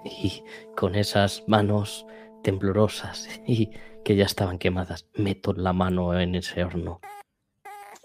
y 0.07 0.43
con 0.77 0.95
esas 0.95 1.45
manos 1.47 2.07
temblorosas 2.43 3.28
y 3.47 3.70
que 4.05 4.16
ya 4.16 4.24
estaban 4.24 4.59
quemadas, 4.59 5.07
meto 5.15 5.53
la 5.53 5.73
mano 5.73 6.19
en 6.19 6.35
ese 6.37 6.65
horno, 6.65 7.01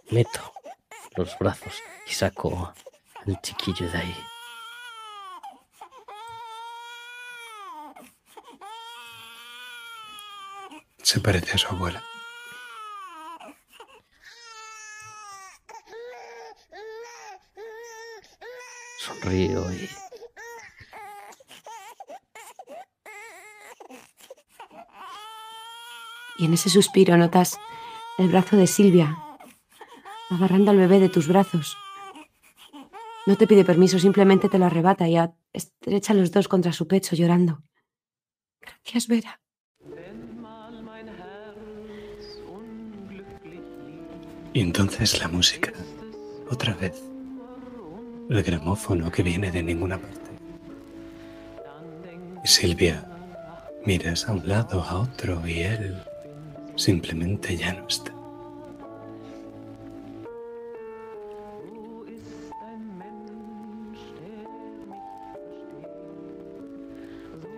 meto 0.09 0.53
los 1.15 1.37
brazos 1.37 1.75
y 2.07 2.11
saco 2.13 2.73
al 3.25 3.41
chiquillo 3.41 3.89
de 3.91 3.97
ahí. 3.97 4.15
Se 11.03 11.19
parece 11.19 11.53
a 11.53 11.57
su 11.57 11.67
abuela. 11.67 12.03
Sonrío 18.99 19.71
y 19.73 19.89
Y 26.41 26.45
en 26.45 26.55
ese 26.55 26.69
suspiro 26.69 27.15
notas 27.17 27.59
el 28.17 28.29
brazo 28.29 28.57
de 28.57 28.65
Silvia 28.65 29.15
agarrando 30.31 30.71
al 30.71 30.77
bebé 30.77 30.99
de 30.99 31.07
tus 31.07 31.27
brazos. 31.27 31.77
No 33.27 33.35
te 33.35 33.45
pide 33.45 33.63
permiso, 33.63 33.99
simplemente 33.99 34.49
te 34.49 34.57
lo 34.57 34.65
arrebata 34.65 35.07
y 35.07 35.17
estrecha 35.53 36.15
los 36.15 36.31
dos 36.31 36.47
contra 36.47 36.73
su 36.73 36.87
pecho 36.87 37.15
llorando. 37.15 37.61
Gracias, 38.59 39.07
Vera. 39.07 39.39
Y 44.53 44.61
entonces 44.61 45.19
la 45.19 45.27
música, 45.27 45.71
otra 46.49 46.73
vez. 46.73 46.99
El 48.31 48.41
gramófono 48.41 49.11
que 49.11 49.21
viene 49.21 49.51
de 49.51 49.61
ninguna 49.61 49.99
parte. 49.99 50.31
Y 52.43 52.47
Silvia, 52.47 53.05
miras 53.85 54.27
a 54.27 54.31
un 54.31 54.47
lado, 54.47 54.81
a 54.81 55.01
otro, 55.01 55.45
y 55.47 55.59
él 55.59 56.01
simplemente 56.81 57.55
ya 57.55 57.73
no 57.73 57.87
está. 57.87 58.11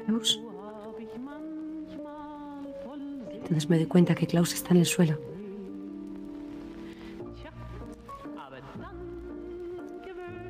Klaus. 0.05 0.41
Entonces 3.31 3.69
me 3.69 3.77
doy 3.77 3.85
cuenta 3.85 4.13
que 4.13 4.27
Klaus 4.27 4.53
está 4.53 4.71
en 4.71 4.77
el 4.77 4.85
suelo. 4.85 5.17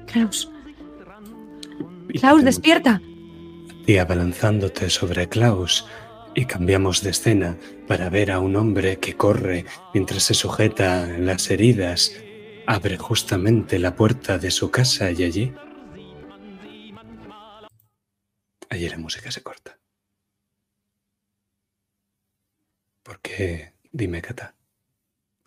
Klaus. 0.08 0.52
Klaus, 2.20 2.44
despierta. 2.44 3.02
Y 3.86 3.98
abalanzándote 3.98 4.90
sobre 4.90 5.28
Klaus, 5.28 5.86
y 6.36 6.46
cambiamos 6.46 7.04
de 7.04 7.12
escena 7.12 7.58
para 7.88 8.10
ver 8.10 8.32
a 8.32 8.40
un 8.40 8.56
hombre 8.56 9.00
que 9.00 9.16
corre 9.16 9.66
mientras 9.94 10.24
se 10.24 10.34
sujeta 10.34 11.08
las 11.20 11.50
heridas, 11.50 12.14
abre 12.66 12.98
justamente 12.98 13.80
la 13.80 13.96
puerta 13.96 14.38
de 14.38 14.52
su 14.52 14.72
casa 14.72 15.12
y 15.12 15.24
allí... 15.24 15.54
Allí 18.70 18.90
la 18.90 18.98
música 18.98 19.30
se 19.30 19.44
corta. 19.44 19.80
¿Por 23.04 23.20
qué? 23.20 23.74
Dime, 23.92 24.22
Cata. 24.22 24.56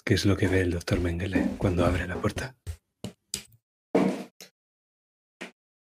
¿Qué 0.04 0.14
es 0.14 0.24
lo 0.24 0.36
que 0.36 0.46
ve 0.46 0.60
el 0.60 0.70
doctor 0.70 1.00
Mengele 1.00 1.48
cuando 1.58 1.84
abre 1.84 2.06
la 2.06 2.14
puerta? 2.14 2.54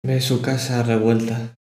Ve 0.02 0.22
su 0.22 0.42
casa 0.42 0.82
revuelta. 0.82 1.56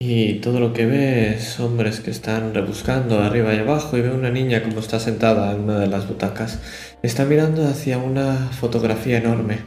Y 0.00 0.34
todo 0.34 0.60
lo 0.60 0.72
que 0.72 0.86
ve 0.86 1.34
es 1.34 1.58
hombres 1.58 1.98
que 1.98 2.12
están 2.12 2.54
rebuscando 2.54 3.18
arriba 3.18 3.52
y 3.52 3.58
abajo 3.58 3.96
y 3.96 4.00
ve 4.00 4.12
una 4.12 4.30
niña 4.30 4.62
como 4.62 4.78
está 4.78 5.00
sentada 5.00 5.50
en 5.50 5.62
una 5.62 5.80
de 5.80 5.88
las 5.88 6.06
butacas. 6.06 6.60
Está 7.02 7.24
mirando 7.24 7.66
hacia 7.66 7.98
una 7.98 8.36
fotografía 8.52 9.18
enorme. 9.18 9.58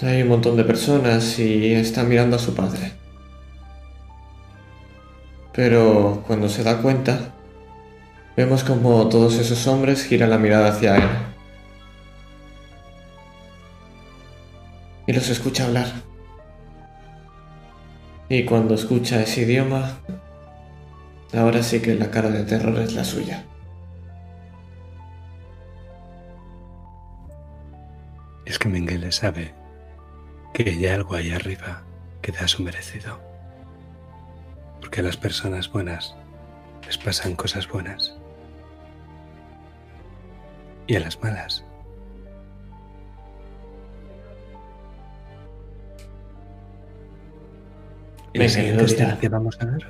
Hay 0.00 0.22
un 0.22 0.28
montón 0.28 0.56
de 0.56 0.64
personas 0.64 1.38
y 1.38 1.74
está 1.74 2.02
mirando 2.02 2.36
a 2.36 2.38
su 2.38 2.54
padre. 2.54 2.92
Pero 5.52 6.24
cuando 6.26 6.48
se 6.48 6.62
da 6.62 6.80
cuenta, 6.80 7.34
vemos 8.38 8.64
como 8.64 9.06
todos 9.10 9.34
esos 9.34 9.66
hombres 9.66 10.02
giran 10.02 10.30
la 10.30 10.38
mirada 10.38 10.68
hacia 10.70 10.96
él. 10.96 11.10
Y 15.06 15.12
los 15.12 15.28
escucha 15.28 15.66
hablar. 15.66 16.13
Y 18.28 18.44
cuando 18.44 18.74
escucha 18.74 19.22
ese 19.22 19.42
idioma, 19.42 19.98
ahora 21.34 21.62
sí 21.62 21.80
que 21.80 21.94
la 21.94 22.10
cara 22.10 22.30
de 22.30 22.44
terror 22.44 22.78
es 22.78 22.94
la 22.94 23.04
suya. 23.04 23.44
Es 28.46 28.58
que 28.58 28.68
Mengele 28.68 29.12
sabe 29.12 29.54
que 30.52 30.70
hay 30.70 30.86
algo 30.86 31.14
ahí 31.14 31.30
arriba 31.32 31.82
que 32.22 32.32
da 32.32 32.48
su 32.48 32.62
merecido. 32.62 33.20
Porque 34.80 35.00
a 35.00 35.04
las 35.04 35.16
personas 35.16 35.70
buenas 35.70 36.14
les 36.86 36.96
pasan 36.98 37.36
cosas 37.36 37.68
buenas. 37.68 38.16
Y 40.86 40.96
a 40.96 41.00
las 41.00 41.20
malas. 41.22 41.64
La 48.34 48.48
siguiente 48.48 48.84
escena 48.84 49.18
que 49.18 49.28
vamos 49.28 49.58
a 49.60 49.64
ver? 49.64 49.86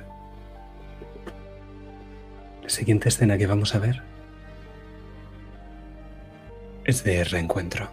La 2.61 2.69
siguiente 2.69 3.09
escena 3.09 3.37
que 3.37 3.47
vamos 3.47 3.73
a 3.73 3.79
ver 3.79 4.01
es 6.83 7.03
de 7.03 7.23
reencuentro. 7.23 7.89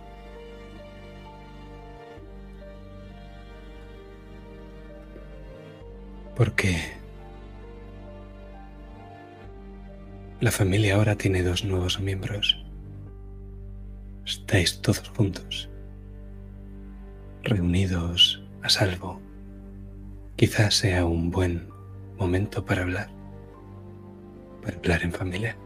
Porque 6.37 6.77
la 10.41 10.51
familia 10.51 10.97
ahora 10.97 11.17
tiene 11.17 11.43
dos 11.43 11.65
nuevos 11.65 11.99
miembros. 12.01 12.63
Estáis 14.27 14.83
todos 14.83 15.09
juntos, 15.17 15.71
reunidos 17.43 18.43
a 18.63 18.69
salvo. 18.69 19.32
Quizás 20.37 20.75
sea 20.75 21.05
un 21.05 21.31
buen 21.31 21.69
momento 22.19 22.65
para 22.65 22.83
hablar, 22.83 23.11
para 24.63 24.77
hablar 24.77 25.03
en 25.03 25.13
familia. 25.13 25.57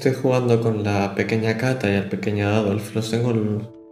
Estoy 0.00 0.14
jugando 0.14 0.62
con 0.62 0.82
la 0.82 1.14
pequeña 1.14 1.58
Cata 1.58 1.86
y 1.86 1.92
el 1.92 2.08
pequeño 2.08 2.48
Adolf. 2.48 2.94
Los 2.94 3.10
tengo 3.10 3.34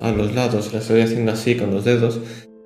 a 0.00 0.10
los 0.10 0.34
lados, 0.34 0.72
les 0.72 0.80
estoy 0.80 1.02
haciendo 1.02 1.32
así 1.32 1.54
con 1.54 1.70
los 1.70 1.84
dedos. 1.84 2.18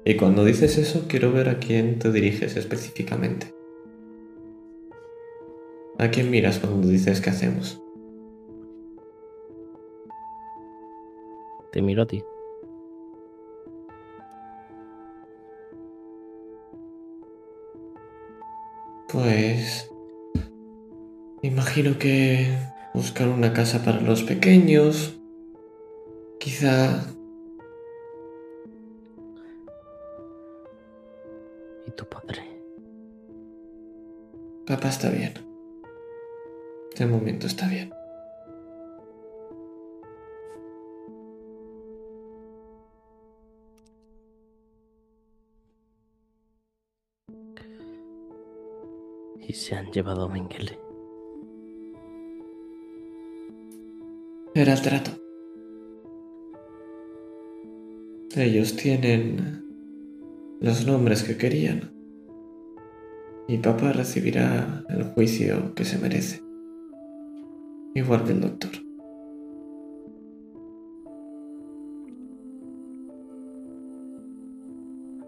Y 0.05 0.15
cuando 0.15 0.45
dices 0.45 0.79
eso, 0.79 1.07
quiero 1.09 1.33
ver 1.33 1.49
a 1.49 1.59
quién 1.59 1.99
te 1.99 2.12
diriges 2.12 2.57
específicamente. 2.57 3.53
¿A 5.99 6.09
quién 6.11 6.31
miras 6.31 6.61
cuando 6.61 6.87
dices 6.87 7.21
qué 7.21 7.31
hacemos? 7.31 7.83
Te 11.73 11.83
miro 11.83 12.05
a 12.05 12.07
ti. 12.07 12.23
Pues... 19.09 19.91
Imagino 21.45 21.99
que 21.99 22.57
buscar 22.95 23.29
una 23.29 23.53
casa 23.53 23.85
para 23.85 24.01
los 24.01 24.23
pequeños. 24.23 25.15
Quizá... 26.39 27.05
¿Y 31.87 31.91
tu 31.93 32.05
padre? 32.07 32.43
Papá 34.67 34.89
está 34.89 35.11
bien. 35.11 35.35
De 36.97 37.07
momento 37.07 37.47
está 37.47 37.69
bien. 37.69 37.93
Y 49.41 49.55
se 49.55 49.75
han 49.75 49.91
llevado 49.91 50.25
a 50.25 50.29
Mengele. 50.29 50.92
Era 54.55 54.74
el 54.74 54.82
trato. 54.82 55.12
Ellos 58.36 58.76
tienen 58.76 59.64
los 60.60 60.86
nombres 60.86 61.22
que 61.22 61.39
querían. 61.39 61.90
Y 63.48 63.58
papá 63.58 63.92
recibirá 63.92 64.84
el 64.90 65.05
juicio 65.05 65.74
que 65.74 65.86
se 65.86 65.98
merece. 65.98 66.42
Igual 67.94 68.24
que 68.24 68.32
el 68.32 68.40
doctor. 68.42 68.70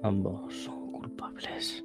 Ambos 0.02 0.54
son 0.54 0.92
culpables. 0.92 1.83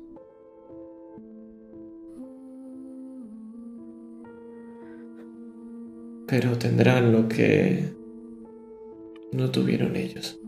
Pero 6.30 6.58
tendrán 6.58 7.12
lo 7.12 7.28
que 7.28 7.92
no 9.32 9.50
tuvieron 9.50 9.96
ellos. 9.96 10.40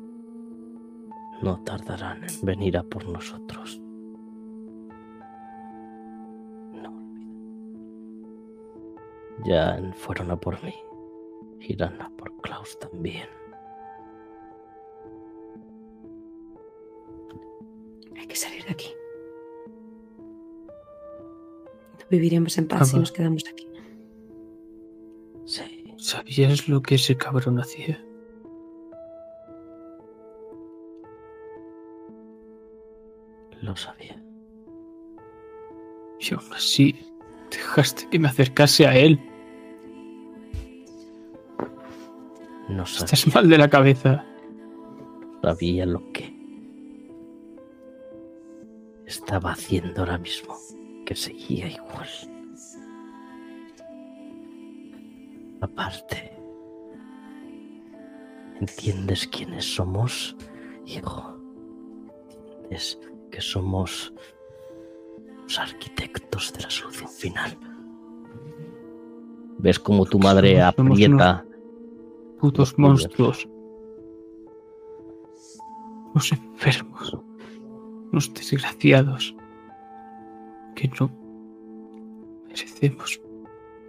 No 1.42 1.64
tardarán 1.64 2.24
en 2.24 2.46
venir 2.46 2.78
a 2.78 2.84
por 2.84 3.08
nosotros. 3.08 3.82
No 6.74 6.90
olviden. 6.90 8.26
Ya 9.44 9.92
fueron 9.96 10.30
a 10.30 10.40
por 10.40 10.64
mí. 10.64 10.76
Irán 11.62 12.00
a 12.00 12.12
por 12.12 12.36
Klaus 12.42 12.78
también. 12.78 13.28
Hay 18.20 18.28
que 18.28 18.36
salir 18.36 18.64
de 18.66 18.72
aquí. 18.72 18.90
No 22.00 22.06
viviremos 22.12 22.56
en 22.60 22.68
paz 22.68 22.90
si 22.90 22.98
nos 22.98 23.12
quedamos 23.12 23.44
aquí. 23.50 23.71
Sí. 26.32 26.44
¿Sabías 26.44 26.70
lo 26.70 26.82
que 26.82 26.96
ese 26.96 27.18
cabrón 27.18 27.60
hacía? 27.60 28.02
Lo 33.62 33.76
sabía. 33.76 34.16
Y 36.22 36.34
aún 36.34 36.54
así, 36.54 36.96
dejaste 37.52 38.08
que 38.10 38.18
me 38.18 38.30
acercase 38.30 38.88
a 38.88 38.96
él. 38.96 39.20
No 42.70 42.86
sabía, 42.86 43.04
Estás 43.04 43.36
mal 43.36 43.50
de 43.50 43.58
la 43.58 43.70
cabeza. 43.70 44.26
sabía 45.42 45.86
lo 45.86 46.14
que 46.14 46.34
estaba 49.06 49.52
haciendo 49.52 50.00
ahora 50.00 50.18
mismo. 50.18 50.56
Que 51.06 51.14
seguía 51.14 51.68
igual. 51.68 52.08
Aparte, 55.62 56.38
¿entiendes 58.60 59.28
quiénes 59.28 59.76
somos, 59.76 60.36
hijo? 60.86 61.38
¿Entiendes 62.30 63.00
que 63.30 63.42
somos 63.42 64.14
los 65.44 65.60
arquitectos 65.60 66.52
de 66.54 66.62
la 66.64 66.70
solución 66.70 67.10
final? 67.10 67.58
¿Ves 69.60 69.78
cómo 69.80 70.06
tu 70.06 70.18
madre 70.18 70.56
Somos- 70.60 70.76
somos 70.76 70.92
aprieta? 70.98 71.46
Putos 72.40 72.72
Los 72.72 72.80
monstruos. 72.80 73.48
Los 76.16 76.32
enfermos. 76.32 77.18
Los 78.12 78.34
desgraciados. 78.34 79.36
Que 80.76 80.90
no 81.00 81.12
merecemos 82.48 83.22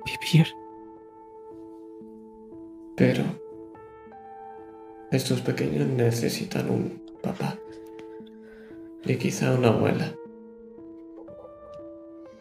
vivir. 0.04 0.46
Pero 3.02 3.24
estos 5.10 5.40
pequeños 5.40 5.88
necesitan 5.88 6.70
un 6.70 7.02
papá 7.20 7.58
y 9.04 9.16
quizá 9.16 9.56
una 9.56 9.70
abuela. 9.70 10.14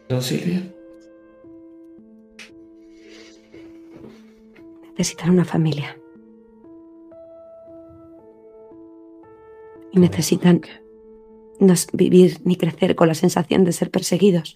¿No, 0.08 0.20
Silvia? 0.20 0.62
Necesitan 4.96 5.30
una 5.30 5.44
familia. 5.44 5.98
Y 9.90 9.98
necesitan 9.98 10.60
no 11.58 11.74
vivir 11.92 12.38
ni 12.44 12.54
crecer 12.54 12.94
con 12.94 13.08
la 13.08 13.14
sensación 13.14 13.64
de 13.64 13.72
ser 13.72 13.90
perseguidos. 13.90 14.54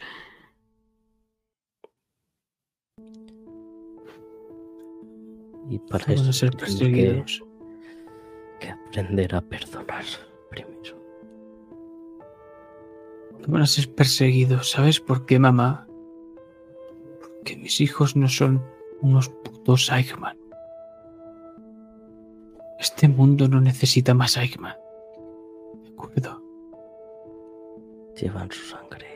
Y 5.69 5.79
para 5.79 6.13
eso 6.13 6.31
a 6.31 6.33
ser 6.33 6.51
perseguidos. 6.57 7.43
que, 8.61 8.67
que 8.67 8.73
aprender 8.73 9.35
a 9.35 9.41
perdonar 9.41 10.05
primero. 10.51 10.97
Van 13.49 13.63
a 13.63 13.67
ser 13.67 13.93
perseguidos. 13.95 14.71
¿Sabes 14.71 15.01
por 15.01 15.27
qué, 15.27 15.39
mamá? 15.39 15.87
Porque 17.21 17.57
mis 17.57 17.81
hijos 17.81 18.17
no 18.17 18.29
son 18.29 18.63
unos 19.01 19.29
putos 19.29 19.91
Eichmann. 19.91 20.39
Este 22.79 23.09
mundo 23.09 23.49
no 23.49 23.61
necesita 23.61 24.15
más 24.15 24.37
Eichmann. 24.37 24.77
¿De 25.83 25.89
acuerdo? 25.91 26.43
Llevan 28.21 28.51
su 28.51 28.65
sangre. 28.67 29.07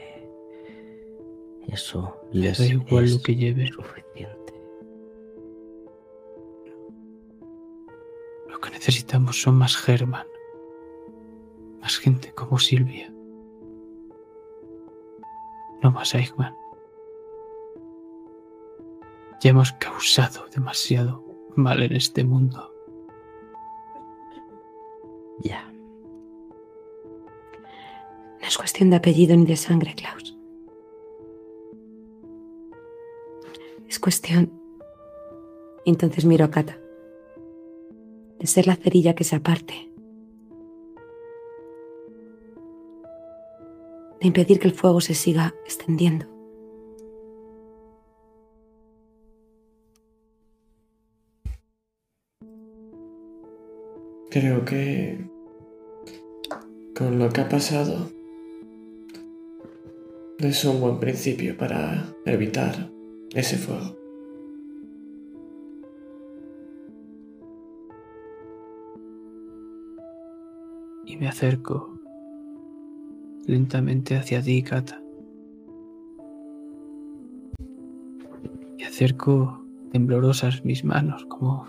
Eso 1.69 2.17
les 2.33 2.59
da 2.59 2.67
igual 2.67 3.05
es 3.05 3.15
lo 3.15 3.23
que 3.23 3.37
lleve. 3.37 3.69
suficiente. 3.69 4.40
Necesitamos 8.81 9.43
son 9.43 9.57
más 9.57 9.77
German. 9.77 10.27
Más 11.83 11.99
gente 11.99 12.33
como 12.33 12.59
Silvia. 12.59 13.13
No 15.83 15.91
más 15.91 16.15
Eichmann. 16.15 16.57
Ya 19.43 19.51
hemos 19.51 19.73
causado 19.73 20.47
demasiado 20.49 21.23
mal 21.57 21.83
en 21.83 21.95
este 21.95 22.25
mundo. 22.25 22.75
Ya. 25.41 25.71
No 28.41 28.47
es 28.47 28.57
cuestión 28.57 28.89
de 28.89 28.97
apellido 28.97 29.37
ni 29.37 29.45
de 29.45 29.57
sangre, 29.57 29.95
Klaus. 29.95 30.39
Es 33.87 33.99
cuestión. 33.99 34.51
Entonces 35.85 36.25
miro 36.25 36.47
a 36.47 36.51
Kata. 36.51 36.79
De 38.41 38.47
ser 38.47 38.67
la 38.67 38.75
cerilla 38.75 39.15
que 39.15 39.23
se 39.23 39.37
aparte. 39.37 39.75
De 44.21 44.27
impedir 44.27 44.59
que 44.59 44.67
el 44.67 44.75
fuego 44.75 45.01
se 45.01 45.15
siga 45.15 45.55
extendiendo. 45.65 46.27
Creo 54.31 54.65
que 54.65 55.19
con 56.97 57.19
lo 57.19 57.29
que 57.31 57.41
ha 57.41 57.49
pasado 57.49 58.11
es 60.39 60.65
un 60.65 60.81
buen 60.81 61.01
principio 61.01 61.57
para 61.57 62.15
evitar 62.25 62.91
ese 63.35 63.57
fuego. 63.57 64.00
Y 71.11 71.17
me 71.17 71.27
acerco 71.27 71.91
lentamente 73.45 74.17
hacia 74.17 74.41
ti, 74.41 74.63
Kata. 74.63 75.03
Y 78.79 78.85
acerco 78.85 79.61
temblorosas 79.91 80.65
mis 80.65 80.85
manos 80.85 81.27
como 81.27 81.67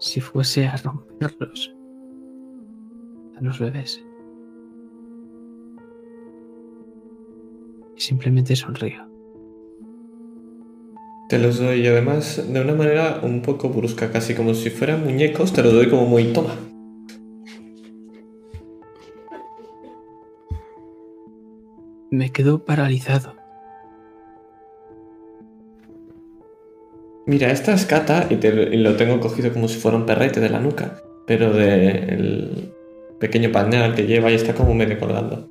si 0.00 0.20
fuese 0.20 0.66
a 0.66 0.76
romperlos 0.78 1.72
a 3.36 3.40
los 3.40 3.60
bebés. 3.60 4.04
Y 7.96 8.00
simplemente 8.00 8.56
sonrío. 8.56 9.08
Te 11.28 11.38
los 11.38 11.60
doy 11.60 11.82
y 11.82 11.86
además 11.86 12.52
de 12.52 12.60
una 12.60 12.74
manera 12.74 13.20
un 13.22 13.42
poco 13.42 13.68
brusca, 13.68 14.10
casi 14.10 14.34
como 14.34 14.54
si 14.54 14.70
fueran 14.70 15.04
muñecos, 15.04 15.52
te 15.52 15.62
los 15.62 15.72
doy 15.72 15.88
como 15.88 16.06
muy 16.06 16.32
toma. 16.32 16.67
Me 22.10 22.30
quedo 22.32 22.64
paralizado. 22.64 23.34
Mira, 27.26 27.50
esta 27.50 27.74
es 27.74 27.84
Kata 27.84 28.26
y, 28.30 28.36
te- 28.36 28.74
y 28.74 28.78
lo 28.78 28.96
tengo 28.96 29.20
cogido 29.20 29.52
como 29.52 29.68
si 29.68 29.78
fuera 29.78 29.98
un 29.98 30.06
perrete 30.06 30.40
de 30.40 30.48
la 30.48 30.60
nuca, 30.60 31.02
pero 31.26 31.52
del 31.52 32.72
pequeño 33.20 33.52
pañal 33.52 33.94
que 33.94 34.06
lleva 34.06 34.30
y 34.30 34.34
está 34.34 34.54
como 34.54 34.72
medio 34.74 34.98
colgando. 34.98 35.48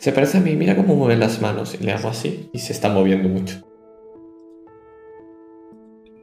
Se 0.00 0.10
parece 0.12 0.38
a 0.38 0.40
mí, 0.40 0.56
mira 0.56 0.74
cómo 0.74 0.96
mueve 0.96 1.16
las 1.16 1.40
manos 1.40 1.76
y 1.80 1.84
le 1.84 1.92
hago 1.92 2.08
así 2.08 2.48
y 2.52 2.58
se 2.58 2.72
está 2.72 2.88
moviendo 2.88 3.28
mucho. 3.28 3.62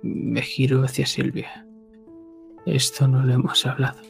Me 0.01 0.41
giro 0.41 0.83
hacia 0.83 1.05
Silvia. 1.05 1.65
Esto 2.65 3.07
no 3.07 3.23
lo 3.23 3.33
hemos 3.33 3.65
hablado. 3.65 4.01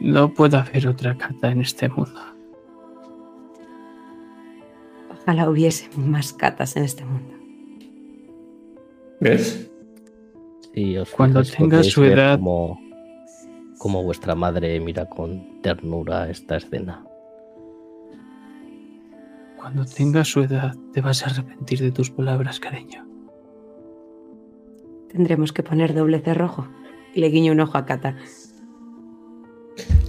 No 0.00 0.32
puede 0.34 0.56
haber 0.56 0.86
otra 0.86 1.16
Kata 1.16 1.50
en 1.50 1.62
este 1.62 1.88
mundo. 1.88 2.20
Ojalá 5.22 5.48
hubiese 5.48 5.88
más 5.96 6.32
catas 6.32 6.76
en 6.76 6.84
este 6.84 7.04
mundo. 7.04 7.34
¿Ves? 9.20 9.70
Sí, 10.74 10.96
os 10.96 11.10
Cuando 11.10 11.42
tenga 11.44 11.82
su 11.82 12.02
edad- 12.04 12.36
Como, 12.38 12.80
como 13.78 14.02
vuestra 14.02 14.34
madre 14.34 14.78
mira 14.80 15.08
con 15.08 15.60
ternura 15.62 16.28
esta 16.28 16.56
escena. 16.56 17.04
Cuando 19.56 19.84
tengas 19.84 20.26
su 20.28 20.40
edad, 20.42 20.74
te 20.92 21.00
vas 21.00 21.22
a 21.22 21.26
arrepentir 21.30 21.78
de 21.80 21.92
tus 21.92 22.10
palabras, 22.10 22.58
cariño. 22.58 23.06
Tendremos 25.08 25.52
que 25.52 25.62
poner 25.62 25.94
doble 25.94 26.18
cerrojo. 26.20 26.66
Y 27.14 27.20
le 27.20 27.28
guiño 27.28 27.52
un 27.52 27.60
ojo 27.60 27.78
a 27.78 27.84
Kata. 27.86 28.16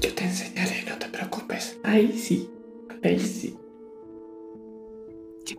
Yo 0.01 0.13
te 0.15 0.23
enseñaré, 0.23 0.85
no 0.89 0.97
te 0.97 1.07
preocupes. 1.09 1.77
Ahí 1.83 2.13
sí, 2.13 2.49
ahí 3.03 3.19
sí. 3.19 3.55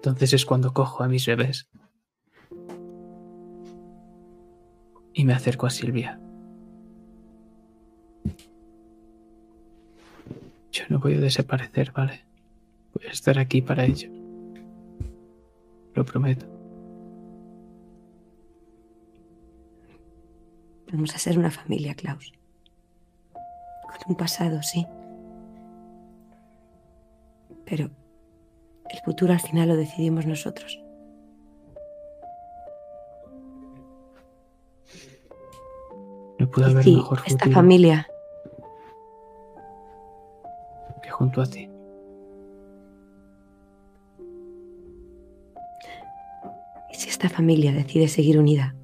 Entonces 0.04 0.34
es 0.34 0.44
cuando 0.44 0.74
cojo 0.74 1.02
a 1.02 1.08
mis 1.08 1.24
bebés. 1.24 1.66
Y 5.14 5.24
me 5.24 5.32
acerco 5.32 5.66
a 5.66 5.70
Silvia. 5.70 6.20
Yo 10.72 10.84
no 10.90 10.98
voy 10.98 11.14
a 11.14 11.20
desaparecer, 11.20 11.90
¿vale? 11.92 12.22
Voy 12.92 13.06
a 13.06 13.12
estar 13.12 13.38
aquí 13.38 13.62
para 13.62 13.86
ellos. 13.86 14.12
Lo 15.94 16.04
prometo. 16.04 16.44
Vamos 20.92 21.14
a 21.14 21.18
ser 21.18 21.38
una 21.38 21.50
familia, 21.50 21.94
Klaus. 21.94 22.30
Con 23.32 24.10
un 24.10 24.16
pasado, 24.16 24.62
sí. 24.62 24.86
Pero 27.64 28.03
el 28.90 29.00
futuro 29.00 29.32
al 29.32 29.40
final 29.40 29.68
lo 29.68 29.76
decidimos 29.76 30.26
nosotros. 30.26 30.80
No 36.38 36.50
puede 36.50 36.70
haber 36.70 36.84
sí, 36.84 36.96
mejor 36.96 37.20
esta 37.26 37.44
futuro 37.44 37.54
familia 37.54 38.06
que 41.02 41.10
junto 41.10 41.40
a 41.40 41.46
ti. 41.46 41.68
¿Y 46.90 46.94
si 46.94 47.08
esta 47.08 47.28
familia 47.28 47.72
decide 47.72 48.08
seguir 48.08 48.38
unida? 48.38 48.74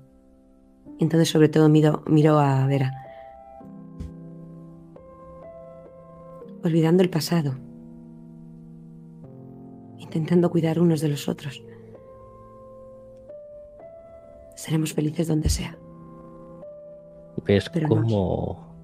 Entonces 0.99 1.29
sobre 1.29 1.49
todo 1.49 1.69
miro, 1.69 2.03
miro 2.07 2.39
a 2.39 2.67
Vera. 2.67 2.93
Olvidando 6.63 7.03
el 7.03 7.11
pasado. 7.11 7.55
Intentando 10.11 10.51
cuidar 10.51 10.81
unos 10.81 11.01
de 11.01 11.09
los 11.09 11.29
otros. 11.29 11.63
Seremos 14.57 14.93
felices 14.93 15.29
donde 15.29 15.49
sea. 15.49 15.79
Ves 17.47 17.71
Pero 17.73 17.87
no. 17.87 17.95
como 17.95 18.75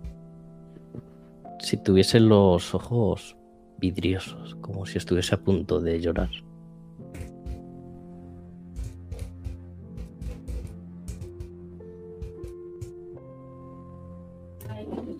si 1.59 1.79
tuviese 1.79 2.21
los 2.21 2.73
ojos 2.77 3.37
vidriosos, 3.79 4.55
como 4.61 4.87
si 4.87 4.99
estuviese 4.99 5.35
a 5.35 5.39
punto 5.39 5.81
de 5.81 6.01
llorar. 6.01 6.31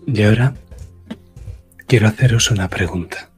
Y 0.07 0.23
ahora 0.23 0.55
quiero 1.89 2.07
haceros 2.07 2.53
una 2.53 2.69
pregunta. 2.69 3.29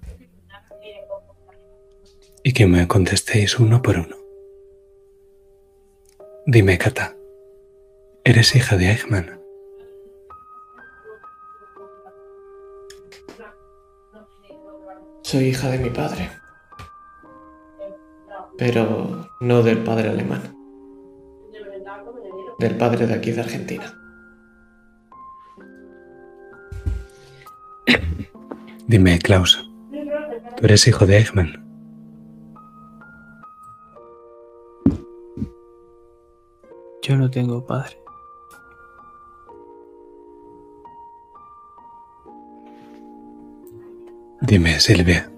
Y 2.48 2.54
que 2.54 2.66
me 2.66 2.88
contestéis 2.88 3.58
uno 3.58 3.82
por 3.82 3.98
uno. 3.98 4.16
Dime, 6.46 6.78
Kata, 6.78 7.14
¿eres 8.24 8.56
hija 8.56 8.78
de 8.78 8.90
Eichmann? 8.90 9.38
Soy 15.20 15.48
hija 15.48 15.68
de 15.68 15.78
mi 15.78 15.90
padre. 15.90 16.30
Pero 18.56 19.28
no 19.40 19.62
del 19.62 19.84
padre 19.84 20.08
alemán. 20.08 20.56
Del 22.58 22.78
padre 22.78 23.06
de 23.06 23.12
aquí 23.12 23.32
de 23.32 23.42
Argentina. 23.42 23.94
Dime, 28.86 29.18
Klaus, 29.18 29.70
¿tú 30.56 30.64
eres 30.64 30.88
hijo 30.88 31.04
de 31.04 31.18
Eichmann? 31.18 31.67
Yo 37.08 37.16
no 37.16 37.30
tengo 37.30 37.64
padre. 37.64 37.98
Dime, 44.42 44.78
Silvia, 44.78 45.30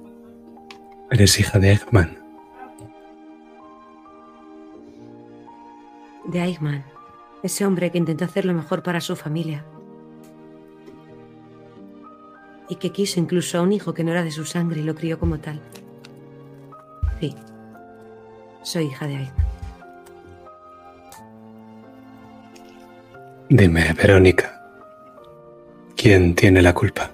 ¿eres 1.13 1.39
hija 1.39 1.61
de 1.61 1.71
Eichmann? 1.71 2.19
De 6.25 6.43
Eichmann. 6.43 6.85
Ese 7.45 7.65
hombre 7.65 7.93
que 7.93 7.99
intentó 7.99 8.25
hacer 8.25 8.47
lo 8.47 8.53
mejor 8.53 8.83
para 8.83 9.01
su 9.01 9.15
familia. 9.15 9.65
Y 12.69 12.75
que 12.77 12.91
quiso 12.91 13.21
incluso 13.21 13.59
a 13.59 13.63
un 13.63 13.73
hijo 13.73 13.95
que 13.95 14.03
no 14.03 14.11
era 14.11 14.25
de 14.25 14.33
su 14.33 14.45
sangre 14.45 14.81
y 14.81 14.83
lo 14.83 14.97
crió 14.97 15.21
como 15.21 15.39
tal. 15.39 15.61
Sí. 17.21 17.37
Soy 18.65 18.87
hija 18.87 19.07
de 19.07 19.15
Eichmann. 19.19 19.40
Dime, 23.51 23.93
Verónica, 23.95 24.63
¿quién 25.97 26.35
tiene 26.35 26.63
la 26.63 26.73
culpa? 26.73 27.11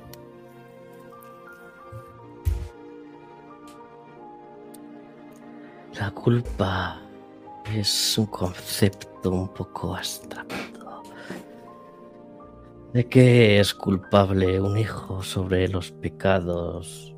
La 5.99 6.11
culpa 6.11 7.01
es 7.75 8.19
un 8.19 8.27
concepto 8.27 9.31
un 9.31 9.49
poco 9.49 9.95
abstracto. 9.97 11.03
¿De 12.93 13.09
qué 13.09 13.59
es 13.61 13.75
culpable 13.75 14.61
un 14.61 14.77
hijo 14.79 15.23
sobre 15.23 15.69
los 15.69 15.93
pecados, 15.93 17.15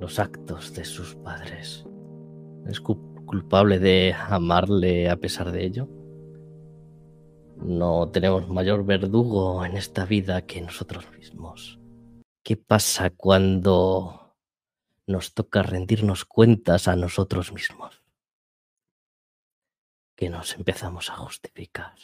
los 0.00 0.18
actos 0.18 0.74
de 0.74 0.84
sus 0.84 1.14
padres? 1.16 1.84
¿Es 2.66 2.80
cu- 2.80 3.14
culpable 3.26 3.78
de 3.78 4.14
amarle 4.14 5.08
a 5.10 5.16
pesar 5.16 5.50
de 5.52 5.64
ello? 5.66 5.88
No 7.60 8.08
tenemos 8.10 8.48
mayor 8.48 8.84
verdugo 8.84 9.64
en 9.64 9.76
esta 9.76 10.04
vida 10.04 10.46
que 10.46 10.60
nosotros 10.60 11.10
mismos. 11.10 11.78
¿Qué 12.42 12.56
pasa 12.56 13.10
cuando 13.10 14.36
nos 15.06 15.34
toca 15.34 15.62
rendirnos 15.62 16.24
cuentas 16.24 16.86
a 16.86 16.94
nosotros 16.94 17.52
mismos? 17.52 18.02
Que 20.16 20.30
nos 20.30 20.54
empezamos 20.54 21.10
a 21.10 21.16
justificar. 21.16 21.94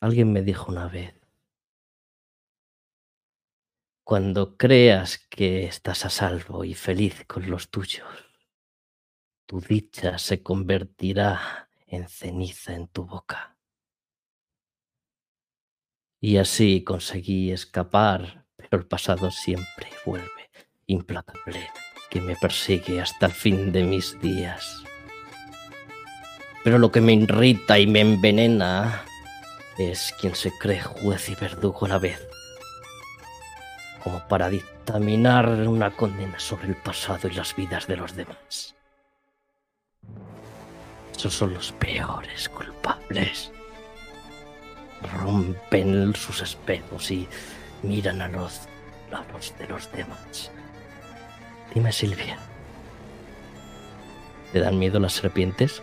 Alguien 0.00 0.32
me 0.32 0.42
dijo 0.42 0.70
una 0.70 0.88
vez, 0.88 1.14
cuando 4.04 4.56
creas 4.56 5.18
que 5.30 5.64
estás 5.64 6.04
a 6.04 6.10
salvo 6.10 6.64
y 6.64 6.74
feliz 6.74 7.24
con 7.26 7.48
los 7.48 7.70
tuyos, 7.70 8.08
tu 9.46 9.60
dicha 9.60 10.18
se 10.18 10.42
convertirá 10.42 11.70
en 11.92 12.08
ceniza 12.08 12.74
en 12.74 12.88
tu 12.88 13.04
boca. 13.04 13.56
Y 16.20 16.38
así 16.38 16.82
conseguí 16.84 17.52
escapar, 17.52 18.46
pero 18.56 18.78
el 18.78 18.86
pasado 18.86 19.30
siempre 19.30 19.88
vuelve, 20.06 20.50
implacable, 20.86 21.68
que 22.10 22.20
me 22.20 22.34
persigue 22.36 23.00
hasta 23.00 23.26
el 23.26 23.32
fin 23.32 23.72
de 23.72 23.82
mis 23.82 24.18
días. 24.20 24.82
Pero 26.64 26.78
lo 26.78 26.90
que 26.90 27.00
me 27.00 27.12
irrita 27.12 27.78
y 27.78 27.86
me 27.86 28.00
envenena 28.00 29.04
es 29.76 30.14
quien 30.20 30.34
se 30.34 30.50
cree 30.58 30.80
juez 30.80 31.28
y 31.28 31.34
verdugo 31.34 31.86
a 31.86 31.90
la 31.90 31.98
vez, 31.98 32.26
como 34.02 34.26
para 34.28 34.48
dictaminar 34.48 35.48
una 35.68 35.94
condena 35.94 36.38
sobre 36.38 36.68
el 36.68 36.76
pasado 36.76 37.28
y 37.28 37.34
las 37.34 37.54
vidas 37.54 37.86
de 37.86 37.96
los 37.96 38.14
demás. 38.14 38.76
Esos 41.16 41.34
son 41.34 41.54
los 41.54 41.72
peores 41.72 42.48
culpables. 42.48 43.52
Rompen 45.20 46.14
sus 46.14 46.42
espejos 46.42 47.10
y 47.10 47.28
miran 47.82 48.22
a 48.22 48.28
los, 48.28 48.60
a 49.12 49.24
los 49.32 49.56
de 49.58 49.68
los 49.68 49.90
demás. 49.92 50.50
Dime, 51.74 51.92
Silvia. 51.92 52.38
¿Te 54.52 54.60
dan 54.60 54.78
miedo 54.78 55.00
las 55.00 55.14
serpientes? 55.14 55.82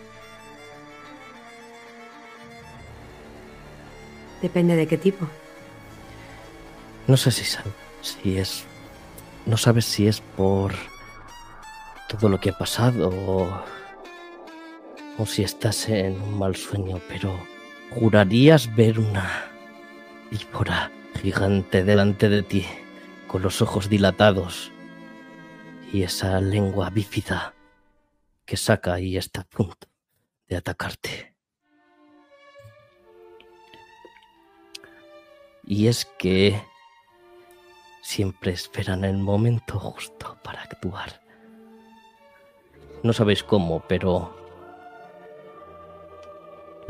Depende 4.40 4.76
de 4.76 4.86
qué 4.86 4.96
tipo. 4.96 5.26
No 7.06 7.16
sé 7.16 7.30
si 7.30 7.44
si 8.02 8.38
es. 8.38 8.64
No 9.46 9.56
sabes 9.56 9.84
si 9.84 10.06
es 10.06 10.20
por 10.20 10.72
todo 12.08 12.28
lo 12.28 12.40
que 12.40 12.50
ha 12.50 12.58
pasado 12.58 13.10
o, 13.10 13.62
o 15.20 15.26
si 15.26 15.42
estás 15.42 15.86
en 15.90 16.18
un 16.22 16.38
mal 16.38 16.56
sueño, 16.56 16.98
pero 17.06 17.38
jurarías 17.90 18.74
ver 18.74 18.98
una 18.98 19.52
víbora 20.30 20.90
gigante 21.20 21.84
delante 21.84 22.30
de 22.30 22.42
ti, 22.42 22.64
con 23.26 23.42
los 23.42 23.60
ojos 23.60 23.90
dilatados 23.90 24.72
y 25.92 26.04
esa 26.04 26.40
lengua 26.40 26.88
bífida 26.88 27.54
que 28.46 28.56
saca 28.56 28.98
y 28.98 29.18
está 29.18 29.42
a 29.42 29.44
punto 29.44 29.88
de 30.48 30.56
atacarte. 30.56 31.34
Y 35.66 35.88
es 35.88 36.06
que 36.18 36.58
siempre 38.00 38.52
esperan 38.52 39.04
el 39.04 39.18
momento 39.18 39.78
justo 39.78 40.38
para 40.42 40.62
actuar. 40.62 41.20
No 43.02 43.12
sabéis 43.12 43.44
cómo, 43.44 43.84
pero 43.86 44.39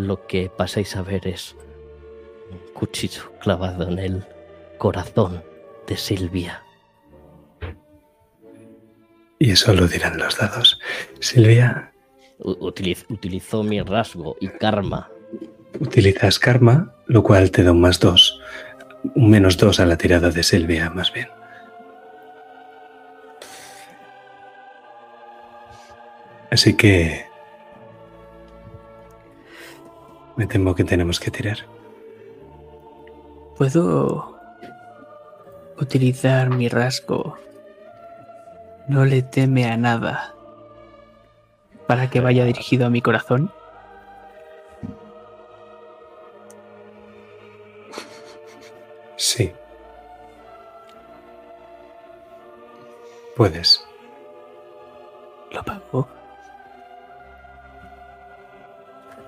lo 0.07 0.27
que 0.27 0.49
pasáis 0.51 0.97
a 0.97 1.03
ver 1.03 1.27
es 1.27 1.57
un 2.51 2.59
cuchillo 2.75 3.33
clavado 3.41 3.89
en 3.89 3.99
el 3.99 4.25
corazón 4.79 5.43
de 5.87 5.97
Silvia. 5.97 6.63
Y 9.39 9.53
eso 9.53 9.73
lo 9.73 9.87
dirán 9.89 10.19
los 10.19 10.37
dados. 10.37 10.79
Silvia, 11.21 11.93
utiliz- 12.39 13.07
utilizó 13.09 13.63
mi 13.63 13.81
rasgo 13.81 14.37
y 14.41 14.49
karma. 14.49 15.11
utilizas 15.81 16.39
karma, 16.39 16.95
lo 17.07 17.23
cual 17.23 17.51
te 17.51 17.63
da 17.63 17.73
un 17.73 17.81
más 17.81 18.01
dos. 18.01 18.41
Un 19.15 19.31
menos 19.31 19.57
dos 19.57 19.81
a 19.81 19.87
la 19.87 19.97
tirada 19.97 20.31
de 20.31 20.43
Silvia, 20.43 20.91
más 20.91 21.13
bien. 21.13 21.29
Así 26.51 26.75
que... 26.77 27.30
Me 30.41 30.47
temo 30.47 30.75
que 30.75 30.85
tenemos 30.85 31.21
que 31.21 31.31
tirar. 31.31 31.59
¿Puedo 33.59 34.41
utilizar 35.79 36.49
mi 36.49 36.67
rasgo? 36.67 37.37
No 38.89 39.05
le 39.05 39.21
teme 39.21 39.67
a 39.71 39.77
nada. 39.77 40.35
Para 41.87 42.09
que 42.09 42.21
vaya 42.21 42.47
dirigido 42.47 42.87
a 42.87 42.89
mi 42.89 43.03
corazón. 43.03 43.53
Sí. 49.17 49.53
Puedes. 53.37 53.85
Lo 55.53 55.63
pago. 55.63 56.09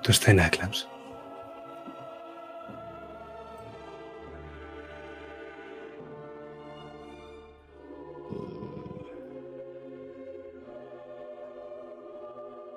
Tú 0.01 0.11
estás 0.11 0.29
en 0.29 0.39
Aclams. 0.39 0.87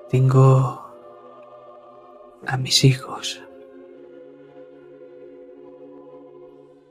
Tengo 0.09 0.87
a 2.47 2.57
mis 2.57 2.85
hijos. 2.85 3.43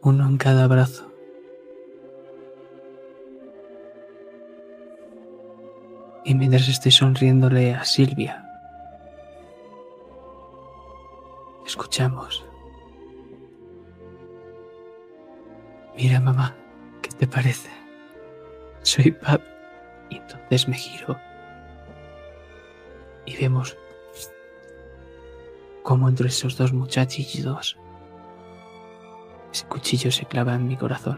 Uno 0.02 0.28
en 0.28 0.38
cada 0.38 0.68
brazo. 0.68 1.10
Y 6.26 6.36
mientras 6.36 6.68
estoy 6.68 6.92
sonriéndole 6.92 7.74
a 7.74 7.86
Silvia, 7.86 8.44
escuchamos. 11.66 12.46
Mira, 15.96 16.20
mamá, 16.20 16.54
¿qué 17.02 17.10
te 17.12 17.28
parece? 17.28 17.70
Soy 18.82 19.12
Pab. 19.12 19.40
Y 20.10 20.18
entonces 20.18 20.68
me 20.68 20.76
giro 20.76 21.18
y 23.26 23.36
vemos 23.38 23.78
cómo 25.84 26.10
entre 26.10 26.28
esos 26.30 26.58
dos 26.58 26.74
muchachillos 26.74 27.78
ese 29.56 29.68
cuchillo 29.68 30.12
se 30.12 30.26
clava 30.26 30.54
en 30.56 30.68
mi 30.68 30.76
corazón. 30.76 31.18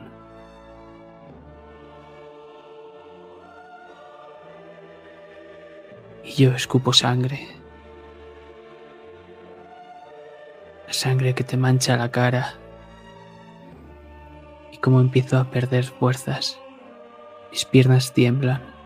Y 6.23 6.33
yo 6.33 6.51
escupo 6.51 6.93
sangre. 6.93 7.47
La 10.85 10.93
sangre 10.93 11.33
que 11.33 11.43
te 11.43 11.57
mancha 11.57 11.97
la 11.97 12.11
cara. 12.11 12.53
Y 14.71 14.77
como 14.77 15.01
empiezo 15.01 15.39
a 15.39 15.49
perder 15.49 15.85
fuerzas, 15.85 16.59
mis 17.49 17.65
piernas 17.65 18.13
tiemblan. 18.13 18.76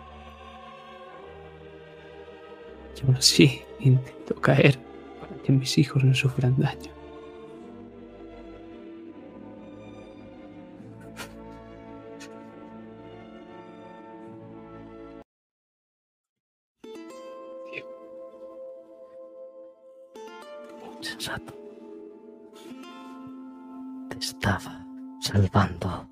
Y 3.01 3.05
aún 3.05 3.15
así 3.15 3.61
intento 3.79 4.35
caer 4.35 4.77
para 5.19 5.35
que 5.41 5.51
mis 5.51 5.77
hijos 5.77 6.03
no 6.03 6.13
sufran 6.13 6.55
daño. 6.57 6.91
Sensato. 21.01 21.53
Te 24.09 24.17
estaba 24.19 24.85
salvando. 25.19 26.07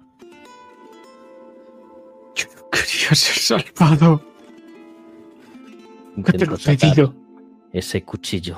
Yo 2.36 2.46
no 2.56 2.70
quería 2.72 3.14
ser 3.14 3.38
salvado. 3.38 4.22
Intento 6.34 6.58
sacar 6.58 7.14
ese 7.72 8.04
cuchillo. 8.04 8.58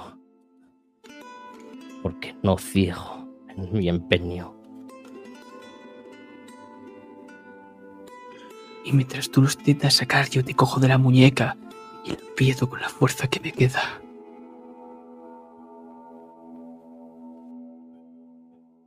Porque 2.02 2.36
no 2.42 2.58
ciego 2.58 3.28
en 3.50 3.72
mi 3.74 3.90
empeño. 3.90 4.56
Y 8.84 8.94
mientras 8.94 9.30
tú 9.30 9.42
los 9.42 9.56
intentas 9.56 9.96
sacar, 9.96 10.30
yo 10.30 10.44
te 10.44 10.56
cojo 10.56 10.80
de 10.80 10.88
la 10.88 10.98
muñeca 10.98 11.56
y 12.04 12.12
lo 12.12 12.36
pierdo 12.36 12.70
con 12.70 12.82
la 12.82 12.90
fuerza 12.90 13.28
que 13.28 13.40
me 13.40 13.52
queda. 13.52 14.02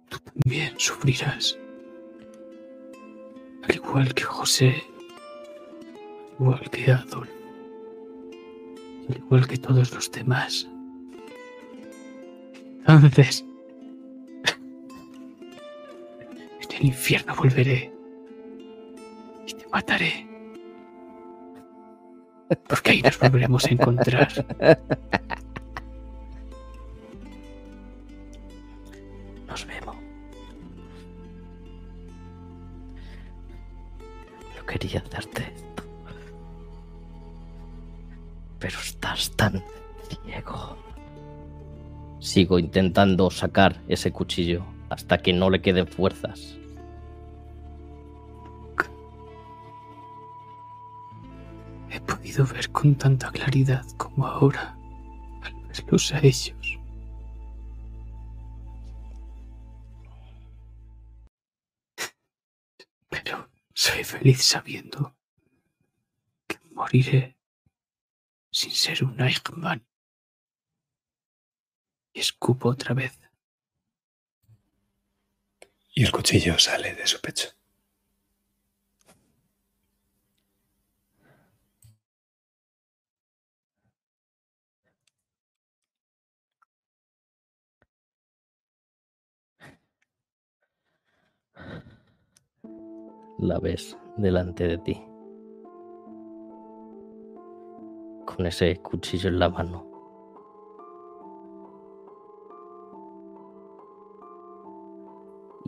Tú 0.09 0.19
también 0.19 0.75
sufrirás. 0.79 1.57
Al 3.63 3.77
igual 3.77 4.13
que 4.15 4.25
José. 4.25 4.83
Al 6.39 6.47
igual 6.47 6.71
que 6.71 6.91
Adolf. 6.91 7.44
Al 9.09 9.17
igual 9.17 9.47
que 9.47 9.57
todos 9.57 9.93
los 9.93 10.11
demás. 10.11 10.69
Entonces. 12.87 13.45
En 16.71 16.81
el 16.81 16.87
infierno 16.87 17.35
volveré 17.37 17.93
y 19.47 19.53
te 19.53 19.67
mataré. 19.69 20.27
Porque 22.69 22.91
ahí 22.91 23.03
nos 23.03 23.19
volveremos 23.19 23.65
a 23.65 23.69
encontrar. 23.69 24.29
Sigo 42.35 42.59
intentando 42.59 43.31
sacar 43.31 43.81
ese 43.87 44.11
cuchillo 44.11 44.67
hasta 44.91 45.19
que 45.19 45.33
no 45.33 45.51
le 45.51 45.63
queden 45.63 45.87
fuerzas. 45.87 46.59
He 51.91 52.01
podido 52.01 52.45
ver 52.45 52.69
con 52.73 52.97
tanta 52.97 53.31
claridad 53.31 53.87
como 53.99 54.27
ahora 54.27 54.77
al 55.43 55.55
verlos 55.69 56.13
a 56.13 56.19
ellos. 56.19 56.81
Pero 63.11 63.49
soy 63.75 64.03
feliz 64.03 64.43
sabiendo 64.43 65.15
que 66.49 66.59
moriré 66.73 67.37
sin 68.51 68.73
ser 68.73 69.05
un 69.05 69.21
Eichmann. 69.21 69.87
Y 72.15 72.21
escupo 72.21 72.69
otra 72.71 72.95
vez. 72.95 73.21
Y 75.95 76.05
el 76.05 76.13
cuchillo 76.13 76.59
sale 76.59 76.95
de 76.95 77.07
su 77.07 77.21
pecho. 77.21 77.49
La 93.39 93.59
ves 93.59 93.97
delante 94.17 94.69
de 94.69 94.79
ti. 94.79 94.95
Con 98.25 98.47
ese 98.47 98.77
cuchillo 98.77 99.29
en 99.29 99.39
la 99.41 99.49
mano. 99.49 99.94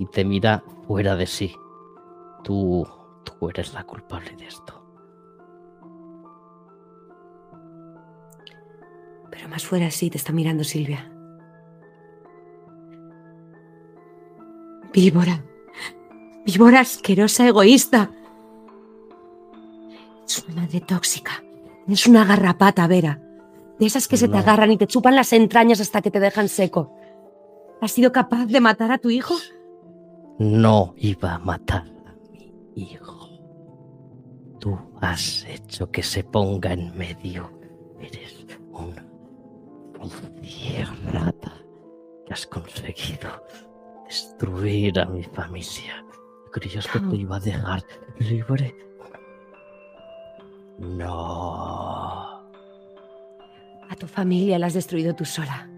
Y 0.06 0.08
te 0.08 0.24
mira 0.24 0.62
fuera 0.86 1.16
de 1.16 1.26
sí. 1.26 1.52
Tú, 2.44 2.86
tú 3.24 3.48
eres 3.48 3.74
la 3.74 3.82
culpable 3.82 4.36
de 4.36 4.46
esto. 4.46 4.82
Pero 9.30 9.48
más 9.48 9.66
fuera 9.66 9.90
sí 9.90 10.08
te 10.08 10.18
está 10.18 10.32
mirando 10.32 10.62
Silvia. 10.62 11.10
Víbora. 14.92 15.44
Víbora 16.44 16.80
asquerosa, 16.80 17.48
egoísta. 17.48 18.12
Es 20.24 20.44
una 20.44 20.62
madre 20.62 20.80
tóxica. 20.82 21.42
Es 21.88 22.06
una 22.06 22.24
garrapata, 22.24 22.86
Vera. 22.86 23.20
De 23.80 23.86
esas 23.86 24.06
que 24.06 24.16
se 24.16 24.28
te 24.28 24.38
agarran 24.38 24.70
y 24.70 24.78
te 24.78 24.86
chupan 24.86 25.16
las 25.16 25.32
entrañas 25.32 25.80
hasta 25.80 26.00
que 26.00 26.12
te 26.12 26.20
dejan 26.20 26.48
seco. 26.48 26.94
¿Has 27.80 27.90
sido 27.90 28.12
capaz 28.12 28.46
de 28.46 28.60
matar 28.60 28.92
a 28.92 28.98
tu 28.98 29.10
hijo? 29.10 29.34
No 30.38 30.94
iba 30.98 31.34
a 31.34 31.38
matar 31.38 31.84
a 32.06 32.14
mi 32.30 32.52
hijo. 32.74 33.30
Tú 34.60 34.78
has 35.00 35.44
hecho 35.44 35.90
que 35.90 36.02
se 36.02 36.24
ponga 36.24 36.72
en 36.72 36.96
medio. 36.96 37.50
Eres 38.00 38.46
una 38.70 39.06
rata 41.12 41.52
que 42.26 42.32
has 42.32 42.46
conseguido 42.46 43.30
destruir 44.04 44.98
a 45.00 45.06
mi 45.06 45.22
familia. 45.22 46.04
Creías 46.52 46.86
que 46.88 47.00
te 47.00 47.16
iba 47.16 47.36
a 47.36 47.40
dejar 47.40 47.82
libre. 48.18 48.74
No. 50.78 52.42
A 53.88 53.96
tu 53.98 54.06
familia 54.06 54.58
la 54.58 54.66
has 54.66 54.74
destruido 54.74 55.14
tú 55.14 55.24
sola. 55.24 55.70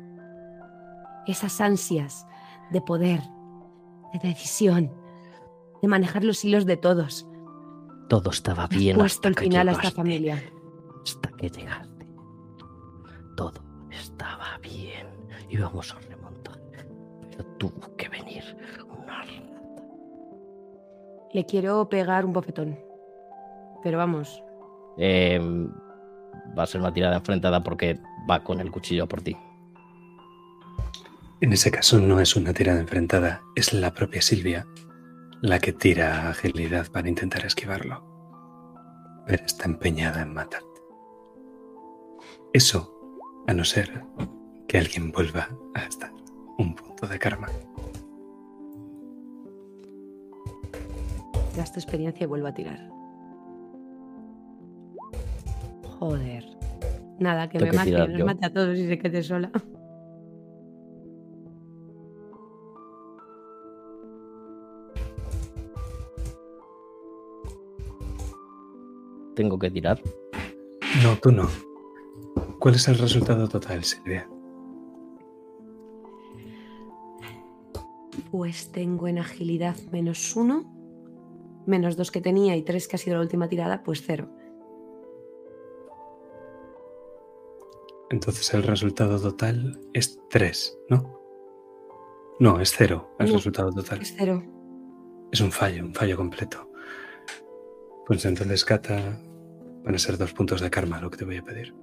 Esas 1.27 1.61
ansias 1.61 2.27
de 2.71 2.81
poder, 2.81 3.21
de 4.13 4.29
decisión, 4.29 4.93
de 5.83 5.89
manejar 5.89 6.25
los 6.25 6.45
hilos 6.45 6.67
de 6.67 6.77
todos. 6.77 7.27
Todo 8.09 8.31
estaba 8.31 8.65
Has 8.65 8.71
bien. 8.71 8.97
puesto 8.97 9.29
hasta 9.29 9.29
el 9.29 9.35
final 9.47 9.69
a 9.69 9.73
esta 9.73 9.83
llegaste. 9.83 9.97
familia. 9.97 10.43
hasta 11.05 11.29
que 11.37 11.49
llegaste. 11.51 12.07
Todo 13.37 13.63
estaba 13.91 14.59
bien. 14.63 15.07
Íbamos 15.51 15.95
a 15.95 15.99
remontar. 16.01 16.59
Pero 17.31 17.45
tuvo 17.59 17.97
que 17.97 18.09
venir 18.09 18.43
una 18.89 19.23
rata. 19.23 19.33
Le 21.33 21.45
quiero 21.47 21.89
pegar 21.89 22.25
un 22.25 22.33
bofetón. 22.33 22.79
Pero 23.83 23.99
vamos, 23.99 24.43
Em, 25.01 25.71
va 26.59 26.65
a 26.65 26.67
ser 26.67 26.81
una 26.81 26.93
tirada 26.93 27.17
enfrentada 27.17 27.63
porque 27.63 28.01
va 28.29 28.43
con 28.43 28.59
el 28.59 28.71
cuchillo 28.73 29.07
por 29.07 29.21
ti. 29.23 29.37
En 31.41 31.53
ese 31.53 31.71
caso 31.71 32.01
no 32.01 32.21
es 32.21 32.35
una 32.37 32.53
tirada 32.53 32.81
enfrentada, 32.81 33.43
es 33.55 33.73
la 33.73 33.95
propia 33.95 34.23
Silvia 34.23 34.67
la 35.41 35.61
que 35.61 35.73
tira 35.73 36.29
agilidad 36.31 36.91
para 36.91 37.09
intentar 37.09 37.47
esquivarlo. 37.47 38.03
Pero 39.27 39.45
está 39.45 39.67
empeñada 39.67 40.23
en 40.23 40.35
matarte. 40.35 40.67
Eso, 42.53 42.93
a 43.47 43.55
no 43.55 43.65
ser 43.65 44.03
que 44.67 44.79
alguien 44.79 45.13
vuelva 45.13 45.49
a 45.75 45.85
estar 45.85 46.13
un 46.59 46.75
punto 46.75 47.07
de 47.07 47.19
karma. 47.19 47.49
gasto 51.57 51.81
experiencia 51.81 52.25
y 52.25 52.27
vuelvo 52.29 52.47
a 52.47 52.55
tirar. 52.55 52.89
Joder. 55.99 56.45
Nada, 57.19 57.49
que 57.49 57.59
Tengo 57.59 57.73
me 57.73 57.85
que 57.85 57.91
mate, 57.91 58.09
nos 58.09 58.19
yo. 58.19 58.27
mate 58.27 58.47
a 58.47 58.53
todos 58.53 58.79
y 58.79 58.87
se 58.87 58.99
quede 58.99 59.23
sola. 59.25 59.51
Tengo 69.39 69.57
que 69.57 69.71
tirar. 69.71 70.03
No, 71.05 71.17
tú 71.23 71.31
no. 71.31 71.47
¿Cuál 72.59 72.75
es 72.75 72.89
el 72.89 72.99
resultado 72.99 73.47
total, 73.49 73.85
Silvia? 73.85 74.29
Pues 78.33 78.73
tengo 78.73 79.07
en 79.07 79.21
agilidad 79.21 79.77
menos 79.93 80.35
uno, 80.35 80.65
menos 81.69 81.97
dos 81.97 82.11
que 82.11 82.21
tenía 82.21 82.57
y 82.57 82.63
tres 82.63 82.89
que 82.89 82.97
ha 82.97 82.99
sido 82.99 83.15
la 83.15 83.23
última 83.23 83.49
tirada, 83.49 83.85
pues 83.85 84.03
cero. 84.05 84.29
Entonces 88.11 88.53
el 88.55 88.65
resultado 88.65 89.21
total 89.21 89.79
es 89.93 90.19
3, 90.31 90.79
¿no? 90.91 91.17
No, 92.41 92.61
es 92.61 92.73
cero 92.77 93.15
el 93.21 93.29
No. 93.29 93.35
resultado 93.35 93.71
total. 93.71 94.01
Es 94.01 94.17
cero. 94.19 94.43
Es 95.31 95.41
un 95.41 95.53
fallo, 95.53 95.85
un 95.85 95.95
fallo 95.95 96.17
completo. 96.17 96.69
Pues 98.05 98.25
entonces, 98.25 98.65
Cata, 98.65 99.21
van 99.85 99.95
a 99.95 99.99
ser 99.99 100.19
dos 100.19 100.33
puntos 100.33 100.61
de 100.61 100.71
karma 100.71 101.01
lo 101.01 101.11
que 101.11 101.17
te 101.19 101.25
voy 101.25 101.37
a 101.37 101.43
pedir. 101.45 101.75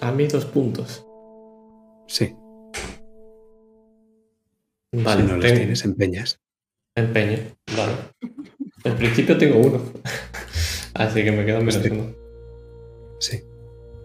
A 0.00 0.12
mí 0.12 0.26
dos 0.26 0.44
puntos. 0.44 1.06
Sí, 2.08 2.34
Vale, 4.92 5.22
si 5.22 5.26
no 5.28 5.34
los 5.36 5.44
tengo- 5.44 5.56
tienes, 5.56 5.84
empeñas. 5.84 6.40
empeño. 6.94 7.38
Vale. 7.76 7.92
En 8.84 8.96
principio 8.96 9.36
tengo 9.36 9.58
uno. 9.58 9.82
Así 10.94 11.24
que 11.24 11.32
me 11.32 11.44
quedan 11.44 11.60
menos 11.64 11.76
Este- 11.76 11.90
uno. 11.92 12.14
Sí, 13.20 13.42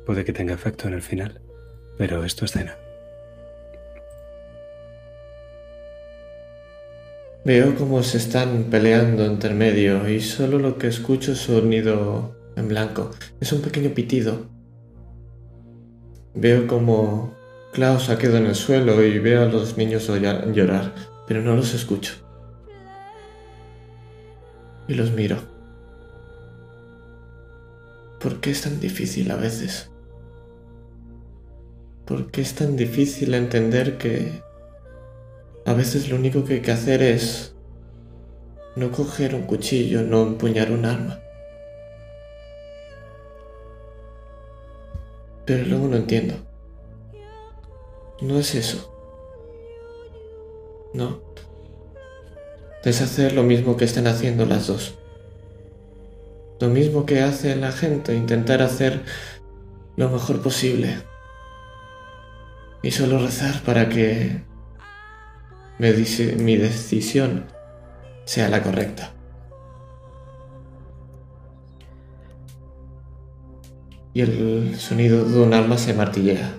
puede 0.05 0.23
que 0.25 0.33
tenga 0.33 0.53
efecto 0.53 0.87
en 0.87 0.93
el 0.95 1.01
final, 1.01 1.41
pero 1.97 2.23
es 2.23 2.35
tu 2.35 2.45
Veo 7.43 7.75
cómo 7.75 8.03
se 8.03 8.19
están 8.19 8.65
peleando 8.65 9.25
entre 9.25 9.55
medio 9.55 10.07
y 10.07 10.21
solo 10.21 10.59
lo 10.59 10.77
que 10.77 10.85
escucho 10.85 11.31
es 11.31 11.39
sonido 11.39 12.35
en 12.55 12.67
blanco. 12.67 13.09
Es 13.39 13.51
un 13.51 13.61
pequeño 13.61 13.95
pitido. 13.95 14.45
Veo 16.35 16.67
como 16.67 17.33
Klaus 17.73 18.09
ha 18.09 18.19
quedado 18.19 18.37
en 18.37 18.45
el 18.45 18.53
suelo 18.53 19.03
y 19.03 19.17
veo 19.17 19.41
a 19.41 19.47
los 19.47 19.75
niños 19.75 20.07
llorar, 20.07 20.93
pero 21.27 21.41
no 21.41 21.55
los 21.55 21.73
escucho. 21.73 22.13
Y 24.87 24.93
los 24.93 25.09
miro. 25.11 25.37
¿Por 28.19 28.39
qué 28.39 28.51
es 28.51 28.61
tan 28.61 28.79
difícil 28.79 29.31
a 29.31 29.35
veces? 29.35 29.89
¿Por 32.05 32.29
qué 32.29 32.41
es 32.41 32.53
tan 32.53 32.75
difícil 32.75 33.33
entender 33.33 33.97
que 33.97 34.43
a 35.65 35.73
veces 35.73 36.09
lo 36.09 36.15
único 36.15 36.43
que 36.43 36.55
hay 36.55 36.61
que 36.61 36.71
hacer 36.71 37.01
es 37.01 37.53
no 38.75 38.91
coger 38.91 39.35
un 39.35 39.43
cuchillo, 39.43 40.01
no 40.01 40.23
empuñar 40.23 40.71
un 40.71 40.85
arma. 40.85 41.19
Pero 45.45 45.65
luego 45.65 45.87
no 45.87 45.97
entiendo. 45.97 46.35
No 48.21 48.37
es 48.39 48.55
eso. 48.55 48.91
No. 50.93 51.21
Es 52.83 53.01
hacer 53.01 53.33
lo 53.33 53.43
mismo 53.43 53.77
que 53.77 53.85
están 53.85 54.07
haciendo 54.07 54.45
las 54.45 54.67
dos. 54.67 54.95
Lo 56.59 56.69
mismo 56.69 57.05
que 57.05 57.21
hace 57.21 57.55
la 57.55 57.71
gente, 57.71 58.15
intentar 58.15 58.61
hacer 58.61 59.01
lo 59.95 60.09
mejor 60.09 60.41
posible. 60.41 60.97
Y 62.83 62.91
solo 62.91 63.19
rezar 63.19 63.61
para 63.63 63.89
que 63.89 64.41
me 65.79 65.93
dice- 65.93 66.35
mi 66.35 66.57
decisión 66.57 67.45
sea 68.25 68.49
la 68.49 68.61
correcta. 68.61 69.13
Y 74.13 74.21
el 74.21 74.75
sonido 74.77 75.23
de 75.23 75.39
un 75.39 75.53
arma 75.53 75.77
se 75.77 75.93
martillea. 75.93 76.57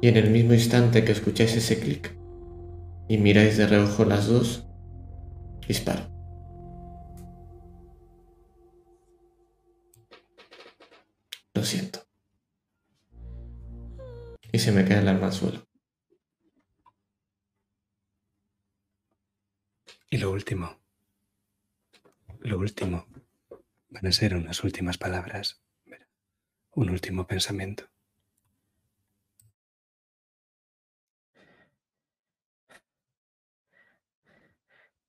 Y 0.00 0.08
en 0.08 0.16
el 0.16 0.30
mismo 0.30 0.52
instante 0.54 1.04
que 1.04 1.12
escucháis 1.12 1.56
ese 1.56 1.80
clic 1.80 2.16
y 3.08 3.18
miráis 3.18 3.56
de 3.56 3.66
reojo 3.66 4.04
las 4.04 4.28
dos, 4.28 4.68
disparo. 5.66 6.02
Lo 11.54 11.64
siento. 11.64 12.05
Y 14.52 14.58
se 14.58 14.72
me 14.72 14.84
cae 14.86 14.98
el 14.98 15.08
arma 15.08 15.26
al 15.26 15.32
suelo. 15.32 15.66
Y 20.08 20.18
lo 20.18 20.30
último, 20.30 20.78
lo 22.40 22.58
último, 22.58 23.06
van 23.88 24.06
a 24.06 24.12
ser 24.12 24.34
unas 24.36 24.62
últimas 24.62 24.98
palabras, 24.98 25.60
un 26.72 26.90
último 26.90 27.26
pensamiento. 27.26 27.84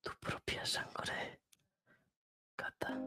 Tu 0.02 0.12
propia 0.20 0.66
sangre. 0.66 1.40
Cata. 2.56 3.00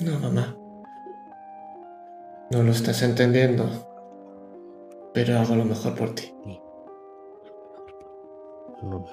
No, 0.00 0.18
mamá. 0.18 0.54
No 2.50 2.62
lo 2.62 2.70
estás 2.70 3.02
entendiendo. 3.02 3.64
Pero 5.14 5.38
hago 5.38 5.56
lo 5.56 5.64
mejor 5.64 5.94
por 5.94 6.14
ti. 6.14 6.34
No. 8.82 9.06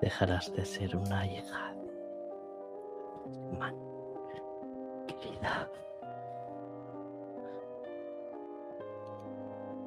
Dejarás 0.00 0.52
de 0.54 0.64
ser 0.64 0.96
una 0.96 1.26
hija. 1.26 1.74
Man, 3.58 3.74
querida. 5.08 5.68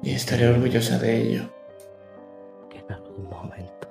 Y 0.02 0.12
estaré 0.12 0.48
orgullosa 0.48 0.98
de 0.98 1.22
ello. 1.22 1.42
que 2.68 2.78
en 2.78 2.92
algún 2.92 3.28
momento 3.30 3.88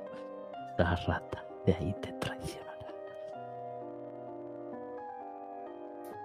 la 0.77 0.95
rata 0.95 1.46
de 1.67 1.73
ahí 1.73 1.93
te 2.01 2.13
traicionará. 2.13 2.87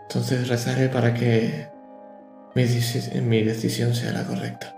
Entonces 0.02 0.48
rezaré 0.48 0.88
para 0.88 1.12
que 1.12 1.68
mi, 2.54 2.62
mi 3.20 3.42
decisión 3.42 3.94
sea 3.94 4.12
la 4.12 4.24
correcta. 4.24 4.76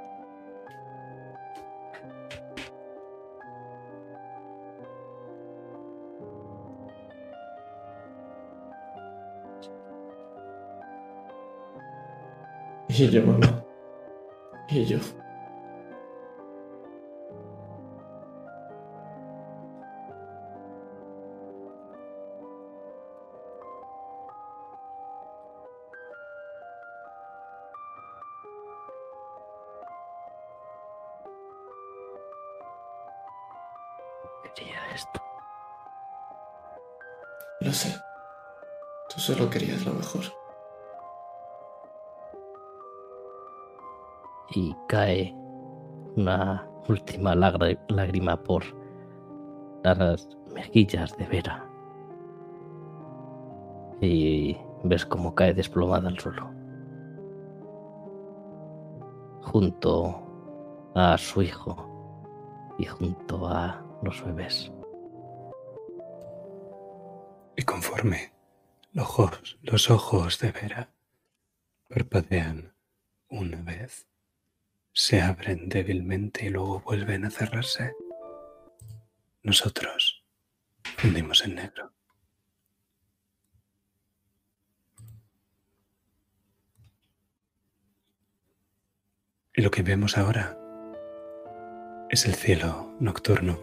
Y 12.88 13.08
yo, 13.10 13.22
mamá. 13.22 13.64
Y 14.68 14.84
yo. 14.84 14.98
Cae 44.94 45.34
una 46.14 46.64
última 46.88 47.34
lágri- 47.34 47.76
lágrima 47.88 48.40
por 48.40 48.62
las 49.82 50.28
mejillas 50.54 51.16
de 51.18 51.26
Vera. 51.26 51.68
Y 54.00 54.56
ves 54.84 55.04
cómo 55.04 55.34
cae 55.34 55.52
desplomada 55.52 56.08
al 56.08 56.18
suelo. 56.20 56.48
Junto 59.42 60.22
a 60.94 61.18
su 61.18 61.42
hijo 61.42 61.74
y 62.78 62.84
junto 62.84 63.48
a 63.48 63.84
los 64.02 64.24
bebés. 64.24 64.70
Y 67.56 67.62
conforme 67.64 68.30
los 68.92 69.06
ojos, 69.08 69.58
los 69.62 69.90
ojos 69.90 70.38
de 70.38 70.52
Vera 70.52 70.88
parpadean 71.88 72.72
una 73.28 73.60
vez, 73.62 74.06
se 74.94 75.20
abren 75.20 75.68
débilmente 75.68 76.46
y 76.46 76.50
luego 76.50 76.80
vuelven 76.80 77.24
a 77.24 77.30
cerrarse, 77.30 77.92
nosotros 79.42 80.24
fundimos 80.96 81.44
en 81.44 81.56
negro. 81.56 81.92
Y 89.56 89.62
lo 89.62 89.70
que 89.70 89.82
vemos 89.82 90.16
ahora 90.16 90.56
es 92.10 92.24
el 92.26 92.34
cielo 92.34 92.94
nocturno, 93.00 93.58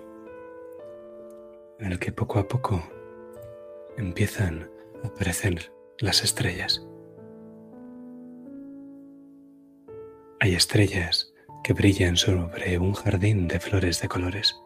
en 1.79 1.93
el 1.93 1.99
que 1.99 2.11
poco 2.11 2.39
a 2.39 2.47
poco 2.47 2.83
empiezan 3.97 4.69
a 5.03 5.07
aparecer 5.07 5.71
las 5.99 6.23
estrellas. 6.23 6.85
Hay 10.43 10.55
estrellas 10.55 11.31
que 11.63 11.73
brillan 11.73 12.17
sobre 12.17 12.79
un 12.79 12.93
jardín 12.93 13.47
de 13.47 13.59
flores 13.59 14.01
de 14.01 14.07
colores, 14.07 14.59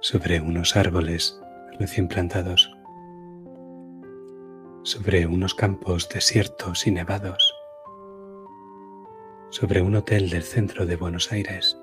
sobre 0.00 0.40
unos 0.40 0.74
árboles 0.74 1.40
recién 1.78 2.08
plantados, 2.08 2.76
sobre 4.82 5.24
unos 5.28 5.54
campos 5.54 6.08
desiertos 6.08 6.84
y 6.88 6.90
nevados, 6.90 7.54
sobre 9.50 9.82
un 9.82 9.94
hotel 9.94 10.30
del 10.30 10.42
centro 10.42 10.84
de 10.84 10.96
Buenos 10.96 11.30
Aires, 11.30 11.78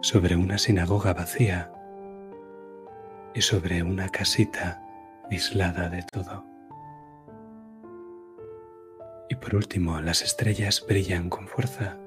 sobre 0.00 0.36
una 0.36 0.56
sinagoga 0.56 1.12
vacía. 1.12 1.70
Y 3.34 3.42
sobre 3.42 3.82
una 3.82 4.08
casita 4.08 4.82
aislada 5.30 5.90
de 5.90 6.02
todo. 6.02 6.55
Y 9.28 9.34
por 9.34 9.54
último, 9.54 10.00
las 10.00 10.22
estrellas 10.22 10.84
brillan 10.86 11.28
con 11.30 11.48
fuerza 11.48 11.98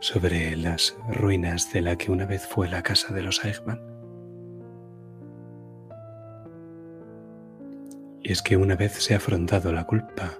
sobre 0.00 0.56
las 0.56 0.96
ruinas 1.08 1.72
de 1.72 1.80
la 1.80 1.96
que 1.96 2.10
una 2.10 2.26
vez 2.26 2.46
fue 2.46 2.68
la 2.68 2.82
casa 2.82 3.14
de 3.14 3.22
los 3.22 3.44
Eichmann. 3.44 3.80
Y 8.22 8.32
es 8.32 8.42
que 8.42 8.56
una 8.56 8.74
vez 8.74 8.92
se 8.92 9.14
ha 9.14 9.18
afrontado 9.18 9.72
la 9.72 9.84
culpa, 9.84 10.38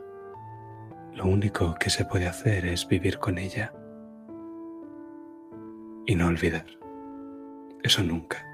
lo 1.15 1.27
único 1.27 1.75
que 1.75 1.91
se 1.91 2.05
puede 2.05 2.27
hacer 2.27 2.67
es 2.67 2.89
vivir 2.89 3.19
con 3.19 3.39
ella 3.39 3.73
y 6.07 6.15
no 6.17 6.27
olvidar. 6.27 6.67
Eso 7.83 8.03
nunca. 8.03 8.45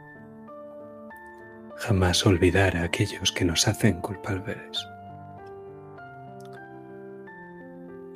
Jamás 1.77 2.27
olvidar 2.27 2.77
a 2.77 2.83
aquellos 2.83 3.33
que 3.33 3.45
nos 3.45 3.69
hacen 3.69 4.01
culpables. 4.01 4.87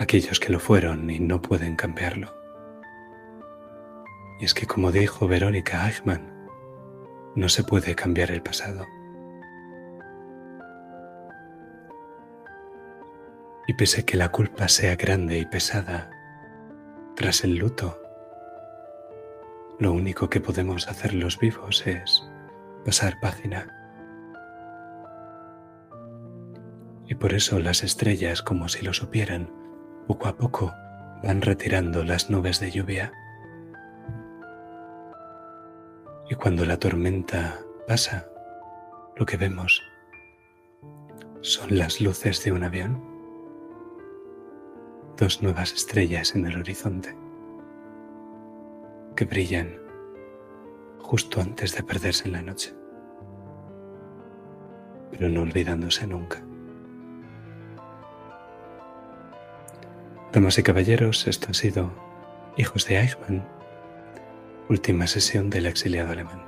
Aquellos 0.02 0.40
que 0.40 0.50
lo 0.50 0.58
fueron 0.58 1.08
y 1.10 1.20
no 1.20 1.40
pueden 1.40 1.76
cambiarlo. 1.76 2.34
Y 4.40 4.44
es 4.44 4.52
que 4.52 4.66
como 4.66 4.90
dijo 4.90 5.28
Verónica 5.28 5.86
Eichmann, 5.86 6.48
no 7.36 7.48
se 7.48 7.62
puede 7.62 7.94
cambiar 7.94 8.32
el 8.32 8.42
pasado. 8.42 8.84
Y 13.68 13.74
pese 13.74 14.05
que 14.05 14.16
la 14.16 14.31
culpa 14.31 14.66
sea 14.66 14.97
grande 14.97 15.39
y 15.39 15.47
pesada, 15.47 16.10
tras 17.14 17.44
el 17.44 17.55
luto, 17.55 18.02
lo 19.78 19.92
único 19.92 20.28
que 20.28 20.40
podemos 20.40 20.89
hacer 20.89 21.14
los 21.14 21.39
vivos 21.39 21.86
es 21.86 22.28
pasar 22.84 23.20
página. 23.20 23.68
Y 27.06 27.14
por 27.14 27.34
eso 27.34 27.60
las 27.60 27.84
estrellas, 27.84 28.42
como 28.42 28.68
si 28.68 28.84
lo 28.84 28.92
supieran, 28.94 29.61
poco 30.12 30.28
a 30.28 30.36
poco 30.36 30.74
van 31.23 31.41
retirando 31.41 32.05
las 32.05 32.28
nubes 32.28 32.60
de 32.60 32.70
lluvia. 32.70 33.10
Y 36.28 36.34
cuando 36.34 36.66
la 36.66 36.76
tormenta 36.76 37.58
pasa, 37.89 38.28
lo 39.16 39.24
que 39.24 39.39
vemos 39.39 39.81
son 41.41 41.78
las 41.78 42.02
luces 42.02 42.44
de 42.44 42.52
un 42.52 42.62
avión, 42.62 43.02
dos 45.16 45.42
nuevas 45.42 45.73
estrellas 45.73 46.34
en 46.34 46.47
el 46.47 46.58
horizonte 46.58 47.16
que 49.16 49.24
brillan 49.24 49.78
justo 50.99 51.41
antes 51.41 51.74
de 51.74 51.84
perderse 51.84 52.26
en 52.26 52.32
la 52.32 52.42
noche, 52.42 52.74
pero 55.10 55.31
no 55.31 55.41
olvidándose 55.41 56.07
nunca. 56.07 56.44
Damas 60.33 60.57
y 60.59 60.62
caballeros, 60.62 61.27
esto 61.27 61.49
ha 61.51 61.55
sido 61.55 61.93
Hijos 62.57 62.86
de 62.86 62.99
Eichmann, 62.99 63.47
última 64.70 65.07
sesión 65.07 65.51
del 65.51 65.67
exiliado 65.67 66.11
alemán. 66.11 66.43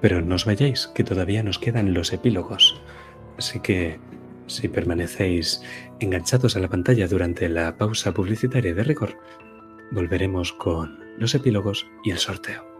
Pero 0.00 0.22
no 0.22 0.36
os 0.36 0.44
vayáis, 0.44 0.86
que 0.94 1.02
todavía 1.02 1.42
nos 1.42 1.58
quedan 1.58 1.92
los 1.92 2.12
epílogos, 2.12 2.80
así 3.36 3.58
que 3.58 3.98
si 4.46 4.68
permanecéis 4.68 5.62
enganchados 5.98 6.54
a 6.54 6.60
la 6.60 6.68
pantalla 6.68 7.08
durante 7.08 7.48
la 7.48 7.76
pausa 7.76 8.14
publicitaria 8.14 8.74
de 8.74 8.84
Record, 8.84 9.14
volveremos 9.90 10.52
con 10.52 11.00
los 11.18 11.34
epílogos 11.34 11.84
y 12.04 12.12
el 12.12 12.18
sorteo. 12.18 12.75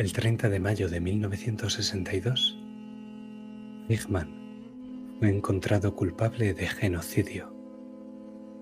El 0.00 0.14
30 0.14 0.48
de 0.48 0.60
mayo 0.60 0.88
de 0.88 0.98
1962, 0.98 2.58
Eichmann 3.90 4.30
fue 5.18 5.28
encontrado 5.28 5.94
culpable 5.94 6.54
de 6.54 6.66
genocidio, 6.68 7.54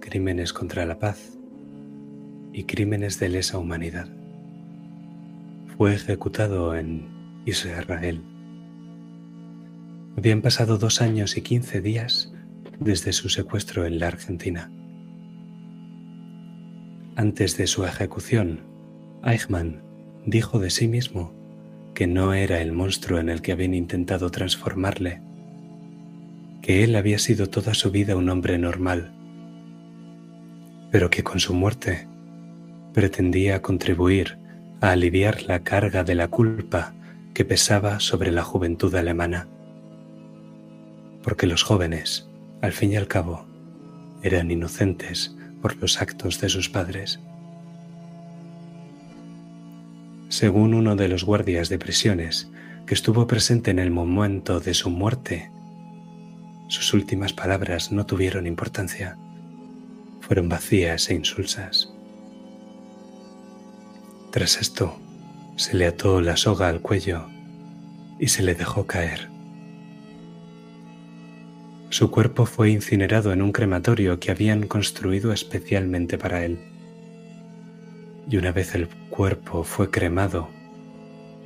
crímenes 0.00 0.52
contra 0.52 0.84
la 0.84 0.99
paz 0.99 1.39
y 2.52 2.65
crímenes 2.65 3.20
de 3.20 3.28
lesa 3.28 3.57
humanidad. 3.57 4.08
Fue 5.76 5.94
ejecutado 5.94 6.75
en 6.75 7.07
Israel. 7.47 8.20
Habían 10.17 10.42
pasado 10.42 10.76
dos 10.76 11.00
años 11.00 11.36
y 11.36 11.42
quince 11.42 11.81
días 11.81 12.33
desde 12.81 13.12
su 13.12 13.28
secuestro 13.28 13.86
en 13.86 14.00
la 14.00 14.08
Argentina. 14.08 14.73
Antes 17.15 17.57
de 17.57 17.68
su 17.68 17.84
ejecución, 17.84 18.58
Eichmann 19.23 19.86
dijo 20.31 20.58
de 20.58 20.70
sí 20.70 20.89
mismo 20.89 21.32
que 21.94 22.07
no 22.07 22.34
era 22.34 22.60
el 22.60 22.73
monstruo 22.73 23.18
en 23.18 23.28
el 23.28 23.42
que 23.42 23.52
habían 23.52 23.74
intentado 23.74 24.31
transformarle, 24.31 25.20
que 26.62 26.84
él 26.84 26.97
había 26.97 27.18
sido 27.18 27.48
toda 27.48 27.74
su 27.74 27.90
vida 27.90 28.15
un 28.15 28.28
hombre 28.28 28.58
normal, 28.58 29.12
pero 30.90 31.10
que 31.10 31.24
con 31.24 31.40
su 31.40 31.55
muerte 31.55 32.07
pretendía 32.92 33.62
contribuir 33.62 34.39
a 34.81 34.90
aliviar 34.90 35.42
la 35.42 35.60
carga 35.65 36.05
de 36.05 36.15
la 36.15 36.28
culpa 36.28 36.94
que 37.34 37.44
pesaba 37.44 38.00
sobre 38.00 38.31
la 38.31 38.42
juventud 38.42 38.94
alemana. 38.94 39.48
Porque 41.23 41.47
los 41.47 41.62
jóvenes, 41.62 42.28
al 42.60 42.73
fin 42.73 42.92
y 42.92 42.97
al 42.97 43.08
cabo, 43.08 43.47
eran 44.23 44.50
inocentes 44.50 45.36
por 45.62 45.76
los 45.76 46.00
actos 46.00 46.40
de 46.40 46.48
sus 46.48 46.68
padres. 46.68 47.20
Según 50.28 50.74
uno 50.74 50.94
de 50.94 51.08
los 51.08 51.24
guardias 51.24 51.68
de 51.68 51.78
prisiones 51.78 52.50
que 52.86 52.94
estuvo 52.94 53.26
presente 53.26 53.70
en 53.70 53.78
el 53.78 53.90
momento 53.90 54.60
de 54.60 54.74
su 54.74 54.90
muerte, 54.90 55.50
sus 56.68 56.92
últimas 56.92 57.32
palabras 57.32 57.92
no 57.92 58.05
tuvieron 58.05 58.47
importancia, 58.47 59.16
fueron 60.20 60.50
vacías 60.50 61.08
e 61.08 61.15
insulsas. 61.15 61.94
Tras 64.31 64.60
esto, 64.60 64.98
se 65.57 65.74
le 65.74 65.86
ató 65.86 66.20
la 66.20 66.36
soga 66.36 66.68
al 66.68 66.82
cuello 66.82 67.26
y 68.20 68.28
se 68.28 68.42
le 68.42 68.55
dejó 68.55 68.86
caer. 68.86 69.31
Su 71.89 72.10
cuerpo 72.10 72.44
fue 72.44 72.70
incinerado 72.70 73.32
en 73.32 73.40
un 73.40 73.50
crematorio 73.50 74.20
que 74.20 74.31
habían 74.31 74.66
construido 74.66 75.32
especialmente 75.32 76.18
para 76.18 76.44
él. 76.44 76.60
Y 78.31 78.36
una 78.36 78.52
vez 78.52 78.74
el 78.74 78.89
cuerpo 79.08 79.65
fue 79.65 79.90
cremado, 79.90 80.48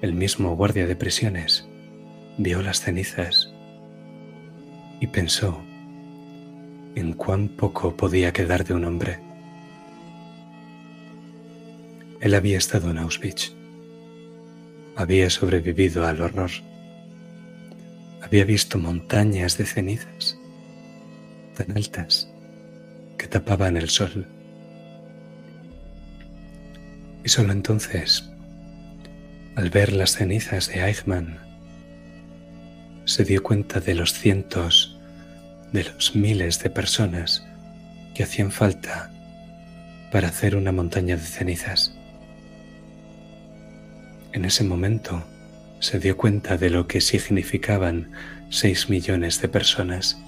el 0.01 0.15
mismo 0.15 0.57
guardia 0.57 0.87
de 0.87 0.97
prisiones 0.97 1.67
vio 2.39 2.61
las 2.61 2.81
cenizas 2.81 3.53
y 5.01 5.07
pensó 5.07 5.63
en 6.97 7.13
cuán 7.13 7.49
poco 7.49 7.97
podía 7.97 8.33
quedar 8.33 8.65
de 8.65 8.75
un 8.75 8.85
hombre. 8.85 9.21
Él 12.21 12.35
había 12.35 12.59
estado 12.59 12.91
en 12.91 12.99
Auschwitz, 12.99 13.53
había 14.97 15.31
sobrevivido 15.31 16.07
al 16.07 16.21
horror, 16.21 16.51
había 18.23 18.45
visto 18.45 18.79
montañas 18.79 19.57
de 19.57 19.67
cenizas 19.67 20.39
tan 21.57 21.77
altas 21.77 22.29
que 23.19 23.27
tapaban 23.29 23.77
el 23.77 23.89
sol. 23.89 24.27
Y 27.25 27.29
solo 27.29 27.53
entonces, 27.53 28.31
al 29.55 29.71
ver 29.71 29.93
las 29.93 30.13
cenizas 30.13 30.69
de 30.69 30.85
Eichmann, 30.85 31.39
se 33.05 33.25
dio 33.25 33.43
cuenta 33.43 33.81
de 33.81 33.95
los 33.95 34.13
cientos, 34.13 34.99
de 35.73 35.85
los 35.85 36.17
miles 36.17 36.63
de 36.63 36.71
personas 36.71 37.45
que 38.15 38.23
hacían 38.23 38.51
falta 38.51 39.11
para 40.11 40.29
hacer 40.29 40.57
una 40.57 40.73
montaña 40.73 41.17
de 41.17 41.23
cenizas. 41.23 41.95
En 44.33 44.45
ese 44.45 44.65
momento 44.65 45.23
se 45.81 45.99
dio 45.99 46.17
cuenta 46.17 46.57
de 46.57 46.71
lo 46.71 46.87
que 46.87 47.01
significaban 47.01 48.13
seis 48.51 48.89
millones 48.89 49.41
de 49.41 49.49
personas, 49.49 50.19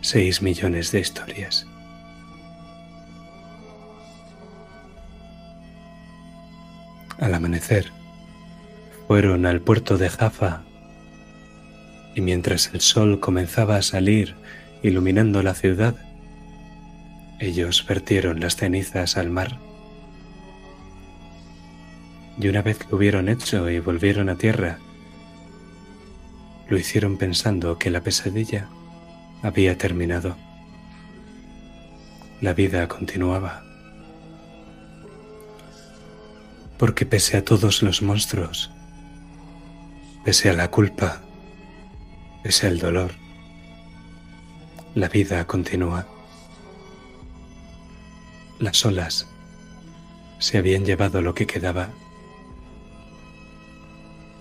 seis 0.00 0.42
millones 0.42 0.92
de 0.92 1.00
historias. 1.00 1.66
Al 7.18 7.34
amanecer, 7.34 7.92
fueron 9.08 9.44
al 9.46 9.60
puerto 9.60 9.98
de 9.98 10.08
Jaffa 10.08 10.62
y 12.14 12.20
mientras 12.20 12.72
el 12.74 12.80
sol 12.80 13.20
comenzaba 13.20 13.76
a 13.76 13.82
salir 13.82 14.34
iluminando 14.82 15.42
la 15.42 15.54
ciudad, 15.54 15.94
ellos 17.38 17.84
vertieron 17.86 18.40
las 18.40 18.56
cenizas 18.56 19.16
al 19.16 19.30
mar. 19.30 19.58
Y 22.40 22.48
una 22.48 22.62
vez 22.62 22.78
lo 22.90 22.96
hubieron 22.96 23.28
hecho 23.28 23.68
y 23.70 23.80
volvieron 23.80 24.28
a 24.28 24.36
tierra, 24.36 24.78
lo 26.68 26.76
hicieron 26.76 27.18
pensando 27.18 27.78
que 27.78 27.90
la 27.90 28.02
pesadilla 28.02 28.68
había 29.42 29.78
terminado. 29.78 30.36
La 32.40 32.52
vida 32.52 32.86
continuaba. 32.86 33.67
Porque 36.78 37.04
pese 37.04 37.36
a 37.36 37.44
todos 37.44 37.82
los 37.82 38.02
monstruos, 38.02 38.70
pese 40.24 40.50
a 40.50 40.52
la 40.52 40.70
culpa, 40.70 41.20
pese 42.42 42.68
al 42.68 42.78
dolor, 42.78 43.12
la 44.94 45.08
vida 45.08 45.44
continúa. 45.46 46.06
Las 48.60 48.84
olas 48.86 49.26
se 50.38 50.58
habían 50.58 50.84
llevado 50.84 51.20
lo 51.20 51.34
que 51.34 51.46
quedaba 51.46 51.90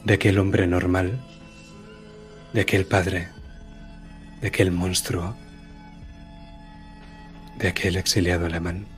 de 0.03 0.13
aquel 0.13 0.39
hombre 0.39 0.67
normal, 0.67 1.19
de 2.53 2.61
aquel 2.61 2.85
padre, 2.85 3.29
de 4.41 4.47
aquel 4.47 4.71
monstruo, 4.71 5.35
de 7.57 7.67
aquel 7.67 7.97
exiliado 7.97 8.45
alemán. 8.45 8.96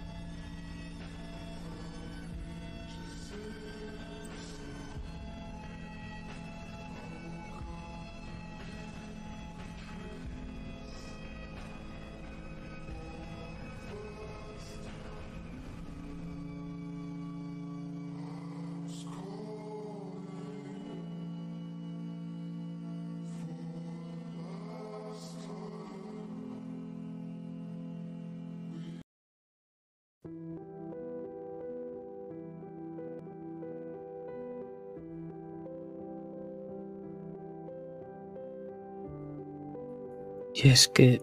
Y 40.62 40.68
es 40.68 40.90
que 40.90 41.22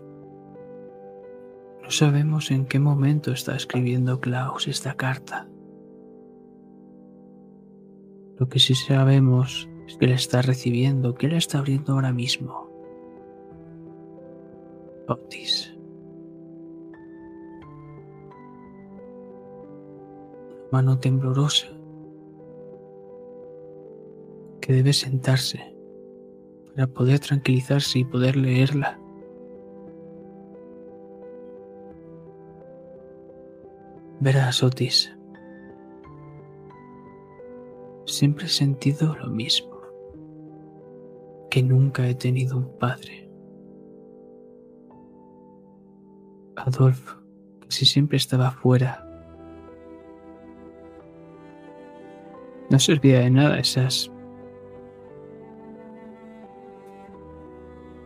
no 1.83 1.91
sabemos 1.91 2.51
en 2.51 2.65
qué 2.65 2.79
momento 2.79 3.33
está 3.33 3.55
escribiendo 3.55 4.19
Klaus 4.19 4.67
esta 4.67 4.95
carta. 4.95 5.47
Lo 8.39 8.49
que 8.49 8.59
sí 8.59 8.75
sabemos 8.75 9.69
es 9.87 9.99
que 9.99 10.07
la 10.07 10.15
está 10.15 10.41
recibiendo, 10.41 11.15
que 11.15 11.29
la 11.29 11.37
está 11.37 11.59
abriendo 11.59 11.93
ahora 11.93 12.13
mismo. 12.13 12.71
Otis. 15.07 15.77
Mano 20.73 20.99
temblorosa 20.99 21.69
que 24.63 24.73
debe 24.73 24.95
sentarse 24.95 25.77
para 26.75 26.87
poder 26.87 27.21
tranquilizarse 27.21 27.99
y 27.99 28.05
poder 28.05 28.37
leerla. 28.37 28.99
Verás, 34.21 34.63
Otis. 34.63 35.15
Siempre 38.07 38.47
he 38.47 38.49
sentido 38.49 39.15
lo 39.17 39.29
mismo. 39.29 39.81
Que 41.51 41.63
nunca 41.63 42.07
he 42.09 42.15
tenido 42.15 42.57
un 42.57 42.79
padre. 42.79 43.29
Adolf 46.57 47.15
casi 47.61 47.85
siempre 47.85 48.17
estaba 48.17 48.51
fuera. 48.51 49.03
No 52.71 52.79
servía 52.79 53.21
de 53.21 53.31
nada 53.31 53.59
esas. 53.59 54.11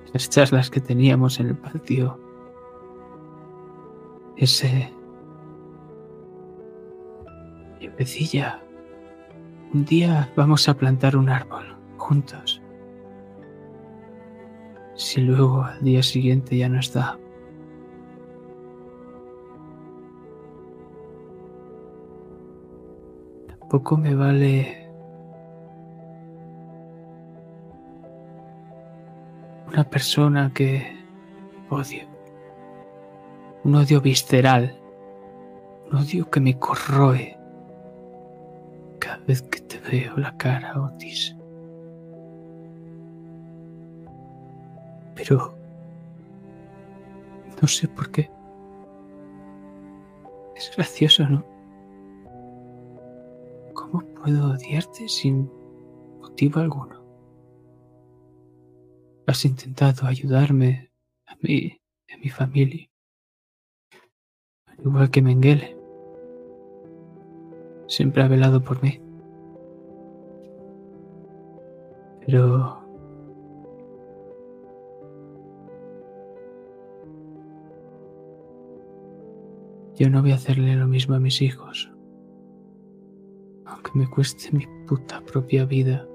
Esas 0.07 0.29
charlas 0.29 0.71
que 0.71 0.81
teníamos 0.81 1.39
en 1.39 1.49
el 1.49 1.57
patio. 1.57 2.19
Ese. 4.37 5.00
Un 9.75 9.85
día 9.85 10.33
vamos 10.35 10.67
a 10.71 10.75
plantar 10.75 11.17
un 11.17 11.29
árbol 11.29 11.77
juntos. 11.99 12.63
Si 14.95 15.21
luego 15.21 15.65
al 15.65 15.83
día 15.83 16.03
siguiente 16.03 16.57
ya 16.57 16.71
no 16.71 16.81
está. 16.81 17.19
Tampoco 23.49 23.99
me 23.99 24.15
vale 24.15 24.89
una 29.69 29.85
persona 29.85 30.51
que 30.55 30.97
odio. 31.69 32.09
Un 33.65 33.75
odio 33.75 34.01
visceral. 34.01 34.75
Un 35.91 35.99
odio 35.99 36.31
que 36.31 36.41
me 36.41 36.59
corroe 36.59 37.40
vez 39.31 39.43
que 39.43 39.61
te 39.61 39.79
veo 39.79 40.17
la 40.17 40.37
cara, 40.37 40.83
Otis. 40.83 41.37
Pero 45.15 45.55
no 47.63 47.69
sé 47.69 47.87
por 47.87 48.11
qué. 48.11 48.29
Es 50.57 50.73
gracioso, 50.75 51.29
¿no? 51.29 51.45
¿Cómo 53.73 54.01
puedo 54.21 54.51
odiarte 54.51 55.09
sin 55.09 55.49
motivo 56.21 56.59
alguno? 56.59 57.01
Has 59.29 59.45
intentado 59.45 60.09
ayudarme 60.09 60.91
a 61.27 61.37
mí 61.41 61.81
a 62.13 62.17
mi 62.19 62.31
familia. 62.31 62.91
Al 64.67 64.81
igual 64.85 65.09
que 65.13 65.23
Mengele. 65.23 65.77
Siempre 67.87 68.25
ha 68.25 68.29
velado 68.29 68.65
por 68.65 68.83
mí. 68.83 69.01
Pero... 72.31 72.79
Yo 79.97 80.09
no 80.09 80.23
voy 80.23 80.31
a 80.31 80.37
hacerle 80.37 80.77
lo 80.77 80.87
mismo 80.87 81.17
a 81.17 81.21
mis 81.21 81.43
hijos. 81.43 81.91
Aunque 83.67 83.91
me 83.95 84.09
cueste 84.09 84.51
mi 84.53 84.65
puta 84.87 85.21
propia 85.23 85.65
vida. 85.65 86.07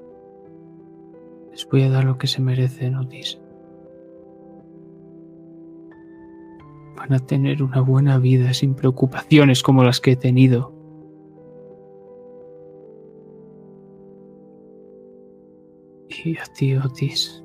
Les 1.51 1.67
voy 1.69 1.83
a 1.83 1.89
dar 1.89 2.05
lo 2.05 2.17
que 2.17 2.27
se 2.27 2.41
merecen, 2.41 2.95
Otis. 2.95 3.37
Van 6.95 7.11
a 7.11 7.19
tener 7.19 7.61
una 7.61 7.81
buena 7.81 8.17
vida 8.19 8.53
sin 8.53 8.73
preocupaciones 8.73 9.61
como 9.61 9.83
las 9.83 9.99
que 9.99 10.13
he 10.13 10.15
tenido. 10.15 10.74
A 16.33 16.45
ti, 16.53 16.75
Otis. 16.75 17.43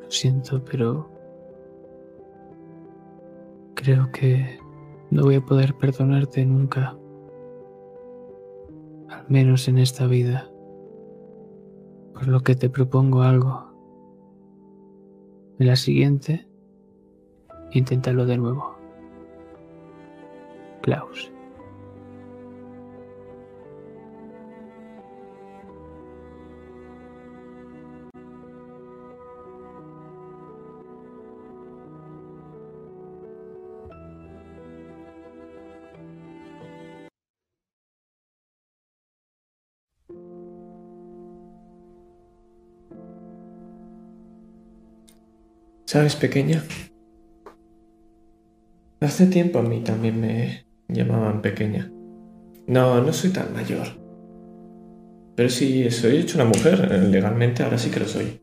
Lo 0.00 0.10
siento, 0.10 0.64
pero 0.64 1.10
creo 3.74 4.12
que 4.12 4.60
no 5.10 5.24
voy 5.24 5.34
a 5.34 5.44
poder 5.44 5.74
perdonarte 5.74 6.46
nunca. 6.46 6.96
Al 9.08 9.26
menos 9.28 9.66
en 9.66 9.78
esta 9.78 10.06
vida. 10.06 10.48
Por 12.14 12.28
lo 12.28 12.40
que 12.40 12.54
te 12.54 12.70
propongo 12.70 13.22
algo. 13.22 13.72
En 15.58 15.66
la 15.66 15.74
siguiente, 15.74 16.46
inténtalo 17.72 18.24
de 18.24 18.38
nuevo. 18.38 18.76
Klaus. 20.80 21.32
¿Sabes, 45.92 46.16
pequeña? 46.16 46.64
Hace 49.02 49.26
tiempo 49.26 49.58
a 49.58 49.62
mí 49.62 49.80
también 49.80 50.18
me 50.22 50.64
llamaban 50.88 51.42
pequeña. 51.42 51.92
No, 52.66 53.02
no 53.02 53.12
soy 53.12 53.28
tan 53.28 53.52
mayor. 53.52 53.88
Pero 55.36 55.50
sí, 55.50 55.90
soy 55.90 56.16
hecho 56.16 56.38
una 56.38 56.46
mujer. 56.46 56.88
eh, 56.90 56.96
Legalmente 56.96 57.62
ahora 57.62 57.76
sí 57.76 57.90
que 57.90 58.00
lo 58.00 58.08
soy. 58.08 58.40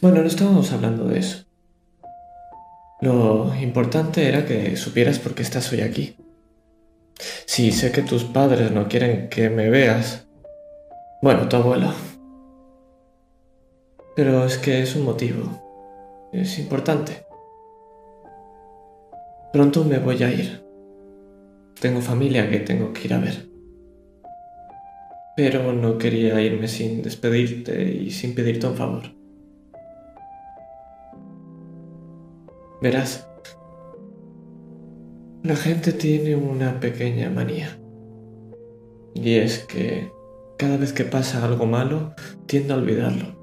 Bueno, 0.00 0.20
no 0.20 0.28
estábamos 0.28 0.70
hablando 0.70 1.06
de 1.08 1.18
eso. 1.18 1.44
Lo 3.00 3.52
importante 3.60 4.28
era 4.28 4.46
que 4.46 4.76
supieras 4.76 5.18
por 5.18 5.34
qué 5.34 5.42
estás 5.42 5.72
hoy 5.72 5.80
aquí. 5.80 6.14
Sí, 7.46 7.72
sé 7.72 7.90
que 7.90 8.02
tus 8.02 8.22
padres 8.22 8.70
no 8.70 8.86
quieren 8.86 9.28
que 9.28 9.50
me 9.50 9.70
veas. 9.70 10.28
Bueno, 11.20 11.48
tu 11.48 11.56
abuelo. 11.56 11.92
Pero 14.14 14.44
es 14.44 14.56
que 14.56 14.82
es 14.82 14.94
un 14.94 15.02
motivo. 15.04 15.61
Es 16.32 16.58
importante. 16.58 17.26
Pronto 19.52 19.84
me 19.84 19.98
voy 19.98 20.22
a 20.22 20.32
ir. 20.32 20.64
Tengo 21.78 22.00
familia 22.00 22.48
que 22.48 22.60
tengo 22.60 22.94
que 22.94 23.04
ir 23.04 23.12
a 23.12 23.18
ver. 23.18 23.50
Pero 25.36 25.74
no 25.74 25.98
quería 25.98 26.40
irme 26.40 26.68
sin 26.68 27.02
despedirte 27.02 27.84
y 27.84 28.10
sin 28.10 28.34
pedirte 28.34 28.66
un 28.66 28.76
favor. 28.76 29.02
Verás, 32.80 33.28
la 35.42 35.56
gente 35.56 35.92
tiene 35.92 36.34
una 36.34 36.80
pequeña 36.80 37.28
manía. 37.28 37.78
Y 39.14 39.34
es 39.34 39.58
que 39.66 40.10
cada 40.56 40.78
vez 40.78 40.94
que 40.94 41.04
pasa 41.04 41.44
algo 41.44 41.66
malo, 41.66 42.14
tiende 42.46 42.72
a 42.72 42.76
olvidarlo. 42.76 43.41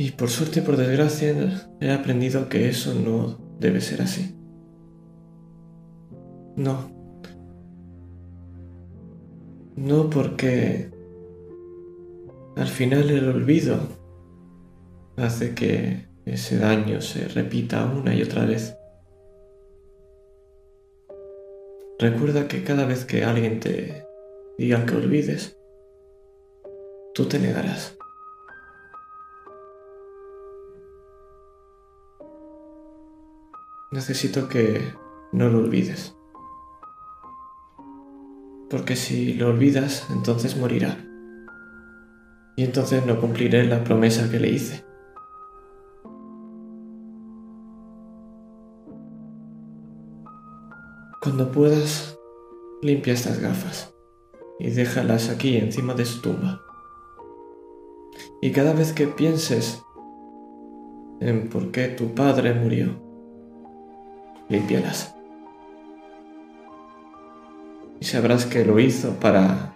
Y 0.00 0.12
por 0.12 0.30
suerte 0.30 0.62
por 0.62 0.76
desgracia 0.76 1.34
he 1.80 1.90
aprendido 1.90 2.48
que 2.48 2.68
eso 2.68 2.94
no 2.94 3.36
debe 3.58 3.80
ser 3.80 4.00
así. 4.00 4.32
No. 6.54 6.88
No 9.74 10.08
porque 10.08 10.92
al 12.54 12.68
final 12.68 13.10
el 13.10 13.28
olvido 13.28 13.80
hace 15.16 15.56
que 15.56 16.06
ese 16.26 16.58
daño 16.58 17.00
se 17.00 17.26
repita 17.26 17.84
una 17.84 18.14
y 18.14 18.22
otra 18.22 18.44
vez. 18.44 18.76
Recuerda 21.98 22.46
que 22.46 22.62
cada 22.62 22.86
vez 22.86 23.04
que 23.04 23.24
alguien 23.24 23.58
te 23.58 24.06
diga 24.58 24.86
que 24.86 24.94
olvides, 24.94 25.58
tú 27.14 27.24
te 27.24 27.40
negarás. 27.40 27.97
Necesito 33.90 34.48
que 34.48 34.92
no 35.32 35.48
lo 35.48 35.60
olvides. 35.60 36.14
Porque 38.68 38.96
si 38.96 39.32
lo 39.32 39.48
olvidas, 39.48 40.06
entonces 40.10 40.58
morirá. 40.58 40.98
Y 42.54 42.64
entonces 42.64 43.06
no 43.06 43.18
cumpliré 43.18 43.64
la 43.64 43.84
promesa 43.84 44.30
que 44.30 44.40
le 44.40 44.50
hice. 44.50 44.84
Cuando 51.22 51.50
puedas, 51.50 52.18
limpia 52.82 53.14
estas 53.14 53.40
gafas 53.40 53.94
y 54.58 54.68
déjalas 54.70 55.30
aquí 55.30 55.56
encima 55.56 55.94
de 55.94 56.04
su 56.04 56.20
tumba. 56.20 56.60
Y 58.42 58.52
cada 58.52 58.74
vez 58.74 58.92
que 58.92 59.06
pienses 59.06 59.82
en 61.20 61.48
por 61.48 61.70
qué 61.70 61.88
tu 61.88 62.14
padre 62.14 62.52
murió, 62.52 63.07
límpialas. 64.48 65.14
Y 68.00 68.04
sabrás 68.04 68.46
que 68.46 68.64
lo 68.64 68.78
hizo 68.78 69.14
para... 69.14 69.74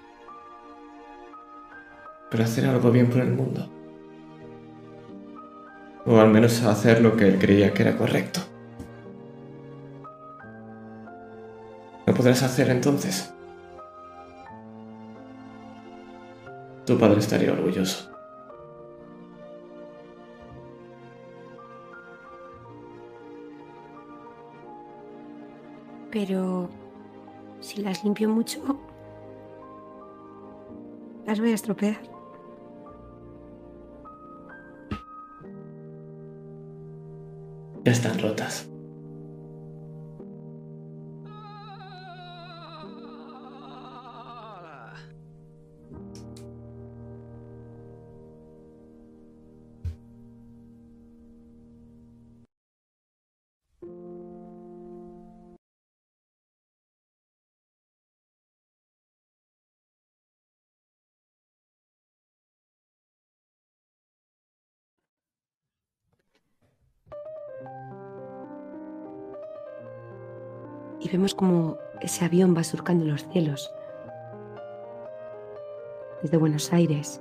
para 2.31 2.45
hacer 2.45 2.67
algo 2.67 2.91
bien 2.91 3.09
por 3.09 3.21
el 3.21 3.33
mundo. 3.33 3.69
O 6.07 6.19
al 6.19 6.31
menos 6.31 6.63
hacer 6.63 7.01
lo 7.01 7.17
que 7.17 7.29
él 7.29 7.39
creía 7.39 7.73
que 7.75 7.83
era 7.83 7.97
correcto. 7.97 8.41
¿Qué 12.07 12.13
podrás 12.13 12.43
hacer 12.43 12.71
entonces? 12.71 13.33
Tu 16.85 16.99
padre 16.99 17.21
estaría 17.21 17.53
orgulloso. 17.53 18.12
Pero 26.13 26.69
si 27.61 27.81
las 27.81 28.05
limpio 28.05 28.29
mucho, 28.29 28.61
las 31.27 31.41
voy 31.41 31.53
a 31.53 31.55
estropear. 31.55 31.99
Ya 37.85 37.93
están 37.93 38.19
rotas. 38.21 38.72
Y 71.03 71.09
vemos 71.09 71.35
como 71.35 71.79
ese 72.01 72.25
avión 72.25 72.57
va 72.57 72.63
surcando 72.63 73.05
los 73.05 73.27
cielos. 73.29 73.75
Desde 76.23 76.37
Buenos 76.37 76.73
Aires 76.73 77.21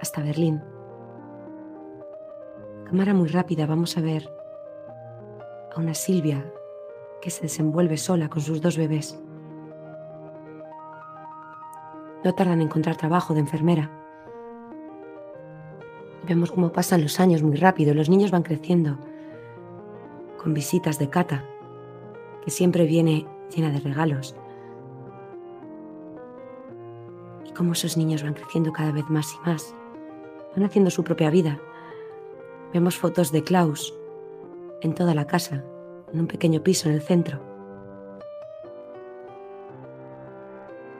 hasta 0.00 0.22
Berlín. 0.22 0.62
Cámara 2.84 3.12
muy 3.12 3.28
rápida, 3.28 3.66
vamos 3.66 3.96
a 3.96 4.00
ver 4.00 4.30
a 5.74 5.80
una 5.80 5.94
Silvia 5.94 6.44
que 7.20 7.30
se 7.30 7.42
desenvuelve 7.42 7.96
sola 7.96 8.28
con 8.28 8.40
sus 8.40 8.60
dos 8.60 8.76
bebés. 8.76 9.18
No 12.24 12.32
tardan 12.34 12.60
en 12.60 12.68
encontrar 12.68 12.96
trabajo 12.96 13.34
de 13.34 13.40
enfermera. 13.40 13.90
Vemos 16.28 16.52
cómo 16.52 16.70
pasan 16.70 17.02
los 17.02 17.18
años 17.18 17.42
muy 17.42 17.56
rápido, 17.56 17.94
los 17.94 18.08
niños 18.08 18.30
van 18.30 18.44
creciendo, 18.44 18.98
con 20.40 20.54
visitas 20.54 21.00
de 21.00 21.08
Cata, 21.10 21.44
que 22.44 22.50
siempre 22.50 22.84
viene 22.84 23.26
llena 23.54 23.70
de 23.70 23.80
regalos. 23.80 24.34
Y 27.46 27.52
cómo 27.52 27.72
esos 27.72 27.96
niños 27.96 28.22
van 28.22 28.34
creciendo 28.34 28.72
cada 28.72 28.92
vez 28.92 29.08
más 29.08 29.34
y 29.34 29.48
más, 29.48 29.74
van 30.54 30.64
haciendo 30.64 30.90
su 30.90 31.04
propia 31.04 31.30
vida. 31.30 31.58
Vemos 32.72 32.96
fotos 32.96 33.32
de 33.32 33.42
Klaus 33.42 33.94
en 34.80 34.94
toda 34.94 35.14
la 35.14 35.26
casa, 35.26 35.64
en 36.12 36.20
un 36.20 36.26
pequeño 36.26 36.62
piso 36.62 36.88
en 36.88 36.94
el 36.94 37.02
centro. 37.02 37.40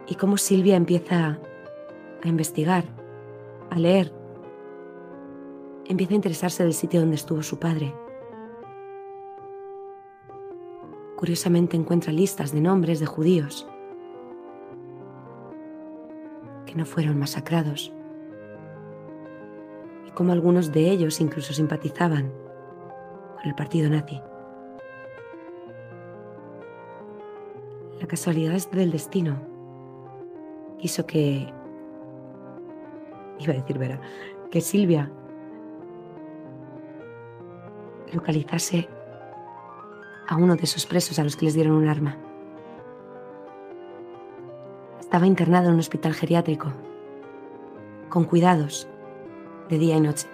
Y 0.06 0.14
cómo 0.16 0.36
Silvia 0.36 0.76
empieza 0.76 1.38
a 2.22 2.28
investigar, 2.28 2.84
a 3.70 3.78
leer, 3.78 4.12
empieza 5.86 6.12
a 6.12 6.16
interesarse 6.16 6.62
del 6.62 6.74
sitio 6.74 7.00
donde 7.00 7.16
estuvo 7.16 7.42
su 7.42 7.58
padre. 7.58 7.94
Curiosamente 11.22 11.76
encuentra 11.76 12.12
listas 12.12 12.50
de 12.50 12.60
nombres 12.60 12.98
de 12.98 13.06
judíos 13.06 13.64
que 16.66 16.74
no 16.74 16.84
fueron 16.84 17.16
masacrados 17.16 17.92
y 20.04 20.10
cómo 20.10 20.32
algunos 20.32 20.72
de 20.72 20.90
ellos 20.90 21.20
incluso 21.20 21.52
simpatizaban 21.52 22.32
con 23.36 23.44
el 23.44 23.54
partido 23.54 23.88
nazi. 23.88 24.20
La 28.00 28.08
casualidad 28.08 28.60
del 28.72 28.90
destino 28.90 29.36
hizo 30.80 31.06
que, 31.06 31.46
iba 33.38 33.52
a 33.52 33.56
decir 33.58 33.78
Vera, 33.78 34.00
que 34.50 34.60
Silvia 34.60 35.08
localizase 38.12 38.88
a 40.26 40.36
uno 40.36 40.56
de 40.56 40.64
esos 40.64 40.86
presos 40.86 41.18
a 41.18 41.24
los 41.24 41.36
que 41.36 41.46
les 41.46 41.54
dieron 41.54 41.74
un 41.74 41.88
arma. 41.88 42.16
Estaba 45.00 45.26
internado 45.26 45.68
en 45.68 45.74
un 45.74 45.80
hospital 45.80 46.14
geriátrico, 46.14 46.72
con 48.08 48.24
cuidados, 48.24 48.88
de 49.68 49.78
día 49.78 49.96
y 49.96 50.00
noche. 50.00 50.26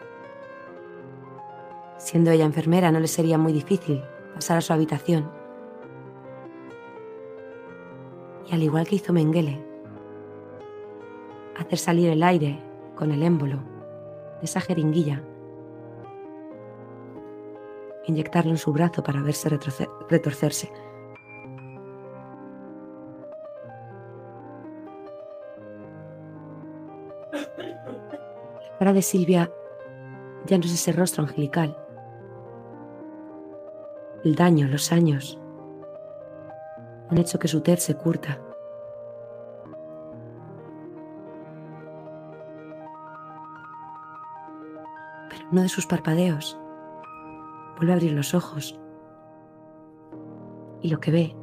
Siendo 1.96 2.30
ella 2.30 2.44
enfermera, 2.44 2.92
no 2.92 3.00
le 3.00 3.08
sería 3.08 3.38
muy 3.38 3.52
difícil 3.52 4.02
pasar 4.34 4.58
a 4.58 4.60
su 4.60 4.72
habitación. 4.72 5.30
Y 8.48 8.54
al 8.54 8.62
igual 8.62 8.86
que 8.86 8.96
hizo 8.96 9.12
Mengele, 9.12 9.64
hacer 11.56 11.78
salir 11.78 12.08
el 12.10 12.22
aire 12.22 12.62
con 12.94 13.10
el 13.10 13.22
émbolo 13.22 13.58
de 14.40 14.44
esa 14.44 14.60
jeringuilla 14.60 15.22
inyectarlo 18.08 18.50
en 18.50 18.58
su 18.58 18.72
brazo 18.72 19.02
para 19.02 19.22
verse 19.22 19.48
retorcerse. 20.08 20.72
La 28.62 28.78
cara 28.78 28.92
de 28.92 29.02
Silvia 29.02 29.50
ya 30.46 30.56
no 30.56 30.64
es 30.64 30.72
ese 30.72 30.92
rostro 30.92 31.24
angelical. 31.24 31.76
El 34.24 34.34
daño, 34.34 34.68
los 34.68 34.92
años, 34.92 35.38
han 37.10 37.18
hecho 37.18 37.38
que 37.38 37.48
su 37.48 37.60
tez 37.60 37.82
se 37.82 37.94
curta. 37.94 38.40
Pero 45.28 45.48
uno 45.50 45.62
de 45.62 45.68
sus 45.68 45.86
parpadeos 45.86 46.58
vuelve 47.78 47.92
a 47.92 47.96
abrir 47.96 48.12
los 48.12 48.34
ojos 48.34 48.76
y 50.82 50.88
lo 50.88 50.98
que 50.98 51.12
ve 51.12 51.36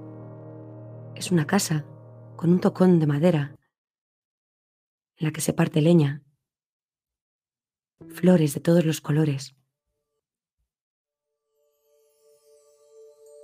es 1.16 1.32
una 1.32 1.48
casa 1.48 1.86
con 2.36 2.50
un 2.52 2.60
tocón 2.60 3.00
de 3.00 3.08
madera 3.08 3.56
en 5.18 5.28
la 5.28 5.32
que 5.32 5.40
se 5.40 5.54
parte 5.54 5.82
leña, 5.82 6.24
flores 8.10 8.54
de 8.54 8.60
todos 8.60 8.86
los 8.86 9.00
colores 9.00 9.56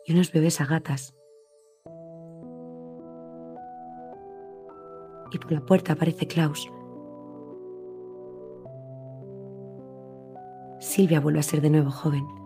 y 0.05 0.11
unos 0.11 0.33
bebés 0.33 0.59
a 0.59 0.65
gatas. 0.65 1.15
Y 5.31 5.39
por 5.39 5.53
la 5.53 5.65
puerta 5.65 5.93
aparece 5.93 6.27
Klaus. 6.27 6.69
Silvia 10.81 11.21
vuelve 11.21 11.39
a 11.39 11.43
ser 11.43 11.61
de 11.61 11.69
nuevo 11.69 11.89
joven. 11.89 12.40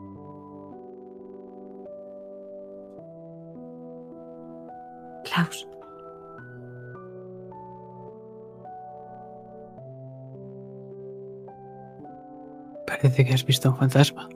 Parece 13.05 13.23
que 13.23 13.33
has 13.35 13.45
visto 13.45 13.69
un 13.69 13.75
fantasma. 13.75 14.27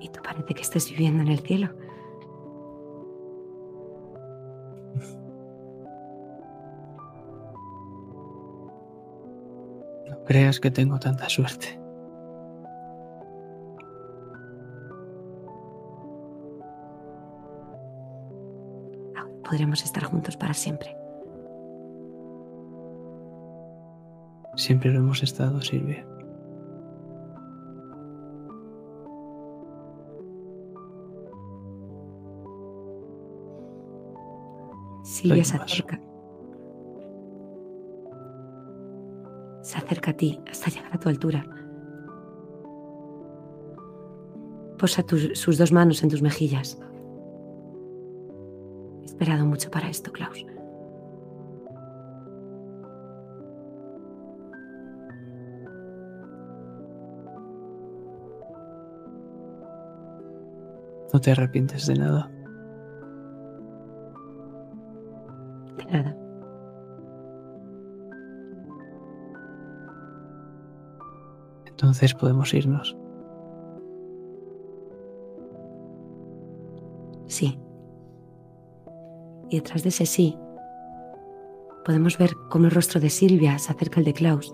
Y 0.00 0.08
tú 0.08 0.22
parece 0.22 0.54
que 0.54 0.62
estés 0.62 0.88
viviendo 0.88 1.22
en 1.22 1.28
el 1.28 1.40
cielo. 1.40 1.68
No 10.08 10.24
creas 10.24 10.58
que 10.58 10.70
tengo 10.70 10.98
tanta 10.98 11.28
suerte. 11.28 11.78
Ahora 19.14 19.42
podremos 19.44 19.84
estar 19.84 20.04
juntos 20.04 20.38
para 20.38 20.54
siempre. 20.54 21.03
Siempre 24.64 24.90
lo 24.92 24.98
hemos 25.00 25.22
estado, 25.22 25.60
Silvia. 25.60 26.06
Silvia 35.02 35.44
se 35.44 35.56
acerca. 35.56 36.00
Se 39.62 39.78
acerca 39.78 40.10
a 40.10 40.14
ti 40.14 40.40
hasta 40.50 40.70
llegar 40.70 40.94
a 40.94 40.98
tu 40.98 41.08
altura. 41.08 41.44
Posa 44.78 45.02
tus- 45.02 45.38
sus 45.38 45.56
dos 45.58 45.72
manos 45.72 46.02
en 46.02 46.10
tus 46.10 46.22
mejillas. 46.22 46.78
He 49.02 49.04
esperado 49.06 49.44
mucho 49.46 49.70
para 49.70 49.88
esto, 49.88 50.10
Klaus. 50.12 50.44
No 61.14 61.20
te 61.20 61.30
arrepientes 61.30 61.86
de 61.86 61.94
nada. 61.94 62.28
De 65.76 65.84
nada. 65.84 66.16
Entonces 71.66 72.14
podemos 72.14 72.52
irnos. 72.52 72.96
Sí. 77.28 77.60
Y 79.50 79.58
detrás 79.58 79.84
de 79.84 79.90
ese 79.90 80.06
sí, 80.06 80.36
podemos 81.84 82.18
ver 82.18 82.30
cómo 82.50 82.64
el 82.64 82.72
rostro 82.72 83.00
de 83.00 83.10
Silvia 83.10 83.56
se 83.60 83.70
acerca 83.70 84.00
al 84.00 84.04
de 84.04 84.14
Klaus, 84.14 84.50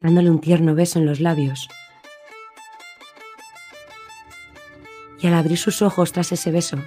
dándole 0.00 0.30
un 0.32 0.40
tierno 0.40 0.74
beso 0.74 0.98
en 0.98 1.06
los 1.06 1.20
labios. 1.20 1.68
Y 5.22 5.26
al 5.26 5.34
abrir 5.34 5.58
sus 5.58 5.82
ojos 5.82 6.12
tras 6.12 6.32
ese 6.32 6.50
beso, 6.50 6.78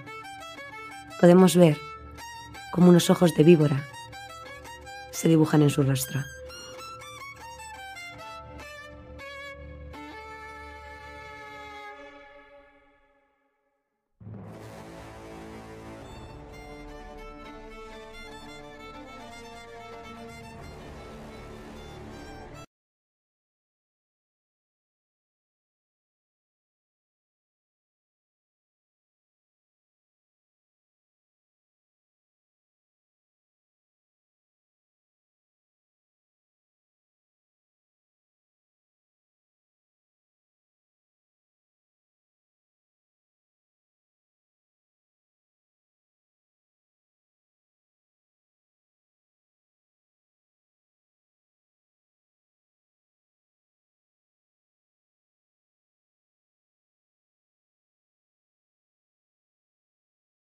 podemos 1.20 1.56
ver 1.56 1.78
cómo 2.72 2.90
unos 2.90 3.10
ojos 3.10 3.36
de 3.36 3.44
víbora 3.44 3.86
se 5.12 5.28
dibujan 5.28 5.62
en 5.62 5.70
su 5.70 5.84
rostro. 5.84 6.22